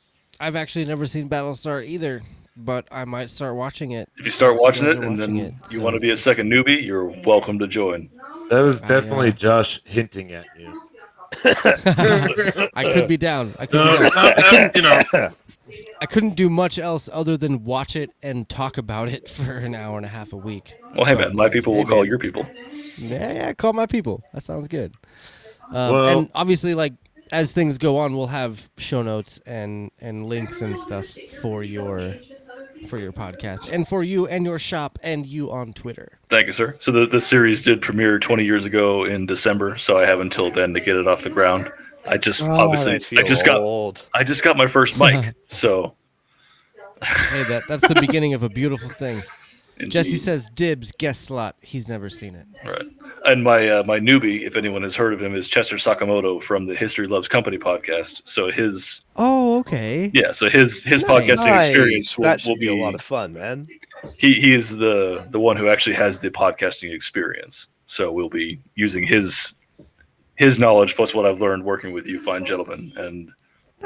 I've 0.40 0.56
actually 0.56 0.84
never 0.84 1.06
seen 1.06 1.28
Battlestar 1.28 1.84
either, 1.86 2.22
but 2.56 2.86
I 2.90 3.04
might 3.04 3.30
start 3.30 3.54
watching 3.56 3.92
it. 3.92 4.08
if 4.18 4.24
you 4.24 4.30
start 4.30 4.56
watching 4.58 4.86
it 4.86 4.96
are 4.98 5.02
and 5.02 5.18
then 5.18 5.36
watching 5.36 5.58
you 5.70 5.78
so- 5.78 5.82
want 5.84 5.94
to 5.94 6.00
be 6.00 6.10
a 6.10 6.16
second 6.16 6.50
newbie, 6.50 6.84
you're 6.84 7.06
welcome 7.24 7.58
to 7.58 7.66
join. 7.66 8.10
That 8.50 8.60
was 8.60 8.82
I, 8.82 8.86
definitely 8.86 9.28
uh, 9.28 9.32
Josh 9.32 9.80
hinting 9.84 10.32
at 10.32 10.46
you. 10.58 10.82
I 12.74 12.90
could 12.94 13.08
be 13.08 13.16
down. 13.16 13.50
I 13.58 13.66
could. 13.66 13.74
No, 13.74 13.96
be 13.98 14.10
down. 14.10 14.34
no, 14.52 14.58
and, 14.58 14.76
you 14.76 14.82
know, 14.82 15.00
I 16.00 16.06
couldn't 16.06 16.36
do 16.36 16.48
much 16.48 16.78
else 16.78 17.10
other 17.12 17.36
than 17.36 17.64
watch 17.64 17.96
it 17.96 18.10
and 18.22 18.48
talk 18.48 18.78
about 18.78 19.08
it 19.08 19.28
for 19.28 19.56
an 19.56 19.74
hour 19.74 19.96
and 19.96 20.06
a 20.06 20.08
half 20.08 20.32
a 20.32 20.36
week. 20.36 20.76
Well, 20.94 21.04
hey 21.04 21.14
man, 21.14 21.34
my 21.34 21.48
people 21.48 21.74
will 21.74 21.82
Hey, 21.82 21.88
call 21.88 21.98
man. 21.98 22.06
your 22.06 22.18
people. 22.18 22.46
Yeah, 22.98 23.32
yeah, 23.32 23.52
call 23.52 23.72
my 23.72 23.86
people. 23.86 24.22
That 24.32 24.42
sounds 24.42 24.68
good. 24.68 24.94
Um, 25.68 25.72
Well- 25.92 26.18
and 26.18 26.30
obviously, 26.34 26.74
like 26.74 26.94
as 27.32 27.52
things 27.52 27.78
go 27.78 27.98
on, 27.98 28.16
we'll 28.16 28.28
have 28.28 28.68
show 28.78 29.02
notes 29.02 29.40
and 29.46 29.90
and 30.00 30.26
links 30.26 30.60
and 30.60 30.78
stuff 30.78 31.06
for 31.40 31.62
your 31.62 32.16
for 32.88 32.98
your 32.98 33.12
podcast 33.12 33.72
and 33.72 33.88
for 33.88 34.04
you 34.04 34.26
and 34.26 34.44
your 34.44 34.58
shop 34.58 34.98
and 35.02 35.26
you 35.26 35.50
on 35.50 35.72
Twitter. 35.72 36.18
Thank 36.28 36.46
you, 36.46 36.52
sir. 36.52 36.76
So 36.78 36.92
the, 36.92 37.06
the 37.06 37.20
series 37.20 37.62
did 37.62 37.80
premiere 37.80 38.18
20 38.18 38.44
years 38.44 38.64
ago 38.64 39.04
in 39.04 39.26
December, 39.26 39.76
so 39.78 39.98
I 39.98 40.06
have 40.06 40.20
until 40.20 40.50
then 40.50 40.74
to 40.74 40.80
get 40.80 40.96
it 40.96 41.08
off 41.08 41.22
the 41.22 41.30
ground. 41.30 41.70
I 42.08 42.18
just 42.18 42.42
God, 42.42 42.50
obviously 42.50 42.92
I 42.92 42.96
I, 42.96 42.98
feel 42.98 43.24
just 43.24 43.44
got 43.44 43.56
old. 43.56 44.08
I 44.14 44.22
just 44.22 44.44
got 44.44 44.56
my 44.56 44.66
first 44.66 44.98
mic, 44.98 45.34
so 45.48 45.94
Hey, 47.02 47.42
that 47.44 47.64
that's 47.68 47.86
the 47.86 48.00
beginning 48.00 48.34
of 48.34 48.42
a 48.42 48.48
beautiful 48.48 48.88
thing. 48.88 49.22
Jesse 49.88 50.16
says 50.16 50.48
dibs 50.54 50.92
guest 50.92 51.22
slot. 51.22 51.56
He's 51.60 51.88
never 51.88 52.08
seen 52.08 52.34
it. 52.34 52.46
Right. 52.64 52.86
And 53.26 53.42
my 53.42 53.68
uh, 53.68 53.82
my 53.84 53.98
newbie, 53.98 54.42
if 54.46 54.56
anyone 54.56 54.82
has 54.82 54.94
heard 54.94 55.12
of 55.12 55.20
him, 55.20 55.34
is 55.34 55.48
Chester 55.48 55.76
Sakamoto 55.76 56.40
from 56.42 56.66
the 56.66 56.74
History 56.76 57.08
Loves 57.08 57.26
Company 57.28 57.58
podcast. 57.58 58.22
So 58.24 58.50
his 58.52 59.02
Oh, 59.16 59.58
okay. 59.60 60.10
yeah, 60.14 60.30
so 60.32 60.48
his 60.48 60.84
his 60.84 61.02
Nice. 61.02 61.10
podcasting 61.10 61.58
experience 61.58 62.16
will, 62.16 62.24
that 62.24 62.40
should 62.40 62.50
will 62.50 62.56
be 62.56 62.68
be 62.68 62.78
a 62.80 62.82
lot 62.82 62.94
of 62.94 63.00
fun, 63.02 63.32
man. 63.32 63.66
he 64.16 64.34
he 64.34 64.52
is 64.54 64.76
the 64.76 65.26
the 65.30 65.40
one 65.40 65.56
who 65.56 65.68
actually 65.68 65.96
has 65.96 66.20
the 66.20 66.30
podcasting 66.30 66.92
experience. 66.94 67.66
So 67.86 68.12
we'll 68.12 68.28
be 68.28 68.60
using 68.76 69.04
his 69.04 69.54
his 70.36 70.58
knowledge 70.58 70.94
plus 70.94 71.12
what 71.14 71.26
I've 71.26 71.40
learned 71.40 71.64
working 71.64 71.92
with 71.92 72.06
you 72.06 72.20
fine 72.20 72.44
gentlemen 72.44 72.92
and 72.96 73.30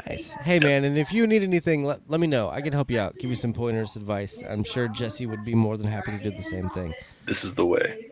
Nice. 0.07 0.33
Hey, 0.35 0.57
man, 0.59 0.85
and 0.85 0.97
if 0.97 1.11
you 1.11 1.27
need 1.27 1.43
anything, 1.43 1.83
let, 1.83 1.99
let 2.09 2.21
me 2.21 2.25
know. 2.25 2.49
I 2.49 2.61
can 2.61 2.71
help 2.71 2.89
you 2.89 2.97
out, 2.97 3.13
give 3.19 3.29
you 3.29 3.35
some 3.35 3.51
pointers, 3.51 3.97
advice. 3.97 4.41
I'm 4.49 4.63
sure 4.63 4.87
Jesse 4.87 5.25
would 5.25 5.43
be 5.43 5.53
more 5.53 5.75
than 5.75 5.85
happy 5.87 6.11
to 6.11 6.17
do 6.17 6.31
the 6.31 6.41
same 6.41 6.69
thing. 6.69 6.93
this 7.25 7.43
is 7.43 7.55
the 7.55 7.65
way. 7.65 8.10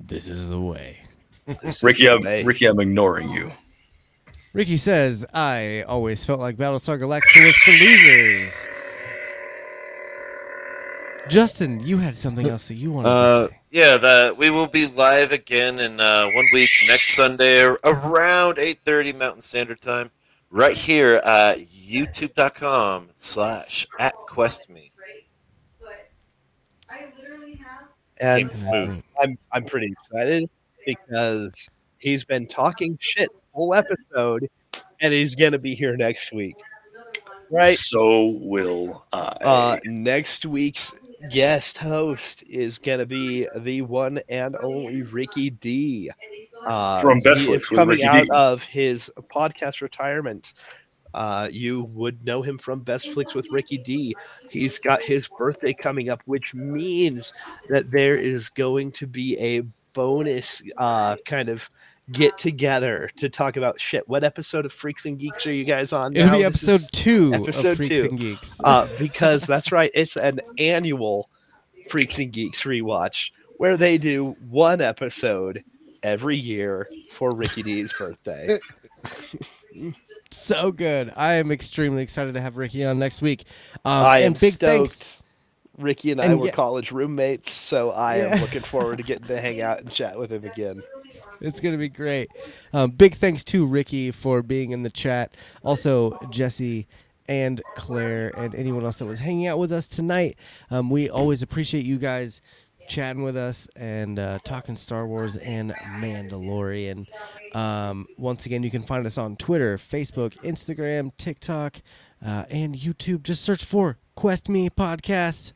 This 0.00 0.28
is 0.28 0.48
the 0.48 0.60
way. 0.60 0.98
Ricky, 1.82 2.08
I'm. 2.08 2.22
Ricky, 2.46 2.66
I'm 2.66 2.80
ignoring 2.80 3.30
you. 3.30 3.52
Ricky 4.52 4.76
says, 4.76 5.24
I 5.32 5.82
always 5.82 6.24
felt 6.24 6.40
like 6.40 6.56
Battlestar 6.56 6.98
Galactica 6.98 7.44
was 7.46 7.56
for 7.58 7.70
losers. 7.72 8.68
Justin, 11.28 11.78
you 11.86 11.98
had 11.98 12.16
something 12.16 12.48
else 12.48 12.66
that 12.68 12.74
you 12.74 12.90
wanted 12.90 13.08
Uh, 13.08 13.42
to 13.46 13.52
say. 13.52 13.60
yeah, 13.70 13.96
the 13.96 14.34
we 14.36 14.50
will 14.50 14.66
be 14.66 14.86
live 14.88 15.30
again 15.32 15.78
in 15.78 16.00
uh, 16.00 16.26
one 16.34 16.46
week 16.52 16.70
next 16.88 17.14
Sunday 17.14 17.62
around 17.84 18.58
eight 18.58 18.80
thirty 18.84 19.12
Mountain 19.12 19.42
Standard 19.42 19.80
Time, 19.80 20.10
right 20.50 20.76
here 20.76 21.16
at 21.24 21.58
YouTube.com 21.60 23.08
slash 23.14 23.86
at 24.00 24.14
QuestMe. 24.28 24.89
And 28.20 28.54
smooth. 28.54 29.02
I'm 29.22 29.38
I'm 29.52 29.64
pretty 29.64 29.92
excited 29.92 30.48
because 30.86 31.68
he's 31.98 32.24
been 32.24 32.46
talking 32.46 32.96
shit 33.00 33.30
whole 33.52 33.74
episode, 33.74 34.48
and 35.00 35.12
he's 35.12 35.34
gonna 35.34 35.58
be 35.58 35.74
here 35.74 35.96
next 35.96 36.32
week. 36.32 36.56
Right. 37.50 37.76
So 37.76 38.26
will 38.40 39.04
I. 39.12 39.18
Uh, 39.40 39.78
next 39.84 40.46
week's 40.46 40.98
guest 41.30 41.78
host 41.78 42.48
is 42.48 42.78
gonna 42.78 43.06
be 43.06 43.46
the 43.56 43.82
one 43.82 44.20
and 44.28 44.56
only 44.62 45.02
Ricky 45.02 45.50
D. 45.50 46.10
Uh, 46.64 47.00
From 47.00 47.20
Best 47.20 47.40
he 47.40 47.46
Flicks 47.46 47.64
is 47.64 47.70
with 47.70 47.78
coming 47.78 48.04
out 48.04 48.24
D. 48.24 48.30
of 48.32 48.64
his 48.64 49.10
podcast 49.34 49.80
retirement. 49.80 50.52
Uh, 51.12 51.48
you 51.50 51.84
would 51.84 52.24
know 52.24 52.42
him 52.42 52.58
from 52.58 52.80
Best 52.80 53.12
Flicks 53.12 53.34
with 53.34 53.50
Ricky 53.50 53.78
D. 53.78 54.14
He's 54.50 54.78
got 54.78 55.02
his 55.02 55.28
birthday 55.28 55.72
coming 55.72 56.08
up, 56.08 56.22
which 56.24 56.54
means 56.54 57.32
that 57.68 57.90
there 57.90 58.16
is 58.16 58.48
going 58.48 58.92
to 58.92 59.06
be 59.06 59.38
a 59.38 59.62
bonus 59.92 60.62
uh, 60.76 61.16
kind 61.24 61.48
of 61.48 61.70
get 62.12 62.36
together 62.38 63.08
to 63.16 63.28
talk 63.28 63.56
about 63.56 63.80
shit. 63.80 64.08
What 64.08 64.24
episode 64.24 64.66
of 64.66 64.72
Freaks 64.72 65.06
and 65.06 65.18
Geeks 65.18 65.46
are 65.46 65.52
you 65.52 65.64
guys 65.64 65.92
on? 65.92 66.14
It'll 66.16 66.28
now? 66.28 66.36
be 66.38 66.42
This 66.44 66.68
episode 66.68 66.88
two 66.92 67.32
Episode 67.34 67.70
of 67.72 67.76
Freaks 67.76 68.02
two. 68.02 68.08
and 68.08 68.18
Geeks. 68.18 68.60
uh, 68.64 68.88
because 68.98 69.46
that's 69.46 69.70
right. 69.72 69.90
It's 69.94 70.16
an 70.16 70.40
annual 70.58 71.28
Freaks 71.88 72.18
and 72.18 72.32
Geeks 72.32 72.64
rewatch 72.64 73.30
where 73.58 73.76
they 73.76 73.98
do 73.98 74.36
one 74.48 74.80
episode 74.80 75.62
every 76.02 76.36
year 76.36 76.88
for 77.10 77.30
Ricky 77.30 77.62
D's 77.62 77.92
birthday. 77.98 78.58
so 80.40 80.72
good. 80.72 81.12
I 81.16 81.34
am 81.34 81.50
extremely 81.50 82.02
excited 82.02 82.34
to 82.34 82.40
have 82.40 82.56
Ricky 82.56 82.84
on 82.84 82.98
next 82.98 83.22
week. 83.22 83.44
Um, 83.84 83.92
I 84.02 84.20
am 84.20 84.32
big 84.32 84.54
stoked. 84.54 84.60
thanks. 84.60 85.22
Ricky 85.78 86.10
and 86.12 86.20
I 86.20 86.26
And 86.26 86.38
were 86.40 86.46
yeah- 86.46 86.52
college 86.52 86.92
roommates, 86.92 87.52
so 87.52 87.90
I 87.90 88.16
Yeah. 88.18 88.34
am 88.34 88.40
looking 88.42 88.60
forward 88.60 88.98
to 88.98 89.02
getting 89.04 89.26
to 89.28 89.40
hang 89.40 89.62
out 89.62 89.80
and 89.80 89.90
chat 89.90 90.18
with 90.18 90.30
him 90.30 90.44
again. 90.44 90.82
It's 91.40 91.58
gonna 91.60 91.78
be 91.78 91.88
great. 91.88 92.28
Um, 92.74 92.90
big 92.90 93.14
thanks 93.14 93.44
to 93.44 93.64
Ricky 93.64 94.10
for 94.10 94.42
being 94.42 94.72
in 94.72 94.82
the 94.82 94.90
chat. 94.90 95.34
Also 95.64 96.18
Jesse 96.30 96.86
and 97.28 97.62
Claire 97.76 98.28
and 98.36 98.54
anyone 98.54 98.84
else 98.84 98.98
that 98.98 99.06
was 99.06 99.20
hanging 99.20 99.46
out 99.46 99.58
with 99.58 99.72
us 99.72 99.86
tonight. 99.86 100.36
Um, 100.70 100.90
we 100.90 101.08
always 101.08 101.42
appreciate 101.42 101.86
you 101.86 101.96
guys 101.96 102.42
chatting 102.90 103.22
with 103.22 103.36
us 103.36 103.68
and 103.76 104.18
uh, 104.18 104.40
talking 104.42 104.74
Star 104.74 105.06
Wars 105.06 105.36
and 105.36 105.72
Mandalorian. 106.00 107.06
Um, 107.54 108.08
once 108.18 108.46
again, 108.46 108.64
you 108.64 108.70
can 108.70 108.82
find 108.82 109.06
us 109.06 109.16
on 109.16 109.36
Twitter, 109.36 109.76
Facebook, 109.76 110.32
Instagram, 110.42 111.12
TikTok, 111.16 111.76
uh, 112.24 112.44
and 112.50 112.74
YouTube. 112.74 113.22
Just 113.22 113.42
search 113.42 113.64
for 113.64 113.96
Quest 114.16 114.48
Me 114.48 114.68
Podcast. 114.68 115.52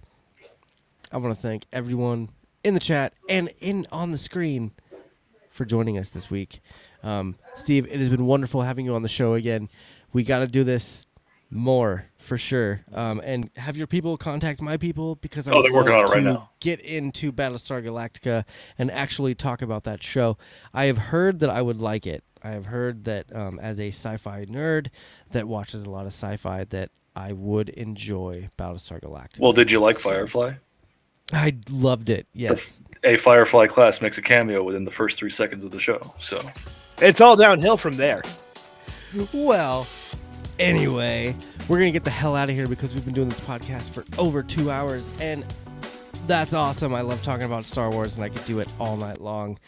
I 1.10 1.16
want 1.16 1.34
to 1.34 1.40
thank 1.40 1.64
everyone 1.72 2.30
in 2.62 2.74
the 2.74 2.80
chat 2.80 3.12
and 3.28 3.50
in 3.60 3.86
on 3.90 4.10
the 4.10 4.18
screen 4.18 4.70
for 5.50 5.64
joining 5.64 5.98
us 5.98 6.10
this 6.10 6.30
week. 6.30 6.60
Um, 7.02 7.34
Steve, 7.54 7.86
it 7.86 7.98
has 7.98 8.08
been 8.08 8.26
wonderful 8.26 8.62
having 8.62 8.86
you 8.86 8.94
on 8.94 9.02
the 9.02 9.08
show 9.08 9.34
again. 9.34 9.68
We 10.12 10.22
got 10.22 10.38
to 10.38 10.46
do 10.46 10.62
this 10.62 11.08
more 11.54 12.06
for 12.18 12.36
sure. 12.36 12.82
Um, 12.92 13.20
and 13.24 13.50
have 13.56 13.76
your 13.76 13.86
people 13.86 14.16
contact 14.16 14.60
my 14.60 14.76
people 14.76 15.14
because 15.16 15.46
I 15.48 15.52
Oh, 15.52 15.56
would 15.56 15.64
they're 15.66 15.72
working 15.72 15.94
on 15.94 16.00
it 16.00 16.08
right 16.08 16.14
to 16.16 16.20
now. 16.20 16.50
Get 16.60 16.80
into 16.80 17.32
Battlestar 17.32 17.82
Galactica 17.82 18.44
and 18.78 18.90
actually 18.90 19.34
talk 19.34 19.62
about 19.62 19.84
that 19.84 20.02
show. 20.02 20.36
I 20.74 20.86
have 20.86 20.98
heard 20.98 21.38
that 21.40 21.50
I 21.50 21.62
would 21.62 21.80
like 21.80 22.06
it. 22.06 22.24
I 22.42 22.50
have 22.50 22.66
heard 22.66 23.04
that 23.04 23.34
um, 23.34 23.58
as 23.58 23.80
a 23.80 23.88
sci-fi 23.88 24.44
nerd 24.44 24.88
that 25.30 25.48
watches 25.48 25.84
a 25.84 25.90
lot 25.90 26.02
of 26.02 26.08
sci-fi, 26.08 26.64
that 26.64 26.90
I 27.16 27.32
would 27.32 27.68
enjoy 27.70 28.50
Battlestar 28.58 29.00
Galactica. 29.00 29.40
Well, 29.40 29.52
did 29.52 29.70
you 29.70 29.80
like 29.80 29.98
Firefly? 29.98 30.54
I 31.32 31.56
loved 31.70 32.10
it. 32.10 32.26
Yes. 32.34 32.82
A 33.02 33.16
Firefly 33.16 33.68
class 33.68 34.02
makes 34.02 34.18
a 34.18 34.22
cameo 34.22 34.62
within 34.62 34.84
the 34.84 34.90
first 34.90 35.18
three 35.18 35.30
seconds 35.30 35.64
of 35.64 35.70
the 35.70 35.80
show. 35.80 36.12
So 36.18 36.42
It's 36.98 37.20
all 37.20 37.36
downhill 37.36 37.76
from 37.78 37.96
there. 37.96 38.22
Well, 39.32 39.86
anyway, 40.58 41.36
we're 41.68 41.78
gonna 41.78 41.90
get 41.90 42.04
the 42.04 42.10
hell 42.10 42.36
out 42.36 42.48
of 42.48 42.54
here 42.54 42.66
because 42.66 42.94
we've 42.94 43.04
been 43.04 43.14
doing 43.14 43.28
this 43.28 43.40
podcast 43.40 43.90
for 43.90 44.04
over 44.18 44.42
two 44.42 44.70
hours, 44.70 45.10
and 45.20 45.44
that's 46.26 46.54
awesome. 46.54 46.94
I 46.94 47.02
love 47.02 47.22
talking 47.22 47.46
about 47.46 47.66
Star 47.66 47.90
Wars, 47.90 48.16
and 48.16 48.24
I 48.24 48.28
could 48.28 48.44
do 48.44 48.58
it 48.58 48.70
all 48.78 48.96
night 48.96 49.20
long. 49.20 49.58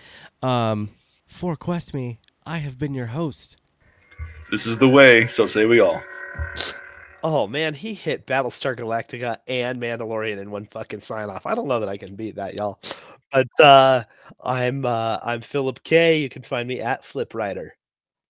Um, 0.43 0.91
for 1.27 1.57
Quest 1.57 1.95
Me, 1.95 2.19
I 2.45 2.59
have 2.59 2.79
been 2.79 2.95
your 2.95 3.07
host. 3.07 3.57
This 4.51 4.67
is 4.67 4.79
the 4.79 4.89
way, 4.89 5.27
so 5.27 5.47
say 5.47 5.67
we 5.67 5.81
all. 5.81 6.01
Oh 7.23 7.49
man, 7.49 7.75
he 7.75 7.95
hit 7.95 8.27
Battlestar 8.27 8.77
Galactica 8.77 9.39
and 9.49 9.83
Mandalorian 9.83 10.39
in 10.39 10.51
one 10.53 10.67
fucking 10.67 11.01
sign 11.01 11.29
off. 11.29 11.45
I 11.45 11.57
don't 11.57 11.67
know 11.67 11.81
that 11.81 11.89
I 11.89 11.97
can 11.97 12.15
beat 12.15 12.37
that, 12.37 12.55
y'all. 12.55 12.79
But 13.33 13.49
uh 13.61 14.05
I'm 14.45 14.87
uh 14.87 15.19
I'm 15.23 15.41
Philip 15.41 15.83
K. 15.83 16.21
You 16.21 16.29
can 16.29 16.43
find 16.43 16.69
me 16.69 16.81
at 16.81 17.05
Flip 17.05 17.35
Rider. 17.35 17.75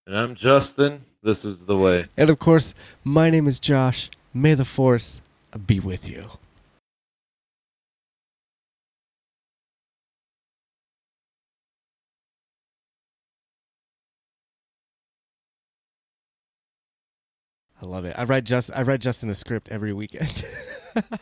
And 0.06 0.16
I'm 0.16 0.34
Justin. 0.34 1.00
This 1.26 1.44
is 1.44 1.66
the 1.66 1.76
way. 1.76 2.06
And 2.16 2.30
of 2.30 2.38
course, 2.38 2.72
my 3.02 3.30
name 3.30 3.48
is 3.48 3.58
Josh. 3.58 4.10
May 4.32 4.54
the 4.54 4.64
Force 4.64 5.20
be 5.66 5.80
with 5.80 6.08
you. 6.08 6.22
I 17.82 17.86
love 17.86 18.04
it. 18.04 18.14
I 18.16 18.22
write 18.22 18.44
just 18.44 18.70
I 18.72 18.82
write 18.82 19.00
Justin 19.00 19.28
a 19.28 19.34
script 19.34 19.68
every 19.68 19.92
weekend. 19.92 20.46